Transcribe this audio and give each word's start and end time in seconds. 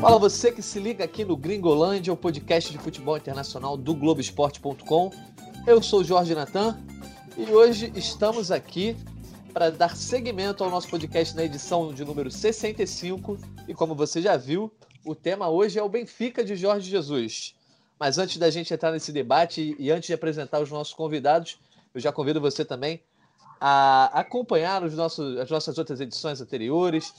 Fala 0.00 0.18
você 0.18 0.50
que 0.50 0.62
se 0.62 0.80
liga 0.80 1.04
aqui 1.04 1.24
no 1.24 1.36
Gringolândia, 1.36 2.12
o 2.12 2.16
podcast 2.16 2.72
de 2.72 2.78
futebol 2.78 3.16
internacional 3.16 3.76
do 3.76 3.94
Globoesporte.com. 3.94 5.10
Eu 5.66 5.82
sou 5.82 6.02
Jorge 6.02 6.34
Natan 6.34 6.78
e 7.36 7.52
hoje 7.52 7.92
estamos 7.94 8.50
aqui 8.50 8.96
para 9.52 9.70
dar 9.70 9.96
seguimento 9.96 10.64
ao 10.64 10.70
nosso 10.70 10.88
podcast 10.88 11.36
na 11.36 11.44
edição 11.44 11.92
de 11.92 12.04
número 12.04 12.30
65. 12.30 13.36
E 13.68 13.74
como 13.74 13.94
você 13.94 14.22
já 14.22 14.36
viu, 14.36 14.72
o 15.04 15.14
tema 15.14 15.48
hoje 15.48 15.78
é 15.78 15.82
o 15.82 15.88
Benfica 15.88 16.42
de 16.42 16.56
Jorge 16.56 16.88
Jesus. 16.88 17.54
Mas 18.00 18.18
antes 18.18 18.38
da 18.38 18.48
gente 18.50 18.72
entrar 18.72 18.92
nesse 18.92 19.12
debate 19.12 19.76
e 19.78 19.90
antes 19.90 20.06
de 20.06 20.14
apresentar 20.14 20.60
os 20.60 20.70
nossos 20.70 20.94
convidados, 20.94 21.58
eu 21.94 22.00
já 22.00 22.12
convido 22.12 22.40
você 22.40 22.64
também 22.64 23.02
a 23.60 24.06
acompanhar 24.20 24.82
os 24.84 24.94
nossos, 24.94 25.36
as 25.38 25.50
nossas 25.50 25.78
outras 25.78 26.00
edições 26.00 26.40
anteriores, 26.40 27.12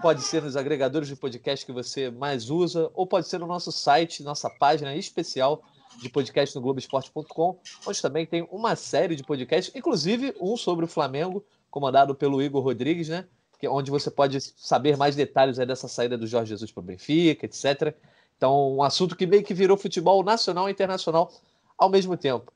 Pode 0.00 0.22
ser 0.22 0.42
nos 0.42 0.56
agregadores 0.56 1.08
de 1.08 1.14
podcast 1.14 1.66
que 1.66 1.72
você 1.72 2.10
mais 2.10 2.48
usa, 2.48 2.90
ou 2.94 3.06
pode 3.06 3.28
ser 3.28 3.38
no 3.38 3.46
nosso 3.46 3.70
site, 3.70 4.22
nossa 4.22 4.48
página 4.48 4.96
especial 4.96 5.62
de 6.00 6.08
podcast 6.08 6.56
no 6.56 6.62
Globoesporte.com, 6.62 7.58
onde 7.86 8.00
também 8.00 8.24
tem 8.24 8.48
uma 8.50 8.74
série 8.74 9.14
de 9.14 9.22
podcasts, 9.22 9.74
inclusive 9.76 10.34
um 10.40 10.56
sobre 10.56 10.86
o 10.86 10.88
Flamengo, 10.88 11.44
comandado 11.70 12.14
pelo 12.14 12.40
Igor 12.40 12.64
Rodrigues, 12.64 13.10
né? 13.10 13.26
Que, 13.58 13.66
é 13.66 13.70
onde 13.70 13.90
você 13.90 14.10
pode 14.10 14.40
saber 14.40 14.96
mais 14.96 15.14
detalhes 15.14 15.58
dessa 15.58 15.86
saída 15.86 16.16
do 16.16 16.26
Jorge 16.26 16.48
Jesus 16.48 16.72
para 16.72 16.80
o 16.80 16.84
Benfica, 16.84 17.44
etc. 17.44 17.94
Então, 18.38 18.76
um 18.76 18.82
assunto 18.82 19.14
que 19.14 19.26
meio 19.26 19.44
que 19.44 19.52
virou 19.52 19.76
futebol 19.76 20.24
nacional 20.24 20.66
e 20.66 20.72
internacional 20.72 21.30
ao 21.76 21.90
mesmo 21.90 22.16
tempo. 22.16 22.50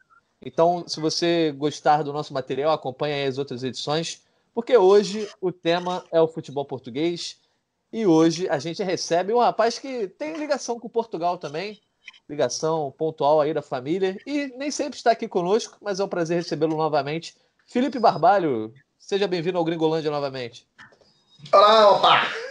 Então, 0.44 0.84
se 0.86 1.00
você 1.00 1.52
gostar 1.52 2.02
do 2.02 2.12
nosso 2.12 2.34
material, 2.34 2.72
acompanhe 2.72 3.26
as 3.26 3.38
outras 3.38 3.64
edições 3.64 4.22
porque 4.54 4.76
hoje 4.76 5.28
o 5.40 5.50
tema 5.50 6.04
é 6.12 6.20
o 6.20 6.28
futebol 6.28 6.64
português 6.64 7.38
e 7.92 8.06
hoje 8.06 8.48
a 8.48 8.58
gente 8.60 8.82
recebe 8.84 9.34
um 9.34 9.41
rapaz 9.41 9.80
que 9.80 10.06
tem 10.06 10.36
ligação 10.36 10.78
com 10.78 10.88
Portugal 10.88 11.36
também, 11.36 11.80
ligação 12.28 12.94
pontual 12.96 13.41
aí 13.41 13.52
da 13.52 13.62
família 13.62 14.16
e 14.24 14.46
nem 14.56 14.70
sempre 14.70 14.96
está 14.96 15.10
aqui 15.10 15.27
conosco, 15.27 15.77
mas 15.82 15.98
é 15.98 16.04
um 16.04 16.08
prazer 16.08 16.36
recebê-lo 16.36 16.76
novamente. 16.76 17.34
Felipe 17.66 17.98
Barbalho, 17.98 18.72
seja 18.97 19.26
bem-vindo 19.26 19.58
ao 19.58 19.64
Gringolândia 19.64 20.10
novamente. 20.10 20.69
Olá, 21.52 21.91
opa! 21.91 22.44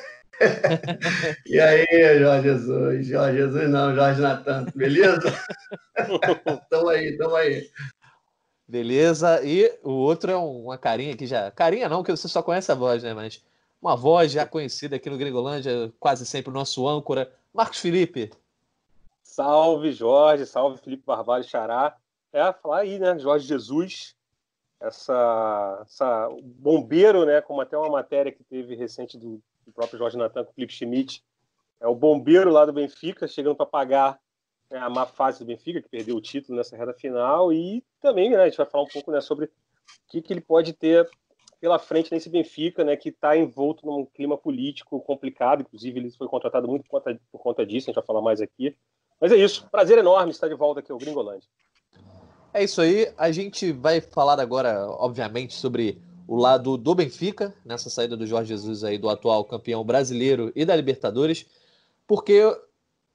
e 1.46 1.60
aí, 1.60 2.20
Jorge 2.20 2.50
Jesus? 2.50 3.08
Jorge 3.08 3.38
Jesus 3.38 3.70
não, 3.70 3.96
Jorge 3.96 4.22
Natan, 4.22 4.66
beleza? 4.76 5.34
tamo 6.70 6.90
aí, 6.90 7.18
tamo 7.18 7.36
aí. 7.36 7.70
Beleza. 8.68 9.44
E 9.44 9.72
o 9.84 9.92
outro 9.92 10.32
é 10.32 10.36
uma 10.36 10.78
carinha 10.78 11.16
que 11.16 11.28
já. 11.28 11.52
Carinha 11.52 11.90
não, 11.90 12.04
que 12.04 12.12
você 12.12 12.28
só 12.28 12.42
conhece 12.42 12.72
a 12.72 12.76
voz, 12.76 13.04
né? 13.04 13.14
Mas 13.14 13.44
uma 13.82 13.96
voz 13.96 14.32
já 14.32 14.46
conhecida 14.46 14.96
aqui 14.96 15.10
no 15.10 15.18
Gringolândia, 15.18 15.92
quase 16.00 16.26
sempre 16.26 16.50
o 16.50 16.54
nosso 16.54 16.88
âncora, 16.88 17.32
Marcos 17.54 17.80
Felipe. 17.80 18.32
Salve, 19.22 19.92
Jorge. 19.92 20.46
Salve, 20.46 20.82
Felipe 20.82 21.04
Barbalho 21.06 21.44
Xará. 21.44 21.96
É, 22.32 22.52
falar 22.54 22.80
aí, 22.80 22.98
né? 22.98 23.20
Jorge 23.20 23.46
Jesus, 23.48 24.16
essa, 24.80 25.80
essa 25.82 26.30
bombeiro, 26.42 27.26
né? 27.26 27.42
Como 27.42 27.62
até 27.62 27.78
uma 27.78 27.90
matéria 27.90 28.32
que 28.32 28.44
teve 28.44 28.76
recente 28.76 29.18
do, 29.18 29.42
do 29.66 29.72
próprio 29.72 30.00
Jorge 30.00 30.18
Natan 30.18 30.44
com 30.44 30.52
o 30.52 30.54
Felipe 30.54 30.74
Schmidt. 30.74 31.24
É 31.80 31.88
o 31.88 31.96
bombeiro 31.96 32.52
lá 32.52 32.66
do 32.66 32.74
Benfica, 32.74 33.28
chegando 33.28 33.56
para 33.56 33.66
pagar 33.66 34.20
né, 34.72 34.80
a 34.80 34.90
má 34.90 35.06
fase 35.06 35.40
do 35.40 35.46
Benfica, 35.46 35.82
que 35.82 35.90
perdeu 35.90 36.16
o 36.16 36.22
título 36.22 36.58
nessa 36.58 36.76
reta 36.76 36.94
final, 36.94 37.52
e 37.54 37.84
também 38.02 38.30
né, 38.30 38.38
a 38.38 38.46
gente 38.46 38.58
vai 38.58 38.66
falar 38.66 38.84
um 38.84 38.88
pouco 38.88 39.12
né, 39.12 39.22
sobre 39.22 39.46
o 39.46 39.50
que, 40.08 40.22
que 40.22 40.34
ele 40.34 40.42
pode 40.42 40.74
ter 40.74 41.10
pela 41.60 41.80
frente 41.80 42.12
nesse 42.12 42.30
Benfica, 42.30 42.84
né, 42.84 42.98
que 42.98 43.10
está 43.10 43.38
envolto 43.38 43.86
num 43.86 44.06
clima 44.06 44.38
político 44.38 45.00
complicado, 45.02 45.62
inclusive 45.62 46.00
ele 46.00 46.12
foi 46.12 46.28
contratado 46.28 46.68
muito 46.68 46.86
por 46.90 47.40
conta 47.40 47.66
disso, 47.66 47.86
a 47.86 47.92
gente 47.92 47.96
vai 47.96 48.06
falar 48.06 48.22
mais 48.22 48.42
aqui. 48.42 48.76
Mas 49.20 49.32
é 49.32 49.38
isso, 49.38 49.68
prazer 49.72 49.98
enorme 49.98 50.32
estar 50.32 50.50
de 50.50 50.56
volta 50.56 50.82
aqui 50.82 50.92
ao 50.92 50.98
Gringolândia. 50.98 51.48
É 52.54 52.64
isso 52.64 52.82
aí, 52.82 53.12
a 53.18 53.32
gente 53.32 53.72
vai 53.72 54.02
falar 54.02 54.40
agora, 54.40 54.88
obviamente, 54.90 55.54
sobre 55.54 56.02
o 56.28 56.36
lado 56.36 56.78
do 56.78 56.96
Benfica, 56.96 57.54
nessa 57.66 57.90
saída 57.90 58.16
do 58.16 58.26
Jorge 58.26 58.50
Jesus 58.50 58.84
aí, 58.84 58.98
do 58.98 59.10
atual 59.10 59.44
campeão 59.46 59.84
brasileiro 59.84 60.52
e 60.56 60.66
da 60.66 60.76
Libertadores, 60.76 61.46
porque 62.08 62.42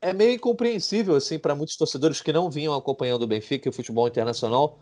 é 0.00 0.12
meio 0.12 0.32
incompreensível 0.32 1.16
assim 1.16 1.38
para 1.38 1.54
muitos 1.54 1.76
torcedores 1.76 2.20
que 2.20 2.32
não 2.32 2.50
vinham 2.50 2.74
acompanhando 2.74 3.22
o 3.22 3.26
Benfica 3.26 3.68
e 3.68 3.70
o 3.70 3.72
futebol 3.72 4.06
internacional, 4.06 4.78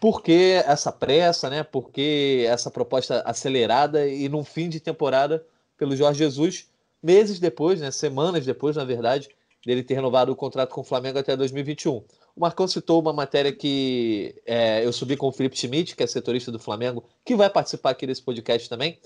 por 0.00 0.22
que 0.22 0.62
essa 0.66 0.92
pressa, 0.92 1.48
né? 1.48 1.62
Por 1.62 1.90
que 1.90 2.44
essa 2.48 2.70
proposta 2.70 3.22
acelerada 3.22 4.06
e 4.06 4.28
num 4.28 4.44
fim 4.44 4.68
de 4.68 4.80
temporada 4.80 5.44
pelo 5.76 5.96
Jorge 5.96 6.18
Jesus, 6.18 6.68
meses 7.02 7.38
depois, 7.38 7.80
né? 7.80 7.90
Semanas 7.90 8.44
depois, 8.44 8.76
na 8.76 8.84
verdade, 8.84 9.28
dele 9.64 9.82
ter 9.82 9.94
renovado 9.94 10.32
o 10.32 10.36
contrato 10.36 10.74
com 10.74 10.80
o 10.80 10.84
Flamengo 10.84 11.18
até 11.18 11.36
2021. 11.36 12.02
O 12.36 12.40
Marcão 12.40 12.66
citou 12.66 13.00
uma 13.00 13.12
matéria 13.12 13.52
que 13.52 14.34
é, 14.44 14.84
eu 14.84 14.92
subi 14.92 15.16
com 15.16 15.28
o 15.28 15.32
Felipe 15.32 15.56
Schmidt, 15.56 15.94
que 15.94 16.02
é 16.02 16.06
setorista 16.06 16.50
do 16.50 16.58
Flamengo, 16.58 17.04
que 17.24 17.36
vai 17.36 17.48
participar 17.48 17.90
aqui 17.90 18.06
desse 18.06 18.22
podcast 18.22 18.68
também, 18.68 18.98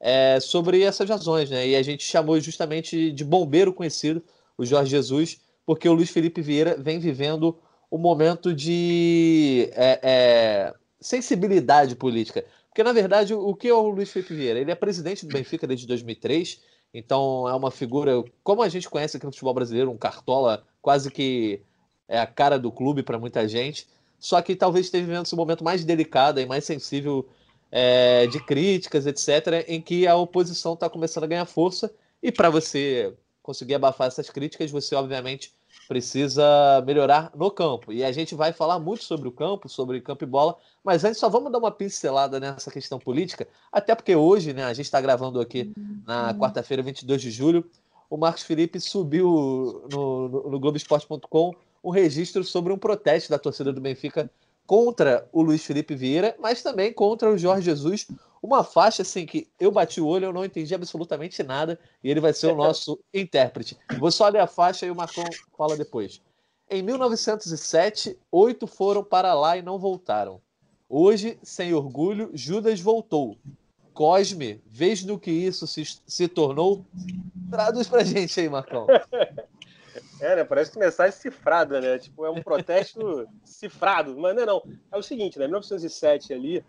é, 0.00 0.40
sobre 0.40 0.82
essas 0.82 1.08
razões, 1.08 1.50
né? 1.50 1.68
E 1.68 1.76
a 1.76 1.82
gente 1.82 2.02
chamou 2.02 2.40
justamente 2.40 3.12
de 3.12 3.22
bombeiro 3.22 3.72
conhecido 3.72 4.22
o 4.56 4.64
Jorge 4.64 4.90
Jesus, 4.90 5.40
porque 5.66 5.88
o 5.88 5.92
Luiz 5.92 6.10
Felipe 6.10 6.40
Vieira 6.40 6.74
vem 6.78 6.98
vivendo 6.98 7.58
um 7.92 7.98
momento 7.98 8.54
de 8.54 9.68
é, 9.72 10.00
é, 10.02 10.74
sensibilidade 11.00 11.94
política. 11.96 12.46
Porque, 12.68 12.82
na 12.82 12.92
verdade, 12.92 13.34
o 13.34 13.54
que 13.54 13.68
é 13.68 13.74
o 13.74 13.88
Luiz 13.88 14.10
Felipe 14.10 14.34
Vieira? 14.34 14.58
Ele 14.58 14.70
é 14.70 14.74
presidente 14.74 15.26
do 15.26 15.32
Benfica 15.32 15.66
desde 15.66 15.86
2003, 15.86 16.60
então 16.94 17.46
é 17.46 17.54
uma 17.54 17.70
figura, 17.70 18.24
como 18.42 18.62
a 18.62 18.68
gente 18.70 18.88
conhece 18.88 19.18
aqui 19.18 19.26
no 19.26 19.32
futebol 19.32 19.52
brasileiro, 19.52 19.90
um 19.90 19.98
cartola 19.98 20.64
quase 20.80 21.10
que 21.10 21.62
é 22.10 22.18
a 22.18 22.26
cara 22.26 22.58
do 22.58 22.72
clube 22.72 23.04
para 23.04 23.18
muita 23.18 23.46
gente. 23.48 23.86
Só 24.18 24.42
que 24.42 24.56
talvez 24.56 24.86
esteja 24.86 25.06
vivendo 25.06 25.24
esse 25.24 25.36
momento 25.36 25.64
mais 25.64 25.84
delicado 25.84 26.40
e 26.40 26.44
mais 26.44 26.64
sensível 26.64 27.26
é, 27.70 28.26
de 28.26 28.44
críticas, 28.44 29.06
etc., 29.06 29.64
em 29.68 29.80
que 29.80 30.06
a 30.06 30.16
oposição 30.16 30.74
está 30.74 30.90
começando 30.90 31.24
a 31.24 31.28
ganhar 31.28 31.46
força. 31.46 31.90
E 32.20 32.32
para 32.32 32.50
você 32.50 33.14
conseguir 33.42 33.76
abafar 33.76 34.08
essas 34.08 34.28
críticas, 34.28 34.70
você 34.70 34.94
obviamente 34.94 35.54
precisa 35.88 36.82
melhorar 36.84 37.30
no 37.34 37.50
campo. 37.50 37.92
E 37.92 38.04
a 38.04 38.12
gente 38.12 38.34
vai 38.34 38.52
falar 38.52 38.78
muito 38.80 39.04
sobre 39.04 39.28
o 39.28 39.32
campo, 39.32 39.68
sobre 39.68 40.00
campo 40.00 40.24
e 40.24 40.26
bola, 40.26 40.56
mas 40.84 41.04
antes 41.04 41.18
só 41.18 41.28
vamos 41.28 41.50
dar 41.50 41.58
uma 41.58 41.70
pincelada 41.70 42.38
nessa 42.40 42.70
questão 42.70 42.98
política, 42.98 43.46
até 43.72 43.94
porque 43.94 44.14
hoje, 44.14 44.52
né, 44.52 44.64
a 44.64 44.74
gente 44.74 44.86
está 44.86 45.00
gravando 45.00 45.40
aqui 45.40 45.72
na 46.06 46.34
quarta-feira, 46.34 46.82
22 46.82 47.22
de 47.22 47.30
julho, 47.30 47.68
o 48.08 48.16
Marcos 48.16 48.42
Felipe 48.42 48.80
subiu 48.80 49.86
no, 49.90 50.28
no, 50.28 50.50
no 50.50 50.60
Globoesporte.com 50.60 51.54
um 51.82 51.90
registro 51.90 52.44
sobre 52.44 52.72
um 52.72 52.78
protesto 52.78 53.30
da 53.30 53.38
torcida 53.38 53.72
do 53.72 53.80
Benfica 53.80 54.30
contra 54.66 55.28
o 55.32 55.42
Luiz 55.42 55.64
Felipe 55.64 55.94
Vieira, 55.94 56.36
mas 56.38 56.62
também 56.62 56.92
contra 56.92 57.30
o 57.30 57.36
Jorge 57.36 57.64
Jesus. 57.64 58.06
Uma 58.42 58.62
faixa 58.62 59.02
assim 59.02 59.26
que 59.26 59.48
eu 59.58 59.70
bati 59.70 60.00
o 60.00 60.06
olho, 60.06 60.26
eu 60.26 60.32
não 60.32 60.44
entendi 60.44 60.74
absolutamente 60.74 61.42
nada, 61.42 61.78
e 62.02 62.10
ele 62.10 62.20
vai 62.20 62.32
ser 62.32 62.46
o 62.46 62.54
nosso 62.56 62.98
intérprete. 63.12 63.76
Vou 63.98 64.10
só 64.10 64.28
ler 64.28 64.40
a 64.40 64.46
faixa 64.46 64.86
e 64.86 64.90
o 64.90 64.94
Marcão 64.94 65.24
fala 65.58 65.76
depois. 65.76 66.22
Em 66.70 66.82
1907, 66.82 68.16
oito 68.30 68.66
foram 68.66 69.02
para 69.02 69.34
lá 69.34 69.56
e 69.56 69.62
não 69.62 69.76
voltaram. 69.76 70.40
Hoje, 70.88 71.36
sem 71.42 71.74
orgulho, 71.74 72.30
Judas 72.32 72.80
voltou. 72.80 73.36
Cosme, 73.92 74.62
vês 74.66 75.04
no 75.04 75.18
que 75.18 75.32
isso 75.32 75.66
se, 75.66 75.82
se 76.06 76.28
tornou? 76.28 76.84
Traduz 77.50 77.88
pra 77.88 78.04
gente 78.04 78.38
aí, 78.38 78.48
Marcão. 78.48 78.86
É, 80.20 80.36
né? 80.36 80.44
Parece 80.44 80.70
que 80.70 80.78
mensagem 80.78 81.12
cifrada, 81.12 81.80
né? 81.80 81.98
Tipo, 81.98 82.26
é 82.26 82.30
um 82.30 82.42
protesto 82.42 83.26
cifrado. 83.44 84.16
Mas 84.18 84.34
não 84.34 84.42
é 84.42 84.46
não. 84.46 84.62
É 84.92 84.96
o 84.96 85.02
seguinte, 85.02 85.38
né? 85.38 85.46
Em 85.46 85.48
1907 85.48 86.32
ali, 86.32 86.64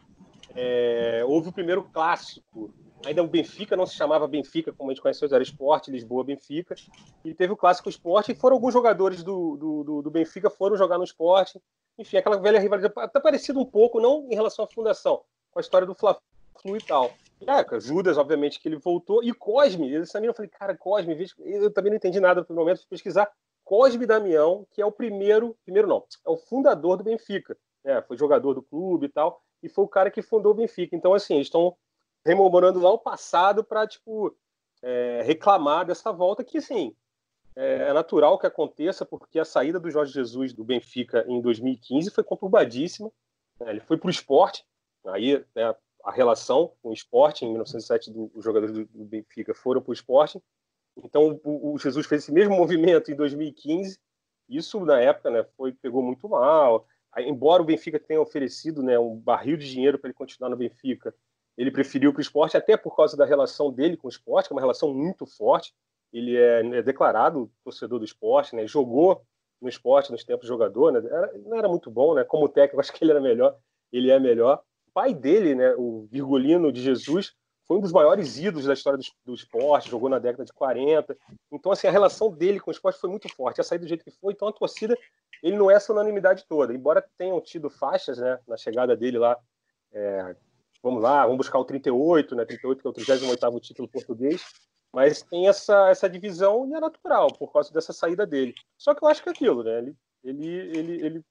é, 0.55 1.23
houve 1.25 1.49
o 1.49 1.53
primeiro 1.53 1.83
clássico. 1.83 2.73
Ainda 3.05 3.23
o 3.23 3.27
Benfica 3.27 3.75
não 3.75 3.85
se 3.85 3.95
chamava 3.95 4.27
Benfica, 4.27 4.71
como 4.71 4.91
a 4.91 4.93
gente 4.93 5.01
conhece 5.01 5.25
hoje, 5.25 5.33
era 5.33 5.43
Esporte, 5.43 5.89
Lisboa, 5.89 6.23
Benfica. 6.23 6.75
E 7.25 7.33
teve 7.33 7.51
o 7.51 7.57
clássico 7.57 7.89
Esporte, 7.89 8.31
e 8.31 8.35
foram 8.35 8.55
alguns 8.55 8.73
jogadores 8.73 9.23
do, 9.23 9.57
do, 9.57 9.83
do, 9.83 10.01
do 10.03 10.11
Benfica 10.11 10.49
foram 10.49 10.77
jogar 10.77 10.97
no 10.97 11.03
Esporte. 11.03 11.59
Enfim, 11.97 12.17
aquela 12.17 12.39
velha 12.39 12.59
rivalidade, 12.59 12.93
até 12.97 13.19
parecido 13.19 13.59
um 13.59 13.65
pouco, 13.65 13.99
não 13.99 14.27
em 14.29 14.35
relação 14.35 14.63
à 14.65 14.67
fundação, 14.67 15.21
com 15.51 15.59
a 15.59 15.61
história 15.61 15.87
do 15.87 15.95
Fla-Flu 15.95 16.77
e 16.77 16.81
tal. 16.81 17.11
É, 17.47 17.79
Judas, 17.79 18.17
obviamente, 18.17 18.59
que 18.59 18.67
ele 18.67 18.77
voltou. 18.77 19.23
E 19.23 19.33
Cosme, 19.33 19.91
eu 19.91 20.07
também 20.07 20.27
eu 20.27 20.33
falei, 20.33 20.49
cara, 20.49 20.77
Cosme, 20.77 21.17
eu 21.39 21.71
também 21.71 21.89
não 21.89 21.97
entendi 21.97 22.19
nada 22.19 22.45
no 22.47 22.55
momento, 22.55 22.79
fui 22.79 22.87
pesquisar. 22.89 23.31
Cosme 23.71 24.05
Damião, 24.05 24.67
que 24.71 24.81
é 24.81 24.85
o 24.85 24.91
primeiro, 24.91 25.57
primeiro 25.63 25.87
não, 25.87 26.05
é 26.27 26.29
o 26.29 26.35
fundador 26.35 26.97
do 26.97 27.05
Benfica. 27.05 27.57
Né? 27.81 28.01
Foi 28.01 28.17
jogador 28.17 28.53
do 28.53 28.61
clube 28.61 29.05
e 29.05 29.09
tal, 29.09 29.41
e 29.63 29.69
foi 29.69 29.85
o 29.85 29.87
cara 29.87 30.11
que 30.11 30.21
fundou 30.21 30.51
o 30.51 30.55
Benfica. 30.55 30.93
Então, 30.93 31.13
assim, 31.13 31.35
eles 31.35 31.47
estão 31.47 31.77
rememorando 32.25 32.81
lá 32.81 32.91
o 32.91 32.99
passado 32.99 33.63
para, 33.63 33.87
tipo, 33.87 34.35
é, 34.81 35.21
reclamar 35.23 35.85
dessa 35.85 36.11
volta 36.11 36.43
que, 36.43 36.57
assim, 36.57 36.93
é, 37.55 37.87
é, 37.87 37.93
natural 37.93 38.37
que 38.37 38.45
aconteça, 38.45 39.05
porque 39.05 39.39
a 39.39 39.45
saída 39.45 39.79
do 39.79 39.89
Jorge 39.89 40.11
Jesus 40.11 40.51
do 40.51 40.65
Benfica 40.65 41.23
em 41.25 41.39
2015 41.39 42.11
foi 42.11 42.25
conturbadíssima. 42.25 43.09
Né? 43.57 43.69
Ele 43.69 43.79
foi 43.79 43.95
para 43.97 44.07
o 44.07 44.11
esporte, 44.11 44.65
aí 45.05 45.45
né, 45.55 45.73
a 46.03 46.11
relação 46.11 46.73
com 46.83 46.89
o 46.89 46.93
esporte. 46.93 47.45
Em 47.45 47.51
1907, 47.51 48.11
do, 48.11 48.29
os 48.35 48.43
jogadores 48.43 48.75
do, 48.75 48.83
do 48.83 49.05
Benfica 49.05 49.53
foram 49.53 49.81
para 49.81 49.91
o 49.91 49.93
esporte. 49.93 50.41
Então, 50.97 51.39
o, 51.43 51.73
o, 51.73 51.77
Jesus 51.77 52.05
fez 52.05 52.23
esse 52.23 52.31
mesmo 52.31 52.55
movimento 52.55 53.11
em 53.11 53.15
2015. 53.15 53.99
Isso, 54.49 54.83
na 54.85 54.99
época, 54.99 55.29
né, 55.29 55.45
foi, 55.55 55.71
pegou 55.71 56.03
muito 56.03 56.27
mal. 56.27 56.85
Embora 57.17 57.61
o 57.61 57.65
Benfica 57.65 57.99
tenha 57.99 58.21
oferecido 58.21 58.81
né, 58.81 58.97
um 58.97 59.15
barril 59.15 59.57
de 59.57 59.69
dinheiro 59.69 59.99
para 59.99 60.09
ele 60.09 60.17
continuar 60.17 60.49
no 60.49 60.57
Benfica, 60.57 61.13
ele 61.57 61.71
preferiu 61.71 62.11
para 62.13 62.19
o 62.19 62.21
esporte, 62.21 62.55
até 62.55 62.77
por 62.77 62.95
causa 62.95 63.17
da 63.17 63.25
relação 63.25 63.71
dele 63.71 63.97
com 63.97 64.07
o 64.07 64.09
esporte, 64.09 64.47
que 64.47 64.53
é 64.53 64.55
uma 64.55 64.61
relação 64.61 64.93
muito 64.93 65.25
forte. 65.25 65.73
Ele 66.11 66.37
é, 66.37 66.59
é 66.77 66.81
declarado 66.81 67.51
torcedor 67.63 67.99
do 67.99 68.05
esporte, 68.05 68.55
né, 68.55 68.65
jogou 68.65 69.21
no 69.61 69.69
esporte 69.69 70.11
nos 70.11 70.23
tempos 70.23 70.47
jogador, 70.47 70.91
né, 70.91 71.01
era, 71.05 71.31
não 71.39 71.57
era 71.57 71.67
muito 71.67 71.91
bom, 71.91 72.15
né, 72.15 72.23
como 72.23 72.49
técnico, 72.49 72.79
acho 72.81 72.91
que 72.91 73.03
ele 73.03 73.11
era 73.11 73.21
melhor, 73.21 73.55
ele 73.91 74.09
é 74.09 74.19
melhor. 74.19 74.61
O 74.87 74.91
pai 74.91 75.13
dele, 75.13 75.55
né, 75.55 75.73
o 75.77 76.07
Virgulino 76.09 76.71
de 76.71 76.81
Jesus, 76.81 77.35
foi 77.71 77.77
um 77.77 77.81
dos 77.81 77.93
maiores 77.93 78.37
ídolos 78.37 78.65
da 78.65 78.73
história 78.73 78.99
do, 78.99 79.05
do, 79.23 79.33
esporte, 79.33 79.89
jogou 79.89 80.09
na 80.09 80.19
década 80.19 80.43
de 80.43 80.51
40. 80.51 81.17
Então, 81.49 81.71
assim, 81.71 81.87
a 81.87 81.91
relação 81.91 82.29
dele 82.29 82.59
com 82.59 82.69
o 82.69 82.73
esporte 82.73 82.99
foi 82.99 83.09
muito 83.09 83.33
forte. 83.33 83.61
A 83.61 83.63
sair 83.63 83.79
do 83.79 83.87
jeito 83.87 84.03
que 84.03 84.11
foi, 84.11 84.33
então 84.33 84.49
a 84.49 84.51
torcida, 84.51 84.93
ele 85.41 85.55
não 85.55 85.71
é 85.71 85.75
essa 85.75 85.93
unanimidade 85.93 86.43
toda. 86.49 86.73
Embora 86.73 87.01
tenham 87.17 87.39
tido 87.39 87.69
faixas, 87.69 88.17
né, 88.17 88.37
na 88.45 88.57
chegada 88.57 88.93
dele 88.93 89.17
lá, 89.17 89.39
é, 89.93 90.35
vamos 90.83 91.01
lá, 91.01 91.23
vamos 91.23 91.37
buscar 91.37 91.59
o 91.59 91.63
38, 91.63 92.35
né, 92.35 92.43
38 92.43 92.81
que 92.81 92.87
é 92.87 92.89
o 92.89 92.93
38º 92.93 93.61
título 93.61 93.87
português, 93.87 94.43
mas 94.91 95.21
tem 95.21 95.47
essa, 95.47 95.87
essa 95.87 96.09
divisão 96.09 96.67
e 96.67 96.73
é 96.73 96.79
natural, 96.81 97.31
por 97.31 97.53
causa 97.53 97.71
dessa 97.71 97.93
saída 97.93 98.27
dele. 98.27 98.53
Só 98.77 98.93
que 98.93 99.01
eu 99.01 99.07
acho 99.07 99.23
que 99.23 99.29
é 99.29 99.31
aquilo, 99.31 99.63
né, 99.63 99.77
ele, 99.77 99.95
ele, 100.25 100.77
ele, 100.77 101.05
ele 101.05 101.25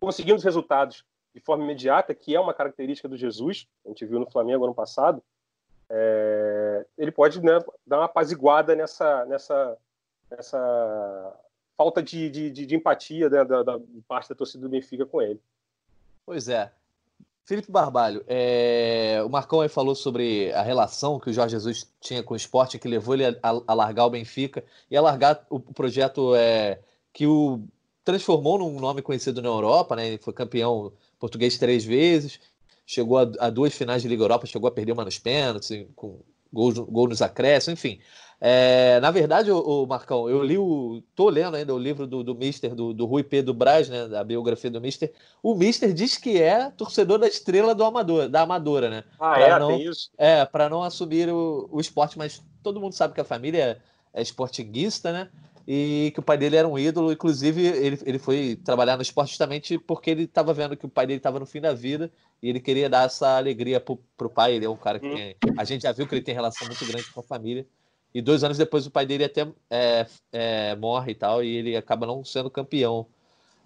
conseguindo 0.00 0.36
os 0.36 0.44
resultados 0.44 1.04
de 1.34 1.40
forma 1.40 1.64
imediata, 1.64 2.14
que 2.14 2.34
é 2.34 2.40
uma 2.40 2.54
característica 2.54 3.06
do 3.06 3.16
Jesus, 3.18 3.66
a 3.84 3.90
gente 3.90 4.06
viu 4.06 4.18
no 4.18 4.30
Flamengo 4.30 4.64
ano 4.64 4.74
passado, 4.74 5.22
é, 5.90 6.86
ele 6.96 7.10
pode 7.10 7.42
né, 7.42 7.58
dar 7.84 7.98
uma 7.98 8.04
apaziguada 8.04 8.76
nessa, 8.76 9.24
nessa, 9.26 9.76
nessa 10.30 11.36
falta 11.76 12.00
de, 12.00 12.30
de, 12.30 12.50
de 12.50 12.76
empatia 12.76 13.28
né, 13.28 13.44
da, 13.44 13.62
da, 13.62 13.80
parte 14.06 14.28
da 14.28 14.34
torcida 14.34 14.62
do 14.62 14.70
Benfica 14.70 15.04
com 15.04 15.20
ele. 15.20 15.40
Pois 16.24 16.48
é. 16.48 16.70
Felipe 17.44 17.72
Barbalho, 17.72 18.22
é, 18.28 19.20
o 19.26 19.28
Marcão 19.28 19.60
aí 19.60 19.68
falou 19.68 19.96
sobre 19.96 20.52
a 20.52 20.62
relação 20.62 21.18
que 21.18 21.30
o 21.30 21.32
Jorge 21.32 21.56
Jesus 21.56 21.92
tinha 22.00 22.22
com 22.22 22.34
o 22.34 22.36
esporte, 22.36 22.78
que 22.78 22.86
levou 22.86 23.14
ele 23.14 23.24
a, 23.26 23.60
a 23.66 23.74
largar 23.74 24.06
o 24.06 24.10
Benfica 24.10 24.62
e 24.88 24.96
a 24.96 25.00
largar 25.00 25.44
o, 25.50 25.56
o 25.56 25.74
projeto 25.74 26.36
é, 26.36 26.78
que 27.12 27.26
o 27.26 27.60
transformou 28.04 28.58
num 28.58 28.78
nome 28.78 29.02
conhecido 29.02 29.42
na 29.42 29.48
Europa, 29.48 29.96
né? 29.96 30.06
Ele 30.06 30.18
foi 30.18 30.32
campeão 30.32 30.92
português 31.18 31.58
três 31.58 31.84
vezes 31.84 32.40
chegou 32.90 33.18
a, 33.18 33.30
a, 33.38 33.50
duas 33.50 33.72
finais 33.72 34.02
de 34.02 34.08
Liga 34.08 34.24
Europa, 34.24 34.46
chegou 34.46 34.66
a 34.66 34.72
perder 34.72 34.90
uma 34.90 35.04
nos 35.04 35.16
pênaltis, 35.16 35.86
com 35.94 36.18
gol, 36.52 36.72
gol 36.86 37.08
nos 37.08 37.22
acréscimos, 37.22 37.78
enfim. 37.78 38.00
É, 38.40 38.98
na 39.00 39.12
verdade, 39.12 39.48
o, 39.52 39.58
o, 39.60 39.86
Marcão, 39.86 40.28
eu 40.28 40.42
li 40.42 40.58
o. 40.58 41.00
tô 41.14 41.28
lendo 41.28 41.56
ainda 41.56 41.72
o 41.72 41.78
livro 41.78 42.04
do, 42.04 42.24
do 42.24 42.34
Mister, 42.34 42.74
do, 42.74 42.92
do 42.92 43.06
Rui 43.06 43.22
Pedro 43.22 43.54
Braz, 43.54 43.88
né? 43.88 44.08
Da 44.08 44.24
biografia 44.24 44.70
do 44.70 44.80
Mister. 44.80 45.12
O 45.40 45.54
Mister 45.54 45.92
diz 45.92 46.16
que 46.16 46.42
é 46.42 46.70
torcedor 46.70 47.18
da 47.18 47.28
estrela 47.28 47.74
do 47.76 47.84
Amador, 47.84 48.28
da 48.28 48.40
Amadora, 48.40 48.90
né? 48.90 49.04
Ah, 49.20 49.34
pra 49.34 49.46
é, 49.46 49.58
não, 49.58 49.68
tem 49.68 49.84
isso. 49.84 50.10
É, 50.18 50.44
para 50.44 50.68
não 50.68 50.82
assumir 50.82 51.28
o, 51.28 51.68
o 51.70 51.80
esporte, 51.80 52.18
mas 52.18 52.42
todo 52.60 52.80
mundo 52.80 52.94
sabe 52.94 53.14
que 53.14 53.20
a 53.20 53.24
família 53.24 53.78
é, 54.14 54.20
é 54.20 54.22
esportinguista, 54.22 55.12
né? 55.12 55.28
E 55.72 56.10
que 56.10 56.18
o 56.18 56.22
pai 56.22 56.36
dele 56.36 56.56
era 56.56 56.66
um 56.66 56.76
ídolo. 56.76 57.12
Inclusive, 57.12 57.64
ele, 57.64 57.96
ele 58.04 58.18
foi 58.18 58.56
trabalhar 58.56 58.96
no 58.96 59.02
esporte 59.02 59.28
justamente 59.28 59.78
porque 59.78 60.10
ele 60.10 60.24
estava 60.24 60.52
vendo 60.52 60.76
que 60.76 60.84
o 60.84 60.88
pai 60.88 61.06
dele 61.06 61.18
estava 61.18 61.38
no 61.38 61.46
fim 61.46 61.60
da 61.60 61.72
vida 61.72 62.10
e 62.42 62.48
ele 62.48 62.58
queria 62.58 62.90
dar 62.90 63.06
essa 63.06 63.36
alegria 63.36 63.78
pro, 63.78 63.96
pro 64.16 64.28
pai. 64.28 64.56
Ele 64.56 64.64
é 64.64 64.68
um 64.68 64.76
cara 64.76 64.98
que 64.98 65.06
hum. 65.06 65.14
tem, 65.14 65.36
a 65.56 65.62
gente 65.62 65.82
já 65.82 65.92
viu 65.92 66.08
que 66.08 66.14
ele 66.16 66.24
tem 66.24 66.34
relação 66.34 66.66
muito 66.66 66.84
grande 66.84 67.08
com 67.12 67.20
a 67.20 67.22
família. 67.22 67.64
E 68.12 68.20
dois 68.20 68.42
anos 68.42 68.58
depois 68.58 68.84
o 68.84 68.90
pai 68.90 69.06
dele 69.06 69.22
até 69.22 69.46
é, 69.70 70.06
é, 70.32 70.74
morre 70.74 71.12
e 71.12 71.14
tal, 71.14 71.44
e 71.44 71.58
ele 71.58 71.76
acaba 71.76 72.04
não 72.04 72.24
sendo 72.24 72.50
campeão. 72.50 73.06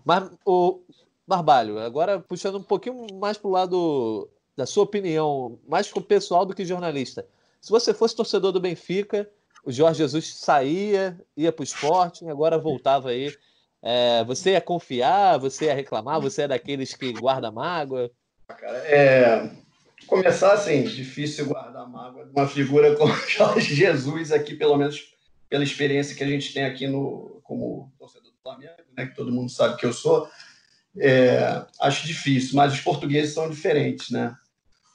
Mas 0.05 0.31
o 0.45 0.83
Barbalho, 1.27 1.79
agora 1.79 2.21
puxando 2.21 2.59
um 2.59 2.63
pouquinho 2.63 3.07
mais 3.15 3.39
pro 3.39 3.49
lado 3.49 4.29
da 4.55 4.67
sua 4.67 4.85
opinião, 4.85 5.59
mais 5.67 5.91
pessoal 5.91 6.45
do 6.45 6.55
que 6.55 6.67
jornalista. 6.67 7.27
Se 7.63 7.71
você 7.71 7.95
fosse 7.95 8.15
torcedor 8.15 8.53
do 8.53 8.61
Benfica 8.61 9.27
o 9.65 9.73
Jorge 9.73 9.99
Jesus 9.99 10.37
saía, 10.37 11.19
ia 11.37 11.51
para 11.51 11.63
o 11.63 11.65
esporte, 11.65 12.29
agora 12.29 12.59
voltava 12.59 13.11
aí. 13.11 13.35
É, 13.83 14.25
você 14.25 14.53
ia 14.53 14.61
confiar, 14.61 15.39
você 15.39 15.67
ia 15.67 15.75
reclamar, 15.75 16.21
você 16.21 16.43
é 16.43 16.49
daqueles 16.49 16.95
que 16.95 17.13
guarda 17.13 17.51
mágoa? 17.51 18.11
Cara, 18.49 18.79
é, 18.79 19.51
começar 20.07 20.53
assim, 20.53 20.85
difícil 20.85 21.47
guardar 21.47 21.89
mágoa 21.89 22.25
de 22.27 22.31
uma 22.31 22.47
figura 22.47 22.95
como 22.97 23.13
Jorge 23.29 23.75
Jesus 23.75 24.33
aqui, 24.33 24.55
pelo 24.55 24.77
menos 24.77 25.13
pela 25.49 25.65
experiência 25.65 26.17
que 26.17 26.25
a 26.25 26.29
gente 26.29 26.53
tem 26.53 26.65
aqui 26.65 26.87
no 26.87 27.41
como 27.43 27.93
torcedor 27.99 28.33
do 28.33 28.39
Flamengo, 28.43 28.73
né, 28.97 29.07
que 29.07 29.15
todo 29.15 29.33
mundo 29.33 29.51
sabe 29.51 29.77
que 29.77 29.87
eu 29.87 29.93
sou. 29.93 30.29
É, 30.97 31.65
acho 31.81 32.07
difícil, 32.07 32.57
mas 32.57 32.73
os 32.73 32.81
portugueses 32.81 33.35
são 33.35 33.51
diferentes, 33.51 34.11
né? 34.11 34.35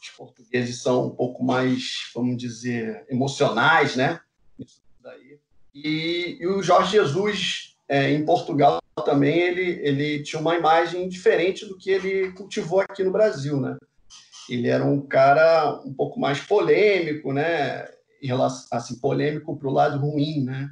Os 0.02 0.10
portugueses 0.12 0.82
são 0.82 1.08
um 1.08 1.10
pouco 1.10 1.44
mais, 1.44 2.10
vamos 2.16 2.38
dizer, 2.38 3.06
emocionais, 3.10 3.96
né? 3.96 4.20
E, 5.74 6.38
e 6.40 6.48
o 6.48 6.62
Jorge 6.62 6.92
Jesus, 6.92 7.76
é, 7.88 8.12
em 8.12 8.26
Portugal 8.26 8.80
também, 9.06 9.40
ele, 9.40 9.80
ele 9.82 10.24
tinha 10.24 10.42
uma 10.42 10.56
imagem 10.56 11.08
diferente 11.08 11.66
do 11.66 11.78
que 11.78 11.90
ele 11.90 12.32
cultivou 12.34 12.82
aqui 12.82 13.04
no 13.04 13.12
Brasil, 13.12 13.60
né? 13.60 13.78
Ele 14.50 14.68
era 14.68 14.84
um 14.84 15.02
cara 15.02 15.82
um 15.86 15.94
pouco 15.94 16.20
mais 16.20 16.40
polêmico, 16.40 17.32
né? 17.32 17.88
Em 18.22 18.28
relação, 18.28 18.68
assim, 18.72 19.00
polêmico 19.00 19.56
para 19.56 19.68
o 19.68 19.74
lado 19.74 20.00
ruim, 20.00 20.44
né? 20.44 20.70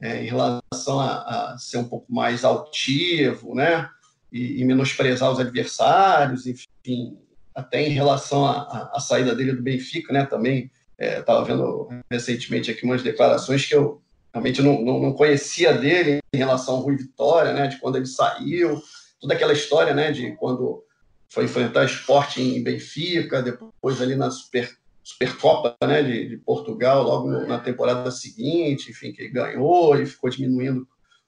É, 0.00 0.22
em 0.22 0.26
relação 0.26 1.00
a, 1.00 1.52
a, 1.52 1.58
ser 1.58 1.78
um 1.78 1.88
pouco 1.88 2.12
mais 2.12 2.44
altivo, 2.44 3.54
né? 3.54 3.88
E, 4.30 4.60
e 4.60 4.64
menosprezar 4.64 5.30
os 5.30 5.40
adversários, 5.40 6.46
enfim, 6.46 7.18
até 7.54 7.82
em 7.82 7.90
relação 7.90 8.44
à 8.46 9.00
saída 9.00 9.34
dele 9.34 9.54
do 9.54 9.62
Benfica, 9.62 10.12
né? 10.12 10.26
Também 10.26 10.70
Estava 10.98 11.42
é, 11.42 11.44
vendo 11.44 11.88
recentemente 12.10 12.70
aqui 12.70 12.84
umas 12.84 13.02
declarações 13.02 13.66
que 13.66 13.74
eu 13.74 14.00
realmente 14.36 14.60
não, 14.60 14.82
não, 14.82 15.00
não, 15.00 15.12
conhecia 15.12 15.72
dele 15.72 16.18
em 16.32 16.36
relação 16.36 16.74
ao 16.74 16.82
Rui 16.82 16.96
Vitória, 16.96 17.54
né, 17.54 17.68
de 17.68 17.78
quando 17.78 17.96
ele 17.96 18.06
saiu, 18.06 18.80
toda 19.18 19.32
aquela 19.32 19.52
história 19.52 19.94
né, 19.94 20.12
de 20.12 20.32
quando 20.36 20.84
foi 21.28 21.44
enfrentar 21.44 21.84
esporte 21.84 22.42
em 22.42 22.62
Benfica, 22.62 23.42
depois 23.42 24.00
ali 24.00 24.14
na 24.14 24.30
Super, 24.30 24.70
Supercopa 25.02 25.74
né, 25.86 26.02
de, 26.02 26.28
de 26.28 26.36
Portugal, 26.36 27.02
logo 27.02 27.30
no, 27.30 27.46
na 27.46 27.58
temporada 27.58 28.10
seguinte, 28.10 28.90
enfim, 28.90 29.10
que 29.10 29.22
ele 29.22 29.32
ganhou 29.32 29.98
e 29.98 30.04
ficou 30.04 30.28
diminuindo 30.28 30.86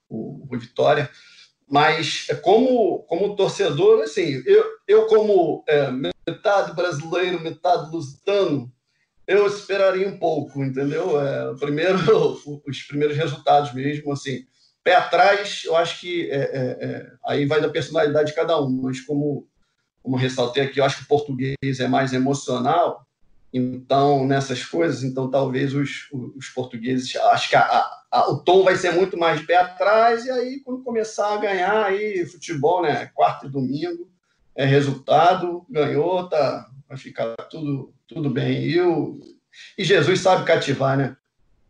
o, 0.08 0.42
o 0.42 0.46
Rui 0.46 0.58
Vitória. 0.58 1.10
Mas 1.66 2.26
como, 2.42 3.00
como 3.04 3.36
torcedor, 3.36 4.02
assim, 4.02 4.42
eu, 4.44 4.64
eu 4.86 5.06
como 5.06 5.64
é, 5.66 5.90
metade 5.90 6.74
brasileiro, 6.74 7.40
metade 7.40 7.90
lusitano, 7.90 8.70
eu 9.28 9.46
esperaria 9.46 10.08
um 10.08 10.18
pouco, 10.18 10.64
entendeu? 10.64 11.20
É, 11.20 11.54
primeiro, 11.56 11.98
os 12.66 12.82
primeiros 12.82 13.14
resultados 13.14 13.74
mesmo, 13.74 14.10
assim, 14.10 14.46
pé 14.82 14.94
atrás, 14.94 15.62
eu 15.66 15.76
acho 15.76 16.00
que 16.00 16.30
é, 16.30 16.38
é, 16.38 16.78
é, 16.80 17.12
aí 17.26 17.44
vai 17.44 17.60
da 17.60 17.68
personalidade 17.68 18.30
de 18.30 18.34
cada 18.34 18.58
um, 18.58 18.70
mas 18.70 19.02
como, 19.02 19.46
como 20.02 20.16
ressaltei 20.16 20.62
aqui, 20.62 20.80
eu 20.80 20.84
acho 20.84 20.96
que 20.96 21.04
o 21.04 21.08
português 21.08 21.78
é 21.78 21.86
mais 21.86 22.14
emocional, 22.14 23.06
então, 23.52 24.26
nessas 24.26 24.64
coisas, 24.64 25.02
então 25.02 25.30
talvez 25.30 25.74
os, 25.74 26.08
os 26.34 26.48
portugueses, 26.48 27.14
acho 27.16 27.50
que 27.50 27.56
a, 27.56 27.84
a, 28.10 28.30
o 28.30 28.38
tom 28.38 28.64
vai 28.64 28.76
ser 28.76 28.92
muito 28.92 29.18
mais 29.18 29.44
pé 29.44 29.56
atrás, 29.56 30.24
e 30.24 30.30
aí 30.30 30.60
quando 30.60 30.82
começar 30.82 31.34
a 31.34 31.38
ganhar 31.38 31.84
aí 31.84 32.24
futebol, 32.24 32.80
né, 32.80 33.10
quarto 33.14 33.46
e 33.46 33.50
domingo, 33.50 34.10
é 34.54 34.64
resultado, 34.64 35.66
ganhou, 35.68 36.26
tá, 36.30 36.66
vai 36.88 36.96
ficar 36.96 37.36
tudo 37.50 37.92
tudo 38.08 38.30
bem. 38.30 38.64
E, 38.64 38.80
o, 38.80 39.20
e 39.76 39.84
Jesus 39.84 40.20
sabe 40.20 40.44
cativar, 40.44 40.96
né? 40.96 41.16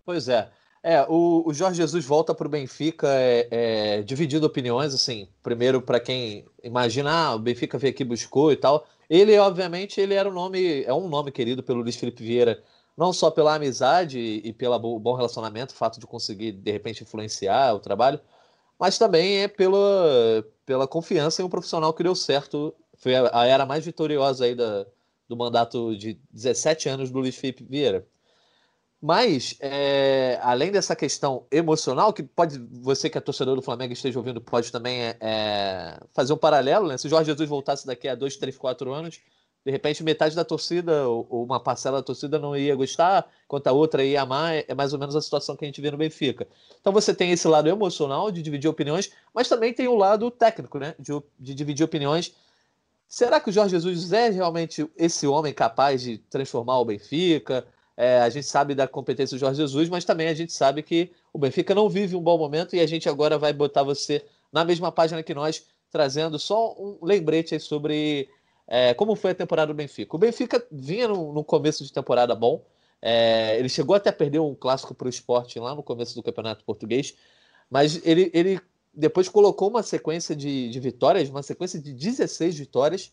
Pois 0.05 0.29
é. 0.29 0.49
É, 0.83 1.05
o, 1.09 1.43
o 1.45 1.53
Jorge 1.53 1.77
Jesus 1.77 2.05
volta 2.05 2.35
para 2.35 2.47
o 2.47 2.51
Benfica 2.51 3.09
é, 3.11 3.49
é, 3.51 4.03
dividido 4.03 4.47
opiniões, 4.47 4.95
assim. 4.95 5.29
Primeiro, 5.43 5.83
para 5.83 5.99
quem 5.99 6.47
imagina, 6.63 7.11
ah, 7.11 7.35
o 7.35 7.39
Benfica 7.39 7.77
veio 7.77 7.93
aqui 7.93 8.05
buscou 8.05 8.53
e 8.53 8.57
tal. 8.57 8.87
Ele, 9.11 9.37
obviamente, 9.39 10.01
ele 10.01 10.15
era 10.15 10.29
um 10.29 10.33
nome, 10.33 10.85
é 10.85 10.95
um 10.95 11.09
nome 11.09 11.33
querido 11.33 11.63
pelo 11.63 11.83
Luiz 11.83 11.97
Felipe 11.97 12.23
Vieira, 12.23 12.63
não 12.97 13.13
só 13.13 13.31
pela 13.31 13.55
amizade 13.55 14.19
e 14.19 14.53
pelo 14.53 14.99
bom 14.99 15.15
relacionamento, 15.15 15.75
o 15.75 15.77
fato 15.77 15.99
de 15.99 16.07
conseguir, 16.07 16.53
de 16.53 16.71
repente, 16.71 17.03
influenciar 17.03 17.75
o 17.75 17.81
trabalho, 17.81 18.21
mas 18.79 18.99
também 18.99 19.43
é 19.43 19.49
pela, 19.49 20.45
pela 20.65 20.87
confiança 20.87 21.43
em 21.43 21.45
um 21.45 21.49
profissional 21.49 21.93
que 21.93 22.03
deu 22.03 22.15
certo. 22.15 22.75
Foi 22.97 23.15
a, 23.15 23.31
a 23.33 23.47
era 23.47 23.67
mais 23.67 23.85
vitoriosa 23.85 24.45
aí 24.45 24.55
da, 24.55 24.87
do 25.29 25.37
mandato 25.37 25.97
de 25.97 26.19
17 26.31 26.89
anos 26.89 27.11
do 27.11 27.19
Luiz 27.19 27.37
Felipe 27.37 27.65
Vieira. 27.65 28.07
Mas, 29.01 29.57
é, 29.61 30.41
além 30.43 30.73
dessa 30.73 30.97
questão 30.97 31.47
emocional, 31.53 32.13
que 32.13 32.23
pode, 32.23 32.59
você 32.59 33.09
que 33.09 33.17
é 33.17 33.21
torcedor 33.21 33.55
do 33.55 33.63
Flamengo 33.63 33.93
esteja 33.93 34.19
ouvindo, 34.19 34.41
pode 34.41 34.73
também 34.73 35.03
é, 35.03 35.17
é 35.21 36.01
fazer 36.13 36.33
um 36.33 36.37
paralelo, 36.37 36.89
né? 36.89 36.99
Se 36.99 37.09
Jorge 37.09 37.31
Jesus 37.31 37.49
voltasse 37.49 37.87
daqui 37.87 38.09
a 38.09 38.17
2, 38.17 38.37
3, 38.37 38.59
4 38.59 38.93
anos, 38.93 39.21
de 39.65 39.71
repente 39.71 40.03
metade 40.03 40.35
da 40.35 40.45
torcida 40.45 41.07
ou 41.07 41.45
uma 41.45 41.61
parcela 41.61 41.99
da 41.99 42.03
torcida 42.03 42.41
não 42.41 42.57
ia 42.57 42.75
gostar, 42.75 43.31
enquanto 43.45 43.69
a 43.69 43.73
outra 43.73 44.03
ia 44.03 44.23
amar, 44.23 44.65
é 44.67 44.75
mais 44.75 44.93
ou 44.93 44.99
menos 44.99 45.15
a 45.15 45.21
situação 45.21 45.55
que 45.55 45.65
a 45.65 45.69
gente 45.69 45.81
vê 45.81 45.91
no 45.91 45.97
Benfica. 45.97 46.49
Então 46.81 46.93
você 46.93 47.15
tem 47.15 47.31
esse 47.31 47.47
lado 47.47 47.69
emocional 47.69 48.33
de 48.33 48.43
dividir 48.43 48.69
opiniões, 48.69 49.13
mas 49.33 49.49
também 49.49 49.73
tem 49.73 49.87
o 49.87 49.95
lado 49.95 50.29
técnico, 50.31 50.79
né? 50.79 50.97
De, 50.99 51.13
de 51.39 51.55
dividir 51.55 51.85
opiniões. 51.85 52.35
Será 53.09 53.41
que 53.41 53.49
o 53.49 53.53
Jorge 53.53 53.71
Jesus 53.71 54.13
é 54.13 54.29
realmente 54.29 54.87
esse 54.95 55.27
homem 55.27 55.55
capaz 55.55 56.03
de 56.03 56.19
transformar 56.19 56.79
o 56.79 56.85
Benfica? 56.85 57.67
É, 57.97 58.21
a 58.21 58.29
gente 58.29 58.47
sabe 58.47 58.75
da 58.75 58.87
competência 58.87 59.35
do 59.35 59.41
Jorge 59.41 59.57
Jesus, 59.57 59.89
mas 59.89 60.05
também 60.05 60.29
a 60.29 60.35
gente 60.35 60.53
sabe 60.53 60.83
que 60.83 61.11
o 61.33 61.39
Benfica 61.39 61.75
não 61.75 61.89
vive 61.89 62.15
um 62.15 62.21
bom 62.21 62.37
momento 62.37 62.77
e 62.77 62.81
a 62.81 62.87
gente 62.87 63.09
agora 63.09 63.39
vai 63.39 63.53
botar 63.53 63.83
você 63.83 64.25
na 64.53 64.63
mesma 64.63 64.93
página 64.93 65.23
que 65.23 65.33
nós, 65.33 65.67
trazendo 65.91 66.39
só 66.39 66.75
um 66.79 66.99
lembrete 67.03 67.59
sobre 67.59 68.29
é, 68.67 68.93
como 68.93 69.17
foi 69.17 69.31
a 69.31 69.35
temporada 69.35 69.73
do 69.73 69.77
Benfica. 69.77 70.15
O 70.15 70.19
Benfica 70.19 70.63
vinha 70.71 71.09
no, 71.09 71.33
no 71.33 71.43
começo 71.43 71.83
de 71.83 71.91
temporada 71.91 72.35
bom, 72.35 72.63
é, 73.01 73.59
ele 73.59 73.71
chegou 73.71 73.97
até 73.97 74.11
a 74.11 74.13
perder 74.13 74.41
um 74.41 74.55
clássico 74.55 74.95
para 74.95 75.07
o 75.07 75.09
esporte 75.11 75.59
lá 75.59 75.75
no 75.75 75.83
começo 75.83 76.15
do 76.15 76.23
Campeonato 76.23 76.63
Português, 76.63 77.17
mas 77.71 78.05
ele, 78.05 78.31
ele 78.35 78.61
depois 78.99 79.29
colocou 79.29 79.69
uma 79.69 79.83
sequência 79.83 80.35
de, 80.35 80.69
de 80.69 80.81
vitórias, 80.81 81.29
uma 81.29 81.43
sequência 81.43 81.81
de 81.81 81.93
16 81.93 82.59
vitórias, 82.59 83.13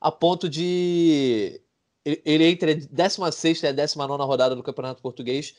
a 0.00 0.10
ponto 0.10 0.48
de 0.48 1.60
ele 2.04 2.44
entre 2.44 2.72
a 2.72 2.74
16 2.74 3.62
e 3.62 3.66
a 3.66 3.72
19 3.72 4.22
rodada 4.24 4.56
do 4.56 4.62
Campeonato 4.62 5.02
Português 5.02 5.54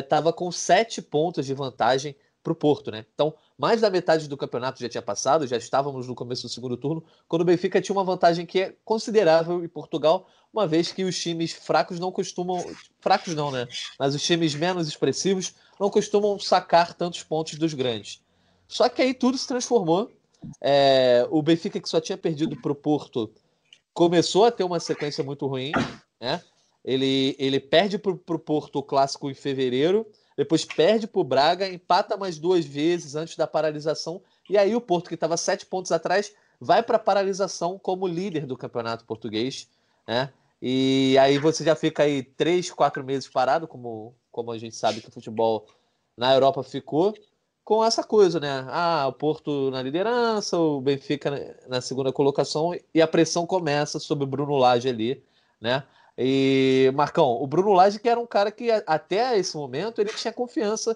estava 0.00 0.30
é, 0.30 0.32
com 0.32 0.50
sete 0.50 1.00
pontos 1.00 1.46
de 1.46 1.54
vantagem 1.54 2.16
para 2.42 2.52
o 2.52 2.56
Porto, 2.56 2.90
né? 2.90 3.04
Então, 3.14 3.34
mais 3.58 3.80
da 3.80 3.90
metade 3.90 4.28
do 4.28 4.36
campeonato 4.36 4.80
já 4.80 4.88
tinha 4.88 5.02
passado, 5.02 5.46
já 5.46 5.56
estávamos 5.56 6.06
no 6.06 6.14
começo 6.14 6.42
do 6.42 6.48
segundo 6.48 6.76
turno, 6.76 7.02
quando 7.26 7.42
o 7.42 7.44
Benfica 7.44 7.80
tinha 7.80 7.94
uma 7.94 8.04
vantagem 8.04 8.46
que 8.46 8.60
é 8.60 8.74
considerável 8.84 9.64
em 9.64 9.68
Portugal, 9.68 10.28
uma 10.52 10.66
vez 10.66 10.92
que 10.92 11.02
os 11.02 11.18
times 11.18 11.52
fracos 11.52 11.98
não 11.98 12.12
costumam. 12.12 12.64
Fracos 13.00 13.34
não, 13.34 13.50
né? 13.50 13.66
Mas 13.98 14.14
os 14.14 14.22
times 14.22 14.54
menos 14.54 14.86
expressivos 14.86 15.54
não 15.78 15.90
costumam 15.90 16.38
sacar 16.38 16.94
tantos 16.94 17.22
pontos 17.22 17.58
dos 17.58 17.74
grandes. 17.74 18.22
Só 18.68 18.88
que 18.88 19.02
aí 19.02 19.14
tudo 19.14 19.38
se 19.38 19.46
transformou. 19.46 20.10
É, 20.60 21.26
o 21.30 21.42
Benfica, 21.42 21.80
que 21.80 21.88
só 21.88 22.00
tinha 22.00 22.16
perdido 22.16 22.56
para 22.60 22.72
o 22.72 22.74
Porto, 22.74 23.32
começou 23.92 24.44
a 24.44 24.50
ter 24.50 24.64
uma 24.64 24.80
sequência 24.80 25.24
muito 25.24 25.46
ruim, 25.46 25.72
né? 26.20 26.42
Ele, 26.84 27.34
ele 27.38 27.58
perde 27.58 27.98
para 27.98 28.12
o 28.12 28.38
Porto 28.38 28.76
o 28.76 28.82
clássico 28.82 29.28
em 29.30 29.34
fevereiro 29.34 30.06
depois 30.36 30.64
perde 30.64 31.06
para 31.06 31.20
o 31.20 31.24
Braga, 31.24 31.66
empata 31.66 32.16
mais 32.16 32.38
duas 32.38 32.64
vezes 32.64 33.16
antes 33.16 33.36
da 33.36 33.46
paralisação, 33.46 34.20
e 34.50 34.58
aí 34.58 34.76
o 34.76 34.80
Porto, 34.80 35.08
que 35.08 35.14
estava 35.14 35.36
sete 35.36 35.64
pontos 35.64 35.90
atrás, 35.90 36.32
vai 36.60 36.82
para 36.82 36.96
a 36.96 37.00
paralisação 37.00 37.78
como 37.78 38.06
líder 38.06 38.44
do 38.44 38.56
campeonato 38.56 39.04
português, 39.06 39.68
né? 40.06 40.30
E 40.60 41.16
aí 41.18 41.38
você 41.38 41.64
já 41.64 41.74
fica 41.74 42.02
aí 42.02 42.22
três, 42.22 42.70
quatro 42.70 43.02
meses 43.04 43.28
parado, 43.28 43.66
como, 43.66 44.14
como 44.36 44.52
a 44.52 44.58
gente 44.58 44.76
sabe 44.76 45.00
que 45.00 45.08
o 45.08 45.12
futebol 45.12 45.66
na 46.14 46.34
Europa 46.34 46.62
ficou, 46.62 47.14
com 47.64 47.82
essa 47.82 48.04
coisa, 48.04 48.38
né? 48.38 48.66
Ah, 48.68 49.06
o 49.08 49.12
Porto 49.14 49.70
na 49.70 49.82
liderança, 49.82 50.58
o 50.58 50.78
Benfica 50.78 51.58
na 51.66 51.80
segunda 51.80 52.12
colocação, 52.12 52.72
e 52.94 53.00
a 53.00 53.08
pressão 53.08 53.46
começa 53.46 53.98
sobre 53.98 54.24
o 54.24 54.26
Bruno 54.26 54.54
Lage 54.54 54.90
ali, 54.90 55.24
né? 55.58 55.84
E, 56.18 56.92
Marcão, 56.94 57.42
o 57.42 57.46
Bruno 57.46 57.72
Lage, 57.72 57.98
que 57.98 58.10
era 58.10 58.20
um 58.20 58.26
cara 58.26 58.52
que 58.52 58.70
até 58.86 59.38
esse 59.38 59.56
momento 59.56 60.02
ele 60.02 60.10
tinha 60.10 60.32
confiança, 60.32 60.94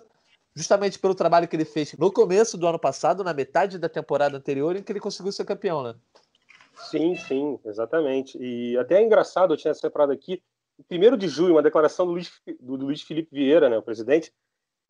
justamente 0.54 0.98
pelo 0.98 1.14
trabalho 1.14 1.48
que 1.48 1.56
ele 1.56 1.64
fez 1.64 1.94
no 1.94 2.12
começo 2.12 2.58
do 2.58 2.66
ano 2.66 2.78
passado, 2.78 3.24
na 3.24 3.32
metade 3.32 3.78
da 3.78 3.88
temporada 3.88 4.36
anterior, 4.36 4.76
em 4.76 4.82
que 4.82 4.92
ele 4.92 5.00
conseguiu 5.00 5.32
ser 5.32 5.46
campeão, 5.46 5.82
né? 5.82 5.94
Sim, 6.90 7.16
sim, 7.16 7.58
exatamente. 7.64 8.36
E 8.38 8.76
até 8.76 8.96
é 8.96 9.02
engraçado, 9.02 9.54
eu 9.54 9.56
tinha 9.56 9.72
separado 9.72 10.12
aqui, 10.12 10.42
primeiro 10.88 11.16
de 11.16 11.28
julho, 11.28 11.54
uma 11.54 11.62
declaração 11.62 12.06
do 12.06 12.12
Luiz, 12.12 12.30
do 12.60 12.76
Luiz 12.76 13.02
Felipe 13.02 13.28
Vieira, 13.32 13.68
né, 13.68 13.78
o 13.78 13.82
presidente, 13.82 14.32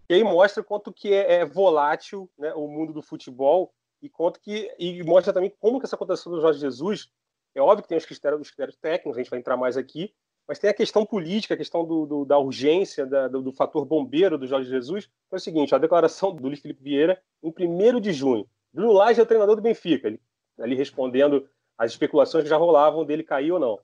que 0.06 0.14
aí 0.14 0.24
mostra 0.24 0.62
quanto 0.62 0.92
que 0.92 1.12
é, 1.12 1.34
é 1.34 1.44
volátil 1.44 2.30
né, 2.38 2.52
o 2.54 2.66
mundo 2.66 2.92
do 2.92 3.02
futebol 3.02 3.72
e 4.02 4.08
quanto 4.08 4.40
que 4.40 4.74
e 4.78 5.02
mostra 5.02 5.32
também 5.32 5.52
como 5.58 5.78
que 5.78 5.86
essa 5.86 5.96
contratação 5.96 6.32
do 6.32 6.40
Jorge 6.40 6.58
Jesus 6.58 7.10
é 7.54 7.60
óbvio 7.60 7.82
que 7.82 7.88
tem 7.88 7.98
os 7.98 8.06
critérios, 8.06 8.40
os 8.40 8.48
critérios 8.48 8.76
técnicos, 8.76 9.16
a 9.16 9.20
gente 9.20 9.30
vai 9.30 9.38
entrar 9.38 9.56
mais 9.56 9.76
aqui, 9.76 10.14
mas 10.46 10.58
tem 10.58 10.70
a 10.70 10.74
questão 10.74 11.06
política, 11.06 11.54
a 11.54 11.56
questão 11.56 11.84
do, 11.84 12.06
do, 12.06 12.24
da 12.24 12.38
urgência, 12.38 13.06
da, 13.06 13.28
do, 13.28 13.42
do, 13.42 13.52
fator 13.52 13.84
bombeiro 13.84 14.36
do 14.36 14.46
Jorge 14.46 14.68
Jesus. 14.68 15.08
Foi 15.28 15.38
o 15.38 15.40
seguinte: 15.40 15.74
a 15.74 15.78
declaração 15.78 16.34
do 16.34 16.42
Luiz 16.46 16.60
Felipe 16.60 16.82
Vieira, 16.82 17.20
em 17.42 17.52
1 17.52 18.00
de 18.00 18.12
junho. 18.12 18.48
Bruno 18.72 18.92
Lage 18.92 19.20
é 19.20 19.22
o 19.22 19.26
treinador 19.26 19.56
do 19.56 19.62
Benfica, 19.62 20.08
ele, 20.08 20.20
ali 20.58 20.74
respondendo 20.74 21.48
às 21.76 21.92
especulações 21.92 22.44
que 22.44 22.50
já 22.50 22.56
rolavam 22.56 23.04
dele 23.04 23.22
cair 23.22 23.52
ou 23.52 23.58
não. 23.58 23.78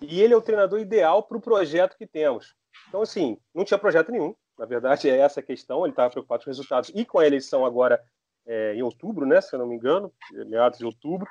E 0.00 0.20
ele 0.20 0.34
é 0.34 0.36
o 0.36 0.42
treinador 0.42 0.80
ideal 0.80 1.22
para 1.22 1.36
o 1.36 1.40
projeto 1.40 1.96
que 1.96 2.06
temos. 2.06 2.54
Então, 2.88 3.02
assim, 3.02 3.38
não 3.54 3.64
tinha 3.64 3.78
projeto 3.78 4.10
nenhum. 4.10 4.34
Na 4.58 4.66
verdade, 4.66 5.08
é 5.08 5.18
essa 5.18 5.40
a 5.40 5.42
questão. 5.42 5.84
Ele 5.84 5.92
estava 5.92 6.10
preocupado 6.10 6.44
com 6.44 6.50
os 6.50 6.56
resultados. 6.56 6.90
E 6.94 7.04
com 7.04 7.18
a 7.18 7.26
eleição 7.26 7.64
agora 7.64 8.02
é, 8.46 8.74
em 8.74 8.82
outubro, 8.82 9.26
né, 9.26 9.40
se 9.40 9.54
eu 9.54 9.58
não 9.58 9.66
me 9.66 9.76
engano, 9.76 10.12
meados 10.32 10.78
de 10.78 10.84
outubro, 10.84 11.28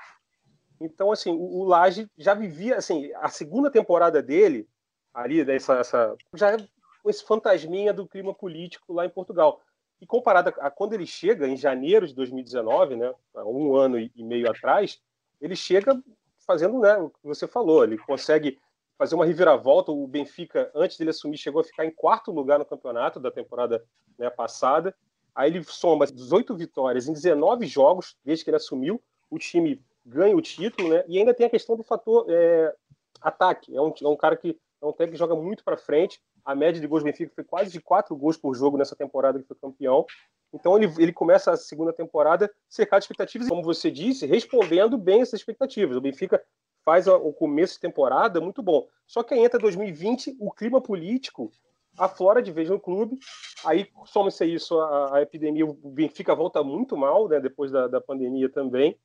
então, 0.79 1.11
assim, 1.11 1.31
o, 1.31 1.59
o 1.59 1.63
Laje 1.65 2.09
já 2.17 2.33
vivia, 2.33 2.77
assim, 2.77 3.11
a 3.15 3.27
segunda 3.27 3.69
temporada 3.69 4.21
dele, 4.21 4.67
ali, 5.13 5.43
dessa, 5.43 5.75
essa, 5.79 6.15
já 6.33 6.51
é 6.51 6.57
com 7.03 7.09
esse 7.09 7.23
fantasminha 7.25 7.93
do 7.93 8.07
clima 8.07 8.33
político 8.33 8.93
lá 8.93 9.05
em 9.05 9.09
Portugal. 9.09 9.61
E 10.01 10.05
comparado 10.05 10.49
a, 10.49 10.67
a 10.67 10.71
quando 10.71 10.93
ele 10.93 11.05
chega, 11.05 11.47
em 11.47 11.57
janeiro 11.57 12.07
de 12.07 12.15
2019, 12.15 12.95
né, 12.95 13.13
um 13.35 13.75
ano 13.75 13.99
e, 13.99 14.11
e 14.15 14.23
meio 14.23 14.49
atrás, 14.49 15.01
ele 15.41 15.55
chega 15.55 16.01
fazendo 16.49 16.79
né, 16.79 16.97
o 16.97 17.11
que 17.11 17.19
você 17.23 17.47
falou, 17.47 17.83
ele 17.83 17.95
consegue 17.95 18.57
fazer 18.97 19.13
uma 19.13 19.23
reviravolta. 19.23 19.91
O 19.91 20.07
Benfica, 20.07 20.71
antes 20.73 20.97
dele 20.97 21.11
assumir, 21.11 21.37
chegou 21.37 21.61
a 21.61 21.63
ficar 21.63 21.85
em 21.85 21.91
quarto 21.91 22.31
lugar 22.31 22.57
no 22.57 22.65
campeonato 22.65 23.19
da 23.19 23.29
temporada 23.29 23.85
né, 24.17 24.31
passada. 24.31 24.95
Aí 25.35 25.51
ele 25.51 25.63
soma 25.63 26.07
18 26.07 26.55
vitórias 26.55 27.07
em 27.07 27.13
19 27.13 27.67
jogos 27.67 28.17
desde 28.25 28.43
que 28.43 28.49
ele 28.49 28.57
assumiu. 28.57 28.99
O 29.29 29.37
time 29.37 29.79
ganha 30.03 30.35
o 30.35 30.41
título, 30.41 30.89
né? 30.89 31.03
E 31.07 31.19
ainda 31.19 31.35
tem 31.35 31.45
a 31.45 31.51
questão 31.51 31.77
do 31.77 31.83
fator 31.83 32.25
é, 32.27 32.73
ataque. 33.21 33.75
É 33.75 33.79
um, 33.79 33.93
é 34.01 34.07
um 34.07 34.17
cara 34.17 34.35
que 34.35 34.59
é 34.81 34.85
um 34.87 34.91
técnico 34.91 35.11
que 35.11 35.19
joga 35.19 35.35
muito 35.35 35.63
para 35.63 35.77
frente. 35.77 36.19
A 36.45 36.55
média 36.55 36.79
de 36.79 36.87
gols 36.87 37.03
do 37.03 37.05
Benfica 37.05 37.31
foi 37.33 37.43
quase 37.43 37.71
de 37.71 37.81
quatro 37.81 38.15
gols 38.15 38.37
por 38.37 38.55
jogo 38.55 38.77
nessa 38.77 38.95
temporada 38.95 39.39
que 39.39 39.47
foi 39.47 39.57
campeão. 39.57 40.05
Então 40.53 40.77
ele, 40.77 40.91
ele 40.97 41.13
começa 41.13 41.51
a 41.51 41.57
segunda 41.57 41.93
temporada 41.93 42.51
cercado 42.67 43.01
de 43.01 43.05
expectativas, 43.05 43.47
como 43.47 43.63
você 43.63 43.91
disse, 43.91 44.25
respondendo 44.25 44.97
bem 44.97 45.21
essas 45.21 45.39
expectativas. 45.39 45.95
O 45.95 46.01
Benfica 46.01 46.41
faz 46.83 47.07
o 47.07 47.31
começo 47.33 47.75
de 47.75 47.81
temporada 47.81 48.41
muito 48.41 48.63
bom. 48.63 48.87
Só 49.05 49.21
que 49.21 49.33
aí 49.33 49.43
entra 49.43 49.59
2020, 49.59 50.37
o 50.39 50.51
clima 50.51 50.81
político 50.81 51.51
aflora 51.97 52.41
de 52.41 52.51
vez 52.51 52.69
no 52.69 52.79
clube. 52.79 53.17
Aí 53.65 53.87
soma-se 54.05 54.45
isso 54.45 54.79
a, 54.79 55.17
a, 55.17 55.21
epidemia, 55.21 55.65
o 55.65 55.73
Benfica 55.73 56.33
volta 56.33 56.63
muito 56.63 56.97
mal, 56.97 57.27
né, 57.27 57.39
depois 57.39 57.71
da, 57.71 57.87
da 57.87 58.01
pandemia 58.01 58.49
também. 58.49 58.97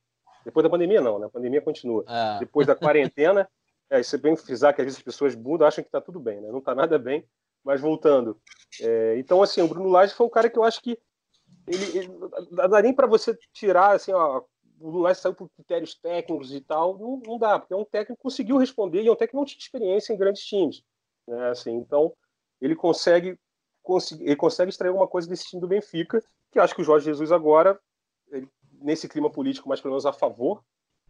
Depois 0.45 0.63
da 0.63 0.71
pandemia, 0.71 1.01
não, 1.01 1.19
né? 1.19 1.27
A 1.27 1.31
pandemia 1.31 1.63
continua. 1.63 2.05
É. 2.07 2.39
Depois 2.39 2.67
da 2.67 2.75
quarentena, 2.75 3.49
é, 3.91 4.01
isso 4.01 4.15
é 4.17 4.19
bem 4.19 4.37
frisar 4.37 4.75
que 4.75 4.81
às 4.81 4.85
vezes 4.85 4.99
as 4.99 5.05
pessoas 5.05 5.35
mudam, 5.35 5.67
acham 5.67 5.83
que 5.83 5.89
está 5.89 6.01
tudo 6.01 6.19
bem, 6.19 6.41
né? 6.41 6.51
Não 6.51 6.59
está 6.59 6.75
nada 6.75 6.99
bem, 6.99 7.27
mas 7.63 7.81
voltando. 7.81 8.41
É, 8.81 9.19
então, 9.19 9.43
assim, 9.43 9.63
o 9.63 9.69
Bruno 9.69 9.89
Lage 9.89 10.15
foi 10.15 10.27
um 10.27 10.31
cara 10.31 10.51
que 10.51 10.59
eu 10.59 10.65
acho 10.65 10.83
que 10.83 10.99
ele, 11.67 11.99
ele 11.99 12.09
dá 12.51 12.83
nem 12.83 12.93
para 12.93 13.07
você 13.07 13.37
tirar, 13.53 13.95
assim, 13.95 14.13
ó, 14.13 14.39
o 14.79 14.91
Bruno 14.91 15.01
Lage 15.01 15.21
saiu 15.21 15.35
por 15.35 15.49
critérios 15.51 15.95
técnicos 15.95 16.53
e 16.53 16.61
tal, 16.61 16.99
não, 16.99 17.21
não 17.25 17.39
dá, 17.39 17.59
porque 17.59 17.73
é 17.73 17.77
um 17.77 17.85
técnico 17.85 18.17
que 18.17 18.23
conseguiu 18.23 18.57
responder 18.57 19.03
e 19.03 19.09
é 19.09 19.13
um 19.13 19.17
técnico 19.17 19.33
que 19.33 19.37
não 19.37 19.45
tinha 19.45 19.59
experiência 19.59 20.13
em 20.13 20.19
grandes 20.19 20.43
times, 20.43 20.83
né? 21.27 21.51
Assim, 21.51 21.73
então, 21.73 22.13
ele 22.61 22.75
consegue, 22.75 23.39
ele 24.21 24.37
consegue 24.37 24.71
extrair 24.71 24.89
alguma 24.89 25.09
coisa 25.09 25.29
desse 25.29 25.45
time 25.49 25.61
do 25.61 25.69
Benfica, 25.69 26.23
que 26.51 26.59
acho 26.59 26.75
que 26.75 26.83
o 26.83 26.85
Jorge 26.85 27.07
Jesus 27.07 27.33
agora 27.33 27.79
ele 28.31 28.49
nesse 28.81 29.09
clima 29.09 29.31
político 29.31 29.69
mais 29.69 29.81
pelo 29.81 29.93
menos 29.93 30.07
a 30.07 30.13
favor, 30.13 30.63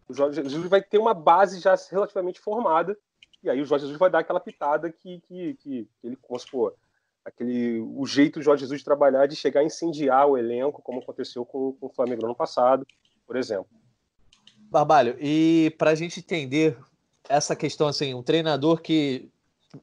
o 0.08 0.14
Jorge 0.14 0.42
Jesus 0.42 0.68
vai 0.68 0.82
ter 0.82 0.98
uma 0.98 1.14
base 1.14 1.60
já 1.60 1.74
relativamente 1.90 2.40
formada, 2.40 2.96
e 3.42 3.50
aí 3.50 3.60
o 3.60 3.64
Jorge 3.64 3.84
Jesus 3.84 3.98
vai 3.98 4.10
dar 4.10 4.20
aquela 4.20 4.40
pitada 4.40 4.90
que, 4.90 5.20
que, 5.20 5.54
que 5.54 5.88
ele, 6.02 6.16
como 6.16 6.38
se 6.38 6.46
for, 6.46 6.74
aquele, 7.24 7.80
o 7.80 8.06
jeito 8.06 8.38
do 8.38 8.42
Jorge 8.42 8.62
Jesus 8.62 8.80
de 8.80 8.84
trabalhar, 8.84 9.26
de 9.26 9.36
chegar 9.36 9.60
a 9.60 9.64
incendiar 9.64 10.26
o 10.26 10.36
elenco, 10.36 10.82
como 10.82 11.00
aconteceu 11.00 11.44
com, 11.44 11.72
com 11.72 11.86
o 11.86 11.92
Flamengo 11.92 12.22
no 12.22 12.28
ano 12.28 12.36
passado, 12.36 12.86
por 13.26 13.36
exemplo. 13.36 13.68
Barbalho, 14.70 15.16
e 15.20 15.74
para 15.78 15.90
a 15.90 15.94
gente 15.94 16.20
entender 16.20 16.76
essa 17.28 17.56
questão, 17.56 17.86
assim, 17.86 18.12
um 18.12 18.22
treinador 18.22 18.80
que 18.80 19.30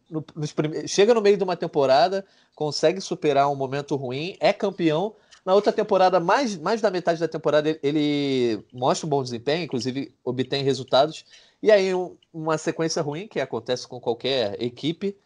no, 0.09 0.21
prime... 0.21 0.87
chega 0.87 1.13
no 1.13 1.21
meio 1.21 1.37
de 1.37 1.43
uma 1.43 1.57
temporada, 1.57 2.25
consegue 2.55 3.01
superar 3.01 3.49
um 3.49 3.55
momento 3.55 3.95
ruim, 3.95 4.35
é 4.39 4.53
campeão, 4.53 5.15
na 5.45 5.55
outra 5.55 5.73
temporada, 5.73 6.19
mais, 6.19 6.55
mais 6.57 6.81
da 6.81 6.91
metade 6.91 7.19
da 7.19 7.27
temporada, 7.27 7.77
ele 7.81 8.63
mostra 8.71 9.07
um 9.07 9.09
bom 9.09 9.23
desempenho, 9.23 9.63
inclusive 9.63 10.13
obtém 10.23 10.63
resultados. 10.63 11.25
E 11.61 11.71
aí, 11.71 11.93
um, 11.93 12.15
uma 12.33 12.57
sequência 12.57 13.01
ruim, 13.01 13.27
que 13.27 13.39
acontece 13.39 13.87
com 13.87 13.99
qualquer 13.99 14.61
equipe, 14.61 15.17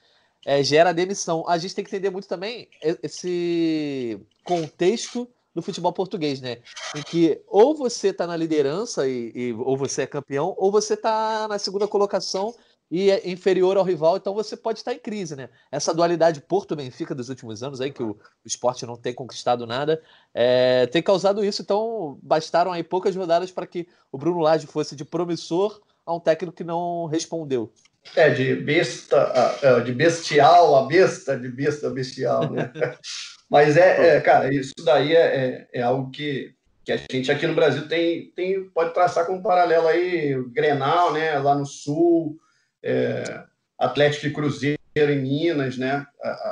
é, 0.46 0.64
gera 0.64 0.94
demissão. 0.94 1.44
A 1.48 1.58
gente 1.58 1.76
tem 1.76 1.84
que 1.84 1.90
entender 1.90 2.10
muito 2.10 2.28
também 2.28 2.70
esse 3.04 4.20
contexto 4.44 5.28
do 5.54 5.62
futebol 5.62 5.94
português, 5.94 6.42
né? 6.42 6.58
Em 6.96 7.02
que 7.02 7.42
ou 7.48 7.74
você 7.76 8.10
está 8.10 8.28
na 8.28 8.36
liderança 8.36 9.08
e, 9.08 9.32
e, 9.34 9.54
ou 9.54 9.78
você 9.78 10.04
é 10.04 10.08
campeão, 10.08 10.54
ou 10.58 10.72
você 10.72 10.94
está 10.94 11.48
na 11.48 11.58
segunda 11.58 11.88
colocação 11.88 12.54
e 12.90 13.10
é 13.10 13.30
inferior 13.30 13.78
ao 13.78 13.84
rival, 13.84 14.18
então 14.18 14.34
você 14.34 14.56
pode 14.56 14.80
estar 14.80 14.94
em 14.94 15.00
crise, 15.00 15.36
né? 15.36 15.50
Essa 15.72 15.94
dualidade 15.94 16.42
Porto-Benfica 16.42 17.16
dos 17.16 17.30
últimos 17.30 17.64
anos 17.64 17.82
aí, 17.82 17.92
que 17.92 18.04
o, 18.04 18.12
o 18.12 18.48
esporte 18.48 18.86
não 18.86 18.96
tem 18.96 19.14
conquistado 19.14 19.66
nada, 19.66 20.02
é, 20.34 20.86
tem 20.88 21.02
causado 21.02 21.44
isso, 21.44 21.62
então 21.62 22.20
bastaram 22.22 22.72
aí 22.72 22.84
poucas 22.84 23.16
rodadas 23.16 23.52
para 23.52 23.66
que 23.66 23.88
o 24.12 24.18
Bruno 24.18 24.40
Lage 24.40 24.68
fosse 24.68 24.96
de 24.96 25.04
promissor 25.04 25.82
a 26.06 26.14
um 26.14 26.20
técnico 26.20 26.56
que 26.56 26.64
não 26.64 27.06
respondeu. 27.08 27.72
É, 28.16 28.30
de 28.30 28.56
besta, 28.56 29.58
é, 29.64 29.80
de 29.80 29.92
bestial 29.92 30.76
a 30.76 30.86
besta, 30.86 31.38
de 31.38 31.50
besta 31.50 31.88
a 31.88 31.90
bestial, 31.90 32.52
né? 32.52 32.72
Mas 33.50 33.78
é, 33.78 34.18
é, 34.18 34.22
cara, 34.22 34.54
isso 34.54 34.74
daí 34.84 35.16
é, 35.16 35.22
é, 35.22 35.68
é, 35.74 35.82
algo 35.82 36.12
que, 36.12 36.54
que 36.84 36.92
a 36.92 36.98
gente 36.98 37.32
aqui 37.32 37.46
no 37.48 37.56
Brasil 37.56 37.88
tem, 37.88 38.32
tem 38.32 38.70
pode 38.70 38.94
traçar 38.94 39.26
como 39.26 39.42
paralelo 39.42 39.88
aí, 39.88 40.36
o 40.36 40.50
Grenal, 40.50 41.14
né, 41.14 41.38
lá 41.40 41.56
no 41.56 41.66
Sul, 41.66 42.38
é, 42.86 43.44
Atlético 43.80 44.28
e 44.28 44.34
Cruzeiro 44.34 44.78
em 44.96 45.22
Minas, 45.22 45.78
né, 45.78 46.06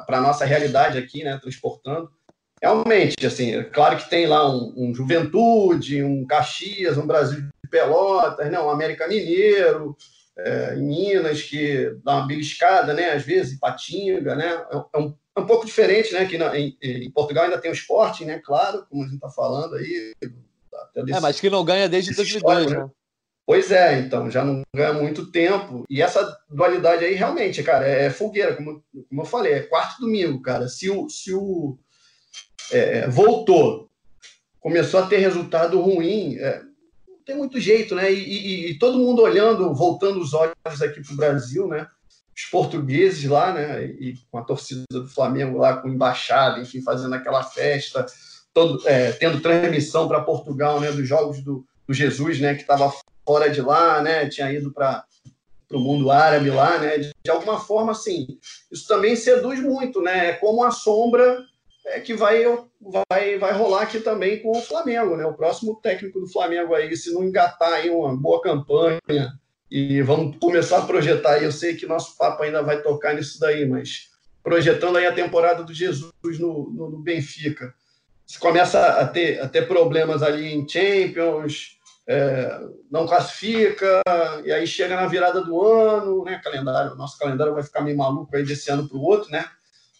para 0.06 0.18
a 0.18 0.22
nossa 0.22 0.44
realidade 0.44 0.98
aqui, 0.98 1.24
né, 1.24 1.38
transportando. 1.42 2.10
Realmente, 2.62 3.26
assim, 3.26 3.56
é 3.56 3.64
claro 3.64 3.98
que 3.98 4.10
tem 4.10 4.26
lá 4.26 4.50
um, 4.50 4.74
um 4.76 4.96
Juventude, 4.96 6.04
um 6.04 6.26
Caxias, 6.26 6.98
um 6.98 7.06
Brasil 7.06 7.42
de 7.42 7.70
Pelotas, 7.70 8.50
né, 8.52 8.60
um 8.60 8.70
América 8.70 9.08
Mineiro, 9.08 9.96
é, 10.38 10.76
em 10.76 10.82
Minas, 10.82 11.44
que 11.44 11.96
dá 12.04 12.16
uma 12.16 12.28
beliscada, 12.28 12.94
né, 12.94 13.12
às 13.12 13.24
vezes, 13.24 13.60
Patinga, 13.60 14.36
né, 14.36 14.66
é, 14.72 14.78
é, 14.94 15.00
um, 15.00 15.16
é 15.38 15.40
um 15.40 15.46
pouco 15.46 15.66
diferente, 15.66 16.14
né, 16.14 16.26
que 16.26 16.38
na, 16.38 16.58
em, 16.58 16.76
em, 16.82 17.12
Portugal 17.12 17.46
ainda 17.46 17.60
tem 17.60 17.70
o 17.70 17.74
esporte, 17.74 18.26
né, 18.26 18.42
claro, 18.44 18.86
como 18.90 19.04
a 19.04 19.06
gente 19.06 19.16
está 19.16 19.30
falando 19.30 19.76
aí. 19.76 20.14
é, 20.96 21.20
mas 21.20 21.40
que 21.40 21.50
não 21.50 21.64
ganha 21.64 21.88
desde 21.88 22.16
2002, 22.16 22.72
né? 22.72 22.90
Pois 23.46 23.72
é, 23.72 24.00
então, 24.00 24.32
já 24.32 24.44
não 24.44 24.62
ganha 24.74 24.94
muito 24.94 25.30
tempo. 25.30 25.84
E 25.90 26.02
essa 26.02 26.38
dualidade 26.50 27.04
aí, 27.04 27.14
realmente, 27.14 27.62
cara, 27.62 27.86
é 27.86 28.10
fogueira, 28.10 28.56
como, 28.56 28.82
como 29.10 29.22
eu 29.22 29.26
falei, 29.26 29.54
é 29.54 29.60
quarto 29.62 30.00
domingo, 30.00 30.42
cara. 30.42 30.70
Se 30.70 30.90
o, 30.90 31.10
se 31.10 31.34
o 31.34 31.78
é, 32.72 33.00
é, 33.00 33.08
voltou, 33.10 33.90
começou 34.62 35.02
a 35.02 35.08
ter 35.08 35.18
resultado 35.18 35.80
ruim, 35.82 36.38
é, 36.38 36.62
não 37.06 37.24
tem 37.26 37.36
muito 37.36 37.60
jeito, 37.60 37.96
né? 37.96 38.12
E, 38.12 38.18
e, 38.18 38.72
e, 38.72 38.80
todo 38.80 38.98
mundo 38.98 39.22
olhando, 39.22 39.74
voltando 39.74 40.22
os 40.22 40.34
olhos 40.34 40.82
aqui 40.82 41.02
para 41.02 41.14
o 41.14 41.18
Brasil, 41.18 41.68
né? 41.68 41.86
Os 42.36 42.46
portugueses 42.46 43.26
lá, 43.30 43.54
né? 43.54 43.84
E 43.86 44.16
com 44.32 44.38
a 44.38 44.44
torcida 44.44 44.86
do 44.90 45.08
Flamengo 45.10 45.58
lá, 45.58 45.78
com 45.78 45.90
embaixada, 45.90 46.62
enfim, 46.62 46.82
fazendo 46.82 47.14
aquela 47.14 47.44
festa, 47.44 48.06
todo, 48.54 48.88
é, 48.88 49.12
tendo 49.12 49.42
transmissão 49.42 50.08
para 50.08 50.24
Portugal, 50.24 50.80
né? 50.80 50.94
Dos 50.94 51.08
jogos 51.08 51.42
do, 51.42 51.66
do 51.86 51.94
Jesus, 51.94 52.40
né? 52.40 52.56
Que 52.56 52.62
estava 52.62 52.92
fora 53.26 53.50
de 53.50 53.62
lá, 53.62 54.02
né? 54.02 54.28
Tinha 54.28 54.52
ido 54.52 54.72
para 54.72 55.06
o 55.72 55.80
mundo 55.80 56.12
árabe 56.12 56.50
lá, 56.50 56.78
né? 56.78 56.98
De, 56.98 57.12
de, 57.24 57.32
alguma 57.32 57.60
forma, 57.60 57.92
assim, 57.92 58.28
isso 58.72 58.88
também 58.88 59.16
seduz 59.16 59.60
muito, 59.60 60.02
né? 60.02 60.30
É 60.30 60.34
como 60.34 60.64
a 60.64 60.72
sombra 60.72 61.44
é, 61.88 62.00
que 62.00 62.14
vai, 62.14 62.44
vai, 63.10 63.38
vai 63.38 63.54
rolar 63.54 63.84
aqui 63.84 64.00
também 64.00 64.42
com 64.42 64.52
o 64.52 64.62
Flamengo, 64.62 65.16
né? 65.16 65.26
O 65.26 65.34
próximo 65.34 65.80
técnico 65.82 66.20
do 66.20 66.32
Flamengo 66.32 66.74
aí, 66.74 66.96
se 66.96 67.14
não 67.14 67.24
engatar 67.24 67.74
aí 67.74 67.90
uma 67.90 68.16
boa 68.16 68.42
campanha 68.42 69.00
e 69.70 70.02
vamos 70.04 70.38
começar 70.38 70.78
a 70.78 70.86
projetar 70.86 71.42
eu 71.42 71.52
sei 71.52 71.76
que 71.76 71.88
nosso 71.88 72.16
papo 72.16 72.44
ainda 72.44 72.62
vai 72.62 72.82
tocar 72.82 73.16
nisso 73.16 73.40
daí, 73.40 73.68
mas 73.68 74.12
projetando 74.44 74.98
aí 74.98 75.06
a 75.08 75.14
temporada 75.14 75.64
do 75.64 75.74
Jesus 75.74 76.12
no, 76.40 76.70
no, 76.70 76.90
no 76.92 77.00
Benfica. 77.00 77.74
Você 78.26 78.38
começa 78.38 78.80
a 79.00 79.08
ter, 79.08 79.42
a 79.42 79.48
ter 79.48 79.68
problemas 79.68 80.22
ali 80.22 80.54
em 80.54 80.68
Champions, 80.68 81.78
é, 82.08 82.60
não 82.92 83.08
classifica, 83.08 84.02
e 84.44 84.52
aí 84.52 84.68
chega 84.68 84.96
na 84.96 85.08
virada 85.08 85.42
do 85.42 85.62
ano, 85.62 86.24
né? 86.24 86.40
Calendário, 86.44 86.96
nosso 86.96 87.18
calendário 87.18 87.54
vai 87.54 87.64
ficar 87.64 87.82
meio 87.82 87.98
maluco 87.98 88.36
aí 88.36 88.44
desse 88.44 88.70
ano 88.70 88.88
para 88.88 88.98
o 88.98 89.04
outro, 89.04 89.32
né? 89.32 89.46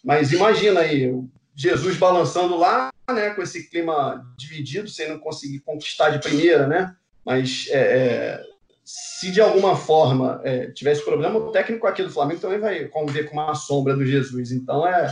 Mas 0.02 0.32
imagina 0.32 0.80
aí, 0.80 1.12
Jesus 1.54 1.96
balançando 1.96 2.56
lá, 2.56 2.90
né? 3.08 3.30
Com 3.30 3.42
esse 3.42 3.68
clima 3.70 4.24
dividido, 4.36 4.88
sem 4.88 5.08
não 5.08 5.18
conseguir 5.18 5.60
conquistar 5.60 6.10
de 6.10 6.18
primeira, 6.18 6.66
né? 6.66 6.94
Mas 7.24 7.66
é, 7.70 7.78
é, 7.78 8.44
se 8.84 9.30
de 9.30 9.40
alguma 9.40 9.76
forma 9.76 10.42
é, 10.44 10.66
tivesse 10.72 11.02
problema, 11.02 11.38
o 11.38 11.50
técnico 11.50 11.86
aqui 11.86 12.02
do 12.02 12.10
Flamengo 12.10 12.40
também 12.40 12.58
vai 12.58 12.84
conviver 12.86 13.24
com 13.24 13.32
uma 13.32 13.54
sombra 13.54 13.96
do 13.96 14.04
Jesus. 14.04 14.52
Então 14.52 14.86
é 14.86 15.10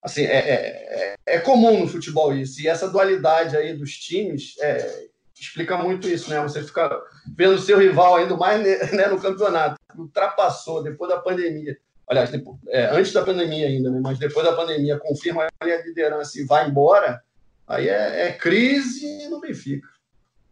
assim, 0.00 0.22
é, 0.22 0.36
é, 0.36 1.14
é, 1.26 1.36
é 1.36 1.38
comum 1.40 1.80
no 1.80 1.88
futebol 1.88 2.32
isso. 2.34 2.60
E 2.62 2.68
essa 2.68 2.88
dualidade 2.88 3.56
aí 3.56 3.74
dos 3.74 3.92
times 3.96 4.54
é, 4.60 5.08
explica 5.40 5.76
muito 5.76 6.06
isso, 6.08 6.28
né? 6.30 6.40
Você 6.42 6.62
fica 6.62 7.02
vendo 7.36 7.54
o 7.54 7.58
seu 7.58 7.78
rival 7.78 8.16
ainda 8.16 8.36
mais 8.36 8.62
né, 8.92 9.06
no 9.08 9.20
campeonato, 9.20 9.80
ultrapassou 9.96 10.82
depois 10.82 11.10
da 11.10 11.18
pandemia. 11.18 11.78
Aliás, 12.06 12.30
depois, 12.30 12.58
é, 12.68 12.86
antes 12.86 13.12
da 13.12 13.24
pandemia 13.24 13.66
ainda, 13.66 13.90
né? 13.90 14.00
Mas 14.02 14.18
depois 14.18 14.44
da 14.44 14.54
pandemia 14.54 14.98
confirma 14.98 15.46
a 15.60 15.64
liderança 15.64 16.40
e 16.40 16.44
vai 16.44 16.68
embora, 16.68 17.22
aí 17.66 17.88
é, 17.88 18.28
é 18.28 18.32
crise 18.32 19.28
no 19.28 19.40
Benfica. 19.40 19.88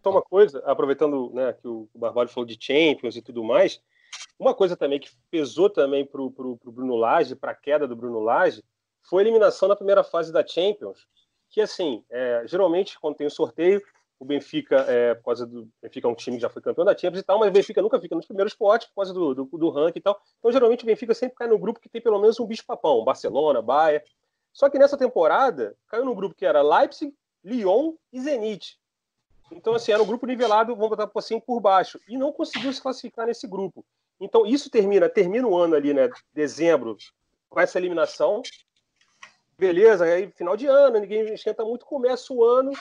Só 0.03 0.11
uma 0.11 0.23
coisa, 0.23 0.63
aproveitando 0.65 1.33
né, 1.35 1.53
que 1.53 1.67
o 1.67 1.89
Barbalho 1.95 2.29
falou 2.29 2.47
de 2.47 2.57
Champions 2.59 3.17
e 3.17 3.23
tudo 3.23 3.43
mais, 3.43 3.81
uma 4.39 4.55
coisa 4.55 4.77
também 4.77 5.01
que 5.01 5.11
pesou 5.31 5.69
também 5.69 6.07
para 6.07 6.23
o 6.23 6.59
Bruno 6.65 6.97
Lage, 6.97 7.35
para 7.35 7.51
a 7.51 7.57
queda 7.57 7.87
do 7.87 7.97
Bruno 7.97 8.21
Lage, 8.21 8.63
foi 9.03 9.23
a 9.23 9.27
eliminação 9.27 9.69
na 9.69 9.77
primeira 9.77 10.05
fase 10.05 10.33
da 10.33 10.47
Champions, 10.47 11.07
que 11.51 11.61
assim, 11.61 12.05
é, 12.09 12.45
geralmente 12.47 12.99
quando 13.01 13.17
tem 13.17 13.27
o 13.27 13.31
sorteio, 13.31 13.83
o 14.21 14.25
Benfica, 14.25 14.77
é, 14.89 15.15
por 15.15 15.27
causa 15.27 15.47
do 15.47 15.69
Benfica 15.81 16.09
é 16.09 16.11
um 16.11 16.15
time 16.15 16.37
que 16.37 16.43
já 16.43 16.49
foi 16.49 16.61
campeão 16.61 16.85
da 16.85 16.97
Champions 16.97 17.21
e 17.21 17.25
tal, 17.25 17.39
mas 17.39 17.49
o 17.49 17.53
Benfica 17.53 17.81
nunca 17.81 18.01
fica 18.01 18.17
nos 18.17 18.27
primeiros 18.27 18.55
potes 18.55 18.89
por 18.89 18.97
causa 18.97 19.15
do, 19.15 19.35
do, 19.35 19.45
do 19.45 19.71
ranking 19.71 20.01
e 20.01 20.03
tal. 20.03 20.21
Então, 20.39 20.51
geralmente, 20.51 20.83
o 20.83 20.87
Benfica 20.87 21.15
sempre 21.15 21.37
cai 21.37 21.47
no 21.47 21.59
grupo 21.59 21.79
que 21.79 21.89
tem 21.89 22.01
pelo 22.01 22.21
menos 22.21 22.41
um 22.41 22.47
bicho-papão, 22.47 23.05
Barcelona, 23.05 23.63
Bayern. 23.63 24.05
Só 24.53 24.69
que 24.69 24.79
nessa 24.79 24.97
temporada, 24.97 25.77
caiu 25.87 26.05
no 26.05 26.15
grupo 26.15 26.35
que 26.35 26.45
era 26.45 26.63
Leipzig, 26.63 27.15
Lyon 27.45 27.95
e 28.13 28.21
Zenit. 28.21 28.79
Então, 29.53 29.75
assim, 29.75 29.93
era 29.93 30.03
um 30.03 30.07
grupo 30.07 30.27
nivelado, 30.27 30.75
vamos 30.75 30.91
botar 30.91 31.11
assim, 31.15 31.39
por 31.39 31.61
baixo. 31.61 32.01
E 32.09 32.19
não 32.19 32.33
conseguiu 32.33 32.73
se 32.73 32.83
classificar 32.83 33.27
nesse 33.27 33.47
grupo. 33.47 33.85
Então, 34.21 34.45
isso 34.45 34.69
termina, 34.69 35.09
termina 35.09 35.47
o 35.47 35.57
ano 35.57 35.77
ali, 35.77 35.95
né, 35.95 36.11
dezembro, 36.35 36.97
com 37.49 37.61
essa 37.61 37.79
eliminação. 37.79 38.43
Beleza, 39.57 40.05
aí 40.05 40.31
final 40.33 40.57
de 40.57 40.67
ano, 40.67 40.99
ninguém 40.99 41.33
esquenta 41.33 41.65
muito, 41.65 41.87
começa 41.87 42.33
o 42.33 42.45
ano, 42.45 42.73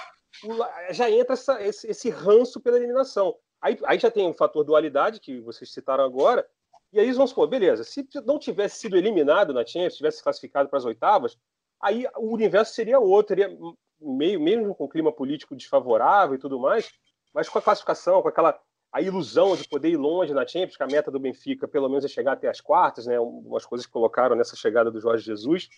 já 0.91 1.09
entra 1.09 1.33
essa, 1.33 1.61
esse, 1.61 1.87
esse, 1.89 2.09
ranço 2.09 2.59
pela 2.59 2.77
eliminação. 2.77 3.35
Aí, 3.61 3.77
aí 3.85 3.99
já 3.99 4.11
tem 4.11 4.29
o 4.29 4.33
fator 4.33 4.63
dualidade, 4.63 5.19
que 5.19 5.39
vocês 5.41 5.71
citaram 5.71 6.03
agora, 6.03 6.47
e 6.93 6.99
aí 6.99 7.11
vamos 7.11 7.31
supor, 7.31 7.47
beleza, 7.47 7.83
se 7.83 8.07
não 8.25 8.39
tivesse 8.39 8.79
sido 8.79 8.95
eliminado 8.95 9.53
na 9.53 9.65
Champions, 9.65 9.95
tivesse 9.95 10.23
classificado 10.23 10.69
para 10.69 10.77
as 10.77 10.85
oitavas, 10.85 11.37
aí 11.81 12.07
o 12.15 12.33
universo 12.33 12.73
seria 12.73 12.99
outro, 12.99 13.35
seria 13.35 13.57
meio, 13.99 14.39
mesmo 14.39 14.73
com 14.75 14.87
clima 14.87 15.11
político 15.11 15.55
desfavorável 15.55 16.35
e 16.35 16.39
tudo 16.39 16.59
mais, 16.59 16.91
mas 17.33 17.49
com 17.49 17.59
a 17.59 17.61
classificação, 17.61 18.21
com 18.21 18.27
aquela 18.27 18.59
a 18.91 19.01
ilusão 19.01 19.55
de 19.55 19.67
poder 19.67 19.89
ir 19.89 19.97
longe 19.97 20.33
na 20.33 20.47
Champions, 20.47 20.77
que 20.77 20.83
a 20.83 20.87
meta 20.87 21.11
do 21.11 21.19
Benfica 21.19 21.67
pelo 21.67 21.89
menos 21.89 22.05
é 22.05 22.07
chegar 22.07 22.33
até 22.33 22.47
as 22.47 22.61
quartas, 22.61 23.05
né, 23.05 23.19
umas 23.19 23.65
coisas 23.65 23.85
que 23.85 23.91
colocaram 23.91 24.35
nessa 24.35 24.55
chegada 24.55 24.89
do 24.89 24.99
Jorge 24.99 25.25
Jesus, 25.25 25.69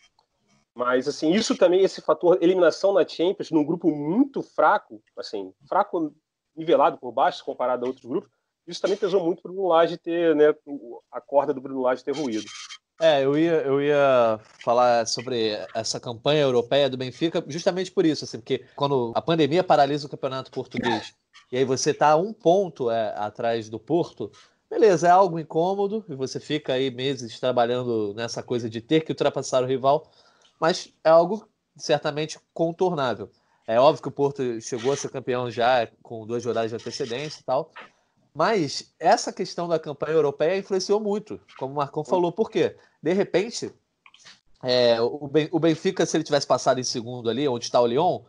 mas, 0.79 1.09
assim, 1.09 1.33
isso 1.33 1.57
também, 1.57 1.83
esse 1.83 1.99
fator 1.99 2.37
eliminação 2.41 2.93
na 2.93 3.05
Champions, 3.05 3.51
num 3.51 3.65
grupo 3.65 3.91
muito 3.91 4.41
fraco, 4.41 5.03
assim, 5.17 5.53
fraco 5.67 6.15
nivelado 6.55 6.97
por 6.97 7.11
baixo, 7.11 7.43
comparado 7.43 7.83
a 7.83 7.89
outros 7.89 8.05
grupos, 8.05 8.31
isso 8.65 8.81
também 8.81 8.95
pesou 8.95 9.21
muito 9.21 9.41
para 9.41 9.51
o 9.51 9.53
Bruno 9.53 9.67
Lage 9.67 9.97
ter, 9.97 10.33
né, 10.33 10.55
a 11.11 11.19
corda 11.19 11.53
do 11.53 11.59
Bruno 11.59 11.81
Lage 11.81 12.01
ter 12.01 12.15
ruído. 12.15 12.45
É, 13.01 13.25
eu 13.25 13.37
ia, 13.37 13.61
eu 13.61 13.81
ia 13.81 14.39
falar 14.63 15.05
sobre 15.05 15.51
essa 15.75 15.99
campanha 15.99 16.43
europeia 16.43 16.89
do 16.89 16.95
Benfica 16.95 17.43
justamente 17.45 17.91
por 17.91 18.05
isso, 18.05 18.23
assim, 18.23 18.39
porque 18.39 18.63
quando 18.73 19.11
a 19.13 19.21
pandemia 19.21 19.65
paralisa 19.65 20.07
o 20.07 20.09
campeonato 20.09 20.49
português 20.49 21.13
e 21.51 21.57
aí 21.57 21.65
você 21.65 21.93
tá 21.93 22.15
um 22.15 22.31
ponto 22.31 22.89
é, 22.89 23.13
atrás 23.17 23.67
do 23.69 23.79
Porto, 23.79 24.31
beleza, 24.69 25.09
é 25.09 25.11
algo 25.11 25.39
incômodo 25.39 26.05
e 26.07 26.15
você 26.15 26.39
fica 26.39 26.73
aí 26.73 26.89
meses 26.89 27.37
trabalhando 27.37 28.13
nessa 28.13 28.41
coisa 28.41 28.69
de 28.69 28.79
ter 28.79 29.01
que 29.01 29.11
ultrapassar 29.11 29.61
o 29.61 29.67
rival, 29.67 30.09
mas 30.59 30.93
é 31.03 31.09
algo 31.09 31.47
certamente 31.77 32.39
contornável. 32.53 33.29
É 33.67 33.79
óbvio 33.79 34.01
que 34.01 34.07
o 34.07 34.11
Porto 34.11 34.59
chegou 34.61 34.91
a 34.91 34.97
ser 34.97 35.09
campeão 35.09 35.49
já 35.49 35.87
com 36.01 36.25
duas 36.25 36.43
rodadas 36.43 36.71
de 36.71 36.75
antecedência 36.75 37.39
e 37.39 37.43
tal, 37.43 37.71
mas 38.33 38.93
essa 38.99 39.31
questão 39.31 39.67
da 39.67 39.79
campanha 39.79 40.13
europeia 40.13 40.57
influenciou 40.57 40.99
muito, 40.99 41.39
como 41.57 41.73
o 41.73 41.77
Marcão 41.77 42.03
falou. 42.03 42.31
Por 42.31 42.49
quê? 42.49 42.75
De 43.01 43.13
repente, 43.13 43.73
é, 44.63 44.99
o 45.01 45.59
Benfica, 45.59 46.05
se 46.05 46.17
ele 46.17 46.23
tivesse 46.23 46.47
passado 46.47 46.79
em 46.79 46.83
segundo 46.83 47.29
ali, 47.29 47.47
onde 47.47 47.65
está 47.65 47.79
o 47.79 47.87
Lyon, 47.87 48.23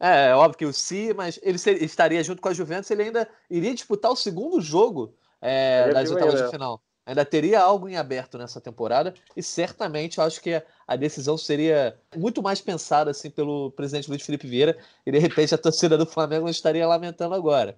é, 0.00 0.28
é 0.28 0.34
óbvio 0.34 0.58
que 0.58 0.66
o 0.66 0.72
Si, 0.72 1.12
mas 1.14 1.40
ele 1.42 1.58
estaria 1.84 2.22
junto 2.22 2.40
com 2.40 2.48
a 2.48 2.54
Juventus, 2.54 2.90
ele 2.90 3.04
ainda 3.04 3.28
iria 3.50 3.74
disputar 3.74 4.10
o 4.10 4.16
segundo 4.16 4.60
jogo 4.60 5.14
é, 5.40 5.92
das 5.92 6.10
oitavas 6.10 6.42
de 6.42 6.50
final. 6.50 6.80
ainda 7.04 7.24
teria 7.24 7.60
algo 7.60 7.88
em 7.88 7.96
aberto 7.96 8.38
nessa 8.38 8.60
temporada 8.60 9.14
e 9.36 9.42
certamente 9.42 10.20
acho 10.20 10.40
que 10.40 10.62
a 10.88 10.96
decisão 10.96 11.36
seria 11.36 12.00
muito 12.16 12.42
mais 12.42 12.62
pensada 12.62 13.10
assim 13.10 13.28
pelo 13.28 13.70
presidente 13.72 14.08
Luiz 14.08 14.22
Felipe 14.22 14.48
Vieira 14.48 14.78
e 15.04 15.12
de 15.12 15.18
repente 15.18 15.54
a 15.54 15.58
torcida 15.58 15.98
do 15.98 16.06
Flamengo 16.06 16.44
não 16.44 16.50
estaria 16.50 16.88
lamentando 16.88 17.34
agora. 17.34 17.76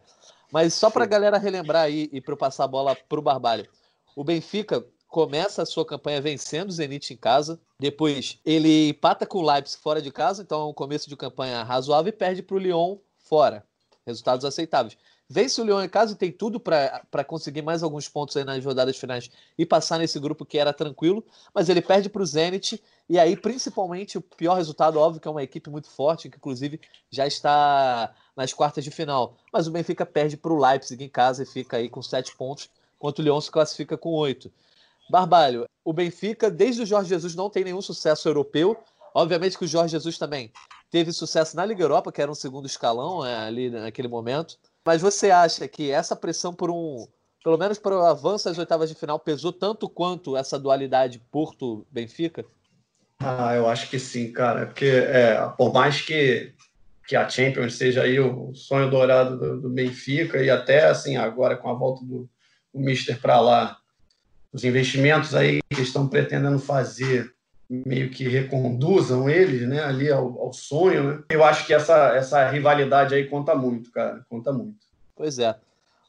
Mas 0.52 0.74
só 0.74 0.88
para 0.88 1.02
a 1.02 1.08
galera 1.08 1.36
relembrar 1.36 1.82
aí 1.82 2.08
e 2.12 2.20
para 2.20 2.32
eu 2.32 2.36
passar 2.36 2.64
a 2.64 2.68
bola 2.68 2.94
para 2.94 3.18
o 3.18 3.22
Barbalho. 3.22 3.68
O 4.14 4.22
Benfica 4.22 4.84
começa 5.08 5.62
a 5.62 5.66
sua 5.66 5.84
campanha 5.84 6.20
vencendo 6.20 6.68
o 6.68 6.72
Zenit 6.72 7.12
em 7.12 7.16
casa, 7.16 7.60
depois 7.80 8.38
ele 8.44 8.90
empata 8.90 9.26
com 9.26 9.38
o 9.38 9.42
Leipzig 9.42 9.82
fora 9.82 10.00
de 10.00 10.12
casa, 10.12 10.42
então 10.42 10.62
é 10.62 10.66
um 10.66 10.72
começo 10.72 11.08
de 11.08 11.16
campanha 11.16 11.64
razoável 11.64 12.10
e 12.10 12.16
perde 12.16 12.42
para 12.42 12.54
o 12.54 12.58
Lyon 12.58 12.96
fora. 13.18 13.64
Resultados 14.06 14.44
aceitáveis. 14.44 14.96
Vence 15.32 15.60
o 15.60 15.64
Lyon 15.64 15.80
em 15.80 15.88
casa 15.88 16.16
tem 16.16 16.32
tudo 16.32 16.58
para 16.58 17.22
conseguir 17.24 17.62
mais 17.62 17.84
alguns 17.84 18.08
pontos 18.08 18.36
aí 18.36 18.42
nas 18.42 18.64
rodadas 18.64 18.96
finais 18.96 19.30
e 19.56 19.64
passar 19.64 19.96
nesse 19.96 20.18
grupo 20.18 20.44
que 20.44 20.58
era 20.58 20.72
tranquilo, 20.72 21.24
mas 21.54 21.68
ele 21.68 21.80
perde 21.80 22.08
para 22.08 22.20
o 22.20 22.26
Zenit 22.26 22.82
e 23.08 23.16
aí 23.16 23.36
principalmente 23.36 24.18
o 24.18 24.20
pior 24.20 24.54
resultado, 24.54 24.98
óbvio 24.98 25.20
que 25.20 25.28
é 25.28 25.30
uma 25.30 25.44
equipe 25.44 25.70
muito 25.70 25.88
forte, 25.88 26.28
que 26.28 26.36
inclusive 26.36 26.80
já 27.08 27.28
está 27.28 28.12
nas 28.34 28.52
quartas 28.52 28.82
de 28.82 28.90
final, 28.90 29.36
mas 29.52 29.68
o 29.68 29.70
Benfica 29.70 30.04
perde 30.04 30.36
para 30.36 30.52
o 30.52 30.58
Leipzig 30.60 31.04
em 31.04 31.08
casa 31.08 31.44
e 31.44 31.46
fica 31.46 31.76
aí 31.76 31.88
com 31.88 32.02
sete 32.02 32.34
pontos, 32.36 32.68
enquanto 32.96 33.20
o 33.20 33.22
Lyon 33.22 33.40
se 33.40 33.52
classifica 33.52 33.96
com 33.96 34.10
oito. 34.10 34.50
Barbalho, 35.08 35.64
o 35.84 35.92
Benfica 35.92 36.50
desde 36.50 36.82
o 36.82 36.86
Jorge 36.86 37.08
Jesus 37.08 37.36
não 37.36 37.48
tem 37.48 37.62
nenhum 37.62 37.80
sucesso 37.80 38.28
europeu, 38.28 38.76
obviamente 39.14 39.56
que 39.56 39.64
o 39.64 39.68
Jorge 39.68 39.92
Jesus 39.92 40.18
também 40.18 40.52
teve 40.90 41.12
sucesso 41.12 41.54
na 41.54 41.64
Liga 41.64 41.84
Europa, 41.84 42.10
que 42.10 42.20
era 42.20 42.30
um 42.30 42.34
segundo 42.34 42.66
escalão 42.66 43.24
é, 43.24 43.46
ali 43.46 43.70
naquele 43.70 44.08
momento, 44.08 44.58
mas 44.84 45.02
você 45.02 45.30
acha 45.30 45.66
que 45.68 45.90
essa 45.90 46.16
pressão 46.16 46.54
por 46.54 46.70
um, 46.70 47.06
pelo 47.42 47.58
menos 47.58 47.78
para 47.78 47.96
o 47.96 48.04
avanço 48.04 48.48
às 48.48 48.58
oitavas 48.58 48.88
de 48.88 48.94
final, 48.94 49.18
pesou 49.18 49.52
tanto 49.52 49.88
quanto 49.88 50.36
essa 50.36 50.58
dualidade 50.58 51.22
Porto-Benfica? 51.30 52.44
Ah, 53.18 53.54
eu 53.54 53.68
acho 53.68 53.88
que 53.90 53.98
sim, 53.98 54.32
cara. 54.32 54.66
Porque 54.66 54.86
é, 54.86 55.36
por 55.56 55.72
mais 55.72 56.00
que, 56.00 56.54
que 57.06 57.14
a 57.14 57.28
Champions 57.28 57.76
seja 57.76 58.02
aí 58.02 58.18
o 58.18 58.54
sonho 58.54 58.90
dourado 58.90 59.38
do, 59.38 59.60
do 59.60 59.70
Benfica 59.70 60.42
e 60.42 60.50
até 60.50 60.86
assim 60.86 61.16
agora 61.16 61.56
com 61.56 61.68
a 61.68 61.74
volta 61.74 62.04
do, 62.04 62.28
do 62.72 62.80
Mister 62.80 63.20
para 63.20 63.40
lá, 63.40 63.78
os 64.52 64.64
investimentos 64.64 65.34
aí 65.34 65.60
que 65.70 65.82
estão 65.82 66.08
pretendendo 66.08 66.58
fazer 66.58 67.32
meio 67.70 68.10
que 68.10 68.28
reconduzam 68.28 69.30
eles, 69.30 69.68
né, 69.68 69.80
ali 69.80 70.10
ao, 70.10 70.40
ao, 70.40 70.52
sonho, 70.52 71.04
né? 71.04 71.22
Eu 71.30 71.44
acho 71.44 71.64
que 71.64 71.72
essa, 71.72 72.16
essa 72.16 72.50
rivalidade 72.50 73.14
aí 73.14 73.28
conta 73.28 73.54
muito, 73.54 73.92
cara, 73.92 74.26
conta 74.28 74.52
muito. 74.52 74.78
Pois 75.14 75.38
é. 75.38 75.56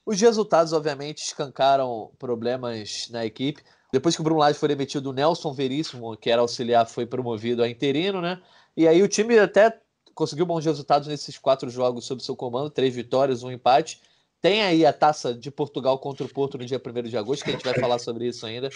Os 0.03 0.19
resultados, 0.19 0.73
obviamente, 0.73 1.19
escancaram 1.19 2.09
problemas 2.17 3.07
na 3.11 3.23
equipe. 3.23 3.61
Depois 3.93 4.15
que 4.15 4.21
o 4.21 4.23
Bruno 4.23 4.39
Lage 4.39 4.57
foi 4.57 4.69
demitido, 4.69 5.11
o 5.11 5.13
Nelson 5.13 5.53
Veríssimo, 5.53 6.17
que 6.17 6.31
era 6.31 6.41
auxiliar, 6.41 6.87
foi 6.87 7.05
promovido 7.05 7.61
a 7.61 7.69
interino, 7.69 8.19
né? 8.19 8.41
E 8.75 8.87
aí 8.87 9.03
o 9.03 9.07
time 9.07 9.37
até 9.37 9.77
conseguiu 10.15 10.47
bons 10.47 10.65
resultados 10.65 11.07
nesses 11.07 11.37
quatro 11.37 11.69
jogos 11.69 12.05
sob 12.05 12.23
seu 12.23 12.35
comando, 12.35 12.71
três 12.71 12.95
vitórias, 12.95 13.43
um 13.43 13.51
empate. 13.51 14.01
Tem 14.41 14.63
aí 14.63 14.83
a 14.83 14.91
taça 14.91 15.31
de 15.31 15.51
Portugal 15.51 15.99
contra 15.99 16.25
o 16.25 16.29
Porto 16.29 16.57
no 16.57 16.65
dia 16.65 16.81
1 16.83 17.03
de 17.03 17.17
agosto, 17.17 17.43
que 17.43 17.51
a 17.51 17.53
gente 17.53 17.65
vai 17.65 17.75
falar 17.75 17.99
sobre 17.99 18.27
isso 18.27 18.45
ainda, 18.47 18.69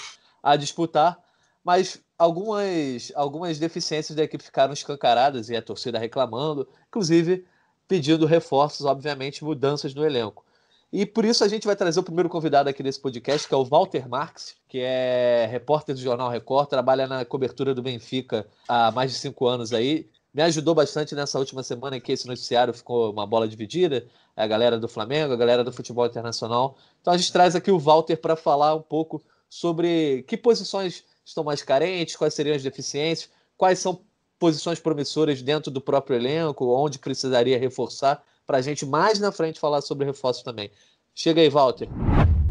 a 0.43 0.55
disputar 0.55 1.17
mas 1.65 1.99
algumas, 2.17 3.11
algumas 3.15 3.59
deficiências 3.59 4.15
da 4.15 4.23
equipe 4.23 4.43
ficaram 4.43 4.73
escancaradas 4.73 5.49
e 5.49 5.55
a 5.55 5.61
torcida 5.61 5.99
reclamando, 5.99 6.67
inclusive 6.87 7.45
pedindo 7.87 8.25
reforços, 8.25 8.85
obviamente, 8.85 9.43
mudanças 9.43 9.93
no 9.93 10.05
elenco. 10.05 10.43
E 10.91 11.05
por 11.05 11.25
isso 11.25 11.43
a 11.43 11.47
gente 11.47 11.67
vai 11.67 11.75
trazer 11.75 11.99
o 11.99 12.03
primeiro 12.03 12.29
convidado 12.29 12.69
aqui 12.69 12.81
desse 12.81 12.99
podcast, 12.99 13.47
que 13.47 13.53
é 13.53 13.57
o 13.57 13.65
Walter 13.65 14.07
Marx, 14.07 14.55
que 14.67 14.79
é 14.79 15.47
repórter 15.51 15.93
do 15.93 16.01
Jornal 16.01 16.29
Record, 16.29 16.69
trabalha 16.69 17.05
na 17.05 17.25
cobertura 17.25 17.73
do 17.73 17.81
Benfica 17.81 18.47
há 18.67 18.91
mais 18.91 19.11
de 19.11 19.17
cinco 19.17 19.45
anos 19.47 19.73
aí. 19.73 20.09
Me 20.33 20.41
ajudou 20.41 20.73
bastante 20.73 21.13
nessa 21.15 21.39
última 21.39 21.63
semana 21.63 21.99
que 21.99 22.11
esse 22.11 22.27
noticiário 22.27 22.73
ficou 22.73 23.11
uma 23.11 23.25
bola 23.25 23.47
dividida, 23.47 24.05
a 24.35 24.45
galera 24.47 24.79
do 24.79 24.87
Flamengo, 24.87 25.33
a 25.33 25.37
galera 25.37 25.63
do 25.63 25.71
futebol 25.71 26.05
internacional. 26.05 26.77
Então 27.01 27.13
a 27.13 27.17
gente 27.17 27.31
traz 27.31 27.55
aqui 27.55 27.71
o 27.71 27.79
Walter 27.79 28.17
para 28.17 28.35
falar 28.35 28.75
um 28.75 28.81
pouco 28.81 29.21
sobre 29.49 30.23
que 30.27 30.37
posições 30.37 31.03
estão 31.25 31.43
mais 31.43 31.63
carentes, 31.63 32.15
quais 32.15 32.33
seriam 32.33 32.55
as 32.55 32.63
deficiências, 32.63 33.29
quais 33.57 33.79
são 33.79 34.01
posições 34.37 34.79
promissoras 34.79 35.41
dentro 35.41 35.71
do 35.71 35.81
próprio 35.81 36.15
elenco, 36.15 36.65
onde 36.67 36.99
precisaria 36.99 37.57
reforçar, 37.57 38.23
para 38.45 38.59
a 38.59 38.61
gente 38.61 38.85
mais 38.85 39.19
na 39.19 39.31
frente 39.31 39.59
falar 39.59 39.81
sobre 39.81 40.05
reforços 40.05 40.43
também. 40.43 40.69
Chega 41.15 41.41
aí, 41.41 41.49
Walter. 41.49 41.89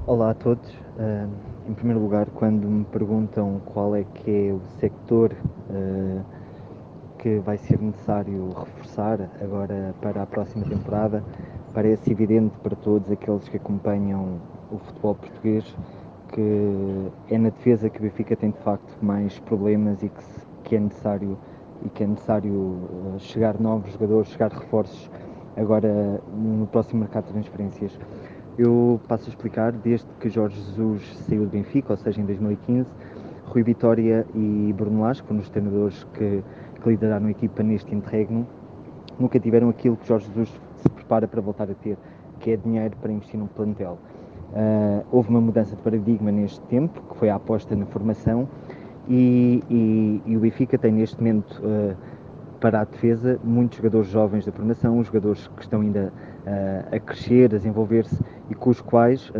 Olá 0.07 0.31
a 0.31 0.35
todos. 0.35 0.69
Uh, 0.69 1.31
em 1.69 1.75
primeiro 1.75 2.01
lugar, 2.01 2.27
quando 2.31 2.67
me 2.67 2.85
perguntam 2.87 3.61
qual 3.67 3.95
é 3.95 4.05
que 4.05 4.31
é 4.49 4.53
o 4.53 4.61
sector 4.81 5.33
uh, 5.71 6.25
que 7.19 7.39
vai 7.39 7.57
ser 7.59 7.79
necessário 7.81 8.53
reforçar 8.53 9.31
agora 9.41 9.95
para 10.01 10.23
a 10.23 10.27
próxima 10.27 10.65
temporada, 10.67 11.25
parece 11.73 12.11
evidente 12.11 12.57
para 12.59 12.75
todos 12.77 13.11
aqueles 13.11 13.49
que 13.49 13.57
acompanham 13.57 14.41
o 14.71 14.79
futebol 14.79 15.15
português 15.15 15.65
que 16.35 17.13
é 17.31 17.39
na 17.39 17.51
defesa 17.51 17.89
que 17.89 18.01
o 18.01 18.03
Benfica 18.03 18.35
tem 18.35 18.51
de 18.51 18.59
facto 18.59 18.93
mais 19.01 19.39
problemas 19.39 20.03
e 20.03 20.09
que, 20.09 20.25
que 20.65 20.77
é 20.77 20.81
necessário 20.81 21.39
e 21.85 21.89
que 21.89 22.03
é 22.03 22.07
necessário 22.07 22.77
eh, 23.15 23.19
chegar 23.21 23.61
novos 23.61 23.93
jogadores, 23.93 24.31
chegar 24.31 24.51
reforços 24.51 25.09
agora 25.57 26.21
no 26.37 26.67
próximo 26.67 27.01
mercado 27.01 27.27
de 27.27 27.33
transferências. 27.35 27.97
Eu 28.59 29.01
passo 29.07 29.27
a 29.27 29.29
explicar, 29.29 29.71
desde 29.73 30.07
que 30.19 30.29
Jorge 30.29 30.61
Jesus 30.61 31.03
saiu 31.29 31.45
do 31.45 31.51
Benfica, 31.51 31.93
ou 31.93 31.97
seja, 31.97 32.21
em 32.21 32.25
2015, 32.25 32.89
Rui 33.47 33.63
Vitória 33.63 34.27
e 34.35 34.75
Bruno 34.77 35.03
Lage, 35.03 35.23
que 35.23 35.29
foram 35.29 35.41
os 35.41 35.49
treinadores 35.51 36.05
que, 36.15 36.43
que 36.83 36.89
lideraram 36.89 37.27
a 37.27 37.31
equipa 37.31 37.63
neste 37.63 37.95
interregno, 37.95 38.47
nunca 39.21 39.39
tiveram 39.39 39.69
aquilo 39.69 39.97
que 39.97 40.09
Jorge 40.09 40.27
Jesus 40.27 40.49
se 40.77 40.89
prepara 40.89 41.29
para 41.29 41.41
voltar 41.41 41.71
a 41.71 41.75
ter, 41.75 41.97
que 42.41 42.51
é 42.51 42.57
dinheiro 42.57 42.97
para 43.01 43.13
investir 43.13 43.39
num 43.39 43.47
plantel. 43.47 43.99
Uh, 44.55 45.05
houve 45.11 45.31
uma 45.31 45.41
mudança 45.41 45.75
de 45.75 45.83
paradigma 45.83 46.31
neste 46.31 46.61
tempo, 46.63 47.03
que 47.11 47.17
foi 47.17 47.29
a 47.29 47.35
aposta 47.35 47.75
na 47.75 47.87
formação, 47.87 48.49
e, 49.09 49.61
e, 49.69 50.23
e 50.25 50.37
o 50.37 50.41
Benfica 50.41 50.79
tem 50.79 50.93
neste 50.93 51.19
momento 51.19 51.61
uh, 51.61 51.97
para 52.61 52.83
a 52.83 52.85
defesa 52.85 53.39
muitos 53.43 53.79
jogadores 53.79 54.09
jovens 54.09 54.47
da 54.47 54.53
formação, 54.53 55.03
jogadores 55.03 55.49
que 55.57 55.63
estão 55.63 55.81
ainda 55.81 56.13
uh, 56.47 56.95
a 56.95 57.01
crescer, 57.01 57.47
a 57.47 57.59
desenvolver-se 57.59 58.17
e 58.49 58.55
com 58.55 58.71
os 58.71 58.81
quais, 58.81 59.33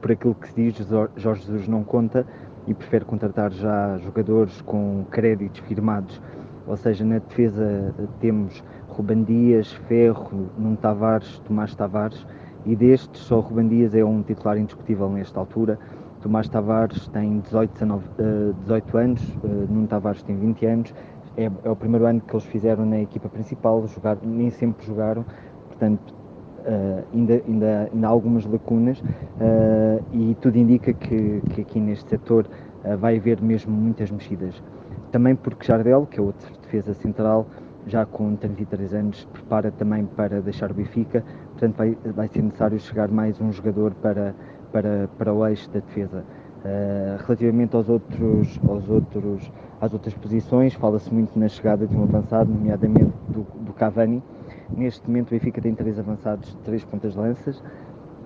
por 0.00 0.12
aquilo 0.12 0.34
que 0.34 0.48
se 0.48 0.54
diz, 0.54 0.88
Jorge 1.16 1.46
Jesus 1.46 1.66
não 1.66 1.82
conta 1.82 2.26
e 2.66 2.74
prefere 2.74 3.04
contratar 3.04 3.50
já 3.50 3.96
jogadores 3.98 4.60
com 4.60 5.04
créditos 5.10 5.60
firmados. 5.60 6.20
Ou 6.66 6.76
seja, 6.76 7.04
na 7.04 7.18
defesa 7.18 7.94
temos 8.20 8.62
Ruban 8.88 9.22
Dias, 9.22 9.72
Ferro, 9.88 10.50
Nuno 10.58 10.76
Tavares, 10.76 11.38
Tomás 11.40 11.74
Tavares 11.74 12.26
e 12.64 12.76
destes 12.76 13.22
só 13.22 13.40
Ruben 13.40 13.68
Dias 13.68 13.94
é 13.94 14.04
um 14.04 14.22
titular 14.22 14.56
indiscutível 14.58 15.08
nesta 15.08 15.40
altura. 15.40 15.78
Tomás 16.20 16.48
Tavares 16.48 17.08
tem 17.08 17.40
18, 17.40 17.72
19, 17.72 18.04
uh, 18.06 18.54
18 18.60 18.96
anos, 18.96 19.28
uh, 19.42 19.48
Nuno 19.68 19.88
Tavares 19.88 20.22
tem 20.22 20.36
20 20.36 20.66
anos. 20.66 20.94
É, 21.36 21.50
é, 21.64 21.70
o 21.70 21.74
primeiro 21.74 22.06
ano 22.06 22.20
que 22.20 22.34
eles 22.34 22.44
fizeram 22.44 22.84
na 22.84 23.00
equipa 23.00 23.28
principal, 23.28 23.86
jogar, 23.88 24.18
nem 24.22 24.50
sempre 24.50 24.86
jogaram, 24.86 25.24
portanto 25.68 26.14
uh, 26.62 27.04
ainda, 27.12 27.42
ainda, 27.46 27.90
ainda 27.92 28.06
há 28.06 28.10
algumas 28.10 28.44
lacunas 28.44 29.00
uh, 29.00 30.02
e 30.12 30.36
tudo 30.40 30.56
indica 30.58 30.92
que, 30.92 31.42
que 31.50 31.60
aqui 31.62 31.80
neste 31.80 32.08
setor 32.08 32.46
uh, 32.84 32.96
vai 32.96 33.16
haver 33.16 33.40
mesmo 33.40 33.72
muitas 33.72 34.10
mexidas. 34.10 34.62
Também 35.10 35.34
porque 35.34 35.66
Jardel, 35.66 36.06
que 36.06 36.18
é 36.18 36.22
outro 36.22 36.50
defesa 36.62 36.94
central, 36.94 37.46
já 37.86 38.06
com 38.06 38.36
33 38.36 38.94
anos, 38.94 39.24
prepara 39.32 39.70
também 39.70 40.04
para 40.04 40.40
deixar 40.40 40.70
o 40.70 40.74
Benfica, 40.74 41.24
portanto 41.50 41.76
vai, 41.76 41.96
vai 42.14 42.28
ser 42.28 42.42
necessário 42.42 42.78
chegar 42.78 43.08
mais 43.08 43.40
um 43.40 43.52
jogador 43.52 43.92
para, 43.94 44.34
para, 44.70 45.08
para 45.18 45.32
o 45.32 45.46
eixo 45.46 45.70
da 45.70 45.80
defesa. 45.80 46.24
Uh, 46.64 47.20
relativamente 47.26 47.74
aos 47.74 47.88
outros, 47.88 48.60
aos 48.68 48.88
outros, 48.88 49.50
às 49.80 49.92
outras 49.92 50.14
posições, 50.14 50.74
fala-se 50.74 51.12
muito 51.12 51.36
na 51.36 51.48
chegada 51.48 51.88
de 51.88 51.96
um 51.96 52.04
avançado, 52.04 52.48
nomeadamente 52.52 53.12
do, 53.28 53.44
do 53.64 53.72
Cavani. 53.72 54.22
Neste 54.70 55.04
momento 55.08 55.28
o 55.28 55.30
Benfica 55.32 55.60
tem 55.60 55.74
três 55.74 55.98
avançados 55.98 56.56
três 56.64 56.84
pontas 56.84 57.14
de 57.14 57.18
lanças, 57.18 57.62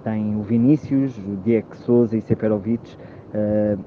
tem 0.04 0.36
o 0.36 0.42
Vinícius, 0.42 1.16
o 1.16 1.36
Diego 1.42 1.74
Souza 1.76 2.14
e 2.16 2.20
Seperovic. 2.20 2.96
Uh, 3.34 3.82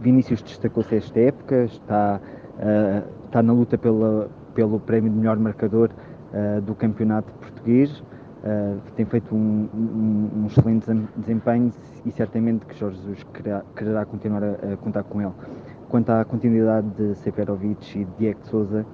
Vinícius 0.00 0.42
destacou-se 0.42 0.94
esta 0.94 1.18
época, 1.18 1.64
está 1.64 2.20
uh, 2.20 3.17
está 3.28 3.42
na 3.42 3.52
luta 3.52 3.78
pela, 3.78 4.28
pelo 4.54 4.80
prémio 4.80 5.10
de 5.10 5.16
melhor 5.16 5.38
marcador 5.38 5.90
uh, 6.32 6.60
do 6.62 6.74
campeonato 6.74 7.30
português. 7.34 8.02
Uh, 8.42 8.80
tem 8.96 9.04
feito 9.04 9.34
um, 9.34 9.68
um, 9.74 10.30
um, 10.42 10.46
excelente 10.46 10.86
desempenho 11.16 11.72
e 12.06 12.10
certamente 12.12 12.64
que 12.66 12.74
Jorge 12.78 12.96
Jesus 12.98 13.24
quererá, 13.34 13.62
quererá 13.76 14.04
continuar 14.04 14.42
a, 14.44 14.72
a, 14.72 14.76
contar 14.76 15.02
com 15.02 15.20
ele. 15.20 15.32
Quanto 15.88 16.10
à 16.10 16.24
continuidade 16.24 16.86
de 16.90 17.14
Seferovic 17.16 17.98
e 17.98 18.04
de 18.04 18.10
Diego 18.18 18.40
Souza, 18.44 18.86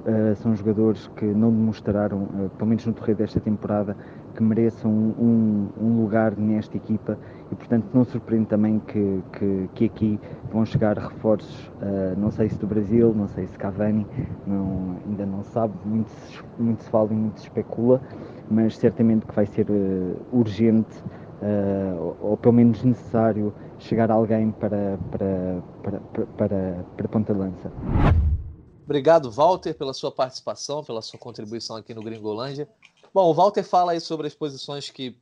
uh, 0.00 0.34
são 0.36 0.54
jogadores 0.54 1.06
que 1.16 1.24
não 1.24 1.50
demonstraram, 1.50 2.26
pelo 2.58 2.68
menos 2.68 2.84
no 2.84 2.92
decorrer 2.92 3.16
desta 3.16 3.40
temporada, 3.40 3.96
que 4.38 4.42
mereçam 4.44 4.88
um, 4.88 5.68
um, 5.80 6.00
lugar 6.00 6.36
nesta 6.36 6.76
equipa 6.76 7.18
e 7.50 7.56
portanto 7.56 7.88
não 7.92 8.04
surpreende 8.04 8.46
também 8.46 8.78
que, 8.78 9.20
que, 9.32 9.68
que 9.74 9.84
aqui 9.86 10.20
vão 10.52 10.64
chegar 10.64 10.96
reforços, 10.96 11.66
uh, 11.82 12.16
não 12.16 12.30
sei 12.30 12.48
se 12.48 12.56
do 12.56 12.68
Brasil, 12.68 13.12
não 13.12 13.26
sei 13.26 13.48
se 13.48 13.58
Cavani, 13.58 14.06
não, 14.46 14.96
ainda 15.08 15.26
não 15.26 15.42
sabe, 15.42 15.74
muito, 15.84 16.08
muito 16.56 16.84
se 16.84 16.88
fala 16.88 17.12
e 17.12 17.16
muito 17.16 17.40
se 17.40 17.46
especula, 17.46 18.00
mas 18.48 18.76
certamente 18.76 19.26
que 19.26 19.34
vai 19.34 19.44
ser 19.44 19.68
uh, 19.68 20.16
urgente 20.30 21.02
uh, 21.42 22.00
ou, 22.00 22.30
ou, 22.30 22.36
pelo 22.36 22.54
menos 22.54 22.84
necessário 22.84 23.52
chegar 23.80 24.08
alguém 24.08 24.52
para, 24.52 24.96
para, 25.10 25.62
para, 25.82 26.00
para, 26.00 26.26
para, 26.26 26.84
para 26.96 27.08
Ponta 27.08 27.32
Lança. 27.32 27.72
Obrigado, 28.84 29.32
Walter, 29.32 29.74
pela 29.74 29.92
sua 29.92 30.12
participação, 30.12 30.84
pela 30.84 31.02
sua 31.02 31.18
contribuição 31.18 31.76
aqui 31.76 31.92
no 31.92 32.02
Gringolândia. 32.02 32.68
Bom, 33.12 33.30
o 33.30 33.34
Walter 33.34 33.62
fala 33.62 33.92
aí 33.92 34.00
sobre 34.00 34.26
as 34.26 34.34
posições 34.34 34.90
que 34.90 35.16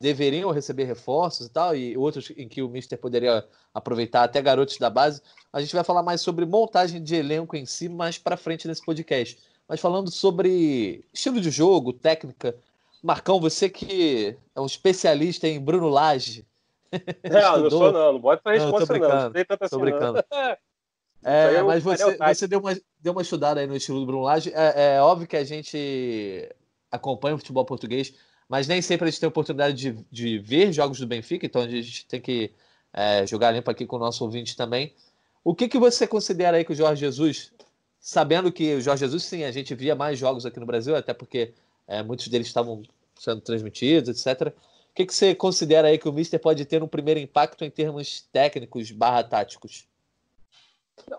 deveriam 0.00 0.50
receber 0.50 0.84
reforços 0.84 1.46
e 1.46 1.50
tal, 1.50 1.74
e 1.74 1.96
outros 1.96 2.30
em 2.36 2.48
que 2.48 2.62
o 2.62 2.68
Mister 2.68 2.98
poderia 2.98 3.46
aproveitar 3.72 4.24
até 4.24 4.42
garotos 4.42 4.76
da 4.78 4.90
base. 4.90 5.22
A 5.52 5.60
gente 5.60 5.74
vai 5.74 5.84
falar 5.84 6.02
mais 6.02 6.20
sobre 6.20 6.44
montagem 6.44 7.02
de 7.02 7.14
elenco 7.14 7.56
em 7.56 7.64
si 7.64 7.88
mais 7.88 8.18
para 8.18 8.36
frente 8.36 8.68
nesse 8.68 8.84
podcast. 8.84 9.38
Mas 9.66 9.80
falando 9.80 10.10
sobre 10.10 11.04
estilo 11.12 11.40
de 11.40 11.50
jogo, 11.50 11.92
técnica, 11.92 12.54
Marcão, 13.02 13.40
você 13.40 13.68
que 13.68 14.36
é 14.54 14.60
um 14.60 14.66
especialista 14.66 15.48
em 15.48 15.60
Bruno 15.60 15.88
Lage. 15.88 16.46
Não, 17.28 17.58
não 17.58 17.70
sou 17.70 17.92
não, 17.92 18.12
não 18.12 18.20
bota 18.20 18.40
pra 18.40 18.52
resposta 18.52 18.96
não. 18.96 19.30
Brincando, 19.30 19.58
não. 19.60 19.68
Tô 19.68 19.78
brincando. 19.80 20.24
É, 21.26 21.62
mas 21.62 21.82
você, 21.82 22.18
você 22.18 22.46
deu, 22.46 22.60
uma, 22.60 22.78
deu 23.00 23.12
uma 23.12 23.22
estudada 23.22 23.58
aí 23.58 23.66
no 23.66 23.74
estilo 23.74 23.98
do 23.98 24.04
Bruno 24.04 24.24
Lage. 24.24 24.52
É, 24.54 24.96
é, 24.96 25.00
óbvio 25.00 25.26
que 25.26 25.38
a 25.38 25.42
gente 25.42 26.54
acompanha 26.94 27.34
o 27.34 27.38
futebol 27.38 27.64
português, 27.64 28.14
mas 28.48 28.68
nem 28.68 28.80
sempre 28.80 29.08
a 29.08 29.10
gente 29.10 29.20
tem 29.20 29.26
a 29.26 29.28
oportunidade 29.28 29.74
de, 29.74 30.04
de 30.10 30.38
ver 30.38 30.72
jogos 30.72 30.98
do 30.98 31.06
Benfica, 31.06 31.46
então 31.46 31.62
a 31.62 31.68
gente 31.68 32.06
tem 32.06 32.20
que 32.20 32.52
é, 32.92 33.26
jogar 33.26 33.50
limpo 33.50 33.70
aqui 33.70 33.86
com 33.86 33.96
o 33.96 33.98
nosso 33.98 34.24
ouvinte 34.24 34.56
também. 34.56 34.94
O 35.42 35.54
que, 35.54 35.68
que 35.68 35.78
você 35.78 36.06
considera 36.06 36.56
aí 36.56 36.64
que 36.64 36.72
o 36.72 36.76
Jorge 36.76 37.00
Jesus, 37.00 37.52
sabendo 38.00 38.52
que 38.52 38.74
o 38.74 38.80
Jorge 38.80 39.00
Jesus, 39.00 39.24
sim, 39.24 39.44
a 39.44 39.50
gente 39.50 39.74
via 39.74 39.94
mais 39.94 40.18
jogos 40.18 40.46
aqui 40.46 40.60
no 40.60 40.66
Brasil, 40.66 40.94
até 40.94 41.12
porque 41.12 41.52
é, 41.86 42.02
muitos 42.02 42.28
deles 42.28 42.46
estavam 42.46 42.82
sendo 43.18 43.40
transmitidos, 43.40 44.08
etc. 44.08 44.48
O 44.48 44.94
que, 44.94 45.06
que 45.06 45.14
você 45.14 45.34
considera 45.34 45.88
aí 45.88 45.98
que 45.98 46.08
o 46.08 46.12
Mister 46.12 46.40
pode 46.40 46.64
ter 46.64 46.82
um 46.82 46.88
primeiro 46.88 47.20
impacto 47.20 47.64
em 47.64 47.70
termos 47.70 48.22
técnicos 48.32 48.90
barra 48.90 49.24
táticos? 49.24 49.86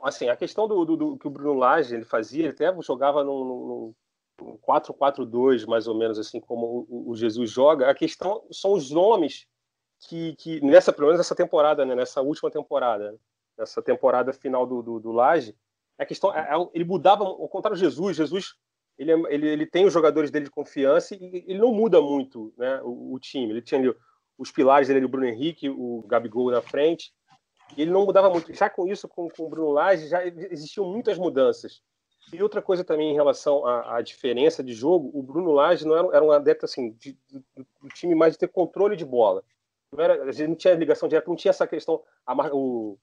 assim, 0.01 0.29
a 0.29 0.35
questão 0.35 0.67
do, 0.67 0.85
do, 0.85 0.95
do, 0.95 1.17
que 1.17 1.27
o 1.27 1.29
Bruno 1.29 1.53
Lage 1.53 1.93
ele 1.93 2.05
fazia, 2.05 2.43
ele 2.45 2.49
até 2.49 2.73
jogava 2.81 3.23
num, 3.23 3.43
num 3.43 3.95
4-4-2, 4.39 5.65
mais 5.65 5.87
ou 5.87 5.95
menos 5.95 6.19
assim 6.19 6.39
como 6.39 6.85
o, 6.89 7.15
Jesus 7.15 7.49
joga. 7.49 7.89
A 7.89 7.95
questão 7.95 8.43
são 8.51 8.73
os 8.73 8.91
nomes 8.91 9.47
que, 10.07 10.35
que 10.35 10.61
nessa, 10.61 10.91
pelo 10.91 11.07
menos 11.07 11.19
nessa 11.19 11.35
temporada, 11.35 11.85
né, 11.85 11.95
nessa 11.95 12.21
última 12.21 12.51
temporada, 12.51 13.17
nessa 13.57 13.81
temporada 13.81 14.33
final 14.33 14.65
do, 14.65 14.81
do, 14.81 14.99
do 14.99 15.11
Laje, 15.11 15.55
a 15.97 16.05
questão 16.05 16.33
é, 16.33 16.39
é 16.41 16.69
ele 16.73 16.83
mudava, 16.83 17.23
ao 17.23 17.47
contrário 17.47 17.77
do 17.77 17.79
Jesus, 17.79 18.17
Jesus 18.17 18.55
ele, 18.97 19.11
é, 19.11 19.15
ele, 19.29 19.47
ele 19.47 19.65
tem 19.65 19.85
os 19.85 19.93
jogadores 19.93 20.31
dele 20.31 20.45
de 20.45 20.51
confiança 20.51 21.15
e 21.15 21.43
ele 21.47 21.59
não 21.59 21.73
muda 21.73 22.01
muito 22.01 22.53
né, 22.57 22.81
o, 22.83 23.13
o 23.13 23.19
time. 23.19 23.51
Ele 23.51 23.61
tinha 23.61 23.79
ali 23.79 23.95
os 24.37 24.51
pilares 24.51 24.87
dele, 24.87 25.05
o 25.05 25.09
Bruno 25.09 25.27
Henrique, 25.27 25.69
o 25.69 26.03
Gabigol 26.07 26.51
na 26.51 26.61
frente, 26.61 27.13
e 27.75 27.81
ele 27.81 27.91
não 27.91 28.05
mudava 28.05 28.29
muito. 28.29 28.53
Já 28.53 28.69
com 28.69 28.87
isso, 28.87 29.07
com, 29.07 29.29
com 29.29 29.45
o 29.45 29.49
Bruno 29.49 29.71
Lage, 29.71 30.07
já 30.07 30.25
existiam 30.25 30.85
muitas 30.85 31.17
mudanças. 31.17 31.81
E 32.33 32.41
outra 32.41 32.61
coisa 32.61 32.83
também 32.83 33.11
em 33.11 33.13
relação 33.13 33.65
à, 33.65 33.97
à 33.97 34.01
diferença 34.01 34.63
de 34.63 34.73
jogo, 34.73 35.11
o 35.13 35.21
Bruno 35.21 35.51
Lage 35.51 35.85
não 35.85 35.95
era, 35.95 36.17
era 36.17 36.25
um 36.25 36.31
adepto 36.31 36.65
assim, 36.65 36.91
de, 36.91 37.17
do, 37.29 37.43
do, 37.81 37.89
time 37.89 38.15
mais 38.15 38.33
de 38.33 38.39
ter 38.39 38.47
controle 38.47 38.95
de 38.95 39.05
bola. 39.05 39.43
Não 39.91 40.03
era, 40.03 40.23
a 40.23 40.31
gente 40.31 40.47
não 40.47 40.55
tinha 40.55 40.73
ligação 40.73 41.07
direta, 41.07 41.29
não 41.29 41.35
tinha 41.35 41.51
essa 41.51 41.67
questão, 41.67 42.01
a, 42.25 42.33
o 42.53 42.97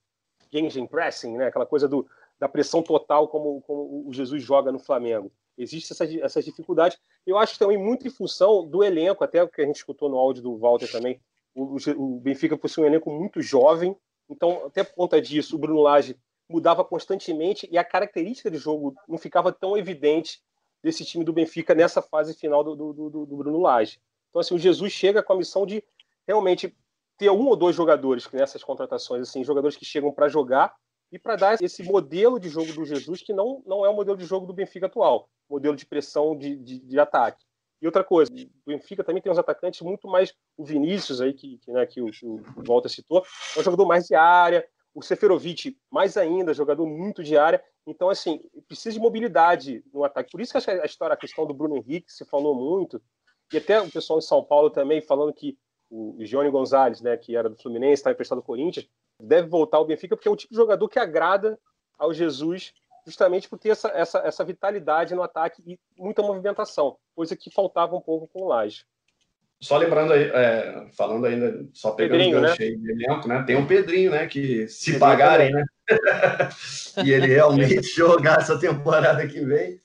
engine 0.51 0.87
pressing, 0.87 1.37
né? 1.37 1.47
aquela 1.47 1.65
coisa 1.65 1.87
do, 1.87 2.05
da 2.39 2.47
pressão 2.47 2.83
total 2.83 3.27
como, 3.27 3.61
como 3.61 4.07
o 4.07 4.13
Jesus 4.13 4.43
joga 4.43 4.71
no 4.71 4.79
Flamengo. 4.79 5.31
Existem 5.57 5.95
essas, 6.21 6.45
dificuldades. 6.45 6.97
Eu 7.25 7.37
acho 7.37 7.57
também 7.57 7.77
muito 7.77 8.07
em 8.07 8.11
função 8.11 8.67
do 8.67 8.83
elenco, 8.83 9.23
até 9.23 9.41
o 9.41 9.47
que 9.47 9.61
a 9.61 9.65
gente 9.65 9.77
escutou 9.77 10.09
no 10.09 10.17
áudio 10.17 10.43
do 10.43 10.57
Walter 10.57 10.91
também. 10.91 11.19
O, 11.55 11.77
o 11.95 12.19
Benfica 12.19 12.57
possui 12.57 12.83
um 12.83 12.87
elenco 12.87 13.11
muito 13.11 13.41
jovem, 13.41 13.95
então, 14.29 14.65
até 14.65 14.83
por 14.83 14.95
conta 14.95 15.21
disso, 15.21 15.55
o 15.55 15.59
Bruno 15.59 15.81
Lage 15.81 16.17
mudava 16.49 16.83
constantemente 16.83 17.67
e 17.71 17.77
a 17.77 17.83
característica 17.83 18.51
de 18.51 18.57
jogo 18.57 18.95
não 19.07 19.17
ficava 19.17 19.51
tão 19.51 19.77
evidente 19.77 20.41
desse 20.83 21.05
time 21.05 21.23
do 21.23 21.33
Benfica 21.33 21.73
nessa 21.73 22.01
fase 22.01 22.33
final 22.33 22.63
do, 22.63 22.75
do, 22.75 22.93
do, 22.93 23.25
do 23.25 23.37
Bruno 23.37 23.59
Lage. 23.59 23.99
Então, 24.29 24.39
assim, 24.39 24.55
o 24.55 24.59
Jesus 24.59 24.91
chega 24.91 25.23
com 25.23 25.33
a 25.33 25.37
missão 25.37 25.65
de 25.65 25.83
realmente 26.27 26.75
ter 27.17 27.29
um 27.29 27.47
ou 27.47 27.55
dois 27.55 27.75
jogadores 27.75 28.29
nessas 28.31 28.63
contratações, 28.63 29.29
assim, 29.29 29.43
jogadores 29.43 29.77
que 29.77 29.85
chegam 29.85 30.11
para 30.11 30.27
jogar 30.27 30.75
e 31.11 31.19
para 31.19 31.35
dar 31.35 31.61
esse 31.61 31.83
modelo 31.83 32.39
de 32.39 32.49
jogo 32.49 32.73
do 32.73 32.83
Jesus 32.83 33.21
que 33.21 33.31
não, 33.31 33.61
não 33.65 33.85
é 33.85 33.89
o 33.89 33.93
modelo 33.93 34.17
de 34.17 34.25
jogo 34.25 34.47
do 34.47 34.53
Benfica 34.53 34.87
atual, 34.87 35.29
modelo 35.47 35.75
de 35.75 35.85
pressão 35.85 36.35
de, 36.35 36.55
de, 36.55 36.79
de 36.79 36.99
ataque. 36.99 37.45
E 37.81 37.85
outra 37.85 38.03
coisa, 38.03 38.31
o 38.33 38.69
Benfica 38.69 39.03
também 39.03 39.21
tem 39.21 39.31
uns 39.31 39.37
atacantes 39.37 39.81
muito 39.81 40.07
mais. 40.07 40.33
O 40.57 40.63
Vinícius, 40.63 41.19
aí, 41.19 41.33
que, 41.33 41.57
que, 41.57 41.71
né, 41.71 41.85
que, 41.85 42.01
o, 42.01 42.09
que 42.09 42.25
o 42.25 42.41
Walter 42.65 42.87
citou, 42.87 43.23
é 43.55 43.59
um 43.59 43.63
jogador 43.63 43.85
mais 43.85 44.07
de 44.07 44.15
área. 44.15 44.65
O 44.93 45.01
Seferovic, 45.01 45.77
mais 45.89 46.17
ainda, 46.17 46.53
jogador 46.53 46.85
muito 46.85 47.23
de 47.23 47.35
área. 47.37 47.63
Então, 47.85 48.09
assim, 48.09 48.41
precisa 48.67 48.93
de 48.93 48.99
mobilidade 48.99 49.83
no 49.93 50.03
ataque. 50.03 50.31
Por 50.31 50.41
isso 50.41 50.51
que 50.51 50.69
a 50.69 50.85
história, 50.85 51.13
a 51.13 51.17
questão 51.17 51.45
do 51.45 51.53
Bruno 51.53 51.77
Henrique 51.77 52.11
se 52.11 52.25
falou 52.25 52.53
muito. 52.53 53.01
E 53.51 53.57
até 53.57 53.81
o 53.81 53.89
pessoal 53.89 54.19
em 54.19 54.21
São 54.23 54.43
Paulo 54.43 54.69
também 54.69 55.01
falando 55.01 55.33
que 55.33 55.57
o 55.89 56.17
Johnny 56.23 56.49
Gonzalez, 56.49 57.01
né, 57.01 57.15
que 57.17 57.35
era 57.35 57.49
do 57.49 57.55
Fluminense, 57.55 57.93
estava 57.93 58.13
emprestado 58.13 58.39
ao 58.39 58.43
Corinthians, 58.43 58.87
deve 59.19 59.47
voltar 59.47 59.77
ao 59.77 59.85
Benfica, 59.85 60.15
porque 60.15 60.27
é 60.27 60.31
o 60.31 60.35
tipo 60.35 60.51
de 60.51 60.57
jogador 60.57 60.89
que 60.89 60.97
agrada 60.97 61.59
ao 61.97 62.13
Jesus 62.13 62.73
justamente 63.05 63.49
por 63.49 63.59
ter 63.59 63.69
essa, 63.69 63.89
essa, 63.89 64.19
essa 64.19 64.43
vitalidade 64.43 65.13
no 65.13 65.21
ataque 65.21 65.61
e 65.65 65.79
muita 65.97 66.21
movimentação, 66.21 66.97
coisa 67.15 67.35
que 67.35 67.51
faltava 67.51 67.95
um 67.95 68.01
pouco 68.01 68.27
com 68.27 68.43
o 68.43 68.47
Laje. 68.47 68.85
Só 69.63 69.77
lembrando 69.77 70.11
aí, 70.11 70.23
é, 70.23 70.87
falando 70.91 71.25
ainda, 71.25 71.65
só 71.71 71.91
pegando 71.91 72.17
Pedrinho, 72.17 72.37
o 72.37 72.41
gancho 72.41 72.61
né? 72.61 72.67
aí 72.67 72.75
de 72.75 72.91
elenco, 72.91 73.27
né? 73.29 73.43
Tem 73.43 73.55
o 73.55 73.59
um 73.59 73.65
Pedrinho, 73.65 74.11
né? 74.11 74.27
Que 74.27 74.67
se 74.67 74.91
Pedrinho 74.91 74.99
pagarem, 74.99 75.51
também. 75.51 75.65
né? 75.65 76.49
e 77.05 77.11
ele 77.13 77.27
realmente 77.27 77.81
jogar 77.95 78.39
essa 78.39 78.59
temporada 78.59 79.25
que 79.25 79.39
vem. 79.39 79.79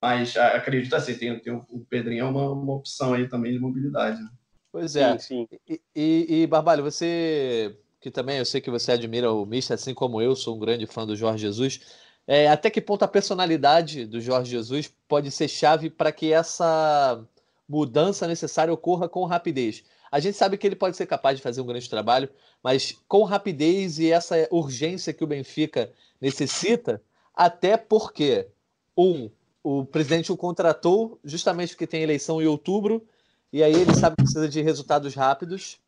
Mas 0.00 0.34
acredito 0.34 0.96
assim, 0.96 1.14
tem, 1.14 1.38
tem 1.40 1.52
o 1.52 1.86
Pedrinho 1.90 2.24
é 2.24 2.24
uma, 2.28 2.50
uma 2.50 2.74
opção 2.74 3.12
aí 3.12 3.28
também 3.28 3.52
de 3.52 3.58
mobilidade. 3.58 4.18
Né? 4.18 4.30
Pois 4.72 4.96
é. 4.96 5.18
Sim, 5.18 5.46
sim. 5.50 5.58
E, 5.68 5.80
e, 5.94 6.42
e 6.42 6.46
Barbalho, 6.46 6.82
você 6.82 7.76
que 8.00 8.10
também 8.10 8.38
eu 8.38 8.46
sei 8.46 8.62
que 8.62 8.70
você 8.70 8.92
admira 8.92 9.30
o 9.30 9.44
Mister, 9.44 9.74
assim 9.74 9.92
como 9.92 10.22
eu, 10.22 10.34
sou 10.34 10.56
um 10.56 10.58
grande 10.58 10.86
fã 10.86 11.06
do 11.06 11.14
Jorge 11.14 11.42
Jesus. 11.42 11.80
É, 12.26 12.48
até 12.48 12.70
que 12.70 12.80
ponto 12.80 13.02
a 13.02 13.08
personalidade 13.08 14.06
do 14.06 14.22
Jorge 14.22 14.50
Jesus 14.50 14.90
pode 15.06 15.30
ser 15.30 15.48
chave 15.48 15.90
para 15.90 16.12
que 16.12 16.32
essa 16.32 17.22
mudança 17.68 18.26
necessária 18.26 18.72
ocorra 18.72 19.08
com 19.08 19.24
rapidez? 19.24 19.84
A 20.10 20.20
gente 20.20 20.36
sabe 20.36 20.56
que 20.56 20.66
ele 20.66 20.76
pode 20.76 20.96
ser 20.96 21.06
capaz 21.06 21.36
de 21.36 21.42
fazer 21.42 21.60
um 21.60 21.66
grande 21.66 21.88
trabalho, 21.88 22.28
mas 22.62 22.96
com 23.06 23.24
rapidez 23.24 23.98
e 23.98 24.10
essa 24.10 24.48
urgência 24.50 25.12
que 25.12 25.22
o 25.22 25.26
Benfica 25.26 25.92
necessita, 26.20 27.02
até 27.34 27.76
porque, 27.76 28.48
um, 28.96 29.30
o 29.62 29.84
presidente 29.84 30.32
o 30.32 30.36
contratou 30.36 31.18
justamente 31.22 31.70
porque 31.70 31.86
tem 31.86 32.02
eleição 32.02 32.40
em 32.40 32.46
outubro, 32.46 33.06
e 33.52 33.62
aí 33.62 33.74
ele 33.74 33.94
sabe 33.94 34.16
que 34.16 34.22
precisa 34.22 34.48
de 34.48 34.62
resultados 34.62 35.14
rápidos. 35.14 35.78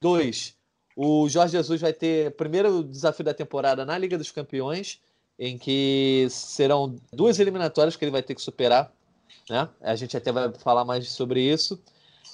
Dois, 0.00 0.54
o 0.94 1.28
Jorge 1.28 1.52
Jesus 1.52 1.80
vai 1.80 1.92
ter 1.92 2.28
o 2.28 2.32
primeiro 2.32 2.84
desafio 2.84 3.24
da 3.24 3.34
temporada 3.34 3.84
na 3.84 3.96
Liga 3.96 4.18
dos 4.18 4.30
Campeões 4.30 5.00
em 5.40 5.56
que 5.56 6.26
serão 6.28 6.94
duas 7.10 7.40
eliminatórias 7.40 7.96
que 7.96 8.04
ele 8.04 8.12
vai 8.12 8.22
ter 8.22 8.34
que 8.34 8.42
superar, 8.42 8.92
né? 9.48 9.68
A 9.80 9.94
gente 9.96 10.16
até 10.16 10.30
vai 10.32 10.52
falar 10.54 10.84
mais 10.84 11.08
sobre 11.10 11.40
isso. 11.40 11.80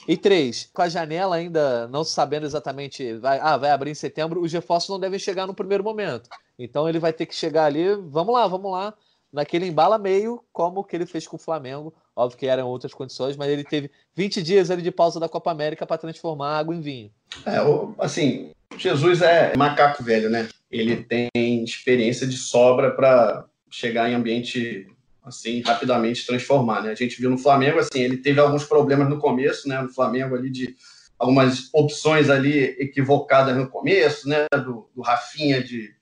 E 0.08 0.16
três, 0.16 0.70
com 0.72 0.82
a 0.82 0.88
janela 0.88 1.36
ainda 1.36 1.88
não 1.88 2.04
sabendo 2.04 2.46
exatamente, 2.46 3.14
vai, 3.14 3.40
ah, 3.40 3.56
vai 3.56 3.70
abrir 3.70 3.90
em 3.90 3.94
setembro, 3.94 4.40
os 4.40 4.52
reforços 4.52 4.90
não 4.90 5.00
devem 5.00 5.18
chegar 5.18 5.46
no 5.46 5.54
primeiro 5.54 5.82
momento. 5.82 6.30
Então 6.58 6.88
ele 6.88 6.98
vai 6.98 7.12
ter 7.12 7.26
que 7.26 7.34
chegar 7.34 7.64
ali, 7.64 7.94
vamos 8.08 8.32
lá, 8.32 8.46
vamos 8.46 8.70
lá, 8.70 8.94
naquele 9.32 9.66
embala 9.66 9.98
meio, 9.98 10.42
como 10.52 10.84
que 10.84 10.94
ele 10.94 11.06
fez 11.06 11.26
com 11.26 11.36
o 11.36 11.40
Flamengo. 11.40 11.92
Óbvio 12.14 12.38
que 12.38 12.46
eram 12.46 12.68
outras 12.68 12.94
condições, 12.94 13.36
mas 13.36 13.50
ele 13.50 13.64
teve 13.64 13.90
20 14.14 14.42
dias 14.42 14.70
ali 14.70 14.80
de 14.80 14.90
pausa 14.90 15.20
da 15.20 15.28
Copa 15.28 15.50
América 15.50 15.86
para 15.86 15.98
transformar 15.98 16.56
água 16.56 16.74
em 16.74 16.80
vinho. 16.80 17.10
É, 17.44 17.58
assim, 17.98 18.52
Jesus 18.78 19.22
é 19.22 19.56
macaco 19.56 20.02
velho, 20.02 20.30
né? 20.30 20.48
Ele 20.70 20.96
tem 20.96 21.28
experiência 21.62 22.26
de 22.26 22.36
sobra 22.36 22.92
para 22.92 23.44
chegar 23.70 24.10
em 24.10 24.14
ambiente 24.14 24.86
assim 25.26 25.60
rapidamente 25.60 26.24
transformar, 26.24 26.82
né? 26.82 26.90
A 26.92 26.94
gente 26.94 27.20
viu 27.20 27.28
no 27.28 27.36
Flamengo 27.36 27.80
assim, 27.80 28.00
ele 28.00 28.16
teve 28.16 28.38
alguns 28.38 28.64
problemas 28.64 29.08
no 29.08 29.18
começo, 29.18 29.68
né? 29.68 29.82
No 29.82 29.92
Flamengo 29.92 30.36
ali 30.36 30.48
de 30.48 30.76
algumas 31.18 31.68
opções 31.74 32.30
ali 32.30 32.56
equivocadas 32.78 33.56
no 33.56 33.68
começo, 33.68 34.28
né? 34.28 34.46
Do, 34.52 34.88
do 34.94 35.02
Rafinha 35.02 35.62
de, 35.62 35.92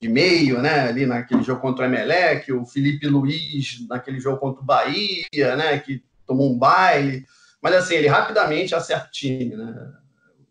de 0.00 0.08
meio, 0.08 0.62
né? 0.62 0.88
Ali 0.88 1.04
naquele 1.04 1.42
jogo 1.42 1.60
contra 1.60 1.84
o 1.84 1.88
Emelec, 1.88 2.50
o 2.52 2.64
Felipe 2.64 3.06
Luiz 3.06 3.86
naquele 3.86 4.18
jogo 4.18 4.38
contra 4.38 4.62
o 4.62 4.64
Bahia, 4.64 5.56
né? 5.56 5.78
Que 5.78 6.02
tomou 6.26 6.50
um 6.50 6.58
baile. 6.58 7.26
Mas 7.60 7.74
assim, 7.74 7.96
ele 7.96 8.08
rapidamente 8.08 8.74
acerta 8.74 9.08
o 9.08 9.10
time, 9.10 9.56
né? 9.56 9.92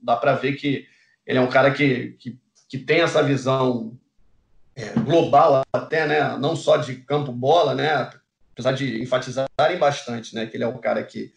Dá 0.02 0.16
para 0.16 0.36
ver 0.36 0.54
que 0.54 0.86
ele 1.26 1.40
é 1.40 1.42
um 1.42 1.50
cara 1.50 1.72
que, 1.72 2.16
que, 2.20 2.40
que 2.70 2.78
tem 2.78 3.02
essa 3.02 3.24
visão 3.24 3.98
é, 4.80 4.94
global 5.00 5.62
até, 5.74 6.08
né? 6.08 6.38
Não 6.38 6.56
só 6.56 6.78
de 6.78 6.96
campo 6.96 7.32
bola, 7.32 7.76
né? 7.76 8.10
Apesar 8.54 8.72
de 8.72 9.02
enfatizarem 9.02 9.78
bastante, 9.78 10.34
né? 10.34 10.46
Que 10.46 10.58
ele 10.58 10.64
é 10.64 10.68
um 10.68 10.78
cara 10.78 11.04
que, 11.04 11.34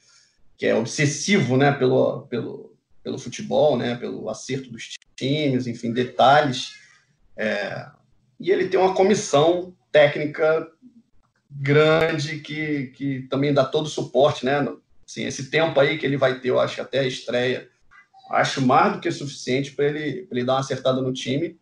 que 0.56 0.66
é 0.66 0.74
obsessivo, 0.74 1.56
né? 1.56 1.72
Pelo, 1.72 2.22
pelo, 2.28 2.76
pelo 3.02 3.18
futebol, 3.18 3.76
né? 3.76 3.96
Pelo 3.96 4.28
acerto 4.30 4.70
dos 4.70 4.90
times, 5.16 5.66
enfim, 5.66 5.92
detalhes. 5.92 6.74
É, 7.36 7.86
e 8.38 8.50
ele 8.50 8.68
tem 8.68 8.78
uma 8.78 8.94
comissão 8.94 9.74
técnica 9.90 10.68
grande 11.50 12.38
que, 12.38 12.86
que 12.94 13.22
também 13.28 13.52
dá 13.52 13.64
todo 13.64 13.86
o 13.86 13.90
suporte, 13.90 14.44
né? 14.44 14.66
Assim, 15.06 15.24
esse 15.24 15.50
tempo 15.50 15.78
aí 15.78 15.98
que 15.98 16.06
ele 16.06 16.16
vai 16.16 16.40
ter, 16.40 16.48
eu 16.48 16.60
acho 16.60 16.80
até 16.80 17.00
a 17.00 17.06
estreia, 17.06 17.68
acho 18.30 18.62
mais 18.62 18.94
do 18.94 19.00
que 19.00 19.10
suficiente 19.10 19.72
para 19.72 19.86
ele, 19.86 20.26
ele 20.30 20.44
dar 20.44 20.54
uma 20.54 20.60
acertada 20.60 21.02
no 21.02 21.12
time. 21.12 21.60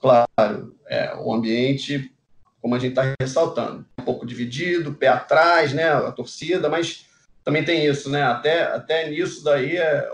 Claro, 0.00 0.76
é, 0.86 1.14
o 1.16 1.32
ambiente, 1.32 2.12
como 2.60 2.74
a 2.74 2.78
gente 2.78 2.90
está 2.90 3.14
ressaltando, 3.20 3.84
um 3.98 4.04
pouco 4.04 4.26
dividido, 4.26 4.94
pé 4.94 5.08
atrás, 5.08 5.72
né? 5.72 5.88
A 5.90 6.12
torcida, 6.12 6.68
mas 6.68 7.06
também 7.42 7.64
tem 7.64 7.86
isso, 7.86 8.08
né? 8.08 8.22
Até, 8.22 8.62
até 8.62 9.10
nisso 9.10 9.42
daí, 9.42 9.76
é, 9.76 10.08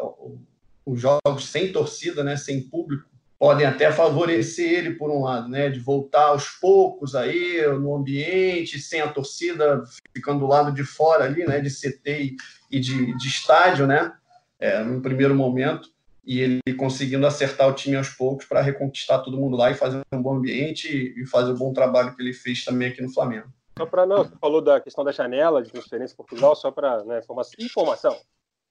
os 0.86 1.00
jogos 1.00 1.46
sem 1.46 1.72
torcida, 1.72 2.24
né? 2.24 2.36
Sem 2.36 2.62
público, 2.62 3.08
podem 3.38 3.66
até 3.66 3.92
favorecer 3.92 4.70
ele 4.70 4.94
por 4.94 5.10
um 5.10 5.22
lado, 5.22 5.48
né, 5.48 5.68
de 5.68 5.78
voltar 5.78 6.28
aos 6.28 6.48
poucos 6.48 7.14
aí 7.14 7.60
no 7.78 7.94
ambiente, 7.94 8.78
sem 8.78 9.02
a 9.02 9.08
torcida 9.08 9.82
ficando 10.14 10.40
do 10.40 10.46
lado 10.46 10.72
de 10.72 10.82
fora 10.82 11.24
ali, 11.24 11.44
né, 11.44 11.60
de 11.60 11.68
CT 11.68 12.36
e 12.70 12.80
de, 12.80 13.14
de 13.16 13.28
estádio, 13.28 13.86
né, 13.86 14.12
é, 14.58 14.82
no 14.82 15.02
primeiro 15.02 15.34
momento, 15.34 15.90
e 16.26 16.40
ele 16.40 16.60
conseguindo 16.76 17.26
acertar 17.26 17.68
o 17.68 17.74
time 17.74 17.96
aos 17.96 18.08
poucos 18.08 18.46
para 18.46 18.62
reconquistar 18.62 19.22
todo 19.22 19.36
mundo 19.36 19.56
lá 19.56 19.70
e 19.70 19.74
fazer 19.74 20.00
um 20.12 20.22
bom 20.22 20.36
ambiente 20.36 20.88
e 20.88 21.26
fazer 21.26 21.52
o 21.52 21.56
bom 21.56 21.72
trabalho 21.72 22.14
que 22.14 22.22
ele 22.22 22.32
fez 22.32 22.64
também 22.64 22.88
aqui 22.88 23.02
no 23.02 23.12
Flamengo. 23.12 23.48
Só 23.76 23.84
para 23.84 24.06
não, 24.06 24.24
você 24.24 24.36
falou 24.36 24.62
da 24.62 24.80
questão 24.80 25.04
da 25.04 25.12
janela 25.12 25.62
de 25.62 25.70
transferência 25.70 26.14
em 26.14 26.16
Portugal, 26.16 26.54
só 26.54 26.70
para 26.70 27.04
né, 27.04 27.20
informação. 27.58 28.16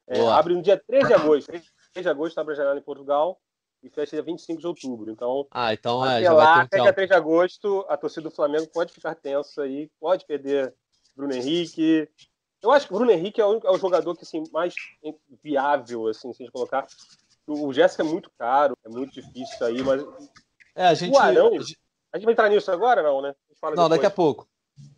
É, 0.07 0.19
abre 0.27 0.55
no 0.55 0.61
dia 0.61 0.81
3 0.85 1.07
de 1.07 1.13
agosto. 1.13 1.51
3 1.51 1.63
de 1.95 2.09
agosto 2.09 2.37
abre 2.39 2.53
a 2.53 2.57
janela 2.57 2.79
em 2.79 2.83
Portugal 2.83 3.39
e 3.83 3.89
fecha 3.89 4.15
dia 4.15 4.23
25 4.23 4.59
de 4.59 4.67
outubro. 4.67 5.11
Então, 5.11 5.45
ah, 5.51 5.73
então 5.73 6.05
é, 6.05 6.15
até 6.15 6.23
já 6.23 6.33
lá, 6.33 6.55
vai 6.55 6.67
ter 6.67 6.77
um 6.77 6.81
até 6.81 6.83
dia 6.83 6.93
3 6.93 7.09
de 7.09 7.15
agosto, 7.15 7.85
a 7.89 7.97
torcida 7.97 8.29
do 8.29 8.35
Flamengo 8.35 8.67
pode 8.67 8.93
ficar 8.93 9.13
tensa 9.15 9.63
aí, 9.63 9.91
pode 9.99 10.25
perder 10.25 10.73
Bruno 11.15 11.33
Henrique. 11.33 12.09
Eu 12.61 12.71
acho 12.71 12.87
que 12.87 12.93
o 12.93 12.97
Bruno 12.97 13.11
Henrique 13.11 13.41
é 13.41 13.45
o, 13.45 13.57
é 13.57 13.71
o 13.71 13.77
jogador 13.77 14.15
que 14.15 14.23
assim, 14.23 14.43
mais 14.53 14.73
viável, 15.43 16.07
assim, 16.07 16.31
se 16.31 16.43
a 16.43 16.45
gente 16.45 16.53
colocar. 16.53 16.87
O, 17.47 17.73
Jéssica 17.73 18.03
é 18.03 18.05
muito 18.05 18.31
caro, 18.37 18.77
é 18.85 18.89
muito 18.89 19.13
difícil 19.13 19.65
aí, 19.65 19.81
mas. 19.81 20.03
É, 20.75 20.87
a 20.87 20.93
gente. 20.93 21.13
O 21.13 21.19
Arão, 21.19 21.47
a 21.47 21.59
gente... 21.59 21.77
a 22.13 22.17
gente 22.17 22.25
vai 22.25 22.33
entrar 22.33 22.49
nisso 22.49 22.71
agora, 22.71 23.03
não, 23.03 23.21
né? 23.21 23.33
não, 23.61 23.69
depois. 23.71 23.89
daqui 23.89 24.05
a 24.05 24.11
pouco. 24.11 24.47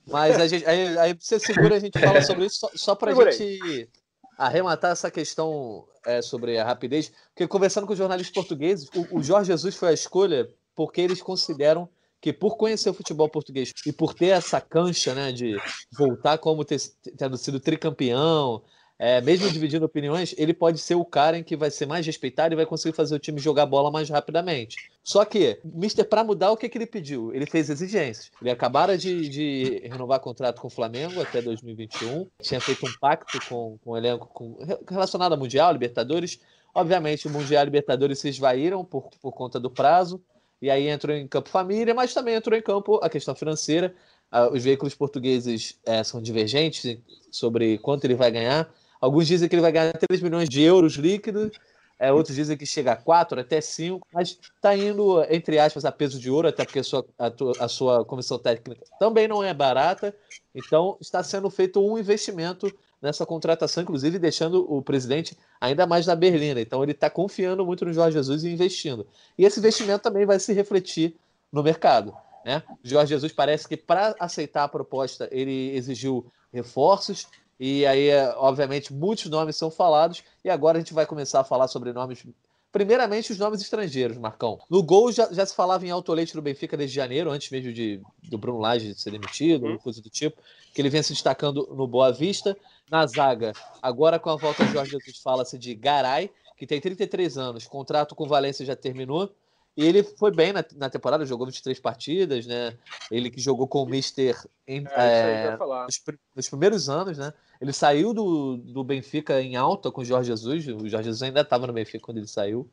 Mas 0.08 0.40
a 0.40 0.48
gente, 0.48 0.66
aí, 0.66 0.98
aí 0.98 1.18
você 1.20 1.40
segura, 1.40 1.76
a 1.76 1.80
gente 1.80 2.00
fala 2.00 2.22
sobre 2.22 2.46
isso 2.46 2.60
só, 2.60 2.70
só 2.76 2.96
para 2.96 3.12
a 3.12 3.32
gente 3.32 3.90
arrematar 4.38 4.92
essa 4.92 5.10
questão 5.10 5.86
é, 6.06 6.22
sobre 6.22 6.58
a 6.58 6.64
rapidez, 6.64 7.12
porque 7.30 7.48
conversando 7.48 7.88
com 7.88 7.96
jornalistas 7.96 8.34
portugueses, 8.34 8.90
o, 8.96 9.18
o 9.18 9.24
Jorge 9.24 9.48
Jesus 9.48 9.76
foi 9.76 9.90
a 9.90 9.94
escolha 9.94 10.50
porque 10.76 11.02
eles 11.02 11.22
consideram 11.22 11.90
que 12.22 12.34
por 12.34 12.58
conhecer 12.58 12.90
o 12.90 12.94
futebol 12.94 13.30
português 13.30 13.72
e 13.86 13.92
por 13.92 14.14
ter 14.14 14.28
essa 14.28 14.60
cancha 14.60 15.14
né, 15.14 15.32
de 15.32 15.58
voltar 15.98 16.38
como 16.38 16.66
ter, 16.66 16.80
tendo 17.18 17.38
sido 17.38 17.60
tricampeão, 17.60 18.64
é, 18.98 19.20
mesmo 19.20 19.52
dividindo 19.52 19.86
opiniões, 19.86 20.34
ele 20.38 20.54
pode 20.54 20.80
ser 20.80 20.96
o 20.96 21.04
cara 21.04 21.38
em 21.38 21.44
que 21.44 21.58
vai 21.58 21.70
ser 21.70 21.86
mais 21.86 22.06
respeitado 22.06 22.54
e 22.54 22.56
vai 22.56 22.66
conseguir 22.66 22.96
fazer 22.96 23.16
o 23.16 23.20
time 23.20 23.40
jogar 23.40 23.66
bola 23.66 23.92
mais 23.92 24.10
rapidamente. 24.10 24.90
Só 25.04 25.26
que, 25.26 25.60
o 25.64 25.78
Mister, 25.78 26.08
para 26.08 26.24
mudar, 26.24 26.52
o 26.52 26.58
que, 26.58 26.70
que 26.70 26.78
ele 26.78 26.86
pediu? 26.86 27.34
Ele 27.34 27.46
fez 27.46 27.70
exigências. 27.70 28.32
Ele 28.42 28.50
acabara 28.50 28.98
de, 28.98 29.28
de 29.28 29.82
renovar 29.84 30.22
contrato 30.22 30.62
com 30.62 30.68
o 30.68 30.72
Flamengo 30.72 31.22
até 31.22 31.42
2021, 31.42 32.28
tinha 32.42 32.62
feito 32.62 32.86
um 32.88 32.94
pacto 33.00 33.38
com, 33.50 33.78
com 33.84 33.92
o 33.92 33.98
elenco 33.98 34.28
com, 34.28 34.58
relacionado 34.90 35.34
ao 35.34 35.38
Mundial, 35.38 35.74
Libertadores. 35.74 36.40
Obviamente, 36.74 37.28
o 37.28 37.30
Mundial 37.30 37.64
e 37.64 37.66
Libertadores 37.66 38.20
se 38.20 38.30
esvaíram 38.30 38.84
por, 38.86 39.10
por 39.22 39.34
conta 39.34 39.60
do 39.60 39.70
prazo, 39.70 40.22
e 40.62 40.70
aí 40.70 40.88
entrou 40.88 41.16
em 41.16 41.28
campo 41.28 41.50
família, 41.50 41.94
mas 41.94 42.14
também 42.14 42.36
entrou 42.36 42.58
em 42.58 42.62
campo 42.62 43.00
a 43.04 43.10
questão 43.10 43.36
financeira. 43.36 43.94
Uh, 44.32 44.54
os 44.54 44.64
veículos 44.64 44.96
portugueses 44.96 45.78
é, 45.86 46.04
são 46.04 46.22
divergentes 46.22 46.98
sobre 47.30 47.78
quanto 47.78 48.06
ele 48.06 48.16
vai 48.16 48.32
ganhar. 48.32 48.74
Alguns 49.06 49.28
dizem 49.28 49.48
que 49.48 49.54
ele 49.54 49.62
vai 49.62 49.72
ganhar 49.72 49.94
3 49.94 50.20
milhões 50.20 50.50
de 50.50 50.64
euros 50.64 50.94
líquidos, 50.94 51.52
é, 52.00 52.12
outros 52.12 52.36
dizem 52.36 52.58
que 52.58 52.66
chega 52.66 52.94
a 52.94 52.96
4, 52.96 53.40
até 53.40 53.62
5, 53.62 54.06
mas 54.12 54.30
está 54.30 54.76
indo, 54.76 55.24
entre 55.30 55.60
aspas, 55.60 55.86
a 55.86 55.92
peso 55.92 56.20
de 56.20 56.32
ouro, 56.32 56.48
até 56.48 56.66
porque 56.66 56.80
a 56.80 56.84
sua, 56.84 57.06
a, 57.20 57.32
a 57.60 57.68
sua 57.68 58.04
comissão 58.04 58.40
técnica 58.40 58.84
também 58.98 59.28
não 59.28 59.44
é 59.44 59.54
barata. 59.54 60.14
Então, 60.56 60.98
está 61.00 61.22
sendo 61.22 61.52
feito 61.52 61.80
um 61.80 62.00
investimento 62.00 62.74
nessa 63.00 63.28
contratação, 63.28 63.84
inclusive 63.84 64.18
deixando 64.18 64.66
o 64.68 64.82
presidente 64.82 65.38
ainda 65.62 65.86
mais 65.86 66.08
na 66.08 66.16
berlina. 66.16 66.60
Então, 66.60 66.82
ele 66.82 66.94
está 66.94 67.08
confiando 67.08 67.64
muito 67.64 67.86
no 67.86 67.94
Jorge 67.94 68.18
Jesus 68.18 68.44
e 68.44 68.50
investindo. 68.50 69.06
E 69.38 69.46
esse 69.46 69.60
investimento 69.60 70.02
também 70.02 70.26
vai 70.26 70.40
se 70.40 70.52
refletir 70.52 71.16
no 71.52 71.62
mercado. 71.62 72.12
Né? 72.44 72.64
Jorge 72.84 73.10
Jesus 73.10 73.32
parece 73.32 73.68
que, 73.68 73.78
para 73.78 74.16
aceitar 74.20 74.64
a 74.64 74.68
proposta, 74.68 75.30
ele 75.32 75.76
exigiu 75.76 76.26
reforços, 76.52 77.28
e 77.60 77.86
aí, 77.86 78.10
obviamente, 78.36 78.94
muitos 78.94 79.26
nomes 79.30 79.56
são 79.56 79.72
falados. 79.72 80.24
E 80.44 80.50
agora 80.50 80.78
a 80.78 80.82
gente 80.82 80.94
vai 80.94 81.06
começar 81.06 81.40
a 81.40 81.44
falar 81.44 81.68
sobre 81.68 81.94
nomes. 81.94 82.26
Primeiramente, 82.72 83.32
os 83.32 83.40
nomes 83.40 83.62
estrangeiros, 83.62 84.18
Marcão. 84.18 84.60
No 84.70 84.84
gol 84.84 85.10
já, 85.12 85.32
já 85.32 85.46
se 85.46 85.56
falava 85.56 85.86
em 85.86 85.92
alto 85.92 86.12
leite 86.12 86.34
do 86.34 86.42
Benfica 86.42 86.76
desde 86.76 86.96
janeiro, 86.96 87.32
antes 87.32 87.50
mesmo 87.50 87.72
de, 87.72 88.02
do 88.24 88.38
Bruno 88.38 88.60
Lage 88.60 88.94
ser 88.96 89.12
demitido, 89.12 89.66
uhum. 89.66 89.78
coisa 89.78 90.02
do 90.02 90.10
tipo, 90.10 90.42
que 90.74 90.82
ele 90.82 90.90
vem 90.90 91.02
se 91.02 91.14
destacando 91.14 91.74
no 91.74 91.88
Boa 91.88 92.12
Vista. 92.12 92.58
Na 92.92 93.08
zaga, 93.08 93.54
agora 93.82 94.20
com 94.20 94.30
a 94.30 94.36
volta 94.36 94.66
de 94.66 94.74
Jorge 94.74 94.92
Jesus, 94.92 95.20
fala-se 95.20 95.58
de 95.58 95.74
Garay, 95.74 96.30
que 96.58 96.68
tem 96.68 96.82
33 96.82 97.38
anos, 97.38 97.66
contrato 97.66 98.14
com 98.14 98.26
o 98.26 98.28
Valência 98.28 98.66
já 98.66 98.76
terminou. 98.76 99.34
E 99.78 99.86
ele 99.86 100.04
foi 100.04 100.32
bem 100.32 100.54
na, 100.54 100.64
na 100.76 100.90
temporada, 100.90 101.26
jogou 101.26 101.46
23 101.46 101.78
partidas, 101.80 102.46
né? 102.46 102.78
Ele 103.12 103.30
que 103.30 103.42
jogou 103.42 103.68
com 103.68 103.84
o 103.84 103.86
Mister 103.86 104.38
em, 104.66 104.86
é, 104.92 105.48
é, 105.48 105.58
nos, 105.58 106.02
nos, 106.34 106.50
primeiros 106.50 106.90
anos, 106.90 107.18
né? 107.18 107.34
Ele 107.60 107.74
saiu 107.74 108.14
do, 108.14 108.58
do 108.58 108.84
Benfica 108.84 109.42
em 109.42 109.58
alta 109.58 109.92
com 109.92 110.02
o 110.02 110.06
Jorge 110.06 110.30
Jesus. 110.30 110.66
O 110.68 110.88
Jorge 110.88 111.06
Jesus 111.06 111.24
ainda 111.24 111.42
estava 111.42 111.68
no 111.68 111.74
Benfica 111.74 112.06
quando 112.06 112.18
ele 112.18 112.28
saiu. 112.28 112.70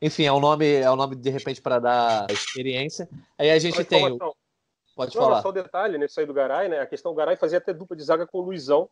Enfim, 0.00 0.24
é 0.24 0.32
um 0.32 0.40
nome, 0.40 0.74
é 0.74 0.90
um 0.90 0.96
nome 0.96 1.14
de 1.14 1.30
repente 1.30 1.60
para 1.60 1.78
dar 1.78 2.30
experiência. 2.30 3.08
Aí 3.38 3.50
a 3.50 3.58
gente 3.58 3.84
tem. 3.84 4.12
O... 4.12 4.34
Pode 4.94 5.14
Não, 5.14 5.22
falar. 5.24 5.42
Só 5.42 5.48
o 5.48 5.50
um 5.50 5.54
detalhe 5.54 5.98
nesse 5.98 6.18
aí 6.18 6.26
do 6.26 6.32
Garay, 6.32 6.68
né? 6.68 6.80
A 6.80 6.86
questão 6.86 7.12
do 7.12 7.16
Garay 7.16 7.36
fazia 7.36 7.58
até 7.58 7.74
dupla 7.74 7.94
de 7.94 8.02
zaga 8.02 8.26
com 8.26 8.38
o 8.38 8.42
Luizão, 8.42 8.88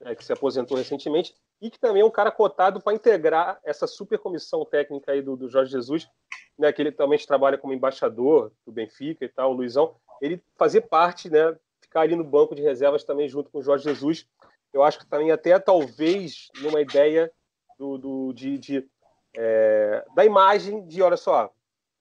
né, 0.00 0.14
que 0.14 0.24
se 0.24 0.32
aposentou 0.32 0.76
recentemente, 0.76 1.34
e 1.60 1.70
que 1.70 1.78
também 1.78 2.02
é 2.02 2.04
um 2.04 2.10
cara 2.10 2.30
cotado 2.30 2.80
para 2.80 2.92
integrar 2.92 3.58
essa 3.64 3.86
super 3.86 4.18
comissão 4.18 4.64
técnica 4.64 5.12
aí 5.12 5.22
do, 5.22 5.36
do 5.36 5.48
Jorge 5.48 5.70
Jesus, 5.70 6.08
né, 6.58 6.72
que 6.72 6.80
ele 6.80 6.92
também 6.92 7.18
trabalha 7.18 7.58
como 7.58 7.72
embaixador 7.72 8.52
do 8.66 8.72
Benfica 8.72 9.24
e 9.24 9.28
tal, 9.28 9.50
o 9.50 9.54
Luizão. 9.54 9.94
Ele 10.20 10.40
fazia 10.56 10.80
parte, 10.80 11.28
né? 11.28 11.56
Ficar 11.80 12.02
ali 12.02 12.16
no 12.16 12.24
banco 12.24 12.54
de 12.54 12.62
reservas 12.62 13.04
também 13.04 13.28
junto 13.28 13.50
com 13.50 13.58
o 13.58 13.62
Jorge 13.62 13.84
Jesus 13.84 14.26
eu 14.74 14.82
acho 14.82 14.98
que 14.98 15.06
também 15.06 15.30
até 15.30 15.56
talvez 15.58 16.48
numa 16.60 16.80
ideia 16.80 17.30
do, 17.78 17.96
do 17.96 18.32
de, 18.32 18.58
de 18.58 18.88
é, 19.36 20.04
da 20.14 20.24
imagem 20.24 20.84
de, 20.86 21.00
olha 21.00 21.16
só, 21.16 21.50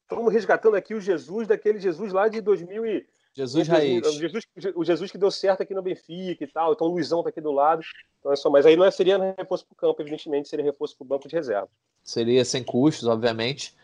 estamos 0.02 0.34
resgatando 0.34 0.76
aqui 0.76 0.96
o 0.96 1.00
Jesus 1.00 1.48
daquele 1.48 1.80
Jesus 1.80 2.12
lá 2.12 2.28
de 2.28 2.42
2000 2.42 2.86
e 2.86 3.08
Jesus 3.36 3.68
raiz. 3.68 4.14
Jesus, 4.16 4.44
o 4.76 4.84
Jesus 4.84 5.12
que 5.12 5.18
deu 5.18 5.32
certo 5.32 5.62
aqui 5.62 5.74
no 5.74 5.82
Benfica 5.82 6.44
e 6.44 6.48
tal. 6.48 6.74
Então 6.74 6.88
o 6.88 6.92
Luizão 6.92 7.20
está 7.20 7.30
aqui 7.30 7.42
do 7.42 7.52
lado. 7.52 7.84
Então 8.20 8.32
é 8.32 8.36
só, 8.36 8.50
mas 8.50 8.66
aí 8.66 8.76
não 8.76 8.90
seria 8.92 9.18
reforço 9.36 9.66
para 9.66 9.74
o 9.74 9.76
campo, 9.76 10.02
evidentemente, 10.02 10.50
seria 10.50 10.66
reforço 10.66 10.96
para 10.96 11.04
o 11.04 11.08
banco 11.08 11.28
de 11.28 11.36
reserva. 11.36 11.70
Seria 12.04 12.46
sem 12.46 12.64
custos, 12.64 13.08
obviamente. 13.08 13.76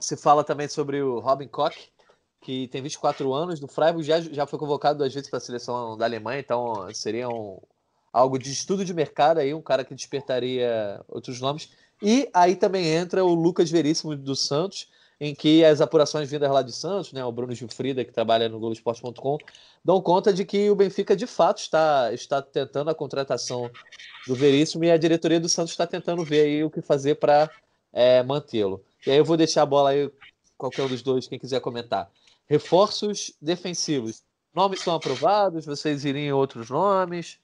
Se 0.00 0.16
fala 0.16 0.44
também 0.44 0.68
sobre 0.68 1.02
o 1.02 1.18
Robin 1.18 1.48
Koch, 1.48 1.90
que 2.40 2.68
tem 2.68 2.82
24 2.82 3.32
anos, 3.32 3.58
do 3.58 3.66
Freiburg 3.66 4.06
já, 4.06 4.20
já 4.20 4.46
foi 4.46 4.58
convocado 4.58 4.98
duas 4.98 5.12
vezes 5.12 5.30
para 5.30 5.38
a 5.38 5.40
seleção 5.40 5.96
da 5.96 6.04
Alemanha, 6.04 6.40
então 6.40 6.92
seria 6.92 7.28
um, 7.28 7.58
algo 8.12 8.38
de 8.38 8.52
estudo 8.52 8.84
de 8.84 8.94
mercado 8.94 9.38
aí, 9.38 9.54
um 9.54 9.62
cara 9.62 9.84
que 9.84 9.94
despertaria 9.94 11.00
outros 11.08 11.40
nomes. 11.40 11.70
E 12.02 12.28
aí 12.34 12.54
também 12.54 12.86
entra 12.86 13.24
o 13.24 13.34
Lucas 13.34 13.70
Veríssimo 13.70 14.14
do 14.14 14.36
Santos, 14.36 14.88
em 15.18 15.34
que 15.34 15.64
as 15.64 15.80
apurações 15.80 16.30
vindas 16.30 16.50
lá 16.50 16.60
de 16.62 16.72
Santos, 16.72 17.12
né, 17.12 17.24
o 17.24 17.32
Bruno 17.32 17.54
Gilfrida, 17.54 18.04
que 18.04 18.12
trabalha 18.12 18.48
no 18.48 18.58
Globoesporte.com, 18.58 19.38
dão 19.84 20.00
conta 20.00 20.32
de 20.32 20.44
que 20.44 20.70
o 20.70 20.76
Benfica 20.76 21.16
de 21.16 21.26
fato 21.26 21.58
está, 21.58 22.12
está 22.12 22.42
tentando 22.42 22.90
a 22.90 22.94
contratação 22.94 23.70
do 24.26 24.34
Veríssimo 24.34 24.84
e 24.84 24.90
a 24.90 24.96
diretoria 24.96 25.40
do 25.40 25.48
Santos 25.48 25.72
está 25.72 25.86
tentando 25.86 26.24
ver 26.24 26.42
aí 26.42 26.64
o 26.64 26.70
que 26.70 26.82
fazer 26.82 27.14
para 27.14 27.50
é, 27.92 28.22
mantê-lo. 28.22 28.84
E 29.06 29.10
aí 29.10 29.18
eu 29.18 29.24
vou 29.24 29.36
deixar 29.36 29.62
a 29.62 29.66
bola 29.66 29.90
aí, 29.90 30.10
qualquer 30.56 30.82
um 30.82 30.88
dos 30.88 31.02
dois, 31.02 31.26
quem 31.26 31.38
quiser 31.38 31.60
comentar. 31.60 32.10
Reforços 32.46 33.34
defensivos. 33.40 34.22
Nomes 34.54 34.80
são 34.80 34.94
aprovados? 34.94 35.66
Vocês 35.66 36.04
iriam 36.04 36.38
outros 36.38 36.70
nomes? 36.70 37.38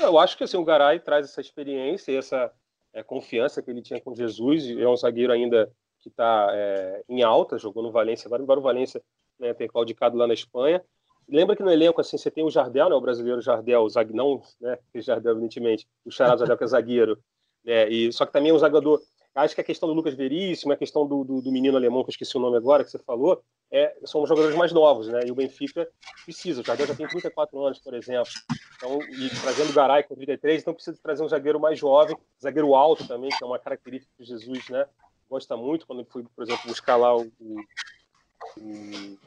Eu 0.00 0.18
acho 0.18 0.36
que 0.36 0.44
assim, 0.44 0.56
o 0.56 0.64
Garay 0.64 1.00
traz 1.00 1.26
essa 1.26 1.40
experiência 1.40 2.12
e 2.12 2.16
essa 2.16 2.52
é, 2.92 3.02
confiança 3.02 3.62
que 3.62 3.70
ele 3.70 3.82
tinha 3.82 4.00
com 4.00 4.14
Jesus. 4.14 4.68
É 4.68 4.88
um 4.88 4.96
zagueiro 4.96 5.32
ainda 5.32 5.70
que 6.00 6.08
está 6.08 6.48
é, 6.52 7.02
em 7.08 7.22
alta, 7.22 7.58
jogou 7.58 7.82
no 7.82 7.90
Valência 7.90 8.26
agora, 8.28 8.42
embora 8.42 8.60
o 8.60 8.62
Valência 8.62 9.02
né, 9.38 9.52
tenha 9.54 9.68
claudicado 9.68 10.16
lá 10.16 10.26
na 10.26 10.34
Espanha. 10.34 10.82
Lembra 11.28 11.54
que 11.54 11.62
no 11.62 11.70
elenco 11.70 12.00
assim, 12.00 12.16
você 12.16 12.30
tem 12.30 12.44
o 12.44 12.50
Jardel, 12.50 12.88
né, 12.88 12.94
o 12.94 13.00
brasileiro 13.00 13.40
Jardel, 13.40 13.82
o 13.82 13.88
zague, 13.88 14.14
não 14.14 14.42
né, 14.60 14.78
o 14.94 15.00
Jardel, 15.00 15.32
evidentemente, 15.32 15.86
o 16.04 16.10
Charado 16.10 16.38
Jardel, 16.38 16.56
que 16.56 16.64
é 16.64 16.66
zagueiro, 16.66 17.18
né, 17.64 17.88
e, 17.88 18.12
só 18.12 18.24
que 18.24 18.32
também 18.32 18.50
é 18.50 18.54
um 18.54 18.58
zagador. 18.58 19.00
Acho 19.38 19.54
que 19.54 19.60
a 19.60 19.64
questão 19.64 19.88
do 19.88 19.94
Lucas 19.94 20.14
Veríssimo, 20.14 20.72
a 20.72 20.76
questão 20.76 21.06
do, 21.06 21.22
do, 21.22 21.40
do, 21.40 21.52
menino 21.52 21.76
alemão, 21.76 22.02
que 22.02 22.08
eu 22.08 22.12
esqueci 22.12 22.36
o 22.36 22.40
nome 22.40 22.56
agora, 22.56 22.82
que 22.82 22.90
você 22.90 22.98
falou, 22.98 23.40
é, 23.70 23.96
são 24.04 24.26
jogadores 24.26 24.56
mais 24.56 24.72
novos, 24.72 25.06
né? 25.06 25.20
E 25.24 25.30
o 25.30 25.34
Benfica 25.34 25.88
precisa. 26.24 26.60
O 26.60 26.64
Jardel 26.64 26.88
já 26.88 26.94
tem 26.96 27.06
34 27.06 27.64
anos, 27.64 27.78
por 27.78 27.94
exemplo. 27.94 28.32
Então, 28.76 28.98
e 29.02 29.30
trazendo 29.40 29.70
o 29.70 29.72
Garay 29.72 30.02
com 30.02 30.16
33, 30.16 30.62
então 30.62 30.74
precisa 30.74 30.98
trazer 31.00 31.22
um 31.22 31.28
zagueiro 31.28 31.60
mais 31.60 31.78
jovem, 31.78 32.16
zagueiro 32.42 32.74
alto 32.74 33.06
também, 33.06 33.30
que 33.30 33.44
é 33.44 33.46
uma 33.46 33.60
característica 33.60 34.12
que 34.16 34.24
Jesus, 34.24 34.68
né? 34.70 34.84
Gosta 35.30 35.56
muito 35.56 35.86
quando 35.86 36.00
ele 36.00 36.08
foi, 36.10 36.24
por 36.24 36.42
exemplo, 36.42 36.66
buscar 36.66 36.96
lá 36.96 37.16
o, 37.16 37.30
o, 37.38 37.60
o 38.56 39.18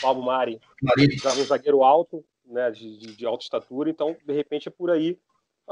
Pablo 0.00 0.24
Mari, 0.24 0.60
um 0.82 1.44
zagueiro 1.44 1.84
alto, 1.84 2.24
né? 2.44 2.72
De, 2.72 2.98
de, 2.98 3.16
de 3.16 3.24
alta 3.26 3.44
estatura. 3.44 3.88
Então, 3.88 4.16
de 4.26 4.32
repente, 4.32 4.66
é 4.68 4.70
por 4.70 4.90
aí 4.90 5.16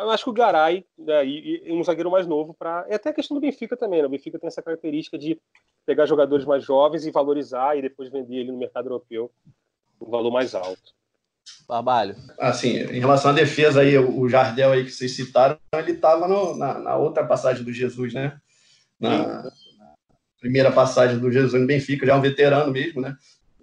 eu 0.01 0.11
acho 0.11 0.25
que 0.25 0.31
o 0.31 0.35
Garay 0.35 0.85
né, 0.99 1.25
e, 1.25 1.63
e, 1.67 1.73
um 1.73 1.83
zagueiro 1.83 2.11
mais 2.11 2.27
novo 2.27 2.55
para. 2.55 2.87
É 2.89 2.95
até 2.95 3.11
a 3.11 3.15
questão 3.15 3.35
do 3.35 3.41
Benfica 3.41 3.77
também, 3.77 4.01
né? 4.01 4.07
O 4.07 4.11
Benfica 4.11 4.39
tem 4.39 4.49
essa 4.49 4.63
característica 4.63 5.19
de 5.19 5.39
pegar 5.87 6.07
jogadores 6.07 6.45
mais 6.45 6.65
jovens 6.65 7.07
e 7.07 7.11
valorizar 7.11 7.77
e 7.77 7.83
depois 7.83 8.11
vender 8.11 8.37
ele 8.37 8.53
no 8.53 8.59
mercado 8.59 8.87
europeu 8.87 9.31
um 10.01 10.11
valor 10.11 10.31
mais 10.31 10.55
alto. 10.55 10.95
Trabalho. 11.67 12.17
Assim, 12.39 12.79
em 12.79 13.01
relação 13.01 13.31
à 13.31 13.35
defesa 13.35 13.81
aí, 13.81 13.97
o 13.97 14.29
Jardel 14.29 14.73
aí 14.73 14.85
que 14.85 14.91
vocês 14.91 15.15
citaram, 15.15 15.59
ele 15.75 15.93
estava 15.93 16.27
na, 16.57 16.79
na, 16.79 16.97
outra 16.97 17.25
passagem 17.25 17.63
do 17.63 17.73
Jesus, 17.73 18.13
né? 18.13 18.41
Na, 18.99 19.43
na, 19.43 19.53
primeira 20.41 20.73
passagem 20.73 21.19
do 21.19 21.31
Jesus 21.31 21.61
no 21.61 21.67
Benfica, 21.67 22.07
já 22.07 22.15
é 22.15 22.17
um 22.17 22.21
veterano 22.21 22.73
mesmo, 22.73 23.01
né? 23.01 23.15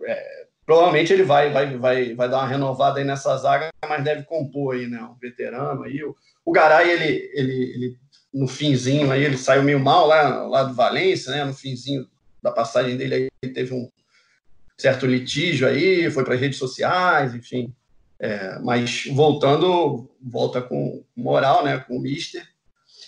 É, 0.05 0.46
provavelmente 0.67 1.13
ele 1.13 1.23
vai, 1.23 1.49
vai, 1.49 1.77
vai, 1.77 2.13
vai 2.13 2.29
dar 2.29 2.39
uma 2.39 2.47
renovada 2.47 2.99
aí 2.99 3.05
nessa 3.05 3.35
zaga, 3.37 3.69
mas 3.87 4.03
deve 4.03 4.23
compor 4.23 4.75
aí, 4.75 4.85
né? 4.85 5.01
Um 5.01 5.15
veterano 5.15 5.83
aí. 5.83 6.03
O, 6.03 6.13
o 6.43 6.51
Garay, 6.51 6.91
ele, 6.91 7.31
ele, 7.33 7.63
ele, 7.73 7.97
no 8.33 8.49
finzinho 8.49 9.09
aí, 9.09 9.23
ele 9.23 9.37
saiu 9.37 9.63
meio 9.63 9.79
mal 9.79 10.05
lá, 10.05 10.45
lá 10.45 10.63
do 10.63 10.73
Valência, 10.73 11.31
né? 11.31 11.45
No 11.45 11.53
finzinho 11.53 12.05
da 12.43 12.51
passagem 12.51 12.97
dele 12.97 13.31
aí, 13.41 13.49
teve 13.53 13.73
um 13.73 13.89
certo 14.77 15.05
litígio 15.05 15.65
aí, 15.65 16.11
foi 16.11 16.25
para 16.25 16.33
as 16.33 16.41
redes 16.41 16.59
sociais, 16.59 17.33
enfim. 17.33 17.73
É, 18.19 18.59
mas 18.59 19.05
voltando, 19.13 20.09
volta 20.21 20.61
com 20.61 21.01
moral, 21.15 21.63
né? 21.63 21.77
Com 21.77 21.95
o 21.95 22.01
Mister. 22.01 22.45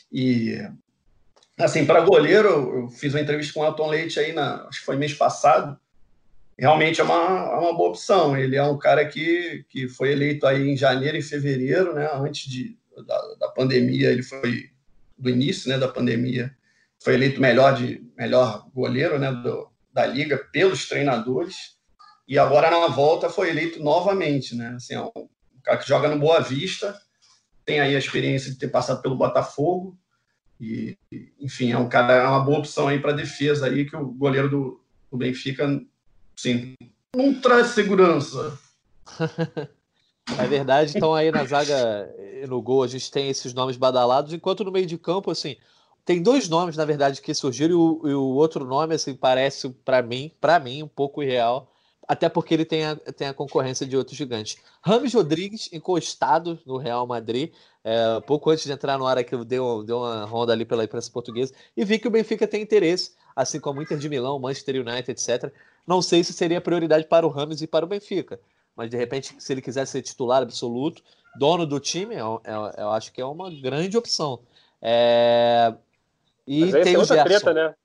E 0.10 0.57
assim, 1.60 1.86
para 1.86 1.99
goleiro, 1.99 2.47
eu 2.84 2.89
fiz 2.89 3.14
uma 3.14 3.20
entrevista 3.20 3.53
com 3.53 3.60
o 3.60 3.66
Elton 3.66 3.89
Leite 3.89 4.18
aí, 4.18 4.32
na, 4.32 4.66
acho 4.68 4.80
que 4.80 4.86
foi 4.86 4.95
mês 4.95 5.14
passado 5.14 5.78
realmente 6.60 6.99
é 6.99 7.03
uma, 7.03 7.14
é 7.14 7.57
uma 7.57 7.74
boa 7.74 7.89
opção. 7.89 8.38
Ele 8.38 8.55
é 8.55 8.64
um 8.64 8.78
cara 8.78 9.05
que, 9.05 9.66
que 9.70 9.88
foi 9.88 10.12
eleito 10.12 10.45
aí 10.45 10.70
em 10.70 10.78
janeiro 10.78 11.18
e 11.18 11.22
fevereiro, 11.22 11.93
né? 11.93 12.10
Antes 12.14 12.49
de, 12.49 12.78
da, 13.05 13.36
da 13.39 13.47
pandemia, 13.49 14.12
ele 14.12 14.24
foi 14.24 14.70
do 15.18 15.30
início, 15.30 15.70
né? 15.70 15.78
Da 15.78 15.88
pandemia, 15.88 16.53
foi 17.01 17.14
eleito 17.14 17.39
melhor 17.39 17.76
de 17.76 18.05
melhor 18.18 18.68
goleiro, 18.74 19.18
né? 19.18 19.32
Do, 19.32 19.70
da 19.91 20.05
liga 20.05 20.38
pelos 20.51 20.88
treinadores 20.88 21.78
e 22.28 22.38
agora 22.38 22.70
na 22.70 22.88
volta 22.88 23.30
foi 23.30 23.49
eleito 23.49 23.82
novamente, 23.82 24.55
né? 24.55 24.74
Assim, 24.76 24.93
é 24.93 25.01
um 25.01 25.28
cara 25.64 25.78
que 25.78 25.88
joga 25.88 26.07
no 26.07 26.20
Boa 26.20 26.39
Vista, 26.41 26.95
tem 27.66 27.80
aí 27.80 27.95
a 27.95 27.99
experiência 27.99 28.51
de 28.51 28.57
ter 28.57 28.68
passado 28.68 29.01
pelo 29.01 29.16
Botafogo 29.16 29.97
e, 30.60 30.97
enfim, 31.39 31.72
é 31.72 31.78
um 31.78 31.88
cara 31.88 32.14
é 32.14 32.28
uma 32.28 32.43
boa 32.43 32.60
opção 32.60 32.88
aí 32.88 32.99
para 32.99 33.14
defesa 33.14 33.68
aí 33.68 33.86
que 33.86 33.95
o 33.95 34.12
goleiro 34.12 34.49
do, 34.49 34.84
do 35.10 35.18
Benfica 35.18 35.68
Sim. 36.41 36.75
Não 37.13 37.39
traz 37.41 37.67
segurança. 37.67 38.57
É 40.37 40.45
verdade, 40.45 40.93
então 40.95 41.15
aí 41.15 41.31
na 41.31 41.43
zaga 41.43 42.07
no 42.47 42.61
gol 42.61 42.83
a 42.83 42.87
gente 42.87 43.09
tem 43.09 43.29
esses 43.29 43.51
nomes 43.51 43.77
badalados, 43.77 44.31
enquanto 44.31 44.63
no 44.63 44.71
meio 44.71 44.85
de 44.85 44.95
campo, 44.95 45.31
assim, 45.31 45.57
tem 46.05 46.21
dois 46.21 46.47
nomes, 46.47 46.77
na 46.77 46.85
verdade, 46.85 47.19
que 47.19 47.33
surgiram, 47.33 47.71
e 47.71 47.75
o, 47.75 48.01
e 48.09 48.13
o 48.13 48.35
outro 48.35 48.63
nome, 48.63 48.93
assim, 48.93 49.15
parece 49.15 49.69
para 49.69 50.03
mim, 50.03 50.31
para 50.39 50.59
mim, 50.59 50.83
um 50.83 50.87
pouco 50.87 51.23
irreal, 51.23 51.71
até 52.07 52.29
porque 52.29 52.53
ele 52.53 52.63
tem 52.63 52.85
a, 52.85 52.95
tem 52.95 53.27
a 53.27 53.33
concorrência 53.33 53.87
de 53.87 53.97
outros 53.97 54.15
gigantes. 54.15 54.57
Rames 54.83 55.15
Rodrigues, 55.15 55.67
encostado 55.73 56.59
no 56.63 56.77
Real 56.77 57.07
Madrid, 57.07 57.51
é, 57.83 58.19
pouco 58.21 58.51
antes 58.51 58.65
de 58.65 58.71
entrar 58.71 58.99
no 58.99 59.07
ar 59.07 59.17
aqui, 59.17 59.33
eu 59.33 59.43
dei 59.43 59.59
uma 59.59 60.25
ronda 60.25 60.53
ali 60.53 60.63
pela 60.63 60.83
imprensa 60.83 61.09
portuguesa, 61.11 61.55
e 61.75 61.83
vi 61.83 61.97
que 61.97 62.07
o 62.07 62.11
Benfica 62.11 62.47
tem 62.47 62.61
interesse, 62.61 63.13
assim 63.35 63.59
como 63.59 63.79
o 63.79 63.83
Inter 63.83 63.97
de 63.97 64.07
Milão, 64.07 64.37
Manchester 64.37 64.75
United, 64.75 65.09
etc., 65.09 65.51
não 65.89 66.03
sei 66.03 66.23
se 66.23 66.31
seria 66.31 66.61
prioridade 66.61 67.07
para 67.07 67.25
o 67.25 67.29
Ramos 67.31 67.63
e 67.63 67.67
para 67.67 67.83
o 67.83 67.87
Benfica, 67.87 68.39
mas 68.75 68.91
de 68.91 68.95
repente, 68.95 69.35
se 69.39 69.51
ele 69.51 69.61
quiser 69.61 69.87
ser 69.87 70.03
titular 70.03 70.43
absoluto, 70.43 71.01
dono 71.35 71.65
do 71.65 71.79
time, 71.79 72.13
eu, 72.13 72.39
eu, 72.45 72.71
eu 72.77 72.89
acho 72.91 73.11
que 73.11 73.19
é 73.19 73.25
uma 73.25 73.49
grande 73.49 73.97
opção. 73.97 74.39
É... 74.79 75.73
E 76.45 76.61
mas 76.61 76.83
tem 76.83 76.95
o 76.95 76.99
outra 76.99 77.15
Gerson. 77.15 77.39
treta, 77.39 77.53
né? 77.53 77.75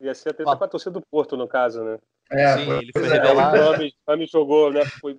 Ia 0.00 0.14
ser 0.14 0.28
a 0.30 0.34
treta 0.34 0.52
ah. 0.52 0.56
com 0.56 0.64
a 0.64 0.68
torcida 0.68 0.92
do 0.92 1.02
Porto, 1.10 1.36
no 1.36 1.48
caso, 1.48 1.82
né? 1.82 1.98
É, 2.30 2.54
Sim, 2.54 2.70
ele 2.70 2.92
foi 2.92 3.06
é, 3.06 3.08
revelado. 3.08 3.84
O 3.84 3.90
Ramos 4.08 4.30
jogou, 4.30 4.72
né? 4.72 4.84
Foi... 5.00 5.18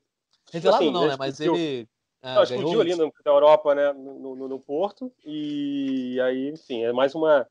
Revelado 0.52 0.84
assim, 0.84 0.94
não, 0.94 1.08
né? 1.08 1.16
Mas 1.20 1.42
ele. 1.42 1.88
Ah, 2.22 2.36
não, 2.36 2.44
explodiu 2.44 2.80
ali 2.80 2.96
no, 2.96 3.14
na 3.26 3.32
Europa, 3.32 3.76
né? 3.76 3.92
No, 3.92 4.36
no, 4.36 4.48
no, 4.48 4.60
Porto. 4.60 5.12
E 5.26 6.18
aí, 6.22 6.50
enfim, 6.50 6.84
é 6.84 6.94
mais 6.94 7.14
uma 7.14 7.46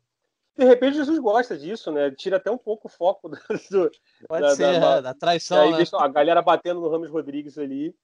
de 0.56 0.64
repente 0.64 0.96
Jesus 0.96 1.18
gosta 1.18 1.56
disso, 1.56 1.90
né? 1.90 2.10
Tira 2.10 2.36
até 2.36 2.50
um 2.50 2.58
pouco 2.58 2.88
o 2.88 2.90
foco 2.90 3.28
do, 3.30 3.36
do 3.70 3.90
Pode 4.28 4.42
da, 4.42 4.54
ser, 4.54 4.80
da, 4.80 4.96
é, 4.96 5.02
da 5.02 5.14
traição. 5.14 5.70
Né? 5.70 5.84
a 5.94 6.08
galera 6.08 6.42
batendo 6.42 6.80
no 6.80 6.90
Rames 6.90 7.10
Rodrigues 7.10 7.56
ali. 7.58 7.94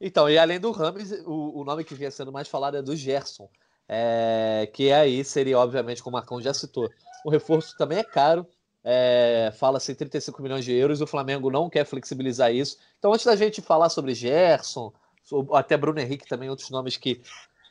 Então, 0.00 0.28
e 0.28 0.36
além 0.36 0.58
do 0.58 0.70
Rames, 0.72 1.12
o, 1.24 1.60
o 1.60 1.64
nome 1.64 1.84
que 1.84 1.94
vinha 1.94 2.10
sendo 2.10 2.32
mais 2.32 2.48
falado 2.48 2.76
é 2.76 2.82
do 2.82 2.96
Gerson. 2.96 3.48
É, 3.88 4.68
que 4.72 4.92
aí 4.92 5.22
seria, 5.24 5.58
obviamente, 5.58 6.02
como 6.02 6.16
o 6.16 6.18
Marcão 6.18 6.40
já 6.40 6.54
citou, 6.54 6.90
o 7.24 7.30
reforço 7.30 7.76
também 7.76 7.98
é 7.98 8.04
caro. 8.04 8.46
É, 8.84 9.52
Fala-se 9.56 9.92
em 9.92 9.94
35 9.94 10.42
milhões 10.42 10.64
de 10.64 10.72
euros, 10.72 11.00
o 11.00 11.06
Flamengo 11.06 11.50
não 11.50 11.70
quer 11.70 11.84
flexibilizar 11.84 12.52
isso. 12.52 12.78
Então, 12.98 13.12
antes 13.12 13.26
da 13.26 13.36
gente 13.36 13.60
falar 13.60 13.88
sobre 13.90 14.14
Gerson, 14.14 14.92
até 15.52 15.76
Bruno 15.76 16.00
Henrique 16.00 16.26
também, 16.26 16.50
outros 16.50 16.70
nomes 16.70 16.96
que 16.96 17.22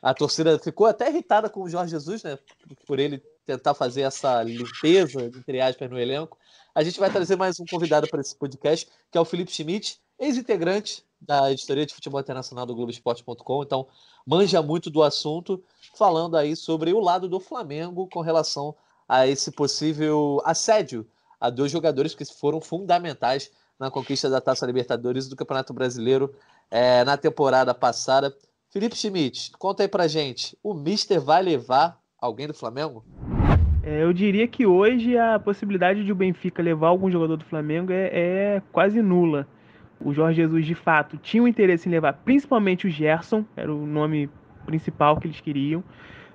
a 0.02 0.14
torcida 0.14 0.58
ficou 0.58 0.88
até 0.88 1.10
irritada 1.10 1.50
com 1.50 1.62
o 1.62 1.70
Jorge 1.70 1.92
Jesus, 1.92 2.24
né? 2.24 2.40
Por 2.88 3.00
ele 3.00 3.22
tentar 3.58 3.74
fazer 3.74 4.02
essa 4.02 4.42
limpeza, 4.44 5.26
entre 5.26 5.60
aspas, 5.60 5.90
no 5.90 6.00
elenco. 6.00 6.38
A 6.74 6.84
gente 6.84 7.00
vai 7.00 7.10
trazer 7.12 7.36
mais 7.36 7.60
um 7.60 7.66
convidado 7.66 8.08
para 8.08 8.22
esse 8.22 8.36
podcast, 8.36 8.88
que 9.12 9.18
é 9.18 9.22
o 9.22 9.26
Felipe 9.26 9.52
Schmidt, 9.52 10.00
ex-integrante 10.18 11.04
da 11.20 11.52
editoria 11.52 11.86
de 11.86 11.94
futebol 11.94 12.20
internacional 12.20 12.66
do 12.66 12.76
Globoesporte.com. 12.76 13.64
Então, 13.64 13.88
manja 14.26 14.62
muito 14.62 14.90
do 14.90 15.04
assunto, 15.04 15.64
falando 15.96 16.38
aí 16.38 16.56
sobre 16.56 16.94
o 16.94 17.00
lado 17.00 17.28
do 17.28 17.40
Flamengo 17.40 18.08
com 18.08 18.22
relação 18.22 18.76
a 19.08 19.28
esse 19.28 19.52
possível 19.52 20.42
assédio 20.46 21.06
a 21.40 21.50
dois 21.50 21.72
jogadores 21.72 22.16
que 22.16 22.24
foram 22.24 22.62
fundamentais 22.62 23.52
na 23.80 23.90
conquista 23.90 24.30
da 24.30 24.40
Taça 24.40 24.66
Libertadores 24.66 25.28
do 25.28 25.36
Campeonato 25.36 25.74
Brasileiro 25.74 26.34
é, 26.70 27.04
na 27.04 27.18
temporada 27.18 27.74
passada. 27.74 28.36
Felipe 28.70 28.96
Schmidt, 28.96 29.52
conta 29.58 29.84
aí 29.84 29.90
pra 29.90 30.08
gente, 30.08 30.58
o 30.64 30.74
Mister 30.74 31.20
vai 31.20 31.42
levar 31.42 32.00
alguém 32.22 32.48
do 32.48 32.54
Flamengo? 32.54 33.04
É, 33.84 34.04
eu 34.04 34.14
diria 34.14 34.48
que 34.48 34.66
hoje 34.66 35.18
a 35.18 35.40
possibilidade 35.40 36.04
de 36.04 36.12
o 36.12 36.16
Benfica 36.16 36.62
levar 36.62 36.90
algum 36.90 37.10
jogador 37.10 37.36
do 37.36 37.46
Flamengo 37.46 37.92
é, 37.92 38.10
é 38.14 38.62
quase 38.72 39.02
nula. 39.02 39.48
O 40.00 40.14
Jorge 40.14 40.38
Jesus, 40.38 40.66
de 40.66 40.76
fato, 40.76 41.18
tinha 41.18 41.42
o 41.42 41.48
interesse 41.48 41.90
em 41.90 41.92
levar 41.92 42.14
principalmente 42.14 42.88
o 42.88 42.90
Gerson, 42.90 43.44
era 43.56 43.74
o 43.74 43.86
nome 43.86 44.30
principal 44.66 45.18
que 45.18 45.28
eles 45.28 45.42
queriam. 45.42 45.84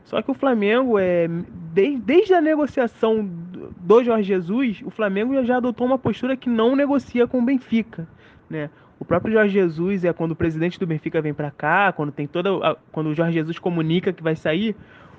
Só 0.05 0.23
que 0.23 0.31
o 0.31 0.35
Flamengo, 0.35 0.99
é, 0.99 1.29
desde, 1.73 1.99
desde 1.99 2.35
a 2.35 2.41
negociação 2.41 3.29
do 3.77 4.05
Jorge 4.05 4.29
Jesus, 4.29 4.83
o 4.85 4.91
Flamengo 4.91 5.43
já 5.45 5.57
adotou 5.57 5.87
uma 5.87 5.99
postura 5.99 6.37
que 6.37 6.49
não 6.49 6.77
negocia 6.77 7.27
com 7.27 7.41
o 7.41 7.45
Benfica. 7.45 8.09
Né? 8.49 8.71
O 8.99 9.05
próprio 9.05 9.33
Jorge 9.33 9.53
Jesus 9.53 10.05
é 10.05 10.13
quando 10.13 10.33
o 10.33 10.37
presidente 10.37 10.79
do 10.79 10.87
Benfica 10.87 11.21
vem 11.21 11.35
para 11.35 11.51
cá, 11.51 11.93
quando 11.93 12.13
tem 12.13 12.27
toda, 12.27 12.77
quando 12.93 13.09
o 13.09 13.15
Jorge 13.15 13.35
Jesus 13.35 13.59
comunica 13.59 14.13
que 14.13 14.23
vai 14.23 14.37
sair, 14.37 14.77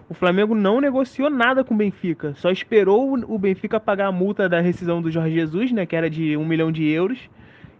o 0.09 0.13
Flamengo 0.13 0.55
não 0.55 0.79
negociou 0.79 1.29
nada 1.29 1.63
com 1.63 1.73
o 1.73 1.77
Benfica, 1.77 2.33
só 2.35 2.49
esperou 2.49 3.13
o 3.13 3.37
Benfica 3.37 3.79
pagar 3.79 4.07
a 4.07 4.11
multa 4.11 4.47
da 4.47 4.61
rescisão 4.61 5.01
do 5.01 5.11
Jorge 5.11 5.35
Jesus, 5.35 5.71
né, 5.71 5.85
que 5.85 5.95
era 5.95 6.09
de 6.09 6.37
um 6.37 6.45
milhão 6.45 6.71
de 6.71 6.87
euros, 6.87 7.29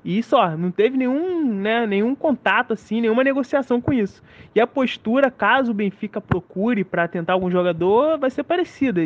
e 0.04 0.22
só, 0.24 0.56
não 0.56 0.72
teve 0.72 0.98
nenhum, 0.98 1.54
né, 1.54 1.86
nenhum 1.86 2.16
contato 2.16 2.74
assim, 2.74 3.02
nenhuma 3.02 3.24
negociação 3.24 3.82
com 3.82 3.92
isso. 3.92 4.24
E 4.56 4.62
a 4.62 4.68
postura, 4.68 5.30
caso 5.30 5.72
o 5.72 5.74
Benfica 5.74 6.22
procure 6.22 6.84
para 6.84 7.08
tentar 7.08 7.34
algum 7.34 7.52
jogador, 7.52 8.18
vai 8.18 8.30
ser 8.30 8.44
parecida. 8.44 9.02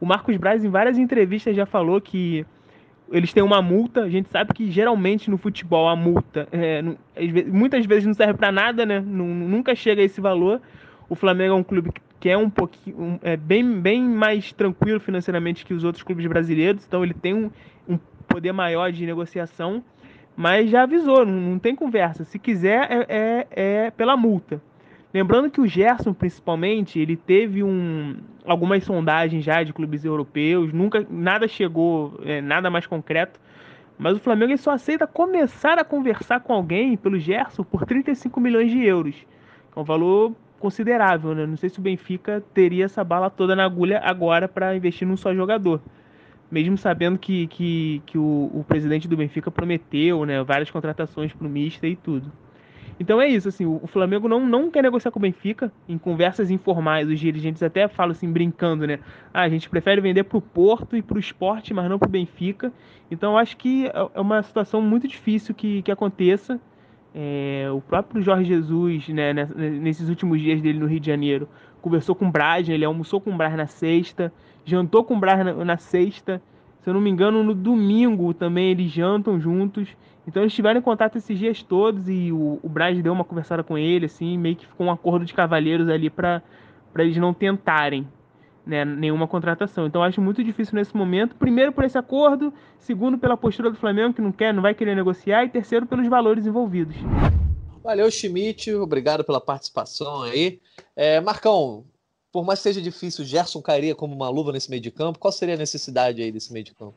o 0.00 0.06
Marcos 0.06 0.36
Braz 0.36 0.64
em 0.64 0.68
várias 0.68 0.98
entrevistas 0.98 1.54
já 1.54 1.64
falou 1.64 2.00
que 2.00 2.44
eles 3.12 3.32
têm 3.32 3.42
uma 3.42 3.62
multa. 3.62 4.02
A 4.02 4.08
gente 4.08 4.28
sabe 4.30 4.52
que 4.52 4.68
geralmente 4.70 5.30
no 5.30 5.38
futebol 5.38 5.88
a 5.88 5.94
multa 5.94 6.48
é, 6.50 6.82
muitas 7.46 7.86
vezes 7.86 8.04
não 8.04 8.14
serve 8.14 8.34
para 8.34 8.50
nada, 8.50 8.84
né? 8.84 9.00
Nunca 9.00 9.74
chega 9.76 10.02
a 10.02 10.04
esse 10.04 10.20
valor. 10.20 10.60
O 11.08 11.14
Flamengo 11.14 11.54
é 11.54 11.56
um 11.56 11.62
clube 11.62 11.92
que 11.92 12.00
é 12.28 12.36
um 12.36 12.50
pouquinho 12.50 13.18
é 13.22 13.36
bem, 13.36 13.80
bem 13.80 14.02
mais 14.02 14.52
tranquilo 14.52 15.00
financeiramente 15.00 15.64
que 15.64 15.72
os 15.72 15.84
outros 15.84 16.02
clubes 16.02 16.26
brasileiros, 16.26 16.84
então 16.86 17.02
ele 17.02 17.14
tem 17.14 17.34
um, 17.34 17.50
um 17.88 17.98
poder 18.28 18.52
maior 18.52 18.92
de 18.92 19.04
negociação, 19.06 19.82
mas 20.36 20.70
já 20.70 20.82
avisou, 20.82 21.24
não, 21.24 21.34
não 21.34 21.58
tem 21.58 21.74
conversa. 21.74 22.24
Se 22.24 22.38
quiser 22.38 22.88
é, 22.90 23.06
é, 23.08 23.46
é 23.84 23.90
pela 23.90 24.16
multa. 24.16 24.60
Lembrando 25.12 25.50
que 25.50 25.60
o 25.60 25.66
Gerson, 25.66 26.14
principalmente, 26.14 27.00
ele 27.00 27.16
teve 27.16 27.64
um, 27.64 28.16
algumas 28.44 28.84
sondagens 28.84 29.44
já 29.44 29.62
de 29.62 29.72
clubes 29.72 30.04
europeus, 30.04 30.72
nunca 30.72 31.04
nada 31.10 31.48
chegou, 31.48 32.20
é, 32.24 32.40
nada 32.40 32.70
mais 32.70 32.86
concreto. 32.86 33.40
Mas 33.98 34.16
o 34.16 34.20
Flamengo 34.20 34.56
só 34.56 34.70
aceita 34.70 35.06
começar 35.06 35.78
a 35.78 35.84
conversar 35.84 36.40
com 36.40 36.54
alguém 36.54 36.96
pelo 36.96 37.18
Gerson 37.18 37.64
por 37.64 37.84
35 37.84 38.40
milhões 38.40 38.70
de 38.70 38.84
euros. 38.84 39.16
É 39.76 39.78
um 39.78 39.84
valor 39.84 40.32
considerável, 40.60 41.34
né? 41.34 41.46
Não 41.46 41.56
sei 41.56 41.68
se 41.68 41.80
o 41.80 41.82
Benfica 41.82 42.44
teria 42.54 42.84
essa 42.84 43.02
bala 43.02 43.28
toda 43.28 43.56
na 43.56 43.64
agulha 43.64 44.00
agora 44.04 44.46
para 44.46 44.76
investir 44.76 45.08
num 45.08 45.16
só 45.16 45.34
jogador. 45.34 45.80
Mesmo 46.50 46.76
sabendo 46.76 47.18
que, 47.18 47.46
que, 47.48 48.02
que 48.06 48.18
o, 48.18 48.50
o 48.52 48.64
presidente 48.66 49.08
do 49.08 49.16
Benfica 49.16 49.50
prometeu 49.50 50.24
né, 50.24 50.42
várias 50.44 50.70
contratações 50.70 51.32
para 51.32 51.46
o 51.46 51.50
Mister 51.50 51.90
e 51.90 51.96
tudo. 51.96 52.30
Então 53.00 53.18
é 53.18 53.26
isso, 53.26 53.48
assim, 53.48 53.64
o 53.64 53.86
Flamengo 53.86 54.28
não, 54.28 54.46
não 54.46 54.70
quer 54.70 54.82
negociar 54.82 55.10
com 55.10 55.18
o 55.18 55.22
Benfica. 55.22 55.72
Em 55.88 55.96
conversas 55.96 56.50
informais, 56.50 57.08
os 57.08 57.18
dirigentes 57.18 57.62
até 57.62 57.88
falam 57.88 58.12
assim, 58.12 58.30
brincando, 58.30 58.86
né? 58.86 58.98
Ah, 59.32 59.40
a 59.40 59.48
gente 59.48 59.70
prefere 59.70 60.02
vender 60.02 60.24
para 60.24 60.36
o 60.36 60.42
Porto 60.42 60.94
e 60.94 61.00
para 61.00 61.16
o 61.16 61.18
esporte, 61.18 61.72
mas 61.72 61.88
não 61.88 61.98
para 61.98 62.08
o 62.08 62.10
Benfica. 62.10 62.70
Então 63.10 63.38
acho 63.38 63.56
que 63.56 63.86
é, 63.86 63.92
é 64.14 64.20
uma 64.20 64.42
situação 64.42 64.82
muito 64.82 65.08
difícil 65.08 65.54
que, 65.54 65.80
que 65.80 65.90
aconteça. 65.90 66.60
É, 67.14 67.68
o 67.72 67.80
próprio 67.80 68.22
Jorge 68.22 68.44
Jesus, 68.44 69.08
né, 69.08 69.32
nesses 69.34 70.08
últimos 70.08 70.40
dias 70.40 70.60
dele 70.62 70.78
no 70.78 70.86
Rio 70.86 71.00
de 71.00 71.06
Janeiro, 71.06 71.48
conversou 71.82 72.14
com 72.14 72.28
o 72.28 72.30
Braz, 72.30 72.68
né, 72.68 72.74
ele 72.74 72.84
almoçou 72.84 73.20
com 73.20 73.32
o 73.32 73.36
Braz 73.36 73.56
na 73.56 73.66
sexta, 73.66 74.32
jantou 74.64 75.02
com 75.02 75.16
o 75.16 75.18
Braz 75.18 75.44
na, 75.44 75.64
na 75.64 75.76
sexta. 75.76 76.40
Se 76.82 76.88
eu 76.88 76.94
não 76.94 77.00
me 77.00 77.10
engano, 77.10 77.42
no 77.42 77.54
domingo 77.54 78.32
também 78.32 78.70
eles 78.70 78.90
jantam 78.90 79.40
juntos. 79.40 79.88
Então 80.26 80.42
eles 80.42 80.54
tiveram 80.54 80.80
contato 80.80 81.16
esses 81.16 81.38
dias 81.38 81.62
todos 81.62 82.08
e 82.08 82.30
o, 82.30 82.60
o 82.62 82.68
Braz 82.68 83.00
deu 83.02 83.12
uma 83.12 83.24
conversada 83.24 83.62
com 83.62 83.76
ele, 83.76 84.06
assim, 84.06 84.38
meio 84.38 84.56
que 84.56 84.66
ficou 84.66 84.86
um 84.86 84.90
acordo 84.90 85.24
de 85.24 85.34
cavalheiros 85.34 85.88
ali 85.88 86.08
para 86.08 86.42
eles 86.96 87.16
não 87.16 87.34
tentarem 87.34 88.06
né, 88.66 88.84
nenhuma 88.84 89.26
contratação. 89.26 89.86
Então 89.86 90.02
acho 90.02 90.20
muito 90.20 90.42
difícil 90.44 90.74
nesse 90.74 90.96
momento. 90.96 91.34
Primeiro 91.34 91.72
por 91.72 91.84
esse 91.84 91.98
acordo, 91.98 92.52
segundo 92.78 93.18
pela 93.18 93.36
postura 93.36 93.70
do 93.70 93.76
Flamengo 93.76 94.14
que 94.14 94.22
não 94.22 94.32
quer, 94.32 94.52
não 94.52 94.62
vai 94.62 94.74
querer 94.74 94.94
negociar, 94.94 95.44
e 95.44 95.48
terceiro 95.48 95.86
pelos 95.86 96.06
valores 96.08 96.46
envolvidos. 96.46 96.96
Valeu, 97.82 98.10
Schmidt, 98.10 98.72
obrigado 98.74 99.24
pela 99.24 99.40
participação 99.40 100.22
aí. 100.22 100.60
É, 100.94 101.20
Marcão, 101.20 101.84
por 102.30 102.44
mais 102.44 102.60
que 102.60 102.64
seja 102.64 102.82
difícil, 102.82 103.24
o 103.24 103.26
Gerson 103.26 103.62
cairia 103.62 103.94
como 103.94 104.14
uma 104.14 104.28
luva 104.28 104.52
nesse 104.52 104.70
meio 104.70 104.82
de 104.82 104.90
campo. 104.90 105.18
Qual 105.18 105.32
seria 105.32 105.54
a 105.54 105.58
necessidade 105.58 106.22
aí 106.22 106.30
desse 106.30 106.52
meio 106.52 106.64
de 106.64 106.74
campo? 106.74 106.94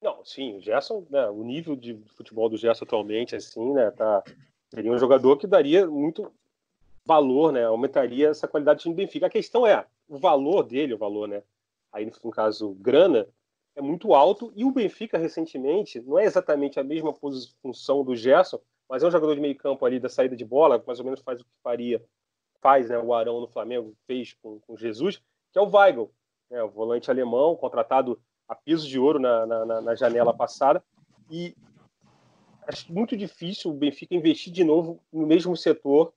Não, 0.00 0.24
sim, 0.24 0.56
o 0.56 0.60
Gerson, 0.62 1.04
né, 1.10 1.28
o 1.28 1.42
nível 1.42 1.76
de 1.76 1.98
futebol 2.16 2.48
do 2.48 2.56
Gerson 2.56 2.84
atualmente, 2.84 3.36
assim, 3.36 3.72
né, 3.74 3.90
tá, 3.90 4.22
seria 4.72 4.90
um 4.90 4.98
jogador 4.98 5.36
que 5.36 5.46
daria 5.46 5.86
muito 5.86 6.32
valor, 7.04 7.52
né, 7.52 7.64
aumentaria 7.64 8.28
essa 8.28 8.48
qualidade 8.48 8.84
do 8.84 8.94
Benfica. 8.94 9.26
A 9.26 9.30
questão 9.30 9.66
é, 9.66 9.84
o 10.10 10.18
valor 10.18 10.64
dele, 10.64 10.92
o 10.92 10.98
valor, 10.98 11.28
né, 11.28 11.42
aí 11.92 12.04
no 12.04 12.30
caso, 12.30 12.74
grana, 12.74 13.28
é 13.76 13.80
muito 13.80 14.12
alto. 14.12 14.52
E 14.56 14.64
o 14.64 14.72
Benfica, 14.72 15.16
recentemente, 15.16 16.00
não 16.00 16.18
é 16.18 16.24
exatamente 16.24 16.80
a 16.80 16.84
mesma 16.84 17.14
função 17.62 18.04
do 18.04 18.16
Gerson, 18.16 18.58
mas 18.88 19.04
é 19.04 19.06
um 19.06 19.10
jogador 19.10 19.36
de 19.36 19.40
meio 19.40 19.56
campo 19.56 19.86
ali 19.86 20.00
da 20.00 20.08
saída 20.08 20.34
de 20.34 20.44
bola, 20.44 20.82
mais 20.84 20.98
ou 20.98 21.04
menos 21.04 21.20
faz 21.20 21.40
o 21.40 21.44
que 21.44 21.50
faria, 21.62 22.04
faz, 22.60 22.90
né, 22.90 22.98
o 22.98 23.14
Arão 23.14 23.40
no 23.40 23.46
Flamengo, 23.46 23.94
fez 24.06 24.34
com, 24.42 24.58
com 24.60 24.76
Jesus, 24.76 25.22
que 25.52 25.58
é 25.58 25.62
o 25.62 25.70
Weigl, 25.70 26.10
né, 26.50 26.60
o 26.62 26.68
volante 26.68 27.08
alemão, 27.08 27.54
contratado 27.54 28.20
a 28.48 28.54
piso 28.54 28.88
de 28.88 28.98
ouro 28.98 29.20
na, 29.20 29.46
na, 29.46 29.80
na 29.80 29.94
janela 29.94 30.34
passada. 30.34 30.82
E 31.30 31.54
acho 32.66 32.92
muito 32.92 33.16
difícil 33.16 33.70
o 33.70 33.74
Benfica 33.74 34.12
investir 34.12 34.52
de 34.52 34.64
novo 34.64 35.00
no 35.12 35.24
mesmo 35.24 35.56
setor, 35.56 36.12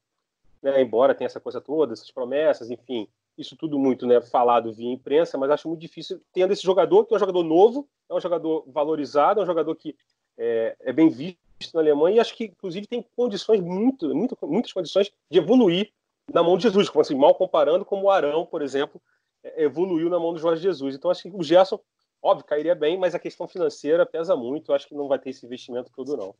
né, 0.64 0.82
embora 0.82 1.14
tenha 1.14 1.28
essa 1.28 1.40
coisa 1.40 1.62
toda, 1.62 1.94
essas 1.94 2.10
promessas, 2.10 2.72
enfim, 2.72 3.08
isso 3.38 3.56
tudo 3.56 3.80
muito 3.80 4.06
né, 4.06 4.22
falado 4.22 4.74
via 4.74 4.92
imprensa, 4.92 5.38
mas 5.38 5.50
acho 5.52 5.68
muito 5.68 5.82
difícil 5.82 6.22
tendo 6.34 6.54
esse 6.54 6.64
jogador, 6.64 7.06
que 7.06 7.14
é 7.14 7.18
um 7.18 7.20
jogador 7.20 7.44
novo, 7.44 7.88
é 8.10 8.14
um 8.14 8.20
jogador 8.20 8.64
valorizado, 8.68 9.40
é 9.40 9.44
um 9.44 9.48
jogador 9.48 9.76
que 9.76 9.96
é, 10.38 10.76
é 10.80 10.94
bem 10.94 11.10
visto 11.10 11.40
na 11.74 11.82
Alemanha 11.82 12.18
e 12.18 12.20
acho 12.20 12.36
que, 12.36 12.46
inclusive, 12.46 12.88
tem 12.88 13.06
condições, 13.16 13.60
muito, 13.62 14.14
muito, 14.14 14.38
muitas 14.44 14.74
condições 14.74 15.12
de 15.30 15.40
evoluir 15.40 15.92
na 16.32 16.44
mão 16.44 16.58
de 16.58 16.64
Jesus, 16.64 16.90
como 16.90 17.02
assim, 17.02 17.16
mal 17.16 17.36
comparando 17.36 17.84
como 17.86 18.04
o 18.04 18.10
Arão, 18.10 18.46
por 18.46 18.62
exemplo, 18.62 19.02
é, 19.44 19.64
evoluiu 19.64 20.10
na 20.10 20.20
mão 20.20 20.34
do 20.34 20.40
Jorge 20.40 20.62
Jesus. 20.62 20.96
Então, 20.96 21.12
acho 21.12 21.24
que 21.24 21.32
o 21.34 21.44
Gerson 21.44 21.80
Óbvio, 22.24 22.46
cairia 22.46 22.74
bem, 22.74 22.98
mas 22.98 23.14
a 23.14 23.20
questão 23.20 23.46
financeira 23.50 24.06
pesa 24.06 24.34
muito. 24.34 24.72
Acho 24.72 24.88
que 24.88 24.96
não 24.96 25.10
vai 25.10 25.20
ter 25.20 25.32
esse 25.32 25.46
investimento 25.46 25.92
todo, 25.94 26.16
não. 26.16 26.34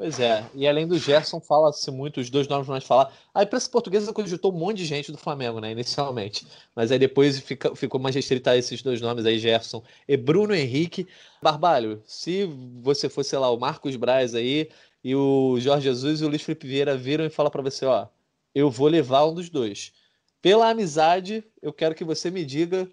Pois 0.00 0.18
é, 0.18 0.48
e 0.54 0.66
além 0.66 0.86
do 0.86 0.98
Gerson, 0.98 1.42
fala-se 1.42 1.90
muito, 1.90 2.22
os 2.22 2.30
dois 2.30 2.48
nomes 2.48 2.66
nós 2.66 2.84
falar. 2.84 3.12
A 3.34 3.42
imprensa 3.42 3.70
portuguesa 3.70 4.10
cogitou 4.14 4.50
um 4.50 4.56
monte 4.56 4.78
de 4.78 4.86
gente 4.86 5.12
do 5.12 5.18
Flamengo, 5.18 5.60
né, 5.60 5.72
inicialmente. 5.72 6.46
Mas 6.74 6.90
aí 6.90 6.98
depois 6.98 7.38
fica, 7.38 7.76
ficou 7.76 8.00
mais 8.00 8.14
restrita 8.14 8.52
a 8.52 8.56
esses 8.56 8.80
dois 8.80 8.98
nomes 8.98 9.26
aí, 9.26 9.38
Gerson 9.38 9.84
e 10.08 10.16
Bruno 10.16 10.54
Henrique. 10.54 11.06
Barbalho, 11.42 12.02
se 12.06 12.46
você 12.80 13.10
fosse, 13.10 13.28
sei 13.28 13.38
lá, 13.40 13.50
o 13.50 13.60
Marcos 13.60 13.94
Braz 13.94 14.34
aí, 14.34 14.70
e 15.04 15.14
o 15.14 15.60
Jorge 15.60 15.84
Jesus 15.84 16.22
e 16.22 16.24
o 16.24 16.28
Luiz 16.28 16.40
Felipe 16.40 16.66
Vieira 16.66 16.96
viram 16.96 17.26
e 17.26 17.28
falam 17.28 17.52
para 17.52 17.60
você, 17.60 17.84
ó, 17.84 18.06
eu 18.54 18.70
vou 18.70 18.88
levar 18.88 19.26
um 19.26 19.34
dos 19.34 19.50
dois. 19.50 19.92
Pela 20.40 20.70
amizade, 20.70 21.44
eu 21.60 21.74
quero 21.74 21.94
que 21.94 22.04
você 22.04 22.30
me 22.30 22.42
diga 22.42 22.90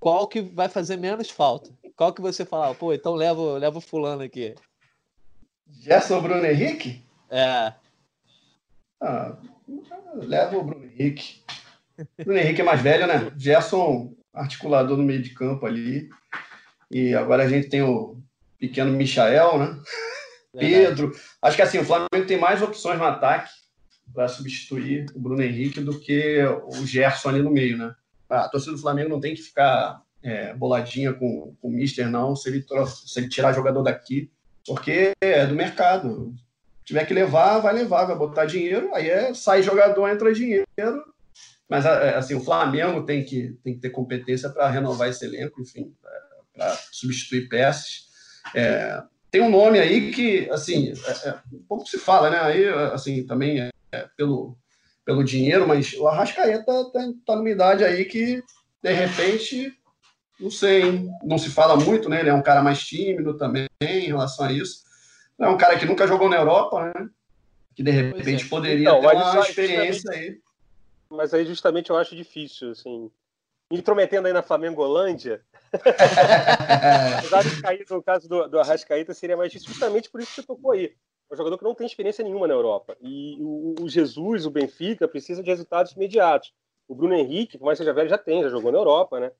qual 0.00 0.26
que 0.26 0.40
vai 0.40 0.70
fazer 0.70 0.96
menos 0.96 1.28
falta? 1.28 1.70
Qual 1.94 2.10
que 2.10 2.22
você 2.22 2.46
fala, 2.46 2.74
pô, 2.74 2.94
então 2.94 3.12
leva 3.12 3.76
o 3.76 3.80
fulano 3.82 4.22
aqui. 4.22 4.54
Gerson 5.70 6.20
Bruno 6.20 6.44
Henrique? 6.44 7.02
É. 7.30 7.72
Ah, 9.00 9.36
leva 10.14 10.56
o 10.56 10.64
Bruno 10.64 10.84
Henrique. 10.84 11.42
Bruno 12.24 12.38
Henrique 12.38 12.60
é 12.60 12.64
mais 12.64 12.80
velho, 12.80 13.06
né? 13.06 13.32
Gerson, 13.36 14.14
articulador 14.32 14.96
no 14.96 15.02
meio 15.02 15.22
de 15.22 15.30
campo 15.30 15.66
ali. 15.66 16.08
E 16.90 17.14
agora 17.14 17.44
a 17.44 17.48
gente 17.48 17.68
tem 17.68 17.82
o 17.82 18.16
pequeno 18.58 18.92
Michael, 18.92 19.58
né? 19.58 19.80
Pedro. 20.56 21.12
Acho 21.42 21.56
que 21.56 21.62
assim, 21.62 21.78
o 21.78 21.84
Flamengo 21.84 22.26
tem 22.26 22.38
mais 22.38 22.62
opções 22.62 22.98
no 22.98 23.04
ataque 23.04 23.50
para 24.12 24.26
substituir 24.28 25.06
o 25.14 25.20
Bruno 25.20 25.42
Henrique 25.42 25.80
do 25.80 25.98
que 26.00 26.42
o 26.64 26.86
Gerson 26.86 27.28
ali 27.28 27.42
no 27.42 27.50
meio, 27.50 27.76
né? 27.76 27.94
a 28.28 28.48
torcida 28.48 28.72
do 28.72 28.80
Flamengo 28.80 29.08
não 29.08 29.20
tem 29.20 29.34
que 29.34 29.42
ficar 29.42 30.02
é, 30.22 30.52
boladinha 30.54 31.12
com, 31.12 31.54
com 31.60 31.68
o 31.68 31.70
Mister, 31.70 32.10
não, 32.10 32.36
se 32.36 32.48
ele, 32.48 32.64
se 32.86 33.18
ele 33.18 33.28
tirar 33.28 33.52
jogador 33.52 33.82
daqui, 33.82 34.30
porque 34.68 35.12
é 35.20 35.46
do 35.46 35.54
mercado. 35.54 36.34
Se 36.80 36.84
tiver 36.84 37.06
que 37.06 37.14
levar, 37.14 37.58
vai 37.58 37.74
levar, 37.74 38.04
vai 38.04 38.16
botar 38.16 38.44
dinheiro, 38.44 38.94
aí 38.94 39.08
é, 39.08 39.34
sai 39.34 39.62
jogador, 39.62 40.08
entra 40.08 40.32
dinheiro. 40.32 40.66
Mas 41.68 41.84
é, 41.84 42.14
assim, 42.14 42.34
o 42.34 42.44
Flamengo 42.44 43.04
tem 43.04 43.24
que, 43.24 43.58
tem 43.64 43.74
que 43.74 43.80
ter 43.80 43.90
competência 43.90 44.48
para 44.50 44.70
renovar 44.70 45.08
esse 45.08 45.24
elenco, 45.24 45.60
enfim, 45.60 45.94
para 46.54 46.78
substituir 46.92 47.48
peças. 47.48 48.08
É, 48.54 49.02
tem 49.30 49.40
um 49.40 49.50
nome 49.50 49.78
aí 49.78 50.10
que, 50.10 50.48
assim, 50.50 50.92
é, 50.92 51.28
é, 51.28 51.38
pouco 51.68 51.86
se 51.86 51.98
fala, 51.98 52.30
né? 52.30 52.38
Aí, 52.40 52.68
assim, 52.92 53.26
também 53.26 53.60
é, 53.60 53.70
é 53.92 54.06
pelo, 54.16 54.56
pelo 55.04 55.24
dinheiro, 55.24 55.66
mas 55.68 55.92
o 55.94 56.08
Arrascaeta 56.08 56.64
tá, 56.64 57.12
tá 57.26 57.36
numa 57.36 57.50
idade 57.50 57.84
aí 57.84 58.04
que, 58.06 58.42
de 58.82 58.92
repente, 58.92 59.74
não 60.40 60.50
sei, 60.50 60.82
hein? 60.82 61.10
não 61.22 61.38
se 61.38 61.50
fala 61.50 61.76
muito, 61.76 62.08
né? 62.08 62.20
Ele 62.20 62.30
é 62.30 62.34
um 62.34 62.42
cara 62.42 62.62
mais 62.62 62.80
tímido 62.84 63.36
também 63.36 63.68
em 63.80 64.06
relação 64.06 64.46
a 64.46 64.52
isso. 64.52 64.84
É 65.38 65.48
um 65.48 65.56
cara 65.56 65.78
que 65.78 65.86
nunca 65.86 66.06
jogou 66.06 66.28
na 66.28 66.36
Europa, 66.36 66.92
né? 66.92 67.08
Que 67.74 67.82
de 67.82 67.90
repente 67.90 68.44
é. 68.44 68.48
poderia 68.48 68.88
então, 68.88 69.00
ter 69.00 69.16
uma 69.16 69.40
experiência 69.40 70.10
aí. 70.12 70.40
Mas 71.10 71.32
aí 71.32 71.44
justamente 71.44 71.90
eu 71.90 71.96
acho 71.96 72.16
difícil, 72.16 72.70
assim. 72.72 73.10
Intrometendo 73.70 74.26
aí 74.26 74.32
na 74.32 74.42
Flamengo-Holândia, 74.42 75.42
apesar 75.72 77.44
de 77.44 77.60
cair 77.60 77.84
no 77.90 78.02
caso 78.02 78.28
do, 78.28 78.48
do 78.48 78.58
Arrascaeta, 78.58 79.12
seria 79.12 79.36
mais 79.36 79.52
difícil 79.52 79.72
justamente 79.72 80.10
por 80.10 80.20
isso 80.20 80.30
que 80.30 80.40
você 80.40 80.46
tocou 80.46 80.72
aí 80.72 80.94
é 81.30 81.34
um 81.34 81.36
jogador 81.36 81.58
que 81.58 81.64
não 81.64 81.74
tem 81.74 81.86
experiência 81.86 82.24
nenhuma 82.24 82.46
na 82.46 82.54
Europa. 82.54 82.96
E 83.00 83.36
o, 83.40 83.74
o 83.82 83.88
Jesus, 83.88 84.46
o 84.46 84.50
Benfica, 84.50 85.06
precisa 85.06 85.42
de 85.42 85.50
resultados 85.50 85.92
imediatos. 85.92 86.54
O 86.86 86.94
Bruno 86.94 87.14
Henrique, 87.14 87.58
por 87.58 87.66
mais 87.66 87.78
que 87.78 87.84
seja 87.84 87.92
velho, 87.92 88.08
já 88.08 88.16
tem, 88.16 88.42
já 88.42 88.48
jogou 88.48 88.72
na 88.72 88.78
Europa, 88.78 89.20
né? 89.20 89.30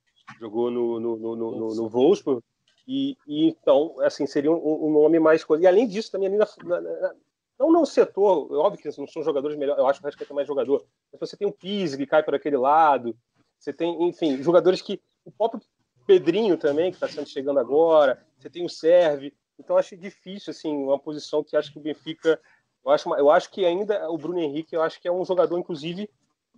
Jogou 0.40 0.70
no, 0.70 1.00
no, 1.00 1.16
no, 1.16 1.36
no, 1.36 1.74
no 1.74 1.88
Wolfsburg. 1.88 2.42
E, 2.86 3.16
e, 3.26 3.48
então, 3.48 3.96
assim, 4.00 4.26
seria 4.26 4.50
um, 4.50 4.86
um, 4.86 4.90
nome 4.90 5.18
mais 5.18 5.44
coisa. 5.44 5.64
E 5.64 5.66
além 5.66 5.86
disso, 5.86 6.10
também 6.10 6.28
ali 6.28 6.38
na, 6.38 6.46
na, 6.64 6.80
na 6.80 7.14
não 7.58 7.72
no 7.72 7.84
setor, 7.84 8.52
óbvio 8.52 8.80
que 8.80 9.00
não 9.00 9.06
são 9.08 9.22
jogadores 9.22 9.58
melhores, 9.58 9.80
eu 9.80 9.86
acho 9.88 9.98
que 9.98 10.04
o 10.04 10.08
Rascaeta 10.08 10.32
é 10.32 10.34
mais 10.34 10.46
jogador, 10.46 10.86
mas 11.12 11.18
você 11.18 11.36
tem 11.36 11.48
o 11.48 11.52
Pise 11.52 11.96
que 11.96 12.06
cai 12.06 12.22
para 12.22 12.36
aquele 12.36 12.56
lado, 12.56 13.16
você 13.58 13.72
tem, 13.72 14.04
enfim, 14.04 14.40
jogadores 14.42 14.80
que 14.80 15.00
o 15.24 15.32
próprio 15.32 15.60
Pedrinho 16.06 16.56
também, 16.56 16.90
que 16.90 16.96
está 16.96 17.08
sendo 17.08 17.28
chegando 17.28 17.58
agora, 17.58 18.24
você 18.38 18.48
tem 18.48 18.64
o 18.64 18.68
Serve. 18.68 19.34
Então 19.58 19.76
acho 19.76 19.96
difícil, 19.96 20.52
assim, 20.52 20.72
uma 20.72 20.98
posição 20.98 21.42
que 21.42 21.56
acho 21.56 21.72
que 21.72 21.78
o 21.78 21.82
Benfica. 21.82 22.40
Eu 22.84 22.92
acho, 22.92 23.14
eu 23.16 23.30
acho 23.30 23.50
que 23.50 23.66
ainda 23.66 24.08
o 24.08 24.16
Bruno 24.16 24.38
Henrique, 24.38 24.74
eu 24.74 24.80
acho 24.80 25.00
que 25.00 25.08
é 25.08 25.12
um 25.12 25.24
jogador, 25.24 25.58
inclusive, 25.58 26.08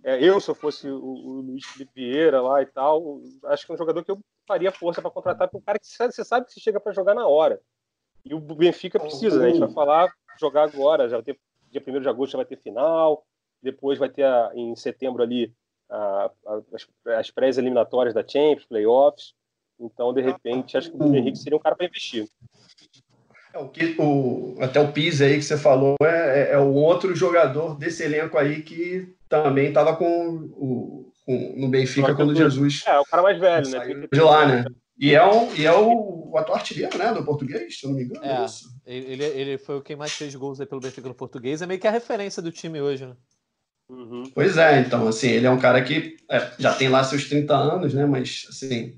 é, 0.03 0.23
eu, 0.23 0.39
se 0.39 0.49
eu 0.49 0.55
fosse 0.55 0.87
o, 0.89 0.97
o, 0.97 1.41
Luiz 1.41 1.65
Felipe 1.65 1.91
Vieira 1.93 2.41
lá 2.41 2.61
e 2.61 2.65
tal, 2.65 3.21
acho 3.45 3.65
que 3.65 3.71
é 3.71 3.75
um 3.75 3.77
jogador 3.77 4.03
que 4.03 4.11
eu 4.11 4.19
faria 4.47 4.71
força 4.71 5.01
para 5.01 5.11
contratar, 5.11 5.47
porque 5.47 5.61
um 5.61 5.65
cara 5.65 5.79
que 5.79 5.85
você 5.85 6.23
sabe 6.23 6.45
que 6.45 6.53
você 6.53 6.59
chega 6.59 6.79
para 6.79 6.91
jogar 6.91 7.13
na 7.13 7.27
hora. 7.27 7.61
E 8.25 8.33
o 8.33 8.39
Benfica 8.39 8.99
precisa, 8.99 9.39
né? 9.39 9.47
A 9.47 9.49
gente 9.49 9.59
vai 9.59 9.71
falar, 9.71 10.11
jogar 10.39 10.63
agora, 10.63 11.07
já 11.07 11.17
vai 11.17 11.23
ter, 11.23 11.39
dia 11.69 11.83
1 11.85 12.01
de 12.01 12.09
agosto 12.09 12.33
já 12.33 12.37
vai 12.37 12.45
ter 12.45 12.57
final, 12.57 13.25
depois 13.61 13.99
vai 13.99 14.09
ter 14.09 14.23
a, 14.23 14.51
em 14.55 14.75
setembro 14.75 15.21
ali 15.21 15.53
a, 15.89 16.31
a, 16.47 16.61
as, 16.73 16.87
as 17.17 17.31
pré-eliminatórias 17.31 18.13
da 18.13 18.27
Champions, 18.27 18.65
playoffs. 18.65 19.33
Então, 19.79 20.13
de 20.13 20.21
repente, 20.21 20.77
acho 20.77 20.91
que 20.91 20.97
o 20.97 21.15
Henrique 21.15 21.37
seria 21.37 21.57
um 21.57 21.61
cara 21.61 21.75
para 21.75 21.87
investir. 21.87 22.27
É, 23.53 23.59
o 23.59 23.67
que, 23.67 23.95
o, 23.99 24.55
até 24.59 24.79
o 24.79 24.91
Pise 24.91 25.23
aí 25.23 25.37
que 25.37 25.43
você 25.43 25.57
falou 25.57 25.95
é, 26.01 26.49
é, 26.49 26.53
é 26.53 26.57
o 26.57 26.73
outro 26.73 27.15
jogador 27.15 27.77
desse 27.77 28.03
elenco 28.03 28.37
aí 28.37 28.61
que 28.61 29.13
também 29.27 29.67
estava 29.67 29.95
com, 29.95 30.05
o, 30.53 31.11
com, 31.25 31.55
no 31.57 31.67
Benfica 31.67 32.15
quando 32.15 32.35
Jesus. 32.35 32.83
É, 32.85 32.99
o 32.99 33.05
cara 33.05 33.23
mais 33.23 33.39
velho, 33.39 33.69
né? 33.69 34.07
De 34.11 34.21
lá, 34.21 34.45
né? 34.45 34.65
E 34.97 35.15
é, 35.15 35.25
um, 35.25 35.53
e 35.55 35.65
é 35.65 35.73
o, 35.73 36.29
o 36.31 36.37
atual 36.37 36.57
artilheiro, 36.57 36.97
né? 36.97 37.11
Do 37.11 37.25
português, 37.25 37.79
se 37.79 37.85
eu 37.85 37.89
não 37.89 37.97
me 37.97 38.03
engano. 38.03 38.23
É, 38.23 38.45
é 38.85 38.95
ele, 38.95 39.23
ele 39.23 39.57
foi 39.57 39.77
o 39.77 39.81
quem 39.81 39.95
mais 39.95 40.11
fez 40.11 40.35
gols 40.35 40.61
aí 40.61 40.67
pelo 40.67 40.79
Benfica 40.79 41.07
no 41.07 41.15
português. 41.15 41.61
É 41.61 41.65
meio 41.65 41.79
que 41.79 41.87
a 41.87 41.91
referência 41.91 42.41
do 42.41 42.51
time 42.51 42.79
hoje, 42.79 43.05
né? 43.05 43.15
Uhum. 43.89 44.23
Pois 44.33 44.57
é, 44.57 44.79
então, 44.79 45.07
assim, 45.07 45.29
ele 45.29 45.45
é 45.45 45.49
um 45.49 45.59
cara 45.59 45.81
que 45.81 46.15
é, 46.29 46.51
já 46.57 46.73
tem 46.73 46.87
lá 46.87 47.03
seus 47.03 47.27
30 47.27 47.53
anos, 47.53 47.93
né? 47.93 48.05
Mas, 48.05 48.45
assim, 48.49 48.97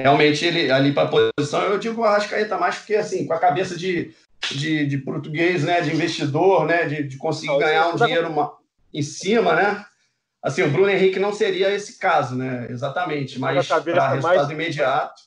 realmente 0.00 0.44
ele 0.44 0.70
ali 0.72 0.92
para 0.92 1.04
a 1.04 1.30
posição, 1.32 1.62
eu 1.62 1.78
digo 1.78 2.00
o 2.00 2.04
Arrascaeta 2.04 2.58
mais 2.58 2.76
porque, 2.76 2.96
assim, 2.96 3.26
com 3.26 3.32
a 3.32 3.38
cabeça 3.38 3.76
de, 3.76 4.12
de, 4.50 4.86
de 4.86 4.98
português, 4.98 5.62
né? 5.62 5.80
De 5.80 5.92
investidor, 5.92 6.66
né? 6.66 6.86
De, 6.86 7.04
de 7.04 7.16
conseguir 7.16 7.56
ganhar 7.58 7.88
um 7.88 7.96
dinheiro 7.96 8.28
uma, 8.28 8.56
em 8.92 9.02
cima, 9.02 9.54
né? 9.54 9.84
Assim, 10.42 10.62
o 10.62 10.70
Bruno 10.70 10.90
Henrique 10.90 11.18
não 11.18 11.32
seria 11.32 11.70
esse 11.70 11.98
caso, 11.98 12.36
né? 12.36 12.66
Exatamente, 12.68 13.38
mas 13.38 13.66
para 13.66 13.78
resultado 13.78 14.22
mais... 14.22 14.50
imediato. 14.50 15.22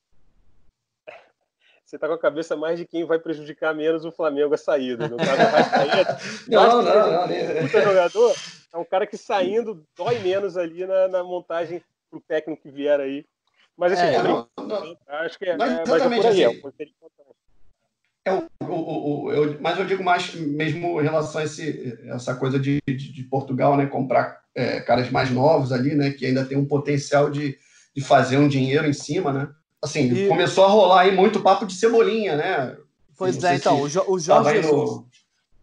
Você 1.84 1.96
está 1.96 2.06
com 2.06 2.14
a 2.14 2.20
cabeça 2.20 2.58
mais 2.58 2.78
de 2.78 2.86
quem 2.86 3.06
vai 3.06 3.18
prejudicar 3.18 3.74
menos 3.74 4.04
o 4.04 4.12
Flamengo 4.12 4.54
a 4.54 4.58
saída. 4.58 5.08
No 5.08 5.16
caso, 5.16 5.42
Arrascaeta, 5.42 6.20
não, 6.50 6.84
não, 6.84 6.94
não, 6.94 7.12
não. 7.12 7.62
Puta 7.62 7.82
jogador, 7.82 8.36
é 8.74 8.78
um 8.78 8.84
cara 8.84 9.08
que 9.08 9.18
saindo 9.18 9.88
dói 9.96 10.20
menos 10.20 10.58
ali 10.58 10.86
na, 10.86 11.08
na 11.08 11.24
montagem 11.24 11.82
pro 12.12 12.20
técnico 12.20 12.64
que 12.64 12.70
vier 12.70 13.00
aí. 13.00 13.26
Mas 13.78 13.94
assim, 13.94 14.16
é, 14.16 14.24
não, 14.24 14.48
não, 14.58 14.98
acho 15.08 15.38
que 15.38 15.46
é, 15.46 15.56
mas, 15.56 15.72
é, 15.72 15.84
mas 15.86 16.26
é 16.26 16.28
assim, 16.28 16.44
é, 18.26 18.34
o, 18.34 18.50
o, 18.66 19.24
o, 19.24 19.32
eu, 19.32 19.58
mas 19.62 19.80
eu 19.80 19.86
digo 19.86 20.04
mais 20.04 20.34
mesmo 20.34 21.00
em 21.00 21.04
relação 21.04 21.40
a 21.40 21.44
esse, 21.46 21.98
essa 22.08 22.36
coisa 22.36 22.60
de, 22.60 22.80
de, 22.88 22.96
de 22.96 23.24
Portugal, 23.24 23.78
né? 23.78 23.86
Comprar 23.86 24.42
é, 24.54 24.82
caras 24.82 25.10
mais 25.12 25.30
novos 25.30 25.72
ali, 25.72 25.96
né? 25.96 26.12
Que 26.12 26.26
ainda 26.26 26.44
tem 26.44 26.58
um 26.58 26.66
potencial 26.66 27.30
de, 27.30 27.58
de 27.96 28.04
fazer 28.04 28.38
um 28.38 28.48
dinheiro 28.48 28.86
em 28.88 28.94
cima, 28.94 29.32
né? 29.32 29.50
Assim, 29.82 30.12
e... 30.12 30.28
começou 30.28 30.66
a 30.66 30.70
rolar 30.70 31.02
aí 31.02 31.16
muito 31.16 31.42
papo 31.42 31.66
de 31.66 31.74
cebolinha, 31.74 32.36
né? 32.36 32.76
Pois 33.16 33.42
é, 33.44 33.56
então, 33.56 33.82
o, 33.82 33.90
jo, 33.90 34.04
o 34.08 34.20
Jorge 34.20 34.62
Jesus, 34.62 34.90
no... 34.92 35.08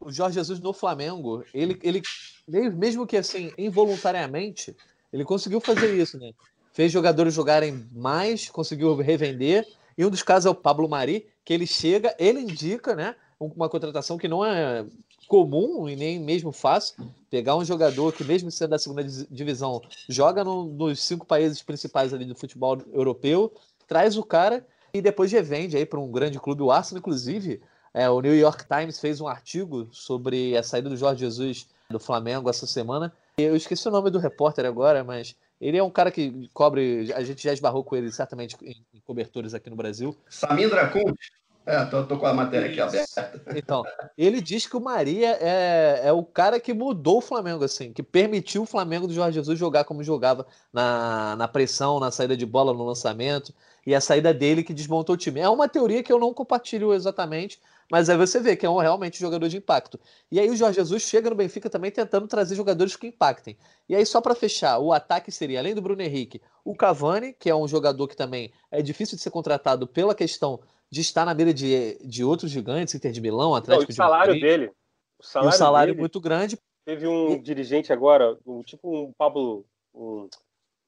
o 0.00 0.12
Jorge 0.12 0.34
Jesus 0.36 0.60
no 0.60 0.72
Flamengo, 0.72 1.44
ele, 1.52 1.78
ele 1.82 2.02
mesmo 2.46 3.06
que 3.06 3.16
assim, 3.16 3.52
involuntariamente, 3.58 4.74
ele 5.12 5.24
conseguiu 5.24 5.60
fazer 5.60 5.94
isso, 5.94 6.18
né? 6.18 6.32
Fez 6.74 6.90
jogadores 6.90 7.32
jogarem 7.32 7.88
mais, 7.92 8.50
conseguiu 8.50 8.96
revender. 8.96 9.64
E 9.96 10.04
um 10.04 10.10
dos 10.10 10.24
casos 10.24 10.46
é 10.46 10.50
o 10.50 10.54
Pablo 10.54 10.88
Mari, 10.88 11.24
que 11.44 11.54
ele 11.54 11.68
chega, 11.68 12.12
ele 12.18 12.40
indica, 12.40 12.96
né? 12.96 13.14
Uma 13.38 13.68
contratação 13.68 14.18
que 14.18 14.26
não 14.26 14.44
é 14.44 14.84
comum 15.28 15.88
e 15.88 15.94
nem 15.94 16.18
mesmo 16.18 16.50
fácil. 16.50 16.96
Pegar 17.30 17.54
um 17.54 17.64
jogador 17.64 18.12
que, 18.12 18.24
mesmo 18.24 18.50
sendo 18.50 18.70
da 18.70 18.78
segunda 18.78 19.04
divisão, 19.04 19.80
joga 20.08 20.42
no, 20.42 20.64
nos 20.64 21.00
cinco 21.00 21.24
países 21.24 21.62
principais 21.62 22.12
ali 22.12 22.24
do 22.24 22.34
futebol 22.34 22.76
europeu, 22.92 23.52
traz 23.86 24.16
o 24.16 24.24
cara 24.24 24.66
e 24.92 25.00
depois 25.00 25.30
revende 25.30 25.76
aí 25.76 25.86
para 25.86 26.00
um 26.00 26.10
grande 26.10 26.40
clube. 26.40 26.62
O 26.62 26.72
Arsenal, 26.72 26.98
inclusive, 26.98 27.62
é, 27.92 28.10
o 28.10 28.20
New 28.20 28.36
York 28.36 28.64
Times 28.66 28.98
fez 28.98 29.20
um 29.20 29.28
artigo 29.28 29.86
sobre 29.92 30.56
a 30.56 30.62
saída 30.64 30.88
do 30.88 30.96
Jorge 30.96 31.20
Jesus 31.20 31.68
do 31.88 32.00
Flamengo 32.00 32.50
essa 32.50 32.66
semana. 32.66 33.12
Eu 33.38 33.54
esqueci 33.54 33.86
o 33.86 33.92
nome 33.92 34.10
do 34.10 34.18
repórter 34.18 34.66
agora, 34.66 35.04
mas 35.04 35.36
ele 35.60 35.78
é 35.78 35.82
um 35.82 35.90
cara 35.90 36.10
que 36.10 36.48
cobre. 36.52 37.12
A 37.14 37.22
gente 37.22 37.42
já 37.42 37.52
esbarrou 37.52 37.84
com 37.84 37.96
ele 37.96 38.10
certamente 38.10 38.56
em, 38.62 38.84
em 38.92 39.00
coberturas 39.00 39.54
aqui 39.54 39.70
no 39.70 39.76
Brasil. 39.76 40.16
Samindra 40.28 40.88
Kunt. 40.88 41.18
É, 41.66 41.82
tô, 41.86 42.04
tô, 42.04 42.18
com 42.18 42.26
a 42.26 42.34
matéria 42.34 42.68
aqui 42.68 42.78
aberta. 42.78 43.40
Então, 43.56 43.82
ele 44.18 44.40
diz 44.42 44.66
que 44.66 44.76
o 44.76 44.80
Maria 44.80 45.38
é, 45.40 46.02
é 46.04 46.12
o 46.12 46.22
cara 46.22 46.60
que 46.60 46.74
mudou 46.74 47.18
o 47.18 47.22
Flamengo, 47.22 47.64
assim, 47.64 47.90
que 47.90 48.02
permitiu 48.02 48.62
o 48.62 48.66
Flamengo 48.66 49.06
do 49.06 49.14
Jorge 49.14 49.36
Jesus 49.36 49.58
jogar 49.58 49.84
como 49.84 50.04
jogava 50.04 50.46
na, 50.70 51.34
na 51.36 51.48
pressão, 51.48 51.98
na 51.98 52.10
saída 52.10 52.36
de 52.36 52.44
bola, 52.44 52.74
no 52.74 52.84
lançamento, 52.84 53.54
e 53.86 53.94
a 53.94 54.00
saída 54.00 54.34
dele 54.34 54.62
que 54.62 54.74
desmontou 54.74 55.14
o 55.14 55.18
time. 55.18 55.40
É 55.40 55.48
uma 55.48 55.66
teoria 55.66 56.02
que 56.02 56.12
eu 56.12 56.18
não 56.18 56.34
compartilho 56.34 56.92
exatamente, 56.92 57.58
mas 57.94 58.10
aí 58.10 58.16
você 58.16 58.40
vê 58.40 58.56
que 58.56 58.66
é 58.66 58.68
um, 58.68 58.78
realmente 58.78 59.18
um 59.18 59.20
jogador 59.20 59.46
de 59.46 59.56
impacto. 59.56 60.00
E 60.28 60.40
aí 60.40 60.50
o 60.50 60.56
Jorge 60.56 60.80
Jesus 60.80 61.00
chega 61.04 61.30
no 61.30 61.36
Benfica 61.36 61.70
também 61.70 61.92
tentando 61.92 62.26
trazer 62.26 62.56
jogadores 62.56 62.96
que 62.96 63.06
impactem. 63.06 63.56
E 63.88 63.94
aí, 63.94 64.04
só 64.04 64.20
para 64.20 64.34
fechar, 64.34 64.80
o 64.80 64.92
ataque 64.92 65.30
seria, 65.30 65.60
além 65.60 65.76
do 65.76 65.80
Bruno 65.80 66.02
Henrique, 66.02 66.42
o 66.64 66.74
Cavani, 66.74 67.32
que 67.32 67.48
é 67.48 67.54
um 67.54 67.68
jogador 67.68 68.08
que 68.08 68.16
também 68.16 68.52
é 68.68 68.82
difícil 68.82 69.16
de 69.16 69.22
ser 69.22 69.30
contratado 69.30 69.86
pela 69.86 70.12
questão 70.12 70.60
de 70.90 71.02
estar 71.02 71.24
na 71.24 71.32
mira 71.34 71.54
de, 71.54 71.96
de 72.04 72.24
outros 72.24 72.50
gigantes, 72.50 72.96
Inter 72.96 73.12
de 73.12 73.20
Milão, 73.20 73.54
Atlético 73.54 73.92
Não, 73.92 73.94
o 73.94 73.96
salário 73.96 74.34
de 74.34 74.40
dele. 74.40 74.72
O 75.16 75.24
salário, 75.24 75.46
e 75.46 75.54
um 75.54 75.56
salário 75.56 75.92
dele, 75.92 76.00
muito 76.00 76.20
grande. 76.20 76.58
Teve 76.84 77.06
um 77.06 77.34
e... 77.34 77.38
dirigente 77.38 77.92
agora, 77.92 78.36
um, 78.44 78.64
tipo 78.64 78.92
um 78.92 79.12
Pablo, 79.16 79.64
um, 79.94 80.28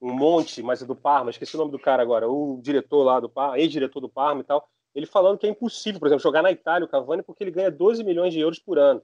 um 0.03 0.13
monte, 0.13 0.61
mas 0.61 0.83
é 0.83 0.85
do 0.85 0.97
Parma, 0.97 1.31
esqueci 1.31 1.55
o 1.55 1.59
nome 1.61 1.71
do 1.71 1.79
cara 1.79 2.03
agora, 2.03 2.29
o 2.29 2.59
diretor 2.61 3.05
lá 3.05 3.21
do 3.21 3.29
Parma, 3.29 3.61
ex-diretor 3.61 4.01
do 4.01 4.09
Parma 4.09 4.41
e 4.41 4.45
tal 4.45 4.69
ele 4.97 5.07
falando 5.07 5.37
que 5.37 5.47
é 5.47 5.51
impossível, 5.51 6.01
por 6.01 6.07
exemplo, 6.07 6.23
jogar 6.23 6.43
na 6.43 6.51
Itália 6.51 6.87
o 6.87 6.89
Cavani 6.89 7.23
porque 7.23 7.45
ele 7.45 7.51
ganha 7.51 7.71
12 7.71 8.03
milhões 8.03 8.33
de 8.33 8.41
euros 8.41 8.59
por 8.59 8.79
ano. 8.79 9.03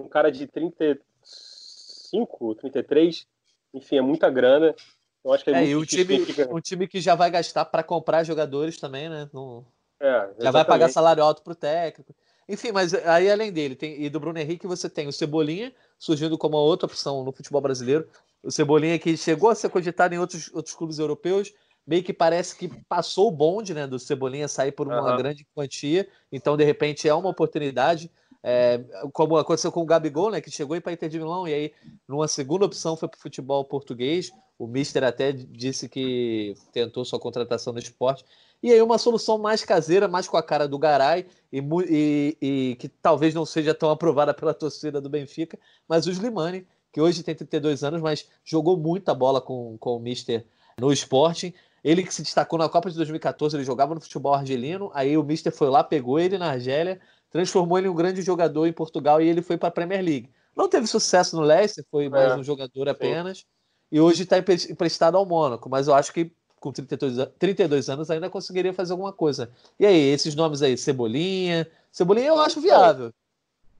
Um 0.00 0.08
cara 0.08 0.32
de 0.32 0.46
35, 0.46 2.54
33, 2.54 3.26
enfim, 3.74 3.98
é 3.98 4.00
muita 4.00 4.30
grana. 4.30 4.74
Eu 5.22 5.34
acho 5.34 5.44
que 5.44 5.50
é, 5.50 5.64
é 5.64 5.66
e 5.66 5.76
o 5.76 5.84
time, 5.84 6.24
um 6.50 6.60
time 6.60 6.88
que 6.88 6.98
já 6.98 7.14
vai 7.14 7.30
gastar 7.30 7.66
para 7.66 7.82
comprar 7.82 8.24
jogadores 8.24 8.78
também, 8.78 9.10
né? 9.10 9.28
É, 10.00 10.30
já 10.38 10.50
vai 10.50 10.64
pagar 10.64 10.88
salário 10.88 11.22
alto 11.22 11.42
para 11.42 11.52
o 11.52 11.56
técnico. 11.56 12.14
Enfim, 12.48 12.72
mas 12.72 12.94
aí 12.94 13.30
além 13.30 13.52
dele 13.52 13.74
tem, 13.74 14.02
e 14.02 14.08
do 14.08 14.18
Bruno 14.18 14.38
Henrique, 14.38 14.66
você 14.66 14.88
tem 14.88 15.06
o 15.06 15.12
Cebolinha 15.12 15.74
surgindo 15.98 16.38
como 16.38 16.56
outra 16.56 16.86
opção 16.86 17.22
no 17.22 17.32
futebol 17.32 17.60
brasileiro. 17.60 18.08
O 18.42 18.50
Cebolinha 18.50 18.98
que 18.98 19.14
chegou 19.14 19.50
a 19.50 19.54
ser 19.54 19.68
cogitado 19.68 20.14
em 20.14 20.18
outros, 20.18 20.50
outros 20.54 20.74
clubes 20.74 20.98
europeus, 20.98 21.52
meio 21.88 22.02
que 22.02 22.12
parece 22.12 22.54
que 22.54 22.68
passou 22.86 23.28
o 23.28 23.30
bonde 23.30 23.72
né, 23.72 23.86
do 23.86 23.98
Cebolinha 23.98 24.46
sair 24.46 24.72
por 24.72 24.86
uma 24.86 25.10
uhum. 25.10 25.16
grande 25.16 25.46
quantia, 25.54 26.06
então 26.30 26.54
de 26.54 26.62
repente 26.62 27.08
é 27.08 27.14
uma 27.14 27.30
oportunidade, 27.30 28.10
é, 28.42 28.84
como 29.10 29.38
aconteceu 29.38 29.72
com 29.72 29.80
o 29.80 29.86
Gabigol, 29.86 30.30
né, 30.30 30.42
que 30.42 30.50
chegou 30.50 30.78
para 30.82 30.92
Inter 30.92 31.08
de 31.08 31.18
Milão 31.18 31.48
e 31.48 31.54
aí 31.54 31.72
numa 32.06 32.28
segunda 32.28 32.66
opção 32.66 32.94
foi 32.94 33.08
para 33.08 33.16
o 33.16 33.20
futebol 33.22 33.64
português, 33.64 34.30
o 34.58 34.66
Mister 34.66 35.02
até 35.02 35.32
disse 35.32 35.88
que 35.88 36.54
tentou 36.74 37.06
sua 37.06 37.18
contratação 37.18 37.72
no 37.72 37.78
esporte, 37.78 38.22
e 38.62 38.70
aí 38.70 38.82
uma 38.82 38.98
solução 38.98 39.38
mais 39.38 39.64
caseira, 39.64 40.06
mais 40.06 40.28
com 40.28 40.36
a 40.36 40.42
cara 40.42 40.68
do 40.68 40.78
Garay 40.78 41.24
e, 41.50 41.64
e, 41.88 42.36
e 42.42 42.76
que 42.76 42.88
talvez 42.88 43.34
não 43.34 43.46
seja 43.46 43.72
tão 43.72 43.88
aprovada 43.88 44.34
pela 44.34 44.52
torcida 44.52 45.00
do 45.00 45.08
Benfica, 45.08 45.58
mas 45.88 46.06
o 46.06 46.10
Slimani, 46.10 46.66
que 46.92 47.00
hoje 47.00 47.22
tem 47.22 47.34
32 47.34 47.82
anos, 47.82 48.02
mas 48.02 48.28
jogou 48.44 48.76
muita 48.76 49.14
bola 49.14 49.40
com, 49.40 49.78
com 49.78 49.96
o 49.96 50.00
Mister 50.00 50.44
no 50.78 50.92
Sporting. 50.92 51.52
Ele 51.82 52.02
que 52.02 52.12
se 52.12 52.22
destacou 52.22 52.58
na 52.58 52.68
Copa 52.68 52.90
de 52.90 52.96
2014, 52.96 53.56
ele 53.56 53.64
jogava 53.64 53.94
no 53.94 54.00
futebol 54.00 54.34
argelino, 54.34 54.90
aí 54.94 55.16
o 55.16 55.22
Mister 55.22 55.52
foi 55.52 55.68
lá, 55.68 55.84
pegou 55.84 56.18
ele 56.18 56.36
na 56.36 56.50
Argélia, 56.50 57.00
transformou 57.30 57.78
ele 57.78 57.86
em 57.86 57.90
um 57.90 57.94
grande 57.94 58.22
jogador 58.22 58.66
em 58.66 58.72
Portugal 58.72 59.20
e 59.20 59.28
ele 59.28 59.42
foi 59.42 59.56
para 59.56 59.68
a 59.68 59.72
Premier 59.72 60.02
League. 60.02 60.30
Não 60.56 60.68
teve 60.68 60.86
sucesso 60.86 61.36
no 61.36 61.42
Leicester, 61.42 61.84
foi 61.90 62.06
é, 62.06 62.08
mais 62.08 62.36
um 62.36 62.42
jogador 62.42 62.88
apenas, 62.88 63.38
sim. 63.38 63.44
e 63.92 64.00
hoje 64.00 64.24
está 64.24 64.38
emprestado 64.38 65.16
ao 65.16 65.24
Mônaco, 65.24 65.68
mas 65.68 65.86
eu 65.86 65.94
acho 65.94 66.12
que 66.12 66.32
com 66.58 66.72
32, 66.72 67.28
32 67.38 67.88
anos 67.88 68.10
ainda 68.10 68.28
conseguiria 68.28 68.72
fazer 68.72 68.92
alguma 68.92 69.12
coisa. 69.12 69.50
E 69.78 69.86
aí, 69.86 70.10
esses 70.10 70.34
nomes 70.34 70.60
aí, 70.60 70.76
Cebolinha, 70.76 71.70
Cebolinha 71.92 72.28
eu 72.28 72.40
acho 72.40 72.60
viável. 72.60 73.12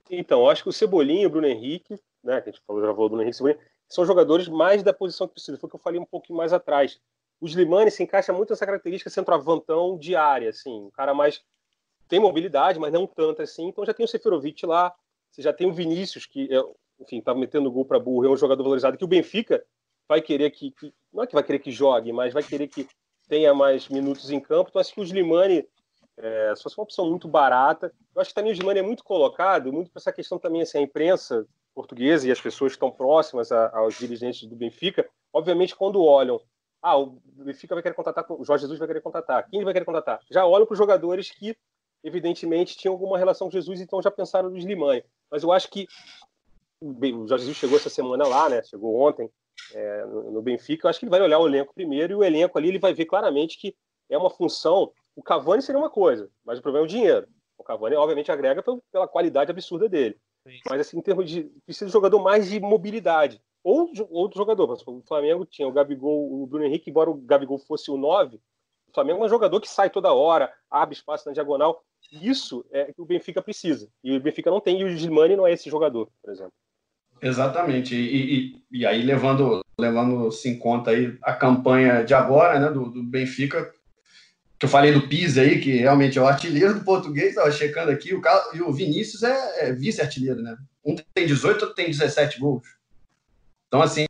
Então, 0.08 0.40
eu 0.40 0.50
acho 0.50 0.62
que 0.62 0.68
o 0.68 0.72
Cebolinha 0.72 1.22
e 1.22 1.26
o 1.26 1.30
Bruno 1.30 1.48
Henrique, 1.48 1.98
né, 2.22 2.40
que 2.40 2.48
a 2.48 2.52
gente 2.52 2.62
falou, 2.64 2.80
já 2.80 2.88
falou 2.88 3.08
do 3.08 3.10
Bruno 3.10 3.22
Henrique 3.22 3.36
Cebolinha, 3.36 3.60
são 3.88 4.04
jogadores 4.04 4.48
mais 4.48 4.82
da 4.82 4.92
posição 4.92 5.26
que 5.26 5.34
precisa. 5.34 5.58
Foi 5.58 5.66
o 5.66 5.70
que 5.70 5.76
eu 5.76 5.80
falei 5.80 6.00
um 6.00 6.04
pouquinho 6.04 6.36
mais 6.36 6.52
atrás 6.52 7.00
o 7.40 7.46
Slimani 7.46 7.90
se 7.90 8.02
encaixa 8.02 8.32
muito 8.32 8.50
nessa 8.50 8.66
característica 8.66 9.10
centroavantão 9.10 9.96
de 9.96 10.16
área, 10.16 10.50
assim, 10.50 10.86
um 10.86 10.90
cara 10.90 11.14
mais 11.14 11.42
tem 12.08 12.18
mobilidade, 12.18 12.78
mas 12.78 12.92
não 12.92 13.06
tanto 13.06 13.42
assim. 13.42 13.68
Então 13.68 13.84
já 13.84 13.92
tem 13.92 14.04
o 14.04 14.08
Seferovic 14.08 14.64
lá, 14.64 14.94
você 15.30 15.42
já 15.42 15.52
tem 15.52 15.68
o 15.68 15.72
Vinícius 15.72 16.26
que, 16.26 16.48
é, 16.52 16.62
enfim, 17.00 17.20
tá 17.20 17.34
metendo 17.34 17.70
gol 17.70 17.84
para 17.84 18.00
burro, 18.00 18.26
é 18.26 18.30
um 18.30 18.36
jogador 18.36 18.62
valorizado 18.62 18.96
que 18.96 19.04
o 19.04 19.08
Benfica 19.08 19.62
vai 20.08 20.22
querer 20.22 20.50
que, 20.50 20.70
que, 20.70 20.92
não 21.12 21.22
é 21.22 21.26
que 21.26 21.34
vai 21.34 21.42
querer 21.42 21.58
que 21.58 21.70
jogue, 21.70 22.12
mas 22.12 22.32
vai 22.32 22.42
querer 22.42 22.66
que 22.66 22.88
tenha 23.28 23.52
mais 23.52 23.88
minutos 23.88 24.30
em 24.30 24.40
campo. 24.40 24.70
Então, 24.70 24.80
acho 24.80 24.94
que 24.94 25.00
o 25.00 25.04
Slimani, 25.04 25.68
é, 26.16 26.54
fosse 26.60 26.78
uma 26.78 26.84
opção 26.84 27.08
muito 27.08 27.28
barata, 27.28 27.92
eu 28.14 28.20
acho 28.20 28.30
que 28.30 28.34
também 28.34 28.50
o 28.50 28.54
Slimani 28.54 28.80
é 28.80 28.82
muito 28.82 29.04
colocado, 29.04 29.72
muito 29.72 29.90
para 29.90 30.00
essa 30.00 30.12
questão 30.12 30.38
também, 30.38 30.62
assim, 30.62 30.78
a 30.78 30.82
imprensa 30.82 31.46
portuguesa 31.74 32.26
e 32.26 32.32
as 32.32 32.40
pessoas 32.40 32.72
que 32.72 32.76
estão 32.76 32.90
próximas 32.90 33.52
a, 33.52 33.76
aos 33.76 33.98
dirigentes 33.98 34.48
do 34.48 34.56
Benfica, 34.56 35.08
obviamente, 35.32 35.76
quando 35.76 36.02
olham, 36.02 36.40
ah, 36.82 36.96
o 36.96 37.20
Benfica 37.24 37.74
vai 37.74 37.82
querer 37.82 37.94
contratar, 37.94 38.24
o 38.30 38.44
Jorge 38.44 38.62
Jesus 38.62 38.78
vai 38.78 38.88
querer 38.88 39.00
contratar, 39.00 39.48
quem 39.48 39.64
vai 39.64 39.72
querer 39.72 39.84
contratar? 39.84 40.20
Já 40.30 40.46
olham 40.46 40.66
para 40.66 40.74
os 40.74 40.78
jogadores 40.78 41.30
que, 41.30 41.56
evidentemente, 42.02 42.76
tinham 42.76 42.92
alguma 42.92 43.18
relação 43.18 43.48
com 43.48 43.52
Jesus, 43.52 43.80
então 43.80 44.00
já 44.00 44.10
pensaram 44.10 44.50
no 44.50 44.56
Slimani. 44.56 45.04
Mas 45.30 45.42
eu 45.42 45.52
acho 45.52 45.68
que 45.70 45.86
o 46.80 47.26
Jorge 47.26 47.44
Jesus 47.44 47.56
chegou 47.56 47.76
essa 47.76 47.90
semana 47.90 48.26
lá, 48.26 48.48
né? 48.48 48.62
Chegou 48.62 49.00
ontem 49.00 49.28
é, 49.74 50.04
no 50.06 50.40
Benfica. 50.40 50.86
Eu 50.86 50.90
acho 50.90 50.98
que 50.98 51.04
ele 51.04 51.10
vai 51.10 51.20
olhar 51.20 51.38
o 51.38 51.48
elenco 51.48 51.74
primeiro 51.74 52.12
e 52.12 52.16
o 52.16 52.24
elenco 52.24 52.56
ali 52.56 52.68
ele 52.68 52.78
vai 52.78 52.94
ver 52.94 53.06
claramente 53.06 53.58
que 53.58 53.74
é 54.08 54.16
uma 54.16 54.30
função. 54.30 54.92
O 55.16 55.22
Cavani 55.22 55.62
seria 55.62 55.80
uma 55.80 55.90
coisa, 55.90 56.30
mas 56.44 56.58
o 56.58 56.62
problema 56.62 56.84
é 56.84 56.86
o 56.86 56.90
dinheiro. 56.90 57.26
O 57.58 57.64
Cavani, 57.64 57.96
obviamente, 57.96 58.30
agrega 58.30 58.62
pela 58.62 59.08
qualidade 59.08 59.50
absurda 59.50 59.88
dele. 59.88 60.16
Mas, 60.68 60.80
assim, 60.80 60.98
em 60.98 61.02
termos 61.02 61.28
de. 61.28 61.44
Precisa 61.66 61.86
de 61.86 61.92
jogador 61.92 62.22
mais 62.22 62.48
de 62.48 62.60
mobilidade. 62.60 63.42
Ou 63.62 63.90
outro 64.10 64.38
jogador. 64.38 64.70
O 64.86 65.02
Flamengo 65.02 65.44
tinha 65.44 65.68
o 65.68 65.72
Gabigol, 65.72 66.42
o 66.42 66.46
Bruno 66.46 66.64
Henrique, 66.64 66.90
embora 66.90 67.10
o 67.10 67.14
Gabigol 67.14 67.58
fosse 67.58 67.90
o 67.90 67.96
9, 67.96 68.40
o 68.88 68.94
Flamengo 68.94 69.22
é 69.22 69.26
um 69.26 69.28
jogador 69.28 69.60
que 69.60 69.68
sai 69.68 69.90
toda 69.90 70.12
hora, 70.12 70.52
abre 70.70 70.94
espaço 70.94 71.28
na 71.28 71.34
diagonal. 71.34 71.82
Isso 72.10 72.64
é 72.70 72.92
que 72.92 73.02
o 73.02 73.04
Benfica 73.04 73.42
precisa. 73.42 73.88
E 74.02 74.16
o 74.16 74.20
Benfica 74.20 74.50
não 74.50 74.60
tem, 74.60 74.80
e 74.80 74.84
o 74.84 74.96
Gilmani 74.96 75.36
não 75.36 75.46
é 75.46 75.52
esse 75.52 75.68
jogador, 75.68 76.08
por 76.22 76.32
exemplo. 76.32 76.52
Exatamente. 77.20 77.94
E, 77.94 78.34
e, 78.38 78.62
e 78.80 78.86
aí, 78.86 79.02
levando, 79.02 79.60
levando-se 79.78 80.48
em 80.48 80.58
conta 80.58 80.90
aí 80.90 81.16
a 81.22 81.34
campanha 81.34 82.04
de 82.04 82.14
agora, 82.14 82.58
né, 82.58 82.70
do, 82.70 82.90
do 82.90 83.02
Benfica, 83.02 83.72
que 84.58 84.64
eu 84.64 84.70
falei 84.70 84.92
do 84.92 85.06
Pisa 85.06 85.42
aí, 85.42 85.60
que 85.60 85.70
realmente 85.76 86.18
é 86.18 86.22
o 86.22 86.26
artilheiro 86.26 86.74
do 86.74 86.84
português, 86.84 87.30
estava 87.30 87.50
checando 87.52 87.90
aqui, 87.90 88.14
o, 88.14 88.22
e 88.54 88.62
o 88.62 88.72
Vinícius 88.72 89.22
é, 89.22 89.68
é 89.68 89.72
vice-artilheiro, 89.72 90.42
né? 90.42 90.56
Um 90.84 90.96
tem 91.14 91.26
18, 91.26 91.60
outro 91.60 91.74
tem 91.74 91.86
17 91.86 92.40
gols. 92.40 92.62
Então, 93.68 93.82
assim, 93.82 94.06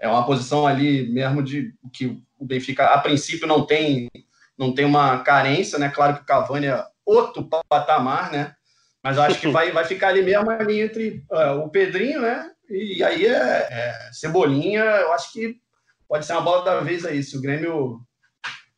é 0.00 0.08
uma 0.08 0.24
posição 0.24 0.66
ali 0.66 1.08
mesmo 1.10 1.42
de 1.42 1.74
que 1.92 2.22
o 2.38 2.44
Benfica, 2.44 2.86
a 2.86 2.98
princípio, 2.98 3.46
não 3.46 3.66
tem, 3.66 4.08
não 4.56 4.72
tem 4.72 4.84
uma 4.84 5.18
carência, 5.22 5.78
né? 5.78 5.90
Claro 5.90 6.16
que 6.16 6.22
o 6.22 6.24
Cavani 6.24 6.66
é 6.66 6.84
outro 7.04 7.48
patamar, 7.68 8.30
né? 8.32 8.54
Mas 9.02 9.16
eu 9.16 9.22
acho 9.24 9.40
que 9.40 9.48
vai, 9.50 9.72
vai 9.72 9.84
ficar 9.84 10.08
ali 10.08 10.22
mesmo 10.22 10.50
ali 10.50 10.80
entre 10.80 11.24
uh, 11.30 11.58
o 11.58 11.68
Pedrinho, 11.68 12.22
né? 12.22 12.50
E 12.68 13.02
aí 13.02 13.26
é, 13.26 13.68
é, 13.70 14.10
Cebolinha, 14.12 14.82
eu 14.82 15.12
acho 15.12 15.32
que 15.32 15.60
pode 16.08 16.24
ser 16.24 16.34
uma 16.34 16.42
bola 16.42 16.64
da 16.64 16.80
vez 16.80 17.04
aí. 17.04 17.20
Se 17.22 17.36
o 17.36 17.40
Grêmio 17.40 18.00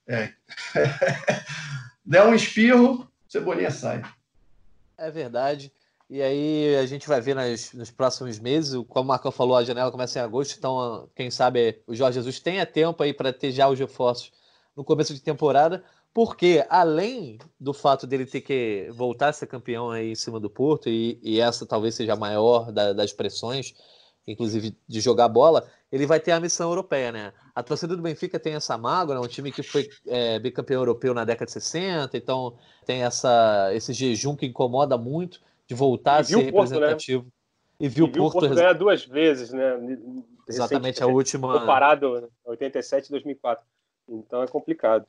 é, 0.09 0.33
der 2.05 2.25
um 2.25 2.35
espirro, 2.35 3.07
Cebolinha 3.29 3.71
sai. 3.71 4.03
É 4.97 5.11
verdade. 5.11 5.71
E 6.13 6.21
aí 6.21 6.77
a 6.77 6.85
gente 6.85 7.09
vai 7.09 7.23
ver 7.23 7.35
nas, 7.35 7.73
nos 7.73 7.91
próximos 7.91 8.39
meses, 8.39 8.75
como 8.87 9.07
o 9.07 9.09
Marcão 9.09 9.33
falou, 9.33 9.57
a 9.57 9.65
janela 9.65 9.91
começa 9.91 10.19
em 10.19 10.23
agosto, 10.23 10.59
então 10.59 11.09
quem 11.17 11.31
sabe 11.31 11.81
o 11.87 11.95
Jorge 11.95 12.17
Jesus 12.17 12.39
tenha 12.39 12.67
tempo 12.67 13.03
aí 13.03 13.15
para 13.15 13.33
ter 13.33 13.51
já 13.51 13.67
os 13.67 13.79
reforços 13.79 14.31
no 14.77 14.85
começo 14.85 15.15
de 15.15 15.23
temporada. 15.23 15.83
Porque, 16.13 16.67
além 16.69 17.39
do 17.59 17.73
fato 17.73 18.07
dele 18.07 18.27
ter 18.27 18.43
que 18.43 18.91
voltar 18.93 19.31
a 19.31 19.33
ser 19.33 19.47
campeão 19.47 19.91
aí 19.91 20.13
em 20.13 20.15
cima 20.15 20.39
do 20.39 20.51
Porto, 20.51 20.91
e, 20.91 21.19
e 21.23 21.41
essa 21.41 21.65
talvez 21.65 21.95
seja 21.95 22.13
a 22.13 22.17
maior 22.17 22.71
da, 22.71 22.93
das 22.93 23.11
pressões, 23.15 23.73
inclusive 24.27 24.77
de 24.87 25.01
jogar 25.01 25.29
bola, 25.29 25.67
ele 25.91 26.05
vai 26.05 26.21
ter 26.21 26.33
a 26.33 26.41
missão 26.41 26.69
europeia, 26.69 27.11
né? 27.11 27.33
A 27.55 27.63
torcida 27.63 27.97
do 27.97 28.03
Benfica 28.03 28.39
tem 28.39 28.53
essa 28.53 28.77
mágoa, 28.77 29.15
né? 29.15 29.21
um 29.23 29.27
time 29.27 29.51
que 29.51 29.63
foi 29.63 29.89
é, 30.07 30.39
bicampeão 30.39 30.83
europeu 30.83 31.15
na 31.15 31.25
década 31.25 31.47
de 31.47 31.53
60, 31.53 32.15
então 32.19 32.55
tem 32.85 33.03
essa, 33.03 33.71
esse 33.73 33.95
jejum 33.95 34.37
que 34.37 34.45
incomoda 34.45 34.99
muito 34.99 35.41
de 35.67 35.75
voltar 35.75 36.21
a 36.21 36.25
ser 36.25 36.37
representativo. 36.39 37.23
Porto, 37.23 37.35
né? 37.35 37.43
E 37.81 37.89
viu, 37.89 38.05
o 38.05 38.13
Porto, 38.13 38.39
Porto 38.39 38.55
ganhar 38.55 38.75
duas 38.75 39.05
vezes, 39.05 39.53
né? 39.53 39.77
Exatamente, 40.49 41.03
a 41.03 41.07
última. 41.07 41.61
Comparado 41.61 42.31
87 42.45 43.07
e 43.07 43.11
2004. 43.11 43.65
Então 44.09 44.43
é 44.43 44.47
complicado. 44.47 45.07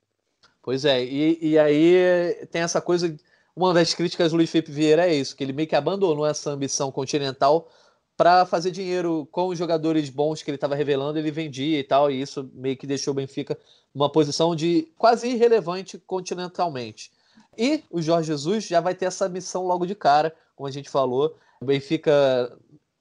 Pois 0.62 0.86
é, 0.86 1.04
e, 1.04 1.38
e 1.42 1.60
aí 1.60 2.48
tem 2.52 2.62
essa 2.62 2.82
coisa. 2.82 3.16
Uma 3.56 3.74
das 3.74 3.94
críticas 3.94 4.32
do 4.32 4.38
Luiz 4.38 4.50
Felipe 4.50 4.72
Vieira 4.72 5.06
é 5.08 5.14
isso, 5.14 5.36
que 5.36 5.44
ele 5.44 5.54
meio 5.54 5.68
que 5.68 5.76
abandonou 5.76 6.26
essa 6.26 6.50
ambição 6.50 6.92
continental 6.92 7.70
para 8.18 8.46
fazer 8.46 8.72
dinheiro 8.72 9.28
com 9.32 9.48
os 9.48 9.58
jogadores 9.58 10.10
bons 10.10 10.42
que 10.42 10.50
ele 10.50 10.56
estava 10.56 10.76
revelando, 10.76 11.20
ele 11.20 11.30
vendia 11.30 11.80
e 11.80 11.84
tal, 11.84 12.10
e 12.10 12.20
isso 12.20 12.50
meio 12.54 12.78
que 12.78 12.88
deixou 12.88 13.12
o 13.12 13.16
Benfica 13.16 13.58
numa 13.94 14.12
posição 14.12 14.56
de 14.56 14.92
quase 14.98 15.28
irrelevante 15.28 16.00
continentalmente. 16.00 17.12
E 17.58 17.84
o 17.90 18.02
Jorge 18.02 18.28
Jesus 18.28 18.66
já 18.66 18.80
vai 18.80 18.96
ter 18.96 19.06
essa 19.06 19.30
missão 19.30 19.66
logo 19.66 19.86
de 19.86 19.96
cara, 19.96 20.36
como 20.56 20.68
a 20.68 20.72
gente 20.72 20.90
falou. 20.90 21.36
O 21.62 21.66
Benfica, 21.66 22.12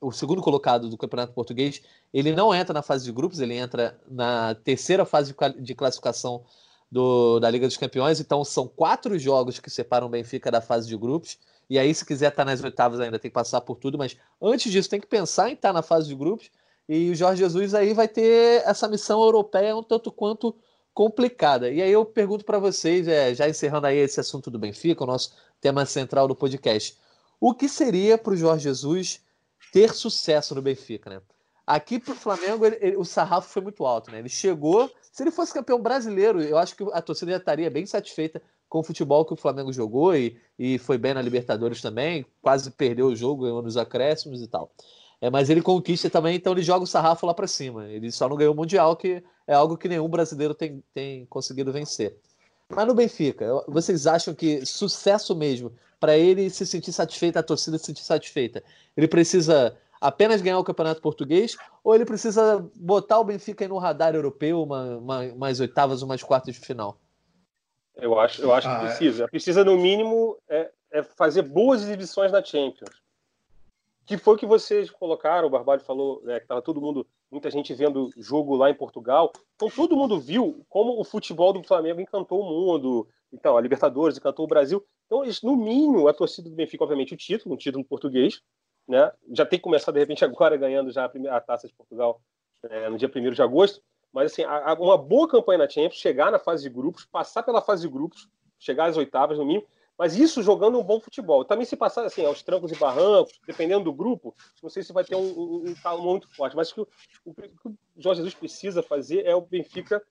o 0.01 0.12
segundo 0.12 0.43
colocado 0.43 0.89
do 0.89 0.97
Campeonato 0.97 1.33
Português, 1.33 1.83
ele 2.12 2.33
não 2.33 2.55
entra 2.55 2.74
na 2.74 2.83
fase 2.83 3.05
de 3.05 3.12
grupos, 3.12 3.41
ele 3.41 3.55
entra 3.55 3.99
na 4.09 4.55
terceira 4.55 5.05
fase 5.05 5.35
de 5.59 5.74
classificação 5.74 6.45
do, 6.91 7.41
da 7.41 7.49
Liga 7.49 7.66
dos 7.66 7.76
Campeões. 7.76 8.20
Então 8.20 8.45
são 8.45 8.68
quatro 8.68 9.18
jogos 9.18 9.59
que 9.59 9.70
separam 9.70 10.07
o 10.07 10.11
Benfica 10.11 10.51
da 10.51 10.61
fase 10.61 10.87
de 10.87 10.97
grupos. 10.97 11.39
E 11.70 11.78
aí, 11.78 11.95
se 11.95 12.05
quiser 12.05 12.28
estar 12.28 12.45
nas 12.45 12.62
oitavas 12.62 13.01
ainda, 13.01 13.18
tem 13.18 13.30
que 13.30 13.35
passar 13.35 13.62
por 13.62 13.76
tudo. 13.78 13.97
Mas 13.97 14.16
antes 14.43 14.70
disso, 14.70 14.91
tem 14.91 15.01
que 15.01 15.07
pensar 15.07 15.49
em 15.49 15.55
estar 15.55 15.72
na 15.72 15.80
fase 15.80 16.07
de 16.09 16.14
grupos. 16.14 16.51
E 16.87 17.11
o 17.11 17.14
Jorge 17.14 17.43
Jesus 17.43 17.74
aí 17.74 17.95
vai 17.95 18.07
ter 18.07 18.62
essa 18.66 18.87
missão 18.89 19.22
europeia 19.22 19.74
um 19.74 19.83
tanto 19.83 20.12
quanto 20.12 20.55
complicada. 20.95 21.70
E 21.70 21.80
aí 21.80 21.90
eu 21.90 22.05
pergunto 22.05 22.45
para 22.45 22.59
vocês, 22.59 23.09
é, 23.09 23.34
já 23.34 23.49
encerrando 23.49 23.86
aí 23.86 23.97
esse 23.97 24.20
assunto 24.20 24.51
do 24.51 24.59
Benfica, 24.59 25.05
o 25.05 25.07
nosso 25.07 25.34
tema 25.61 25.86
central 25.86 26.28
do 26.28 26.34
podcast, 26.34 26.99
o 27.40 27.55
que 27.55 27.68
seria 27.68 28.18
para 28.18 28.32
o 28.32 28.36
Jorge 28.36 28.64
Jesus 28.64 29.20
ter 29.72 29.95
sucesso 29.95 30.55
no 30.55 30.62
Benfica, 30.62 31.11
né? 31.11 31.20
Aqui 31.66 31.99
para 31.99 32.12
o 32.12 32.16
Flamengo, 32.16 32.66
ele, 32.66 32.78
ele, 32.80 32.97
o 32.97 33.05
sarrafo 33.05 33.49
foi 33.49 33.62
muito 33.62 33.86
alto, 33.86 34.11
né? 34.11 34.18
Ele 34.18 34.28
chegou. 34.28 34.90
Se 35.12 35.22
ele 35.22 35.30
fosse 35.30 35.55
campeão 35.55 35.80
brasileiro, 35.80 36.43
eu 36.43 36.59
acho 36.59 36.76
que 36.76 36.84
a 36.93 37.01
torcida 37.01 37.32
já 37.32 37.38
estaria 37.38 37.70
bem 37.70 37.86
satisfeita 37.86 38.43
com 38.68 38.80
o 38.80 38.82
futebol 38.82 39.24
que 39.24 39.32
o 39.32 39.36
Flamengo 39.36 39.72
jogou 39.72 40.14
e, 40.16 40.40
e 40.59 40.78
foi 40.78 40.99
bem 40.99 41.14
na 41.14 41.22
Libertadores 41.22 41.80
também. 41.80 42.26
Quase 42.40 42.70
perdeu 42.70 43.07
o 43.07 43.14
jogo, 43.16 43.45
ganhou 43.45 43.62
nos 43.62 43.76
acréscimos 43.76 44.43
e 44.43 44.49
tal. 44.49 44.72
É, 45.23 45.31
mas 45.31 45.49
ele 45.49 45.62
conquista 45.62 46.11
também, 46.11 46.35
então 46.35 46.53
ele 46.53 46.62
joga 46.62 46.83
o 46.83 46.87
sarrafo 46.87 47.25
lá 47.25 47.33
para 47.33 47.47
cima. 47.47 47.89
Ele 47.89 48.11
só 48.11 48.29
não 48.29 48.37
ganhou 48.37 48.53
o 48.53 48.57
Mundial, 48.57 48.97
que 48.97 49.23
é 49.47 49.55
algo 49.55 49.77
que 49.77 49.89
nenhum 49.89 50.09
brasileiro 50.09 50.53
tem, 50.53 50.83
tem 50.93 51.25
conseguido 51.27 51.73
vencer. 51.73 52.18
Mas 52.68 52.89
no 52.89 52.93
Benfica, 52.93 53.47
vocês 53.68 54.05
acham 54.09 54.35
que 54.35 54.66
sucesso 54.66 55.37
mesmo, 55.37 55.73
para 56.01 56.18
ele 56.18 56.51
se 56.51 56.66
sentir 56.66 56.91
satisfeito, 56.91 57.37
a 57.37 57.43
torcida 57.43 57.79
se 57.79 57.85
sentir 57.85 58.03
satisfeita, 58.03 58.64
ele 58.97 59.07
precisa 59.07 59.79
apenas 60.01 60.43
ganhar 60.43 60.59
o 60.59 60.64
Campeonato 60.64 61.01
Português 61.01 61.57
ou 61.85 61.95
ele 61.95 62.05
precisa 62.05 62.68
botar 62.75 63.20
o 63.20 63.25
Benfica 63.25 63.68
no 63.68 63.79
radar 63.79 64.16
europeu, 64.16 64.61
uma, 64.61 64.97
uma, 64.97 65.20
umas 65.27 65.61
oitavas, 65.61 66.03
umas 66.03 66.20
quartas 66.20 66.57
de 66.57 66.61
final? 66.61 66.99
Eu 67.95 68.18
acho, 68.18 68.43
eu 68.43 68.53
acho 68.53 68.66
ah, 68.66 68.79
que 68.81 68.85
é. 68.85 68.89
precisa. 68.89 69.25
É. 69.25 69.27
Precisa, 69.29 69.64
no 69.64 69.77
mínimo, 69.77 70.37
é, 70.49 70.68
é, 70.91 71.03
fazer 71.05 71.43
boas 71.43 71.83
exibições 71.83 72.33
na 72.33 72.43
Champions. 72.43 73.01
Que 74.05 74.16
foi 74.16 74.34
o 74.34 74.36
que 74.36 74.46
vocês 74.46 74.90
colocaram, 74.90 75.46
o 75.46 75.50
Barbário 75.50 75.84
falou, 75.84 76.20
né, 76.24 76.38
que 76.38 76.44
estava 76.44 76.61
todo 76.61 76.80
mundo, 76.80 77.07
muita 77.30 77.50
gente 77.50 77.72
vendo 77.72 78.11
jogo 78.16 78.57
lá 78.57 78.68
em 78.68 78.74
Portugal. 78.74 79.32
Então 79.55 79.70
todo 79.70 79.96
mundo 79.96 80.18
viu 80.18 80.64
como 80.68 81.00
o 81.00 81.05
futebol 81.05 81.53
do 81.53 81.62
Flamengo 81.62 82.00
encantou 82.00 82.40
o 82.40 82.44
mundo. 82.44 83.09
Então, 83.32 83.57
a 83.57 83.61
Libertadores 83.61 84.18
encantou 84.18 84.44
o 84.44 84.48
Brasil. 84.48 84.84
Então, 85.07 85.22
no 85.42 85.57
mínimo, 85.57 86.07
a 86.07 86.12
torcida 86.12 86.50
do 86.50 86.55
Benfica, 86.55 86.84
obviamente, 86.84 87.14
o 87.14 87.16
título, 87.16 87.55
um 87.55 87.59
título 87.59 87.84
português, 87.84 88.42
né? 88.86 89.11
Já 89.32 89.46
tem 89.46 89.59
que 89.59 89.62
começar 89.62 89.92
de 89.92 89.98
repente 89.98 90.24
agora 90.24 90.57
ganhando 90.57 90.90
já 90.90 91.05
a, 91.05 91.09
primeira, 91.09 91.36
a 91.36 91.40
taça 91.40 91.66
de 91.66 91.74
Portugal 91.74 92.20
é, 92.64 92.88
no 92.88 92.98
dia 92.98 93.11
1 93.14 93.30
de 93.30 93.42
agosto. 93.42 93.82
Mas 94.12 94.32
assim, 94.32 94.42
a, 94.42 94.72
a, 94.72 94.74
uma 94.74 94.98
boa 94.98 95.26
campanha 95.26 95.59
na 95.59 95.68
Champions, 95.68 95.94
chegar 95.94 96.30
na 96.30 96.38
fase 96.38 96.62
de 96.62 96.68
grupos, 96.68 97.07
passar 97.07 97.42
pela 97.42 97.62
fase 97.62 97.82
de 97.82 97.88
grupos, 97.88 98.28
chegar 98.59 98.86
às 98.86 98.96
oitavas 98.96 99.38
no 99.38 99.44
mínimo, 99.44 99.66
mas 100.03 100.16
isso 100.16 100.42
jogando 100.42 100.80
um 100.80 100.82
bom 100.82 100.98
futebol. 100.98 101.44
Também 101.44 101.64
se 101.64 101.76
passar 101.76 102.05
assim, 102.05 102.26
aos 102.26 102.42
trancos 102.42 102.72
e 102.72 102.74
barrancos, 102.74 103.38
dependendo 103.46 103.84
do 103.84 103.92
grupo, 103.92 104.34
não 104.61 104.68
sei 104.68 104.82
se 104.82 104.92
vai 104.92 105.05
ter 105.05 105.14
um, 105.14 105.20
um, 105.20 105.74
um, 105.86 106.03
muito 106.03 106.26
forte, 106.34 106.57
mas 106.57 106.72
o 106.72 106.74
que 106.74 106.80
o, 106.80 106.88
o, 107.24 107.32
que 107.32 107.68
o 107.68 107.76
Jorge 107.96 108.18
Jesus 108.18 108.34
precisa 108.34 108.82
fazer 108.82 109.24
é 109.24 109.32
o 109.32 109.40
Benfica 109.40 110.03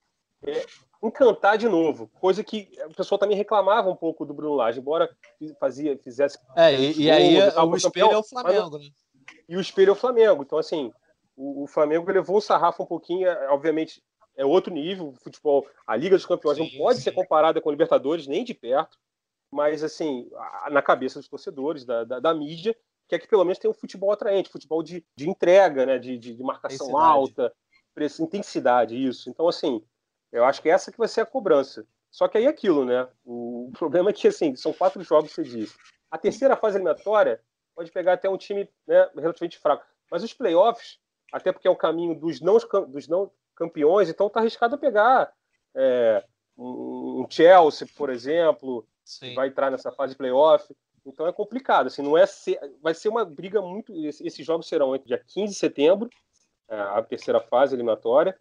é, 0.43 0.65
encantar 1.03 1.57
de 1.57 1.67
novo, 1.67 2.09
coisa 2.21 2.41
que 2.41 2.69
o 2.85 2.95
pessoal 2.95 3.19
também 3.19 3.35
reclamava 3.35 3.89
um 3.89 3.95
pouco 3.97 4.25
do 4.25 4.33
Bruno 4.33 4.55
Lage, 4.55 4.79
embora 4.79 5.13
fazia, 5.59 5.97
fizesse. 5.97 6.39
É, 6.55 6.73
e, 6.73 7.01
e 7.01 7.11
aí 7.11 7.37
o 7.41 7.75
espelho 7.75 8.11
é 8.13 8.17
o 8.17 8.23
Flamengo, 8.23 8.77
né? 8.77 8.85
E 9.49 9.57
o 9.57 9.59
espelho 9.59 9.89
é 9.89 9.91
o 9.91 9.95
Flamengo. 9.95 10.41
Então, 10.41 10.57
assim, 10.57 10.93
o, 11.35 11.63
o 11.63 11.67
Flamengo 11.67 12.09
levou 12.09 12.37
o 12.37 12.41
sarrafo 12.41 12.83
um 12.83 12.87
pouquinho, 12.87 13.27
é, 13.27 13.49
obviamente 13.49 14.01
é 14.37 14.45
outro 14.45 14.73
nível, 14.73 15.09
o 15.09 15.15
futebol, 15.15 15.67
a 15.85 15.97
Liga 15.97 16.15
dos 16.15 16.25
Campeões 16.25 16.55
sim, 16.55 16.63
não 16.63 16.85
pode 16.85 16.99
sim. 16.99 17.03
ser 17.03 17.11
comparada 17.11 17.59
com 17.59 17.67
o 17.67 17.73
Libertadores, 17.73 18.25
nem 18.25 18.45
de 18.45 18.53
perto, 18.53 18.97
mas 19.51 19.83
assim, 19.83 20.29
na 20.69 20.81
cabeça 20.81 21.19
dos 21.19 21.27
torcedores, 21.27 21.85
da, 21.85 22.03
da, 22.03 22.19
da 22.19 22.33
mídia, 22.33 22.75
que 23.07 23.15
é 23.15 23.19
que 23.19 23.27
pelo 23.27 23.43
menos 23.43 23.59
tem 23.59 23.69
um 23.69 23.73
futebol 23.73 24.11
atraente, 24.11 24.49
futebol 24.49 24.81
de, 24.81 25.05
de 25.15 25.29
entrega, 25.29 25.85
né, 25.85 25.99
de, 25.99 26.17
de, 26.17 26.33
de 26.33 26.43
marcação 26.43 26.97
alta, 26.97 27.53
intensidade, 28.19 28.95
isso. 28.95 29.29
Então, 29.29 29.47
assim, 29.47 29.83
Eu 30.31 30.45
acho 30.45 30.61
que 30.61 30.69
essa 30.69 30.91
que 30.91 30.97
vai 30.97 31.09
ser 31.09 31.21
a 31.21 31.25
cobrança. 31.25 31.85
Só 32.09 32.25
que 32.27 32.37
aí 32.37 32.45
é 32.45 32.47
aquilo, 32.47 32.85
né? 32.85 33.05
O 33.25 33.69
problema 33.77 34.11
é 34.11 34.13
que, 34.13 34.27
assim, 34.29 34.55
são 34.55 34.71
quatro 34.71 35.03
jogos, 35.03 35.33
você 35.33 35.43
disse. 35.43 35.75
A 36.09 36.17
terceira 36.17 36.55
fase 36.55 36.77
eliminatória 36.77 37.41
pode 37.75 37.91
pegar 37.91 38.13
até 38.13 38.29
um 38.29 38.37
time 38.37 38.69
né, 38.87 39.09
relativamente 39.15 39.59
fraco. 39.59 39.85
Mas 40.09 40.23
os 40.23 40.33
playoffs, 40.33 40.99
até 41.33 41.51
porque 41.51 41.67
é 41.67 41.71
o 41.71 41.75
caminho 41.75 42.15
dos 42.15 42.39
não, 42.39 42.57
dos 42.87 43.07
não 43.09 43.29
campeões, 43.55 44.09
então 44.09 44.29
tá 44.29 44.39
arriscado 44.39 44.75
a 44.75 44.77
pegar 44.77 45.33
é, 45.75 46.23
um 46.57 47.25
Chelsea, 47.29 47.87
por 47.97 48.09
exemplo, 48.09 48.87
Sim. 49.19 49.33
vai 49.33 49.49
entrar 49.49 49.69
nessa 49.69 49.91
fase 49.91 50.13
de 50.13 50.17
playoff. 50.17 50.73
Então 51.05 51.27
é 51.27 51.33
complicado, 51.33 51.87
assim, 51.87 52.01
não 52.01 52.17
é 52.17 52.25
ser, 52.25 52.59
vai 52.81 52.93
ser 52.93 53.09
uma 53.09 53.25
briga 53.25 53.61
muito. 53.61 53.93
Esses 54.05 54.45
jogos 54.45 54.67
serão 54.67 54.95
entre 54.95 55.07
dia 55.07 55.17
15 55.17 55.53
de 55.53 55.59
setembro, 55.59 56.09
é, 56.69 56.79
a 56.79 57.01
terceira 57.01 57.41
fase 57.41 57.75
eliminatória, 57.75 58.37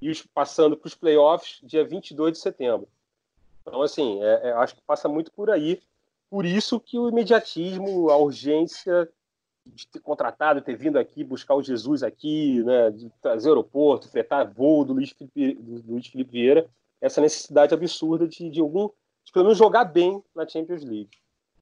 e 0.00 0.10
os, 0.10 0.22
passando 0.22 0.76
para 0.76 0.86
os 0.86 0.94
playoffs 0.94 1.60
dia 1.62 1.84
22 1.84 2.32
de 2.32 2.38
setembro. 2.38 2.88
Então, 3.62 3.82
assim, 3.82 4.22
é, 4.22 4.48
é, 4.48 4.52
acho 4.52 4.74
que 4.74 4.82
passa 4.82 5.08
muito 5.08 5.30
por 5.30 5.50
aí. 5.50 5.80
Por 6.30 6.44
isso 6.44 6.80
que 6.80 6.98
o 6.98 7.08
imediatismo, 7.08 8.10
a 8.10 8.16
urgência 8.16 9.08
de 9.66 9.86
ter 9.86 10.00
contratado, 10.00 10.62
ter 10.62 10.76
vindo 10.76 10.98
aqui, 10.98 11.22
buscar 11.22 11.54
o 11.54 11.62
Jesus 11.62 12.02
aqui, 12.02 12.62
né, 12.64 12.90
de 12.90 13.10
trazer 13.20 13.48
aeroporto, 13.48 14.08
fretar 14.08 14.50
voo 14.50 14.84
do 14.84 14.94
Luiz 14.94 15.10
Felipe, 15.10 15.54
do 15.54 15.92
Luiz 15.92 16.06
Felipe 16.06 16.32
Vieira, 16.32 16.66
essa 17.00 17.20
necessidade 17.20 17.74
absurda 17.74 18.26
de, 18.26 18.48
de 18.48 18.60
algum, 18.60 18.88
de 19.28 19.32
pelo 19.32 19.44
menos 19.44 19.58
jogar 19.58 19.84
bem 19.84 20.22
na 20.34 20.48
Champions 20.48 20.82
League. 20.82 21.10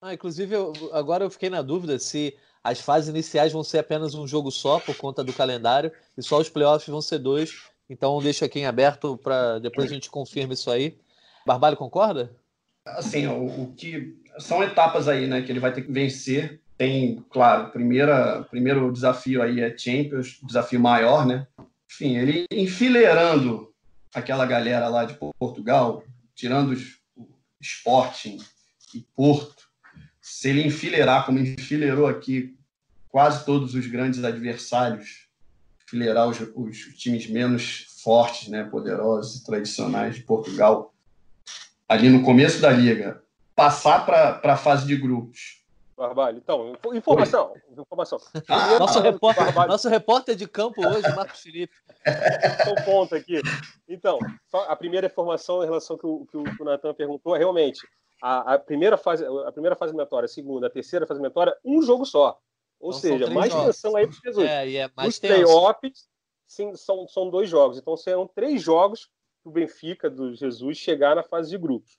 Ah, 0.00 0.14
inclusive, 0.14 0.54
eu, 0.54 0.72
agora 0.92 1.24
eu 1.24 1.30
fiquei 1.30 1.50
na 1.50 1.62
dúvida 1.62 1.98
se 1.98 2.36
as 2.62 2.80
fases 2.80 3.08
iniciais 3.08 3.52
vão 3.52 3.64
ser 3.64 3.78
apenas 3.78 4.14
um 4.14 4.26
jogo 4.26 4.52
só 4.52 4.78
por 4.78 4.96
conta 4.96 5.24
do 5.24 5.32
calendário 5.32 5.90
e 6.16 6.22
só 6.22 6.38
os 6.38 6.48
playoffs 6.48 6.88
vão 6.88 7.02
ser 7.02 7.18
dois. 7.18 7.64
Então 7.90 8.20
deixo 8.22 8.44
aqui 8.44 8.60
em 8.60 8.66
aberto 8.66 9.16
para 9.16 9.58
depois 9.58 9.90
a 9.90 9.94
gente 9.94 10.10
confirma 10.10 10.54
isso 10.54 10.70
aí. 10.70 10.96
Barbalho 11.44 11.76
concorda? 11.76 12.30
Assim, 12.84 13.26
o, 13.26 13.46
o, 13.46 13.74
que 13.76 14.16
são 14.38 14.62
etapas 14.62 15.08
aí, 15.08 15.26
né, 15.26 15.42
que 15.42 15.50
ele 15.50 15.60
vai 15.60 15.72
ter 15.72 15.82
que 15.82 15.90
vencer. 15.90 16.60
Tem, 16.78 17.24
claro, 17.30 17.70
primeira, 17.70 18.42
primeiro 18.50 18.92
desafio 18.92 19.42
aí 19.42 19.60
é 19.60 19.76
Champions, 19.76 20.38
desafio 20.42 20.78
maior, 20.78 21.26
né? 21.26 21.46
Enfim, 21.90 22.16
ele 22.16 22.44
enfileirando 22.50 23.72
aquela 24.14 24.44
galera 24.44 24.88
lá 24.88 25.04
de 25.04 25.14
Portugal, 25.38 26.04
tirando 26.34 26.70
os, 26.70 26.95
Sporting 27.66 28.38
e 28.94 29.00
Porto, 29.14 29.66
se 30.20 30.48
ele 30.48 30.66
enfileirar 30.66 31.26
como 31.26 31.38
enfileirou 31.38 32.06
aqui 32.06 32.56
quase 33.08 33.44
todos 33.44 33.74
os 33.74 33.86
grandes 33.86 34.22
adversários, 34.22 35.26
enfileirar 35.84 36.28
os, 36.28 36.40
os 36.40 36.78
times 36.96 37.28
menos 37.28 37.86
fortes, 38.02 38.48
né, 38.48 38.64
poderosos 38.64 39.40
e 39.40 39.44
tradicionais 39.44 40.16
de 40.16 40.22
Portugal, 40.22 40.94
ali 41.88 42.08
no 42.08 42.22
começo 42.22 42.60
da 42.60 42.70
liga, 42.70 43.22
passar 43.54 44.04
para 44.04 44.40
a 44.52 44.56
fase 44.56 44.86
de 44.86 44.96
grupos. 44.96 45.64
Barbalho. 45.96 46.36
Então, 46.38 46.76
informação. 46.94 47.54
Informação. 47.76 48.18
Ah, 48.48 48.78
nosso, 48.78 49.00
repórter, 49.00 49.54
nosso 49.66 49.88
repórter 49.88 50.36
de 50.36 50.46
campo 50.46 50.86
hoje, 50.86 51.08
Marcos 51.14 51.40
Felipe. 51.40 51.74
Um 52.68 52.84
ponto 52.84 53.14
aqui. 53.14 53.40
Então, 53.88 54.18
a 54.52 54.76
primeira 54.76 55.06
informação 55.06 55.62
em 55.62 55.66
relação 55.66 55.94
ao 55.94 55.98
que 55.98 56.06
o, 56.06 56.26
que 56.26 56.62
o, 56.62 56.64
Natan 56.64 56.92
perguntou 56.94 57.34
é 57.34 57.38
realmente 57.38 57.80
a, 58.22 58.54
a, 58.54 58.58
primeira 58.58 58.96
fase, 58.96 59.24
a 59.24 59.52
primeira 59.52 59.74
fase 59.74 59.90
eliminatória, 59.90 60.26
a 60.26 60.28
segunda, 60.28 60.66
a 60.66 60.70
terceira 60.70 61.06
fase 61.06 61.18
eliminatória, 61.18 61.56
um 61.64 61.80
jogo 61.80 62.04
só. 62.04 62.38
Ou 62.78 62.90
então, 62.90 63.00
seja, 63.00 63.30
mais 63.30 63.50
jogos. 63.50 63.66
tensão 63.66 63.96
aí 63.96 64.06
para 64.06 64.20
Jesus. 64.22 64.48
É, 64.48 64.74
é 64.74 64.90
mais 64.94 65.14
Os 65.14 65.18
playoffs 65.18 66.08
sim, 66.46 66.74
são, 66.76 67.08
são 67.08 67.30
dois 67.30 67.48
jogos. 67.48 67.78
Então 67.78 67.96
serão 67.96 68.26
três 68.26 68.62
jogos 68.62 69.08
o 69.44 69.50
Benfica 69.50 70.10
do 70.10 70.34
Jesus 70.34 70.76
chegar 70.76 71.16
na 71.16 71.22
fase 71.22 71.50
de 71.50 71.58
grupos. 71.58 71.98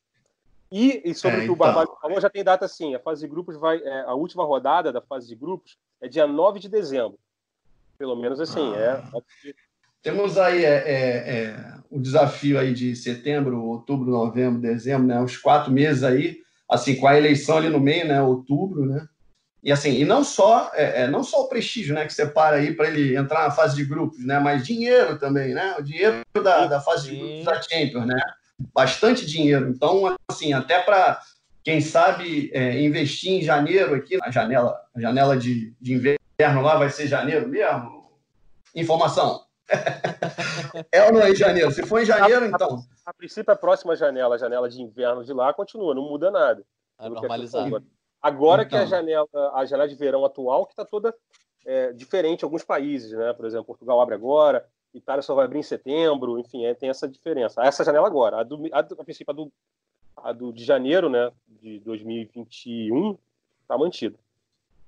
E, 0.72 1.02
e 1.06 1.14
sobre 1.14 1.38
é, 1.38 1.40
o 1.40 1.44
que 1.44 1.50
o 1.52 1.54
então... 1.54 1.66
Barbalho 1.66 1.98
falou, 2.02 2.20
já 2.20 2.30
tem 2.30 2.44
data 2.44 2.66
assim: 2.66 2.94
a 2.94 3.00
fase 3.00 3.22
de 3.22 3.28
grupos 3.28 3.58
vai. 3.58 3.78
É, 3.78 4.02
a 4.02 4.14
última 4.14 4.44
rodada 4.44 4.92
da 4.92 5.02
fase 5.02 5.28
de 5.28 5.36
grupos 5.36 5.78
é 6.02 6.08
dia 6.08 6.28
9 6.28 6.60
de 6.60 6.70
dezembro. 6.70 7.18
Pelo 7.98 8.16
menos 8.16 8.40
assim, 8.40 8.74
é. 8.76 8.90
ah. 8.90 9.12
é. 9.46 9.54
Temos 10.02 10.38
aí 10.38 10.64
é, 10.64 10.70
é, 10.70 11.34
é, 11.36 11.74
o 11.90 12.00
desafio 12.00 12.60
aí 12.60 12.74
de 12.74 12.96
setembro, 12.96 13.64
outubro, 13.64 14.10
novembro, 14.10 14.62
dezembro, 14.62 15.08
né? 15.08 15.20
Os 15.22 15.38
quatro 15.38 15.72
meses 15.72 16.04
aí, 16.04 16.38
assim, 16.70 16.96
com 16.96 17.08
a 17.08 17.18
eleição 17.18 17.58
ali 17.58 17.70
no 17.70 17.80
meio, 17.80 18.08
né? 18.08 18.22
Outubro, 18.22 18.86
né? 18.86 19.08
E 19.64 19.72
assim, 19.72 19.92
e 20.00 20.06
não 20.06 20.24
só, 20.24 20.72
é, 20.76 21.04
é, 21.04 21.08
não 21.08 21.24
só 21.24 21.42
o 21.42 21.50
prestígio, 21.50 21.94
né, 21.94 22.06
que 22.06 22.14
separa 22.14 22.58
aí 22.58 22.74
para 22.74 22.88
ele 22.88 23.18
entrar 23.18 23.44
na 23.44 23.52
fase 23.52 23.76
de 23.76 23.84
grupos, 23.84 24.24
né, 24.24 24.40
mas 24.40 24.66
dinheiro 24.66 25.20
também, 25.20 25.54
né, 25.54 25.76
o 25.78 25.82
dinheiro 25.82 26.24
da, 26.42 26.68
da 26.68 26.80
fase 26.80 27.10
de 27.10 27.18
grupos 27.18 27.44
da 27.44 27.62
Champions, 27.62 28.06
né, 28.06 28.22
bastante 28.74 29.26
dinheiro. 29.26 29.70
Então, 29.70 30.16
assim, 30.30 30.54
até 30.54 30.82
para 30.82 31.20
quem 31.64 31.82
sabe 31.82 32.50
é, 32.54 32.82
investir 32.82 33.34
em 33.34 33.42
janeiro 33.42 33.96
aqui, 33.96 34.18
na 34.18 34.32
janela, 34.32 34.80
a 34.96 35.00
janela 35.00 35.38
de, 35.38 35.74
de 35.80 35.94
inverno 35.94 36.62
lá 36.62 36.78
vai 36.78 36.90
ser 36.90 37.08
janeiro 37.08 37.48
mesmo. 37.48 38.12
Informação. 38.76 39.46
é 40.92 41.04
ou 41.04 41.14
não 41.14 41.22
é 41.22 41.32
em 41.32 41.36
janeiro? 41.36 41.72
Se 41.72 41.86
for 41.86 42.02
em 42.02 42.06
janeiro, 42.06 42.46
então. 42.46 42.86
A, 43.06 43.10
a, 43.10 43.12
a 43.12 43.14
princípio, 43.14 43.52
a 43.52 43.56
próxima 43.56 43.96
janela, 43.96 44.36
a 44.36 44.38
janela 44.38 44.70
de 44.70 44.82
inverno 44.82 45.24
de 45.24 45.34
lá, 45.34 45.54
continua, 45.54 45.94
não 45.94 46.04
muda 46.04 46.32
nada. 46.32 46.64
É 47.00 47.10
normalizado. 47.10 47.84
Agora 48.22 48.64
então. 48.64 48.70
que 48.70 48.76
a 48.76 48.86
então. 48.86 48.90
janela, 48.90 49.28
a 49.54 49.66
janela 49.66 49.90
de 49.90 49.96
verão 49.96 50.26
atual, 50.26 50.66
que 50.66 50.74
está 50.74 50.86
toda 50.86 51.14
é, 51.66 51.92
diferente 51.92 52.42
em 52.42 52.46
alguns 52.46 52.64
países, 52.64 53.12
né? 53.12 53.34
Por 53.34 53.46
exemplo, 53.46 53.66
Portugal 53.66 54.00
abre 54.02 54.16
agora, 54.16 54.66
Itália 54.98 55.22
só 55.22 55.36
vai 55.36 55.46
abrir 55.46 55.60
em 55.60 55.64
setembro, 55.64 56.40
enfim, 56.40 56.66
é, 56.66 56.74
tem 56.74 56.90
essa 56.90 57.08
diferença. 57.08 57.64
Essa 57.64 57.84
janela 57.84 58.08
agora, 58.08 58.42
a 58.42 58.44
do, 58.44 58.68
a, 58.72 58.80
a 58.80 59.04
princípio, 59.04 59.32
a 59.32 59.34
do, 59.34 59.52
a 60.18 60.32
do 60.34 60.52
de 60.52 60.64
janeiro, 60.64 61.10
né, 61.10 61.32
de 61.62 61.80
2021, 61.80 63.18
está 63.62 63.78
mantida. 63.78 64.18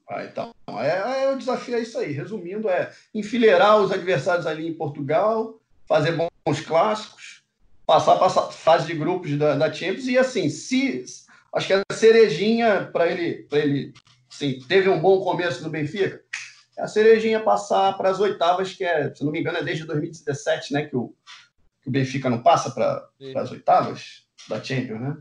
Ah, 0.09 0.25
então, 0.25 0.51
é, 0.79 1.23
é, 1.23 1.31
o 1.31 1.37
desafio 1.37 1.75
é 1.75 1.81
isso 1.81 1.97
aí. 1.99 2.11
Resumindo, 2.11 2.67
é 2.67 2.91
enfileirar 3.13 3.79
os 3.79 3.91
adversários 3.91 4.47
ali 4.47 4.67
em 4.67 4.73
Portugal, 4.73 5.59
fazer 5.87 6.13
bons 6.13 6.61
clássicos, 6.61 7.43
passar 7.85 8.17
para 8.17 8.27
a 8.27 8.51
fase 8.51 8.87
de 8.87 8.95
grupos 8.95 9.37
da, 9.37 9.55
da 9.55 9.71
Champions 9.71 10.07
e 10.07 10.17
assim, 10.17 10.49
se 10.49 11.03
acho 11.53 11.67
que 11.67 11.73
a 11.73 11.83
cerejinha 11.91 12.89
para 12.91 13.07
ele, 13.07 13.43
para 13.43 13.59
ele, 13.59 13.93
sim, 14.29 14.59
teve 14.67 14.89
um 14.89 14.99
bom 14.99 15.21
começo 15.21 15.63
no 15.63 15.69
Benfica. 15.69 16.23
A 16.79 16.87
cerejinha 16.87 17.39
passar 17.39 17.97
para 17.97 18.09
as 18.09 18.19
oitavas, 18.19 18.73
que 18.73 18.83
é, 18.83 19.13
se 19.13 19.23
não 19.23 19.31
me 19.31 19.39
engano, 19.39 19.57
é 19.57 19.63
desde 19.63 19.85
2017, 19.85 20.73
né, 20.73 20.85
que 20.85 20.95
o, 20.95 21.13
que 21.81 21.89
o 21.89 21.91
Benfica 21.91 22.29
não 22.29 22.41
passa 22.41 22.71
para 22.71 23.09
as 23.35 23.51
oitavas 23.51 24.27
da 24.47 24.63
Champions, 24.63 25.01
né? 25.01 25.17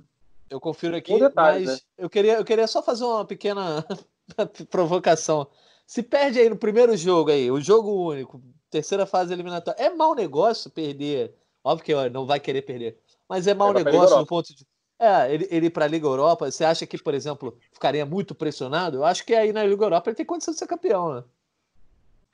Eu 0.50 0.60
confiro 0.60 0.96
aqui, 0.96 1.18
detalhe, 1.18 1.66
mas 1.66 1.74
né? 1.74 1.80
eu, 1.98 2.08
queria, 2.08 2.34
eu 2.34 2.44
queria 2.44 2.66
só 2.66 2.82
fazer 2.82 3.04
uma 3.04 3.24
pequena 3.24 3.84
provocação. 4.70 5.46
Se 5.86 6.02
perde 6.02 6.38
aí 6.38 6.48
no 6.48 6.56
primeiro 6.56 6.96
jogo 6.96 7.30
aí, 7.30 7.50
o 7.50 7.60
jogo 7.60 8.10
único, 8.10 8.42
terceira 8.70 9.04
fase 9.04 9.32
eliminatória, 9.32 9.80
é 9.82 9.90
mau 9.90 10.14
negócio 10.14 10.70
perder. 10.70 11.34
Óbvio 11.62 11.84
que 11.84 12.10
não 12.10 12.24
vai 12.24 12.40
querer 12.40 12.62
perder, 12.62 12.98
mas 13.28 13.46
é 13.46 13.52
mau 13.52 13.72
negócio 13.74 14.16
no 14.16 14.26
ponto 14.26 14.54
de 14.54 14.64
é, 14.98 15.32
ele, 15.32 15.46
ele 15.48 15.70
para 15.70 15.84
a 15.84 15.88
Liga 15.88 16.06
Europa, 16.06 16.50
você 16.50 16.64
acha 16.64 16.84
que, 16.84 16.98
por 16.98 17.14
exemplo, 17.14 17.56
ficaria 17.72 18.04
muito 18.04 18.34
pressionado? 18.34 18.96
Eu 18.96 19.04
acho 19.04 19.24
que 19.24 19.32
aí 19.32 19.52
na 19.52 19.64
Liga 19.64 19.84
Europa 19.84 20.10
ele 20.10 20.16
tem 20.16 20.26
condição 20.26 20.52
de 20.52 20.58
ser 20.58 20.66
campeão, 20.66 21.14
né? 21.14 21.24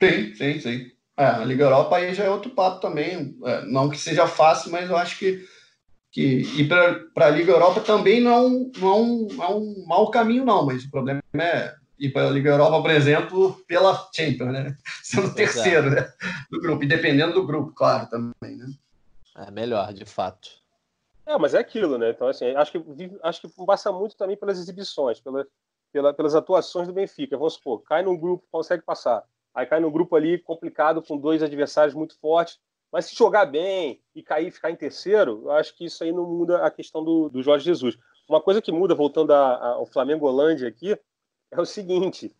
Sim, 0.01 0.35
sim, 0.35 0.59
sim. 0.59 0.91
É, 1.17 1.25
a 1.25 1.45
Liga 1.45 1.63
Europa 1.63 1.95
aí 1.95 2.13
já 2.13 2.25
é 2.25 2.29
outro 2.29 2.51
papo 2.51 2.81
também. 2.81 3.37
É, 3.45 3.65
não 3.65 3.89
que 3.89 3.97
seja 3.97 4.27
fácil, 4.27 4.71
mas 4.71 4.89
eu 4.89 4.97
acho 4.97 5.17
que, 5.17 5.45
que 6.11 6.41
ir 6.59 6.67
para 6.67 7.27
a 7.27 7.29
Liga 7.29 7.51
Europa 7.51 7.79
também 7.81 8.21
não 8.21 8.31
é, 8.31 8.39
um, 8.41 8.71
não, 8.77 8.89
é 8.89 8.95
um, 8.95 9.27
não 9.31 9.43
é 9.43 9.49
um 9.55 9.85
mau 9.87 10.11
caminho, 10.11 10.43
não. 10.43 10.65
Mas 10.65 10.83
o 10.83 10.91
problema 10.91 11.21
é 11.35 11.73
ir 11.97 12.11
para 12.11 12.27
a 12.27 12.31
Liga 12.31 12.49
Europa, 12.49 12.81
por 12.81 12.91
exemplo, 12.91 13.63
pela 13.67 14.09
Champions, 14.13 14.51
né? 14.51 14.75
Sendo 15.01 15.33
terceiro 15.33 15.89
né? 15.89 16.11
do 16.51 16.59
grupo, 16.59 16.83
e 16.83 16.87
dependendo 16.87 17.33
do 17.33 17.47
grupo, 17.47 17.71
claro, 17.73 18.09
também, 18.09 18.57
né? 18.57 18.67
É 19.37 19.51
melhor, 19.51 19.93
de 19.93 20.05
fato. 20.05 20.49
É, 21.25 21.37
mas 21.37 21.53
é 21.53 21.59
aquilo, 21.59 21.97
né? 21.97 22.11
Então, 22.11 22.27
assim, 22.27 22.53
acho 22.55 22.71
que, 22.71 22.79
acho 23.23 23.41
que 23.41 23.65
passa 23.65 23.91
muito 23.91 24.15
também 24.15 24.37
pelas 24.37 24.59
exibições, 24.59 25.19
pela, 25.19 25.45
pela, 25.91 26.13
pelas 26.13 26.35
atuações 26.35 26.87
do 26.87 26.93
Benfica. 26.93 27.37
Vamos 27.37 27.55
supor, 27.55 27.81
cai 27.83 28.03
num 28.03 28.17
grupo, 28.17 28.47
consegue 28.51 28.83
passar. 28.83 29.23
Aí 29.55 29.65
cai 29.65 29.79
num 29.79 29.91
grupo 29.91 30.15
ali 30.17 30.37
complicado, 30.37 31.01
com 31.01 31.17
dois 31.17 31.41
adversários 31.41 31.95
muito 31.95 32.19
fortes. 32.19 32.59
Mas 32.91 33.05
se 33.05 33.15
jogar 33.15 33.45
bem 33.45 34.01
e 34.13 34.21
cair 34.21 34.51
ficar 34.51 34.69
em 34.69 34.75
terceiro, 34.75 35.43
eu 35.45 35.51
acho 35.51 35.75
que 35.75 35.85
isso 35.85 36.03
aí 36.03 36.11
não 36.11 36.25
muda 36.25 36.65
a 36.65 36.69
questão 36.69 37.03
do, 37.03 37.29
do 37.29 37.41
Jorge 37.41 37.65
Jesus. 37.65 37.97
Uma 38.27 38.41
coisa 38.41 38.61
que 38.61 38.71
muda, 38.71 38.93
voltando 38.93 39.31
a, 39.31 39.55
a, 39.55 39.67
ao 39.69 39.85
Flamengo-Holândia 39.85 40.67
aqui, 40.67 40.97
é 41.51 41.59
o 41.59 41.65
seguinte: 41.65 42.35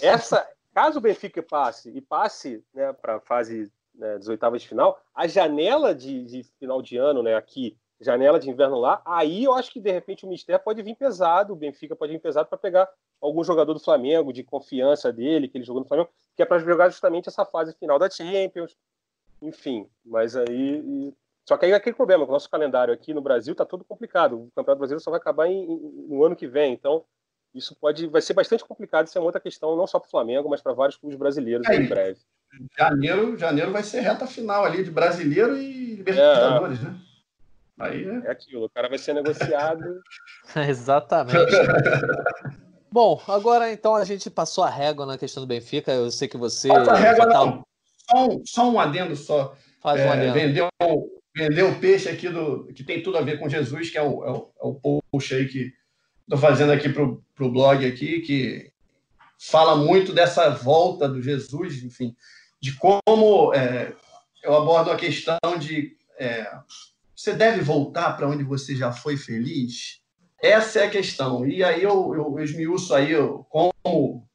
essa, 0.00 0.46
caso 0.74 0.98
o 0.98 1.02
Benfica 1.02 1.42
passe 1.42 1.90
e 1.90 2.00
passe 2.00 2.62
né, 2.74 2.92
para 2.92 3.16
a 3.16 3.20
fase 3.20 3.72
né, 3.94 4.14
das 4.14 4.28
oitavas 4.28 4.62
de 4.62 4.68
final, 4.68 5.00
a 5.14 5.26
janela 5.26 5.94
de, 5.94 6.24
de 6.24 6.42
final 6.58 6.82
de 6.82 6.96
ano 6.96 7.22
né, 7.22 7.34
aqui 7.34 7.78
janela 8.02 8.38
de 8.38 8.50
inverno 8.50 8.78
lá, 8.78 9.00
aí 9.06 9.44
eu 9.44 9.54
acho 9.54 9.72
que 9.72 9.80
de 9.80 9.90
repente 9.90 10.26
o 10.26 10.28
Mistério 10.28 10.62
pode 10.62 10.82
vir 10.82 10.96
pesado, 10.96 11.52
o 11.52 11.56
Benfica 11.56 11.94
pode 11.94 12.12
vir 12.12 12.18
pesado 12.18 12.48
para 12.48 12.58
pegar 12.58 12.88
algum 13.20 13.44
jogador 13.44 13.72
do 13.72 13.80
Flamengo, 13.80 14.32
de 14.32 14.42
confiança 14.42 15.12
dele, 15.12 15.48
que 15.48 15.56
ele 15.56 15.64
jogou 15.64 15.80
no 15.80 15.88
Flamengo, 15.88 16.10
que 16.36 16.42
é 16.42 16.46
para 16.46 16.58
jogar 16.58 16.88
justamente 16.88 17.28
essa 17.28 17.44
fase 17.44 17.74
final 17.78 17.98
da 17.98 18.10
Champions. 18.10 18.76
Enfim, 19.40 19.88
mas 20.04 20.36
aí 20.36 21.14
Só 21.48 21.56
que 21.56 21.64
aí 21.66 21.72
é 21.72 21.74
aquele 21.74 21.96
problema, 21.96 22.24
o 22.24 22.30
nosso 22.30 22.50
calendário 22.50 22.92
aqui 22.92 23.14
no 23.14 23.20
Brasil 23.20 23.52
está 23.52 23.64
todo 23.64 23.84
complicado. 23.84 24.34
O 24.34 24.50
Campeonato 24.54 24.78
Brasileiro 24.78 25.02
só 25.02 25.10
vai 25.10 25.18
acabar 25.18 25.46
em, 25.46 25.62
em, 25.64 26.06
no 26.08 26.24
ano 26.24 26.36
que 26.36 26.46
vem. 26.46 26.72
Então, 26.72 27.04
isso 27.54 27.76
pode 27.76 28.06
vai 28.06 28.22
ser 28.22 28.34
bastante 28.34 28.64
complicado. 28.64 29.06
Isso 29.06 29.18
é 29.18 29.20
uma 29.20 29.26
outra 29.26 29.40
questão, 29.40 29.76
não 29.76 29.86
só 29.86 29.98
para 29.98 30.06
o 30.06 30.10
Flamengo, 30.10 30.48
mas 30.48 30.62
para 30.62 30.72
vários 30.72 30.96
clubes 30.96 31.18
brasileiros 31.18 31.68
é, 31.68 31.76
em 31.76 31.88
breve. 31.88 32.20
Janeiro, 32.78 33.36
janeiro 33.36 33.72
vai 33.72 33.82
ser 33.82 34.00
reta 34.00 34.26
final 34.26 34.64
ali 34.64 34.84
de 34.84 34.90
brasileiro 34.90 35.56
e 35.56 35.96
Libertadores, 35.96 36.80
é, 36.80 36.84
né? 36.84 37.00
Aí 37.82 38.04
é... 38.04 38.28
é 38.28 38.30
aquilo, 38.30 38.64
o 38.64 38.70
cara 38.70 38.88
vai 38.88 38.98
ser 38.98 39.12
negociado. 39.12 40.00
Exatamente. 40.68 41.36
Bom, 42.90 43.20
agora 43.26 43.72
então 43.72 43.96
a 43.96 44.04
gente 44.04 44.30
passou 44.30 44.62
a 44.62 44.70
régua 44.70 45.06
na 45.06 45.18
questão 45.18 45.42
do 45.42 45.46
Benfica. 45.46 45.90
Eu 45.90 46.10
sei 46.10 46.28
que 46.28 46.36
você. 46.36 46.68
Passa 46.68 46.92
a 46.92 46.96
régua, 46.96 47.26
tá... 47.26 47.32
não. 47.32 47.64
Só 48.08 48.28
um, 48.28 48.46
só 48.46 48.70
um 48.70 48.78
adendo 48.78 49.16
só. 49.16 49.56
Faz 49.80 50.00
um 50.00 50.04
é, 50.04 50.08
adendo. 50.10 50.34
Vendeu, 50.34 50.68
vendeu 51.34 51.70
o 51.70 51.80
peixe 51.80 52.08
aqui 52.08 52.28
do 52.28 52.66
que 52.66 52.84
tem 52.84 53.02
tudo 53.02 53.18
a 53.18 53.22
ver 53.22 53.38
com 53.38 53.48
Jesus, 53.48 53.90
que 53.90 53.98
é 53.98 54.02
o, 54.02 54.24
é 54.24 54.30
o, 54.30 54.50
é 54.62 54.66
o 54.82 55.02
post 55.10 55.34
aí 55.34 55.48
que 55.48 55.72
estou 56.20 56.38
fazendo 56.38 56.70
aqui 56.70 56.88
para 56.88 57.02
o 57.02 57.50
blog 57.50 57.84
aqui, 57.86 58.20
que 58.20 58.70
fala 59.38 59.74
muito 59.74 60.12
dessa 60.12 60.50
volta 60.50 61.08
do 61.08 61.20
Jesus, 61.20 61.82
enfim, 61.82 62.14
de 62.60 62.76
como 62.76 63.52
é, 63.54 63.92
eu 64.42 64.54
abordo 64.54 64.90
a 64.90 64.96
questão 64.96 65.38
de 65.58 65.96
é, 66.18 66.46
você 67.22 67.34
deve 67.34 67.60
voltar 67.60 68.16
para 68.16 68.28
onde 68.28 68.42
você 68.42 68.74
já 68.74 68.90
foi 68.90 69.16
feliz? 69.16 70.00
Essa 70.42 70.80
é 70.80 70.86
a 70.86 70.90
questão. 70.90 71.46
E 71.46 71.62
aí 71.62 71.80
eu, 71.80 72.12
eu, 72.14 72.34
eu 72.36 72.44
esmiuço 72.44 72.92
aí 72.92 73.12
eu, 73.12 73.46
como, 73.48 74.26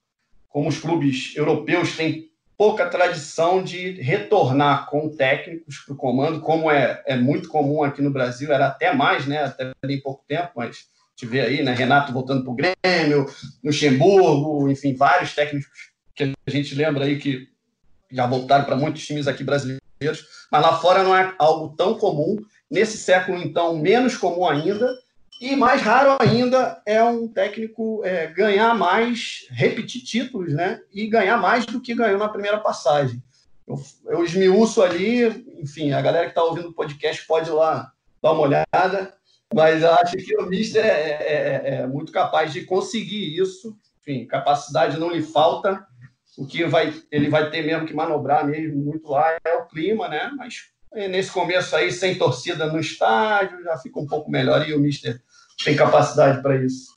como 0.47 0.69
os 0.69 0.79
clubes 0.79 1.35
europeus 1.35 1.97
têm 1.97 2.29
pouca 2.57 2.89
tradição 2.89 3.61
de 3.61 4.01
retornar 4.01 4.89
com 4.89 5.13
técnicos 5.13 5.79
para 5.79 5.93
o 5.93 5.97
comando, 5.97 6.39
como 6.39 6.71
é, 6.71 7.03
é 7.05 7.17
muito 7.17 7.49
comum 7.49 7.83
aqui 7.83 8.01
no 8.01 8.09
Brasil, 8.09 8.53
era 8.53 8.67
até 8.67 8.93
mais, 8.93 9.27
né? 9.27 9.43
Até 9.43 9.73
bem 9.85 9.99
pouco 9.99 10.23
tempo, 10.25 10.53
mas 10.55 10.85
te 11.13 11.25
vê 11.25 11.41
aí, 11.41 11.61
né? 11.61 11.73
Renato 11.73 12.13
voltando 12.13 12.41
para 12.41 12.53
o 12.53 12.55
Grêmio, 12.55 13.25
Luxemburgo, 13.61 14.71
enfim, 14.71 14.95
vários 14.95 15.35
técnicos 15.35 15.69
que 16.15 16.23
a 16.23 16.49
gente 16.49 16.73
lembra 16.73 17.03
aí 17.03 17.19
que 17.19 17.49
já 18.09 18.25
voltaram 18.25 18.63
para 18.63 18.77
muitos 18.77 19.05
times 19.05 19.27
aqui 19.27 19.43
brasileiros, 19.43 19.81
mas 20.49 20.61
lá 20.61 20.79
fora 20.79 21.03
não 21.03 21.13
é 21.13 21.35
algo 21.37 21.75
tão 21.75 21.97
comum. 21.97 22.37
Nesse 22.69 22.97
século, 22.97 23.37
então, 23.37 23.77
menos 23.77 24.17
comum 24.17 24.47
ainda. 24.47 24.93
E 25.39 25.55
mais 25.55 25.81
raro 25.81 26.17
ainda 26.19 26.81
é 26.85 27.01
um 27.03 27.27
técnico 27.27 28.01
é, 28.03 28.27
ganhar 28.27 28.73
mais, 28.73 29.45
repetir 29.51 30.01
títulos, 30.01 30.53
né? 30.53 30.81
E 30.91 31.07
ganhar 31.07 31.37
mais 31.37 31.65
do 31.65 31.79
que 31.79 31.93
ganhou 31.93 32.17
na 32.17 32.27
primeira 32.27 32.57
passagem. 32.57 33.21
Eu, 33.67 33.75
eu 34.07 34.23
esmiuço 34.23 34.81
ali, 34.81 35.25
enfim, 35.61 35.91
a 35.91 36.01
galera 36.01 36.25
que 36.25 36.31
está 36.31 36.43
ouvindo 36.43 36.69
o 36.69 36.73
podcast 36.73 37.25
pode 37.27 37.49
ir 37.49 37.53
lá 37.53 37.91
dar 38.21 38.31
uma 38.31 38.41
olhada, 38.41 39.13
mas 39.53 39.83
eu 39.83 39.93
acho 39.93 40.17
que 40.17 40.35
o 40.37 40.45
Mister 40.47 40.83
é, 40.83 40.89
é, 40.89 41.17
é, 41.21 41.75
é 41.75 41.87
muito 41.87 42.11
capaz 42.11 42.51
de 42.51 42.65
conseguir 42.65 43.39
isso. 43.39 43.77
Enfim, 44.01 44.25
capacidade 44.25 44.99
não 44.99 45.11
lhe 45.11 45.21
falta. 45.21 45.85
O 46.37 46.45
que 46.45 46.65
vai, 46.65 46.93
ele 47.11 47.29
vai 47.29 47.49
ter 47.49 47.63
mesmo 47.63 47.85
que 47.85 47.93
manobrar 47.93 48.45
mesmo 48.45 48.77
muito 48.81 49.09
lá 49.09 49.37
é 49.43 49.53
o 49.55 49.65
clima, 49.65 50.07
né? 50.07 50.31
Mas 50.35 50.69
nesse 51.07 51.31
começo 51.31 51.75
aí, 51.75 51.91
sem 51.91 52.17
torcida 52.17 52.65
no 52.65 52.79
estádio, 52.79 53.63
já 53.63 53.77
fica 53.77 53.99
um 53.99 54.07
pouco 54.07 54.31
melhor 54.31 54.67
e 54.67 54.73
o 54.73 54.79
Mister 54.79 55.21
tem 55.63 55.75
capacidade 55.75 56.41
para 56.41 56.55
isso. 56.55 56.95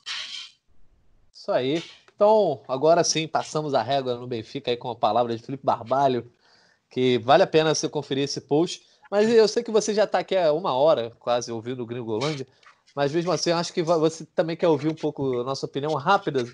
Isso 1.32 1.53
aí. 1.53 1.82
Então, 2.14 2.62
agora 2.68 3.05
sim, 3.05 3.28
passamos 3.28 3.74
a 3.74 3.82
régua 3.82 4.16
no 4.16 4.26
Benfica 4.26 4.70
aí 4.70 4.76
com 4.76 4.90
a 4.90 4.96
palavra 4.96 5.36
de 5.36 5.42
Felipe 5.42 5.64
Barbalho, 5.64 6.30
que 6.88 7.18
vale 7.18 7.42
a 7.42 7.46
pena 7.46 7.74
você 7.74 7.88
conferir 7.88 8.24
esse 8.24 8.40
post. 8.40 8.82
Mas 9.11 9.28
eu 9.28 9.48
sei 9.48 9.62
que 9.62 9.70
você 9.70 9.92
já 9.92 10.05
está 10.05 10.20
aqui 10.20 10.36
há 10.36 10.53
uma 10.53 10.72
hora, 10.72 11.11
quase, 11.18 11.51
ouvindo 11.51 11.82
o 11.82 11.86
Gringolândia, 11.86 12.46
mas 12.94 13.12
mesmo 13.12 13.32
assim, 13.32 13.51
eu 13.51 13.57
acho 13.57 13.72
que 13.72 13.82
você 13.82 14.24
também 14.34 14.57
quer 14.57 14.68
ouvir 14.68 14.88
um 14.88 14.94
pouco 14.94 15.40
a 15.40 15.44
nossa 15.44 15.66
opinião 15.66 15.92
rápida 15.94 16.44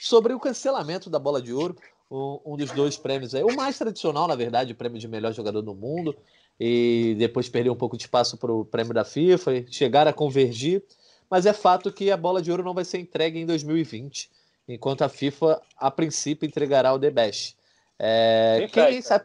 sobre 0.00 0.32
o 0.32 0.40
cancelamento 0.40 1.10
da 1.10 1.18
Bola 1.18 1.42
de 1.42 1.52
Ouro, 1.52 1.76
um 2.10 2.56
dos 2.56 2.70
dois 2.70 2.96
prêmios 2.96 3.34
aí, 3.34 3.42
o 3.42 3.54
mais 3.54 3.76
tradicional, 3.76 4.28
na 4.28 4.34
verdade, 4.34 4.72
o 4.72 4.76
prêmio 4.76 4.98
de 4.98 5.08
melhor 5.08 5.32
jogador 5.32 5.60
do 5.60 5.74
mundo, 5.74 6.16
e 6.58 7.14
depois 7.18 7.48
perdeu 7.48 7.72
um 7.72 7.76
pouco 7.76 7.96
de 7.96 8.04
espaço 8.04 8.36
para 8.36 8.52
o 8.52 8.64
prêmio 8.64 8.94
da 8.94 9.04
FIFA, 9.04 9.54
e 9.54 9.72
chegar 9.72 10.06
a 10.08 10.12
convergir, 10.12 10.82
mas 11.28 11.46
é 11.46 11.52
fato 11.52 11.92
que 11.92 12.10
a 12.10 12.16
bola 12.16 12.40
de 12.40 12.50
ouro 12.50 12.62
não 12.62 12.74
vai 12.74 12.84
ser 12.84 12.98
entregue 12.98 13.38
em 13.38 13.46
2020, 13.46 14.30
enquanto 14.68 15.02
a 15.02 15.08
FIFA, 15.08 15.60
a 15.76 15.90
princípio, 15.90 16.46
entregará 16.46 16.92
o 16.92 16.98
The 16.98 17.10
Best. 17.10 17.56
É, 17.98 18.56
sem 18.58 18.68
quem 18.68 18.84
festa. 18.94 19.08
sabe. 19.08 19.24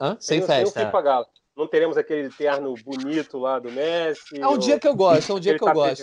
Hã? 0.00 0.16
Sem, 0.18 0.38
sem 0.38 0.46
festa. 0.46 0.80
Sem. 0.80 1.40
Não 1.56 1.66
teremos 1.66 1.98
aquele 1.98 2.30
terno 2.30 2.74
bonito 2.82 3.38
lá 3.38 3.58
do 3.58 3.70
Messi. 3.70 4.40
É 4.40 4.46
um 4.46 4.52
ou... 4.52 4.58
dia 4.58 4.78
que 4.78 4.88
eu 4.88 4.94
gosto, 4.94 5.30
é 5.30 5.34
um 5.34 5.40
dia 5.40 5.58
que 5.58 5.64
eu 5.64 5.72
gosto. 5.72 6.02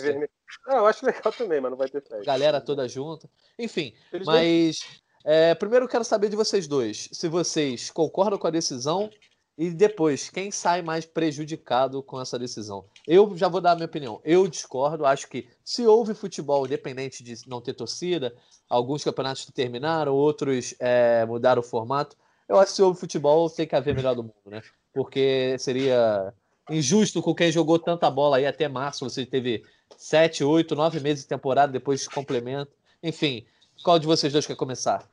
Ah, 0.68 0.76
eu 0.76 0.86
acho 0.86 1.04
legal 1.04 1.32
também, 1.32 1.60
mas 1.60 1.70
não 1.70 1.76
vai 1.76 1.88
ter 1.88 2.00
festa. 2.00 2.24
Galera 2.24 2.60
toda 2.60 2.86
junta. 2.86 3.28
Enfim, 3.58 3.92
mas 4.24 4.80
é, 5.24 5.54
primeiro 5.54 5.84
eu 5.84 5.88
quero 5.88 6.04
saber 6.04 6.28
de 6.28 6.36
vocês 6.36 6.68
dois. 6.68 7.08
Se 7.12 7.28
vocês 7.28 7.90
concordam 7.90 8.38
com 8.38 8.46
a 8.46 8.50
decisão 8.50 9.10
e 9.58 9.70
depois, 9.70 10.30
quem 10.30 10.52
sai 10.52 10.82
mais 10.82 11.04
prejudicado 11.04 12.00
com 12.00 12.20
essa 12.20 12.38
decisão? 12.38 12.84
Eu 13.04 13.36
já 13.36 13.48
vou 13.48 13.60
dar 13.60 13.72
a 13.72 13.74
minha 13.74 13.86
opinião. 13.86 14.20
Eu 14.24 14.46
discordo. 14.46 15.04
Acho 15.04 15.28
que 15.28 15.48
se 15.64 15.84
houve 15.84 16.14
futebol, 16.14 16.64
independente 16.64 17.24
de 17.24 17.34
não 17.48 17.60
ter 17.60 17.74
torcida, 17.74 18.32
alguns 18.70 19.02
campeonatos 19.02 19.44
terminaram, 19.46 20.14
outros 20.14 20.76
é, 20.78 21.26
mudaram 21.26 21.58
o 21.58 21.64
formato. 21.64 22.16
Eu 22.48 22.56
acho 22.56 22.70
que 22.70 22.76
se 22.76 22.82
houve 22.82 23.00
futebol, 23.00 23.50
tem 23.50 23.66
que 23.66 23.74
haver 23.74 23.96
melhor 23.96 24.14
do 24.14 24.22
mundo, 24.22 24.34
né? 24.46 24.62
Porque 24.94 25.56
seria 25.58 26.32
injusto 26.70 27.20
com 27.20 27.34
quem 27.34 27.50
jogou 27.50 27.80
tanta 27.80 28.08
bola 28.08 28.36
aí 28.36 28.46
até 28.46 28.68
março. 28.68 29.10
Você 29.10 29.26
teve 29.26 29.64
sete, 29.96 30.44
oito, 30.44 30.76
nove 30.76 31.00
meses 31.00 31.24
de 31.24 31.28
temporada, 31.28 31.72
depois 31.72 32.06
complemento. 32.06 32.70
Enfim, 33.02 33.44
qual 33.82 33.98
de 33.98 34.06
vocês 34.06 34.32
dois 34.32 34.46
quer 34.46 34.54
começar? 34.54 35.10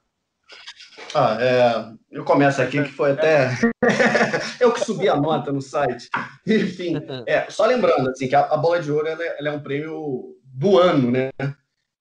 Ah, 1.18 1.38
é, 1.40 1.94
eu 2.12 2.26
começo 2.26 2.62
aqui, 2.62 2.84
que 2.84 2.92
foi 2.92 3.12
até. 3.12 3.52
eu 4.60 4.74
que 4.74 4.82
subi 4.82 5.08
a 5.08 5.16
nota 5.16 5.50
no 5.50 5.62
site. 5.62 6.10
Enfim, 6.46 6.96
é, 7.26 7.50
só 7.50 7.66
lembrando 7.66 8.10
assim, 8.10 8.28
que 8.28 8.36
a, 8.36 8.42
a 8.42 8.58
bola 8.58 8.82
de 8.82 8.92
ouro 8.92 9.08
ela 9.08 9.24
é, 9.24 9.40
ela 9.40 9.48
é, 9.48 9.52
um 9.54 9.62
prêmio 9.62 10.36
do 10.44 10.78
ano, 10.78 11.10
né? 11.10 11.30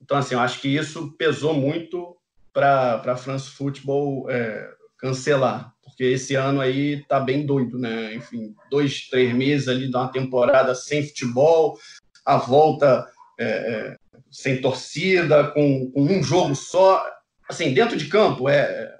Então, 0.02 0.18
assim, 0.18 0.34
eu 0.34 0.40
acho 0.40 0.60
que 0.60 0.66
isso 0.66 1.14
pesou 1.16 1.54
muito 1.54 2.16
para 2.52 3.00
a 3.06 3.16
France 3.16 3.50
Football 3.50 4.28
é, 4.28 4.68
cancelar, 4.98 5.72
porque 5.84 6.02
esse 6.02 6.34
ano 6.34 6.60
aí 6.60 7.04
tá 7.04 7.20
bem 7.20 7.46
doido, 7.46 7.78
né? 7.78 8.16
Enfim, 8.16 8.52
dois, 8.68 9.08
três 9.08 9.32
meses 9.32 9.68
ali 9.68 9.88
de 9.88 9.96
uma 9.96 10.10
temporada 10.10 10.74
sem 10.74 11.06
futebol, 11.06 11.78
a 12.24 12.36
volta 12.36 13.06
é, 13.38 13.46
é, 13.46 13.96
sem 14.28 14.60
torcida, 14.60 15.52
com, 15.52 15.88
com 15.92 16.02
um 16.02 16.20
jogo 16.20 16.56
só. 16.56 17.06
Assim, 17.48 17.72
dentro 17.72 17.96
de 17.96 18.08
campo, 18.08 18.48
é, 18.48 18.92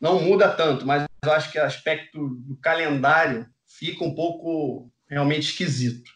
não 0.00 0.22
muda 0.22 0.48
tanto, 0.48 0.86
mas 0.86 1.04
eu 1.24 1.32
acho 1.32 1.50
que 1.50 1.58
o 1.58 1.64
aspecto 1.64 2.28
do 2.28 2.56
calendário 2.56 3.46
fica 3.66 4.04
um 4.04 4.14
pouco 4.14 4.90
realmente 5.08 5.50
esquisito. 5.50 6.10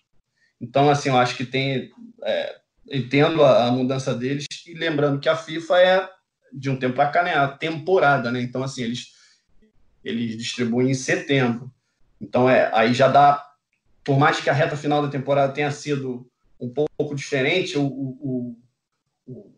Então, 0.61 0.89
assim, 0.89 1.09
eu 1.09 1.17
acho 1.17 1.37
que 1.37 1.45
tem. 1.45 1.91
É, 2.25 2.57
entendo 2.91 3.43
a, 3.43 3.67
a, 3.67 3.73
mudança 3.73 4.15
deles, 4.15 4.47
e 4.67 4.75
lembrando 4.75 5.19
que 5.19 5.29
a 5.29 5.37
FIFA 5.37 5.81
é, 5.81 6.09
de 6.53 6.71
um 6.71 6.77
tempo 6.77 6.95
para 6.95 7.11
cá, 7.11 7.23
né, 7.23 7.35
a 7.35 7.49
temporada, 7.49 8.31
né? 8.31 8.41
Então, 8.41 8.63
assim, 8.63 8.83
eles, 8.83 9.09
eles 10.05 10.37
distribuem 10.37 10.91
em 10.91 10.95
setembro. 10.95 11.73
Então, 12.21 12.49
é, 12.49 12.71
aí 12.73 12.95
já 12.95 13.09
dá. 13.09 13.45
Por 14.05 14.19
mais 14.19 14.41
que 14.41 14.51
a 14.51 14.53
reta 14.53 14.77
final 14.77 15.03
da 15.03 15.09
temporada 15.09 15.53
tenha 15.53 15.71
sido 15.71 16.29
um 16.61 16.73
pouco 16.73 17.15
diferente, 17.15 17.77
o, 17.77 17.85
o, 17.85 18.57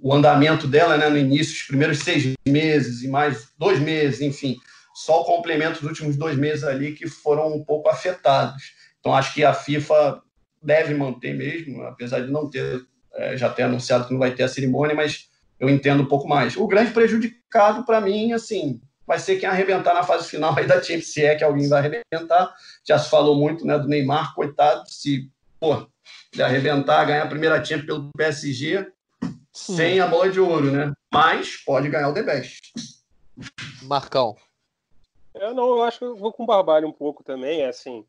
o 0.01 0.13
andamento 0.13 0.67
dela 0.67 0.97
né, 0.97 1.09
no 1.09 1.19
início, 1.19 1.55
os 1.55 1.63
primeiros 1.63 1.99
seis 1.99 2.33
meses 2.47 3.03
e 3.03 3.09
mais 3.09 3.49
dois 3.59 3.79
meses, 3.79 4.21
enfim, 4.21 4.57
só 4.95 5.23
o 5.23 5.25
complemento 5.25 5.81
dos 5.81 5.89
últimos 5.89 6.17
dois 6.17 6.37
meses 6.37 6.65
ali 6.65 6.93
que 6.93 7.09
foram 7.09 7.55
um 7.55 7.65
pouco 7.65 7.89
afetados. 7.89 8.63
Então, 9.01 9.15
acho 9.15 9.35
que 9.35 9.45
a 9.45 9.53
FIFA 9.53 10.23
deve 10.63 10.95
manter 10.95 11.35
mesmo, 11.35 11.83
apesar 11.83 12.21
de 12.21 12.31
não 12.31 12.49
ter, 12.49 12.81
é, 13.15 13.37
já 13.37 13.51
ter 13.51 13.65
anunciado 13.65 14.07
que 14.07 14.13
não 14.13 14.21
vai 14.21 14.35
ter 14.35 14.45
a 14.45 14.49
cerimônia, 14.49 14.95
mas 14.95 15.29
eu 15.59 15.69
entendo 15.69 16.03
um 16.03 16.07
pouco 16.07 16.27
mais. 16.27 16.57
O 16.57 16.67
grande 16.67 16.93
prejudicado, 16.93 17.85
para 17.85 18.01
mim, 18.01 18.33
assim, 18.33 18.81
vai 19.07 19.19
ser 19.19 19.37
quem 19.37 19.49
arrebentar 19.49 19.95
na 19.95 20.03
fase 20.03 20.29
final 20.29 20.57
aí 20.57 20.67
da 20.67 20.83
Champions, 20.83 21.13
se 21.13 21.25
é 21.25 21.35
que 21.35 21.45
alguém 21.45 21.69
vai 21.69 21.81
arrebentar. 21.81 22.53
Já 22.87 22.99
se 22.99 23.11
falou 23.11 23.37
muito 23.37 23.67
né, 23.67 23.79
do 23.79 23.89
Neymar, 23.89 24.35
coitado, 24.35 24.89
se 24.89 25.31
pô, 25.61 25.87
de 26.33 26.43
arrebentar, 26.43 27.05
ganhar 27.05 27.25
a 27.25 27.29
primeira 27.29 27.65
Champions 27.65 27.87
pelo 27.87 28.11
PSG, 28.17 28.87
sem 29.55 30.01
a 30.01 30.07
bola 30.07 30.29
de 30.29 30.41
ouro, 30.41 30.71
né? 30.71 30.93
Mas 31.13 31.57
pode 31.65 31.89
ganhar 31.89 32.09
o 32.09 32.15
The 32.15 32.23
Best. 32.23 32.73
Marcão. 33.83 34.37
Eu 35.33 35.55
não, 35.55 35.69
eu 35.69 35.83
acho 35.83 35.99
que 35.99 36.05
eu 36.05 36.17
vou 36.17 36.33
com 36.33 36.43
o 36.43 36.47
Barbalho 36.47 36.89
um 36.89 36.93
pouco 36.93 37.23
também, 37.25 37.63
é 37.63 37.69
assim, 37.69 38.05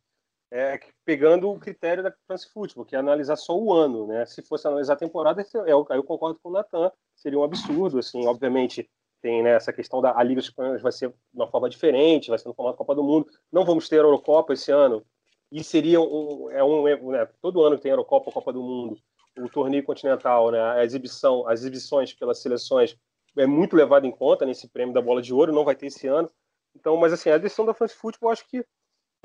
é, 0.52 0.80
pegando 1.04 1.50
o 1.50 1.60
critério 1.60 2.04
da 2.04 2.14
France 2.28 2.48
Football, 2.52 2.86
que 2.86 2.96
é 2.96 3.00
analisar 3.00 3.36
só 3.36 3.58
o 3.58 3.74
ano, 3.74 4.08
né? 4.08 4.26
Se 4.26 4.42
fosse 4.42 4.68
analisar 4.68 4.94
a 4.94 4.98
temporada, 4.98 5.42
é 5.42 5.46
eu, 5.72 5.86
aí 5.90 5.98
eu 5.98 6.04
concordo 6.04 6.40
com 6.42 6.50
o 6.50 6.52
Natan, 6.52 6.92
seria 7.16 7.40
um 7.40 7.44
absurdo, 7.44 8.00
assim, 8.00 8.26
obviamente 8.28 8.90
tem 9.22 9.42
né, 9.42 9.56
essa 9.56 9.74
questão 9.74 10.02
da 10.02 10.16
a 10.16 10.22
Liga 10.22 10.40
dos 10.40 10.52
Campeões 10.52 10.84
vai 10.84 10.92
ser 10.92 11.10
de 11.10 11.16
uma 11.34 11.48
forma 11.48 11.68
diferente, 11.68 12.30
vai 12.30 12.38
ser 12.38 12.48
no 12.48 12.54
formato 12.54 12.78
Copa 12.78 12.94
do 12.94 13.04
Mundo, 13.04 13.28
não 13.52 13.66
vamos 13.66 13.90
ter 13.90 13.96
a 13.96 14.04
Eurocopa 14.04 14.54
esse 14.54 14.72
ano, 14.72 15.04
e 15.52 15.64
seria 15.64 16.00
um, 16.00 16.52
é 16.52 16.64
um 16.64 17.12
né, 17.12 17.28
todo 17.42 17.64
ano 17.64 17.76
que 17.76 17.84
tem 17.84 17.90
Eurocopa, 17.90 18.32
Copa 18.32 18.54
do 18.54 18.62
Mundo, 18.62 19.00
o 19.38 19.50
torneio 19.50 19.84
continental, 19.84 20.52
né, 20.52 20.62
a 20.62 20.84
exibição, 20.84 21.48
as 21.48 21.62
exibições 21.62 22.14
pelas 22.14 22.40
seleções 22.40 22.98
é 23.38 23.46
muito 23.46 23.76
levado 23.76 24.06
em 24.06 24.12
conta 24.12 24.46
nesse 24.46 24.68
prêmio 24.68 24.94
da 24.94 25.02
bola 25.02 25.22
de 25.22 25.34
ouro, 25.34 25.52
não 25.54 25.66
vai 25.66 25.76
ter 25.76 25.88
esse 25.88 26.08
ano. 26.08 26.32
Então, 26.76 26.96
mas 26.98 27.14
assim, 27.14 27.30
a 27.30 27.38
decisão 27.38 27.66
da 27.66 27.74
France 27.74 27.96
Football 27.96 28.32
acho 28.32 28.48
que 28.48 28.66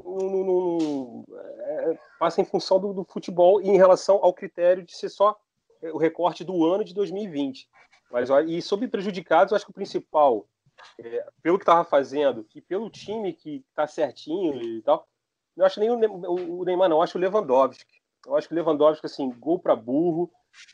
não, 0.05 0.45
não, 0.45 1.25
é, 1.33 1.99
passa 2.19 2.41
em 2.41 2.45
função 2.45 2.81
do, 2.81 2.93
do, 2.93 3.05
futebol 3.05 3.61
e 3.61 3.69
em 3.69 3.77
relação 3.77 4.19
ao 4.23 4.33
critério 4.33 4.83
de 4.83 4.97
ser 4.97 5.09
só 5.09 5.39
o 5.93 5.99
recorte 5.99 6.45
do 6.45 6.65
ano 6.65 6.85
de 6.85 6.95
2020. 6.95 7.69
Mas 8.11 8.29
e 8.49 8.61
sobre 8.61 8.89
prejudicados, 8.89 9.53
eu 9.53 9.57
acho 9.57 9.65
que 9.65 9.71
o 9.71 9.75
principal, 9.75 10.47
é, 10.99 11.27
pelo 11.43 11.59
que 11.59 11.63
estava 11.63 11.85
fazendo 11.85 12.47
e 12.55 12.61
pelo 12.61 12.91
time 12.91 13.33
que 13.33 13.65
está 13.69 13.87
certinho 13.87 14.61
e 14.61 14.83
tal, 14.83 15.07
não 15.57 15.67
acho 15.67 15.79
nem 15.79 15.91
o, 15.91 16.65
Neymar, 16.65 16.89
não, 16.89 17.03
acho 17.03 17.19
o 17.19 17.21
Lewandowski. 17.21 18.00
Eu 18.27 18.37
acho 18.37 18.49
que 18.49 18.55
Lewandowski, 18.55 19.07
assim, 19.07 19.31
gol 19.39 19.59
para 19.59 19.75
burro, 19.75 20.31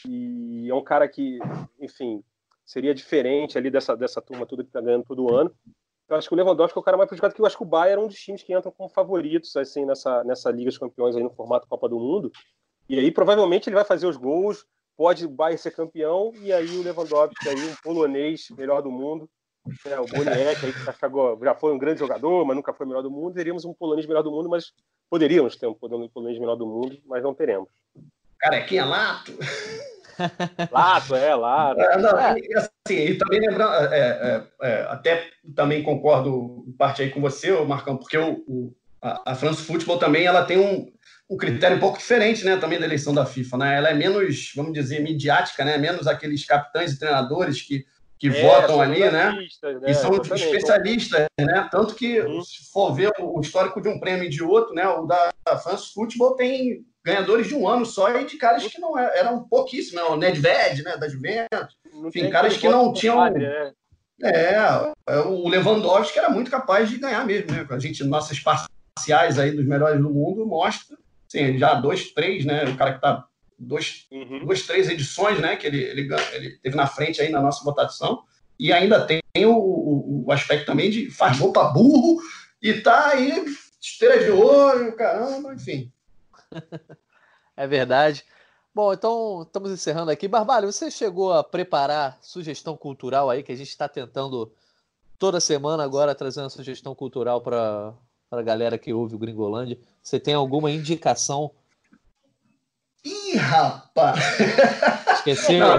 e 0.06 0.68
é 0.68 0.74
um 0.74 0.82
cara 0.82 1.08
que, 1.08 1.38
enfim, 1.80 2.22
seria 2.64 2.94
diferente 2.94 3.56
ali 3.56 3.70
dessa, 3.70 3.96
dessa 3.96 4.20
turma 4.20 4.46
toda 4.46 4.62
que 4.62 4.68
está 4.68 4.80
ganhando 4.80 5.04
todo 5.04 5.34
ano. 5.34 5.52
Eu 6.08 6.16
acho 6.16 6.28
que 6.28 6.34
o 6.34 6.36
Lewandowski 6.36 6.78
é 6.78 6.80
o 6.80 6.84
cara 6.84 6.96
mais 6.96 7.08
prejudicado, 7.08 7.34
que 7.34 7.40
eu 7.40 7.46
acho 7.46 7.56
que 7.56 7.62
o 7.62 7.66
Bayern 7.66 8.02
é 8.02 8.04
um 8.04 8.08
dos 8.08 8.18
times 8.18 8.42
que 8.42 8.54
entram 8.54 8.72
como 8.72 8.88
favoritos 8.88 9.56
assim, 9.56 9.84
nessa, 9.84 10.22
nessa 10.24 10.50
Liga 10.50 10.70
dos 10.70 10.78
Campeões 10.78 11.16
aí 11.16 11.22
no 11.22 11.30
formato 11.30 11.68
Copa 11.68 11.88
do 11.88 11.98
Mundo. 11.98 12.30
E 12.88 12.98
aí, 12.98 13.10
provavelmente, 13.10 13.68
ele 13.68 13.74
vai 13.74 13.84
fazer 13.84 14.06
os 14.06 14.16
gols, 14.16 14.64
pode 14.96 15.26
o 15.26 15.28
Bayern 15.28 15.58
ser 15.58 15.72
campeão, 15.72 16.32
e 16.36 16.52
aí 16.52 16.78
o 16.78 16.82
Lewandowski, 16.82 17.48
aí, 17.48 17.56
um 17.56 17.74
polonês 17.82 18.48
melhor 18.56 18.82
do 18.82 18.90
mundo, 18.90 19.28
é, 19.84 19.98
o 19.98 20.06
Boniek, 20.06 20.64
aí, 20.64 20.72
que 20.72 20.84
já 20.84 21.54
foi 21.54 21.72
um 21.72 21.78
grande 21.78 21.98
jogador, 21.98 22.44
mas 22.44 22.56
nunca 22.56 22.72
foi 22.72 22.86
melhor 22.86 23.02
do 23.02 23.10
mundo, 23.10 23.34
teríamos 23.34 23.64
um 23.64 23.74
polonês 23.74 24.06
melhor 24.06 24.22
do 24.22 24.30
mundo, 24.30 24.48
mas 24.48 24.72
poderíamos 25.10 25.56
ter 25.56 25.66
um 25.66 25.74
polonês 25.74 26.38
melhor 26.38 26.56
do 26.56 26.66
mundo, 26.66 26.98
mas 27.06 27.22
não 27.22 27.34
teremos. 27.34 27.68
Carequinha 28.38 28.84
Lato. 28.84 29.32
Lato, 30.70 31.14
é, 31.14 31.34
Lato. 31.34 31.80
É, 31.80 31.98
não, 31.98 32.18
é. 32.18 32.36
Assim, 32.56 32.94
e 32.94 33.18
também 33.18 33.40
lembrando, 33.40 33.72
é, 33.92 33.98
é, 33.98 34.46
é, 34.62 34.82
até 34.88 35.30
também 35.54 35.82
concordo 35.82 36.64
parte 36.78 37.02
aí 37.02 37.10
com 37.10 37.20
você, 37.20 37.52
Marcão, 37.64 37.96
porque 37.96 38.16
o, 38.16 38.44
o 38.46 38.76
a, 39.00 39.32
a 39.32 39.34
France 39.34 39.62
Football 39.62 39.98
também 39.98 40.24
ela 40.24 40.44
tem 40.44 40.58
um, 40.58 40.90
um 41.30 41.36
critério 41.36 41.76
um 41.76 41.80
pouco 41.80 41.98
diferente, 41.98 42.44
né, 42.44 42.56
também 42.56 42.78
da 42.78 42.86
eleição 42.86 43.12
da 43.14 43.26
FIFA, 43.26 43.58
né? 43.58 43.76
Ela 43.76 43.90
é 43.90 43.94
menos, 43.94 44.52
vamos 44.54 44.72
dizer, 44.72 45.00
midiática, 45.00 45.64
né? 45.64 45.76
Menos 45.78 46.06
aqueles 46.06 46.44
capitães 46.44 46.92
e 46.92 46.98
treinadores 46.98 47.62
que 47.62 47.84
que 48.18 48.28
é, 48.28 48.42
votam 48.42 48.80
ali, 48.80 49.00
né? 49.00 49.32
né? 49.32 49.46
E 49.86 49.94
são 49.94 50.12
Exatamente. 50.12 50.44
especialistas, 50.44 51.26
né? 51.38 51.68
Tanto 51.70 51.94
que, 51.94 52.20
uhum. 52.20 52.42
se 52.42 52.70
for 52.72 52.94
ver 52.94 53.12
o 53.18 53.40
histórico 53.40 53.80
de 53.80 53.88
um 53.88 54.00
prêmio 54.00 54.24
e 54.24 54.28
de 54.28 54.42
outro, 54.42 54.74
né? 54.74 54.86
O 54.88 55.06
da 55.06 55.32
France 55.62 55.92
Football 55.92 56.34
tem 56.36 56.84
ganhadores 57.04 57.46
de 57.46 57.54
um 57.54 57.68
ano 57.68 57.84
só 57.84 58.10
e 58.18 58.24
de 58.24 58.36
caras 58.36 58.66
que 58.66 58.80
não 58.80 58.98
é, 58.98 59.18
eram 59.18 59.46
pouquíssimos, 59.46 60.02
né? 60.02 60.02
O 60.08 60.16
Nedved, 60.16 60.82
né? 60.82 60.96
Da 60.96 61.08
Juventus. 61.08 61.76
Enfim, 62.06 62.30
caras 62.30 62.56
que 62.56 62.68
não 62.68 62.92
tinham. 62.92 63.16
Padre, 63.16 63.46
né? 63.46 63.72
É, 64.22 64.54
é, 65.08 65.18
o 65.20 65.46
Lewandowski 65.46 66.18
era 66.18 66.30
muito 66.30 66.50
capaz 66.50 66.88
de 66.88 66.96
ganhar 66.96 67.24
mesmo, 67.26 67.52
né? 67.52 67.66
A 67.68 67.78
gente, 67.78 68.02
nossas 68.02 68.40
parciais 68.40 69.38
aí 69.38 69.50
dos 69.50 69.66
melhores 69.66 70.00
do 70.00 70.10
mundo 70.10 70.46
mostra, 70.46 70.96
assim, 71.28 71.58
já 71.58 71.74
dois, 71.74 72.12
três, 72.12 72.44
né? 72.46 72.64
O 72.64 72.76
cara 72.76 72.94
que 72.94 73.00
tá 73.00 73.26
dois, 73.58 74.06
uhum. 74.10 74.44
duas, 74.44 74.62
três 74.62 74.88
edições, 74.88 75.40
né? 75.40 75.56
Que 75.56 75.66
ele, 75.66 75.82
ele, 75.82 76.08
ele 76.32 76.50
teve 76.58 76.76
na 76.76 76.86
frente 76.86 77.20
aí 77.20 77.30
na 77.30 77.40
nossa 77.40 77.64
votação. 77.64 78.22
E 78.58 78.72
ainda 78.72 79.04
tem 79.06 79.20
o, 79.44 79.52
o, 79.52 80.24
o 80.26 80.32
aspecto 80.32 80.66
também 80.66 80.90
de 80.90 81.10
faz 81.10 81.38
gol 81.38 81.52
para 81.52 81.68
burro 81.68 82.20
e 82.62 82.80
tá 82.80 83.08
aí, 83.08 83.44
esteira 83.80 84.24
de 84.24 84.30
olho, 84.30 84.96
caramba, 84.96 85.54
enfim. 85.54 85.92
é 87.56 87.66
verdade. 87.66 88.24
Bom, 88.74 88.92
então 88.92 89.42
estamos 89.42 89.70
encerrando 89.70 90.10
aqui. 90.10 90.28
Barbalho, 90.28 90.70
você 90.70 90.90
chegou 90.90 91.32
a 91.32 91.44
preparar 91.44 92.18
sugestão 92.20 92.76
cultural 92.76 93.30
aí, 93.30 93.42
que 93.42 93.52
a 93.52 93.56
gente 93.56 93.68
está 93.68 93.88
tentando 93.88 94.52
toda 95.18 95.40
semana 95.40 95.82
agora 95.82 96.14
trazer 96.14 96.40
uma 96.40 96.50
sugestão 96.50 96.94
cultural 96.94 97.40
para 97.40 97.94
a 98.30 98.42
galera 98.42 98.76
que 98.76 98.92
ouve 98.92 99.14
o 99.14 99.18
Gringolândia. 99.18 99.78
Você 100.02 100.20
tem 100.20 100.34
alguma 100.34 100.70
indicação 100.70 101.50
Ih, 103.06 103.36
rapaz! 103.36 104.18
Esqueceu? 105.14 105.60
Não, 105.60 105.78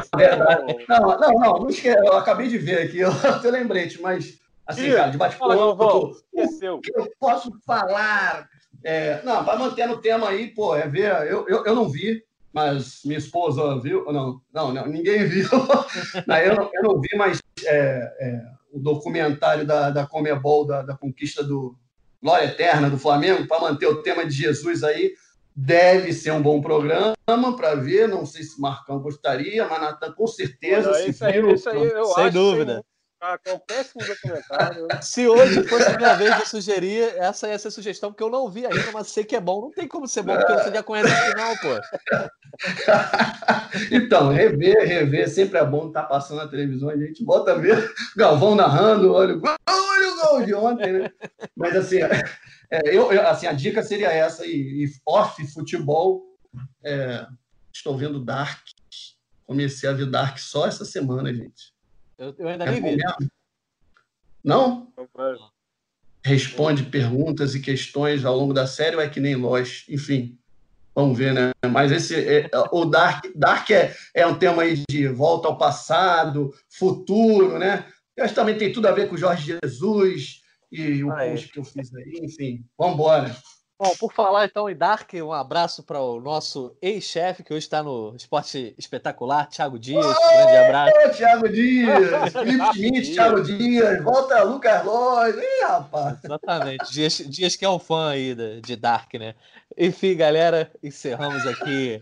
não, 0.87 1.19
não, 1.19 1.31
não, 1.33 1.59
não 1.59 1.69
esqueci, 1.69 1.97
eu 1.97 2.13
acabei 2.13 2.47
de 2.47 2.57
ver 2.57 2.83
aqui, 2.83 2.99
eu 3.03 3.11
até 3.11 3.51
lembrei, 3.51 3.91
mas 3.99 4.39
assim, 4.65 4.93
cara, 4.93 5.11
de 5.11 5.17
bate-papo, 5.17 5.53
o 6.31 6.79
que 6.79 6.97
eu 6.97 7.11
posso 7.19 7.51
falar? 7.65 8.47
É, 8.81 9.21
não, 9.23 9.43
para 9.43 9.59
manter 9.59 9.87
no 9.87 9.97
tema 9.97 10.29
aí, 10.29 10.47
pô, 10.47 10.73
é 10.73 10.87
ver, 10.87 11.11
eu, 11.29 11.45
eu, 11.49 11.65
eu 11.65 11.75
não 11.75 11.89
vi, 11.89 12.23
mas 12.53 13.01
minha 13.03 13.17
esposa 13.17 13.77
viu, 13.81 14.05
não, 14.05 14.39
não, 14.53 14.73
não 14.73 14.87
ninguém 14.87 15.25
viu, 15.27 15.49
não, 16.25 16.37
eu, 16.37 16.55
não, 16.55 16.69
eu 16.73 16.83
não 16.83 17.01
vi, 17.01 17.09
mas 17.17 17.41
é, 17.65 18.13
é, 18.21 18.41
o 18.71 18.79
documentário 18.79 19.65
da, 19.65 19.89
da 19.89 20.07
Comebol, 20.07 20.65
da, 20.65 20.81
da 20.81 20.95
conquista 20.95 21.43
do 21.43 21.75
Glória 22.23 22.45
Eterna 22.45 22.89
do 22.89 22.97
Flamengo, 22.97 23.45
para 23.47 23.59
manter 23.59 23.87
o 23.87 24.01
tema 24.01 24.25
de 24.25 24.31
Jesus 24.31 24.81
aí, 24.81 25.13
Deve 25.59 26.13
ser 26.13 26.29
um 26.31 26.41
bom 26.41 26.61
programa 26.61 27.15
para 27.57 27.73
ver. 27.73 28.07
Não 28.07 28.27
sei 28.27 28.43
se 28.43 28.61
Marcão 28.61 28.99
gostaria, 28.99 29.67
mas 29.67 29.81
Natan 29.81 30.13
com 30.13 30.27
certeza. 30.27 30.91
Olha, 30.91 31.09
isso, 31.09 31.25
aí, 31.25 31.53
isso 31.53 31.69
aí, 31.69 31.83
eu 31.83 32.05
Sem 32.05 32.25
acho 32.25 32.33
dúvida. 32.33 32.85
Ah, 33.19 33.39
é 33.45 33.53
um 33.53 33.59
péssimo 33.59 34.05
documentário. 34.05 34.87
Se 35.01 35.27
hoje 35.27 35.63
fosse 35.67 35.89
a 35.89 35.97
minha 35.97 36.13
vez 36.13 36.37
de 36.37 36.47
sugerir, 36.47 37.01
essa 37.17 37.47
ia 37.47 37.57
ser 37.57 37.69
a 37.69 37.71
sugestão, 37.71 38.11
porque 38.11 38.23
eu 38.23 38.29
não 38.29 38.47
vi 38.47 38.63
ainda, 38.63 38.91
mas 38.93 39.07
sei 39.07 39.23
que 39.23 39.35
é 39.35 39.41
bom. 39.41 39.61
Não 39.61 39.71
tem 39.71 39.87
como 39.87 40.07
ser 40.07 40.21
bom, 40.21 40.37
porque 40.37 40.53
você 40.53 40.71
já 40.71 40.83
conhece 40.83 41.11
o 41.11 41.31
final, 41.31 41.55
pô. 41.57 41.81
então, 43.91 44.29
rever, 44.29 44.87
rever, 44.87 45.27
sempre 45.29 45.57
é 45.57 45.65
bom 45.65 45.87
estar 45.87 46.03
tá 46.03 46.07
passando 46.07 46.37
na 46.37 46.47
televisão, 46.47 46.89
a 46.89 46.97
gente 46.97 47.23
bota 47.23 47.53
a 47.53 47.55
ver 47.55 47.91
Galvão 48.15 48.53
narrando, 48.53 49.11
olha 49.11 49.35
o 49.35 49.39
gol, 49.39 49.55
olha 49.67 50.09
o 50.09 50.15
gol 50.15 50.45
de 50.45 50.53
ontem, 50.53 50.93
né? 50.93 51.11
Mas 51.55 51.75
assim, 51.75 51.97
é, 52.69 52.81
eu, 52.85 53.11
eu, 53.11 53.27
assim, 53.27 53.47
a 53.47 53.53
dica 53.53 53.81
seria 53.81 54.11
essa, 54.11 54.45
e, 54.45 54.85
e 54.85 54.91
off 55.07 55.43
futebol, 55.47 56.23
é, 56.83 57.25
estou 57.73 57.97
vendo 57.97 58.23
Dark, 58.23 58.59
comecei 59.47 59.89
a 59.89 59.93
ver 59.93 60.05
Dark 60.05 60.37
só 60.37 60.67
essa 60.67 60.85
semana, 60.85 61.33
gente. 61.33 61.76
Eu, 62.17 62.33
eu 62.37 62.47
ainda 62.47 62.65
é 62.65 62.71
nem 62.71 62.97
vi. 62.97 63.03
Não? 64.43 64.91
Responde 66.23 66.83
perguntas 66.83 67.53
e 67.53 67.59
questões 67.59 68.25
ao 68.25 68.35
longo 68.35 68.53
da 68.53 68.65
série 68.65 68.95
ou 68.95 69.01
é 69.01 69.09
que 69.09 69.19
nem 69.19 69.35
Lost? 69.35 69.87
Enfim, 69.89 70.37
vamos 70.95 71.17
ver, 71.17 71.33
né? 71.33 71.51
Mas 71.71 71.91
esse, 71.91 72.15
é, 72.15 72.49
o 72.71 72.85
Dark, 72.85 73.25
Dark 73.35 73.69
é, 73.69 73.95
é 74.13 74.25
um 74.25 74.37
tema 74.37 74.63
aí 74.63 74.83
de 74.89 75.07
volta 75.07 75.47
ao 75.47 75.57
passado, 75.57 76.53
futuro, 76.69 77.59
né? 77.59 77.85
Eu 78.15 78.23
acho 78.23 78.33
que 78.33 78.39
também 78.39 78.57
tem 78.57 78.71
tudo 78.71 78.87
a 78.87 78.91
ver 78.91 79.07
com 79.07 79.15
Jorge 79.15 79.57
Jesus, 79.61 80.41
e 80.71 81.03
o 81.03 81.11
ah, 81.11 81.17
post 81.17 81.47
é. 81.47 81.51
que 81.51 81.59
eu 81.59 81.63
fiz 81.63 81.93
aí, 81.93 82.19
enfim, 82.23 82.65
vamos 82.77 82.95
embora. 82.95 83.35
Bom, 83.79 83.95
por 83.99 84.11
falar 84.11 84.45
então 84.45 84.67
em 84.67 84.75
Dark, 84.75 85.13
um 85.13 85.31
abraço 85.31 85.83
para 85.83 86.01
o 86.01 86.19
nosso 86.19 86.75
ex-chefe, 86.81 87.43
que 87.43 87.53
hoje 87.53 87.67
está 87.67 87.83
no 87.83 88.15
Esporte 88.15 88.73
Espetacular, 88.75 89.47
Thiago 89.49 89.77
Dias. 89.77 90.03
Oi, 90.03 90.13
grande 90.13 90.57
abraço. 90.57 91.17
Thiago 91.17 91.47
Dias, 91.47 92.33
Felipe 92.33 92.73
Schmidt, 92.73 93.13
Thiago 93.13 93.43
Dias, 93.43 94.03
volta 94.03 94.41
Lucas 94.41 94.83
Lois. 94.83 95.35
Ih, 95.35 95.63
rapaz. 95.67 96.17
Exatamente, 96.23 96.91
Dias, 96.91 97.17
Dias 97.17 97.55
que 97.55 97.65
é 97.65 97.69
um 97.69 97.77
fã 97.77 98.09
aí 98.09 98.33
de, 98.33 98.61
de 98.61 98.75
Dark, 98.75 99.13
né? 99.13 99.35
Enfim, 99.77 100.15
galera, 100.15 100.71
encerramos 100.81 101.45
aqui 101.45 102.01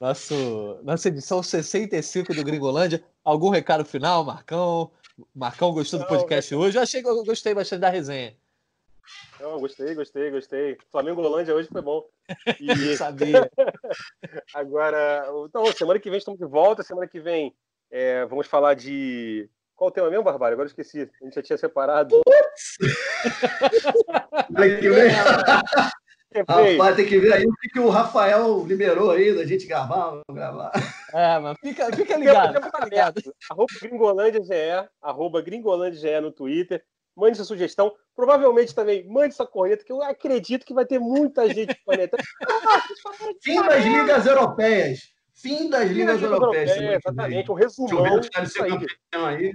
nosso, 0.00 0.80
nossa 0.82 1.08
edição 1.08 1.42
65 1.42 2.32
do 2.32 2.42
Gringolândia. 2.42 3.04
Algum 3.22 3.50
recado 3.50 3.84
final, 3.84 4.24
Marcão? 4.24 4.90
Marcão 5.34 5.70
gostou 5.70 6.00
do 6.00 6.06
podcast 6.06 6.54
hoje? 6.54 6.78
Eu 6.78 6.82
achei 6.82 7.02
que 7.02 7.08
eu 7.10 7.22
gostei 7.24 7.54
bastante 7.54 7.80
da 7.80 7.90
resenha. 7.90 8.34
Não, 9.40 9.58
gostei, 9.58 9.94
gostei, 9.94 10.30
gostei. 10.30 10.78
Flamengo 10.90 11.22
Holândia 11.22 11.54
hoje 11.54 11.68
foi 11.70 11.82
bom. 11.82 12.04
E... 12.60 12.66
Sabia. 12.96 13.50
Agora, 14.54 15.26
então, 15.46 15.66
semana 15.66 15.98
que 15.98 16.10
vem 16.10 16.18
estamos 16.18 16.38
de 16.38 16.46
volta. 16.46 16.82
Semana 16.82 17.08
que 17.08 17.20
vem 17.20 17.54
é, 17.90 18.24
vamos 18.26 18.46
falar 18.46 18.74
de. 18.74 19.50
Qual 19.74 19.88
o 19.88 19.92
tema 19.92 20.10
mesmo, 20.10 20.22
Barbário? 20.22 20.54
Agora 20.54 20.66
eu 20.66 20.70
esqueci. 20.70 21.00
A 21.00 21.24
gente 21.24 21.34
já 21.34 21.42
tinha 21.42 21.58
separado. 21.58 22.20
Semana 24.46 24.76
que 24.78 24.90
vem. 24.90 25.10
Rapaz, 26.46 26.94
tem 26.94 27.06
que 27.06 27.18
ver 27.18 27.32
aí 27.32 27.44
o 27.44 27.56
que, 27.56 27.68
que 27.70 27.80
o 27.80 27.88
Rafael 27.88 28.64
liberou 28.64 29.10
aí 29.10 29.34
da 29.34 29.44
gente 29.44 29.66
gravar, 29.66 30.20
gravar. 30.30 30.70
É, 31.12 31.40
mas 31.40 31.56
fica, 31.58 31.92
fica 31.92 32.16
ligado. 32.16 32.62
Fica 32.62 32.84
ligado. 32.84 33.34
Arroba 33.50 33.72
Gringolândia 33.80 34.44
GE, 34.44 34.88
arroba 35.02 35.42
Gringolândia 35.42 35.98
GE 35.98 36.20
no 36.20 36.30
Twitter. 36.30 36.84
Mande 37.16 37.36
sua 37.36 37.44
sugestão. 37.44 37.94
Provavelmente 38.14 38.74
também 38.74 39.06
mande 39.08 39.34
sua 39.34 39.46
corneta, 39.46 39.84
que 39.84 39.92
eu 39.92 40.02
acredito 40.02 40.64
que 40.64 40.74
vai 40.74 40.86
ter 40.86 40.98
muita 40.98 41.48
gente. 41.52 41.74
Fim 43.42 43.62
das 43.62 43.84
ligas 43.84 44.26
europeias. 44.26 45.00
Fim 45.34 45.70
das 45.70 45.90
ligas, 45.90 46.22
europeias. 46.22 46.70
europeias 46.70 47.00
exatamente, 47.04 47.50
um 47.50 47.54
resumão. 47.54 48.20
Aí. 49.26 49.54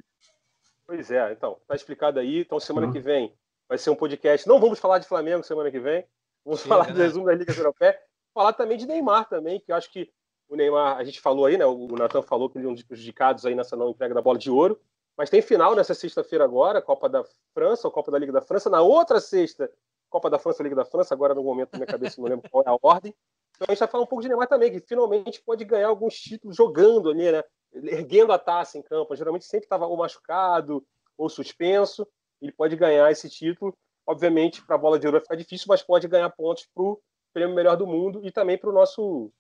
Pois 0.88 1.12
é, 1.12 1.32
então, 1.32 1.60
tá 1.68 1.76
explicado 1.76 2.20
aí. 2.20 2.42
Então, 2.42 2.60
semana 2.60 2.88
uhum. 2.88 2.94
que 2.94 3.00
vem 3.00 3.34
vai 3.68 3.78
ser 3.78 3.90
um 3.90 3.96
podcast. 3.96 4.48
Não 4.48 4.60
vamos 4.60 4.80
falar 4.80 5.00
de 5.00 5.08
Flamengo 5.08 5.44
semana 5.44 5.72
que 5.72 5.80
vem. 5.80 6.06
Vamos 6.44 6.62
Chega, 6.62 6.70
falar 6.70 6.92
do 6.92 6.98
né? 6.98 7.04
resumo 7.04 7.26
das 7.26 7.38
ligas 7.38 7.58
europeias. 7.58 7.96
Falar 8.34 8.54
também 8.54 8.78
de 8.78 8.86
Neymar 8.86 9.28
também, 9.28 9.60
que 9.60 9.72
eu 9.72 9.76
acho 9.76 9.92
que 9.92 10.12
o 10.48 10.56
Neymar, 10.56 10.98
a 10.98 11.04
gente 11.04 11.20
falou 11.20 11.46
aí, 11.46 11.58
né? 11.58 11.66
O 11.66 11.88
Natan 11.96 12.22
falou 12.22 12.50
que 12.50 12.58
ele 12.58 12.68
é 12.68 12.70
um 12.70 12.74
dos 12.74 12.84
prejudicados 12.84 13.46
aí 13.46 13.56
nessa 13.56 13.76
não 13.76 13.90
entrega 13.90 14.14
da 14.14 14.22
bola 14.22 14.38
de 14.38 14.52
ouro. 14.52 14.80
Mas 15.18 15.30
tem 15.30 15.42
final 15.42 15.76
nessa 15.76 15.94
sexta-feira 15.94 16.44
agora, 16.44 16.82
Copa 16.82 17.08
da 17.08 17.24
França, 17.54 17.88
ou 17.88 17.92
Copa 17.92 18.12
da 18.12 18.20
Liga 18.20 18.32
da 18.32 18.42
França. 18.42 18.70
Na 18.70 18.82
outra 18.82 19.20
sexta, 19.20 19.72
Copa 20.10 20.30
da 20.30 20.38
França, 20.38 20.62
Liga 20.62 20.76
da 20.76 20.86
França. 20.86 21.14
Agora, 21.14 21.34
no 21.34 21.44
momento, 21.44 21.72
na 21.74 21.80
minha 21.80 21.88
cabeça, 21.88 22.20
não 22.20 22.28
lembro 22.28 22.50
qual 22.50 22.64
é 22.66 22.70
a 22.70 22.78
ordem. 22.82 23.16
Então 23.56 23.66
a 23.70 23.72
gente 23.72 23.80
vai 23.80 23.88
falar 23.88 24.04
um 24.04 24.08
pouco 24.08 24.22
de 24.22 24.28
Neymar 24.28 24.48
também, 24.48 24.72
que 24.72 24.82
finalmente 24.82 25.42
pode 25.42 25.64
ganhar 25.64 25.88
alguns 25.88 26.16
títulos 26.16 26.58
jogando 26.58 27.10
ali, 27.10 27.32
né? 27.32 27.44
Erguendo 27.74 28.34
a 28.34 28.38
taça 28.38 28.78
em 28.78 28.82
campo. 28.82 29.16
Geralmente 29.16 29.46
sempre 29.46 29.66
estava 29.66 29.86
ou 29.86 29.96
machucado 29.96 30.86
ou 31.18 31.30
suspenso. 31.30 32.06
Ele 32.42 32.52
pode 32.52 32.76
ganhar 32.76 33.10
esse 33.10 33.30
título. 33.30 33.74
Obviamente, 34.06 34.62
para 34.66 34.76
a 34.76 34.80
bola 34.80 35.00
de 35.00 35.08
ouro 35.08 35.18
vai 35.18 35.22
ficar 35.22 35.36
difícil, 35.36 35.66
mas 35.70 35.82
pode 35.82 36.08
ganhar 36.08 36.30
pontos 36.30 36.68
para 36.74 36.84
o 36.84 37.02
prêmio 37.34 37.56
melhor 37.56 37.76
do 37.78 37.88
mundo 37.88 38.22
e 38.24 38.32
também 38.32 38.58
para 38.58 38.70
o 38.70 38.74
nosso 38.74 39.32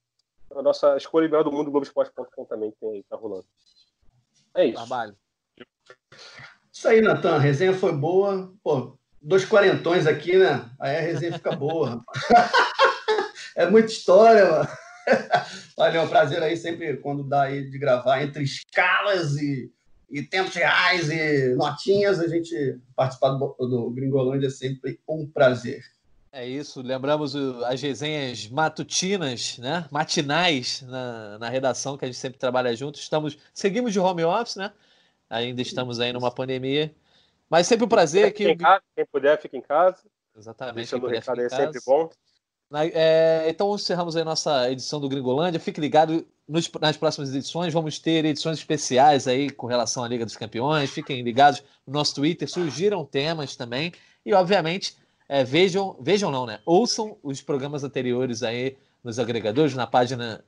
a 0.53 0.61
nossa 0.61 0.95
escolha 0.95 1.27
melhor 1.27 1.43
do 1.43 1.52
mundo, 1.52 1.72
Globoesporte.com 1.72 2.45
também 2.45 2.72
que 2.72 2.77
tem, 2.77 3.03
tá 3.03 3.15
rolando. 3.15 3.45
É 4.53 4.65
isso. 4.65 4.76
Trabalho. 4.76 5.15
Isso 6.72 6.88
aí, 6.88 7.02
Natan. 7.02 7.36
A 7.36 7.40
resenha 7.40 7.74
foi 7.74 7.94
boa. 7.94 8.53
Pô, 8.64 8.98
dois 9.22 9.44
quarentões 9.44 10.06
aqui, 10.06 10.38
né? 10.38 10.70
Aí 10.80 10.98
a 10.98 11.02
resenha 11.02 11.34
fica 11.34 11.56
boa. 11.56 12.03
é 13.56 13.70
muita 13.70 13.91
história, 13.91 14.49
mano. 14.49 14.70
Valeu, 15.78 16.02
é 16.02 16.03
um 16.03 16.10
prazer 16.10 16.41
aí 16.41 16.57
sempre 16.57 16.98
quando 16.98 17.24
dá 17.24 17.44
aí 17.44 17.70
de 17.70 17.78
gravar 17.78 18.22
entre 18.24 18.44
escalas 18.44 19.36
e, 19.38 19.72
e 20.10 20.22
tempos 20.24 20.56
reais 20.56 21.10
e 21.10 21.56
notinhas, 21.56 22.20
a 22.20 22.28
gente 22.28 22.80
participar 22.95 23.32
do, 23.32 23.56
do 23.60 23.91
Gringolândia 23.91 24.48
é 24.48 24.52
sempre 24.52 24.99
um 25.07 25.28
prazer. 25.28 25.84
É 26.32 26.45
isso, 26.45 26.82
lembramos 26.82 27.34
as 27.64 27.82
resenhas 27.82 28.49
matutinas, 28.49 29.57
né? 29.57 29.86
Matinais 29.90 30.82
na, 30.82 31.40
na 31.40 31.49
redação 31.49 31.98
que 31.98 32.03
a 32.03 32.07
gente 32.10 32.18
sempre 32.18 32.38
trabalha 32.38 32.76
junto. 32.76 32.99
Estamos, 32.99 33.38
seguimos 33.53 33.94
de 33.94 33.99
home 34.02 34.24
office, 34.26 34.57
né? 34.57 34.72
Ainda 35.30 35.61
estamos 35.61 35.99
aí 35.99 36.14
numa 36.14 36.31
pandemia. 36.31 36.93
Mas 37.49 37.68
sempre 37.68 37.85
um 37.85 37.89
prazer 37.89 38.34
que. 38.34 38.56
Casa, 38.56 38.84
quem 38.95 39.06
puder, 39.06 39.41
fica 39.41 39.57
em 39.57 39.61
casa. 39.61 39.97
Exatamente. 40.38 40.76
Deixando 40.76 41.07
aí, 41.07 41.49
sempre 41.49 41.80
bom. 41.85 42.10
É, 42.93 43.45
então 43.47 43.73
encerramos 43.76 44.15
aí 44.15 44.23
nossa 44.23 44.69
edição 44.72 44.99
do 44.99 45.07
Gringolândia. 45.07 45.60
Fique 45.60 45.80
ligado 45.80 46.26
nos, 46.47 46.69
nas 46.81 46.97
próximas 46.97 47.34
edições. 47.34 47.73
Vamos 47.73 47.99
ter 47.99 48.26
edições 48.26 48.57
especiais 48.57 49.27
aí 49.27 49.49
com 49.49 49.68
relação 49.68 50.03
à 50.03 50.07
Liga 50.07 50.26
dos 50.26 50.35
Campeões. 50.35 50.89
Fiquem 50.89 51.22
ligados 51.22 51.64
no 51.85 51.93
nosso 51.93 52.15
Twitter. 52.15 52.49
Surgiram 52.49 53.06
temas 53.06 53.56
também. 53.56 53.93
E, 54.26 54.34
obviamente, 54.34 54.97
é, 55.30 55.43
vejam, 55.43 55.95
vejam 56.02 56.31
não, 56.31 56.45
né? 56.45 56.60
Ouçam 56.65 57.18
os 57.23 57.41
programas 57.41 57.84
anteriores 57.84 58.43
aí 58.43 58.76
nos 59.03 59.19
agregadores, 59.19 59.76
na 59.76 59.85
página 59.85 60.43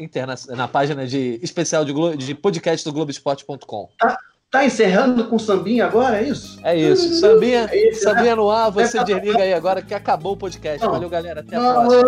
interna, 0.00 0.34
na 0.48 0.66
página 0.66 1.06
de 1.06 1.38
especial 1.42 1.84
de, 1.84 1.92
de 2.16 2.34
podcast 2.34 2.84
do 2.84 2.92
Globoesporte.com. 2.92 3.88
Tá, 3.98 4.18
tá 4.50 4.64
encerrando 4.64 5.26
com 5.28 5.38
sambinha 5.38 5.84
agora, 5.86 6.20
é 6.20 6.24
isso? 6.28 6.58
É 6.64 6.76
isso. 6.76 7.20
Sambinha, 7.20 7.68
é 7.72 7.90
isso, 7.90 8.04
né? 8.04 8.12
sambinha 8.12 8.36
no 8.36 8.50
ar, 8.50 8.70
você 8.70 8.98
é, 8.98 9.04
desliga 9.04 9.42
aí 9.42 9.52
agora 9.52 9.82
que 9.82 9.94
acabou 9.94 10.32
o 10.32 10.36
podcast. 10.36 10.84
Valeu, 10.86 11.08
galera. 11.08 11.40
Até 11.40 11.56
a 11.56 11.60
próxima. 11.74 12.00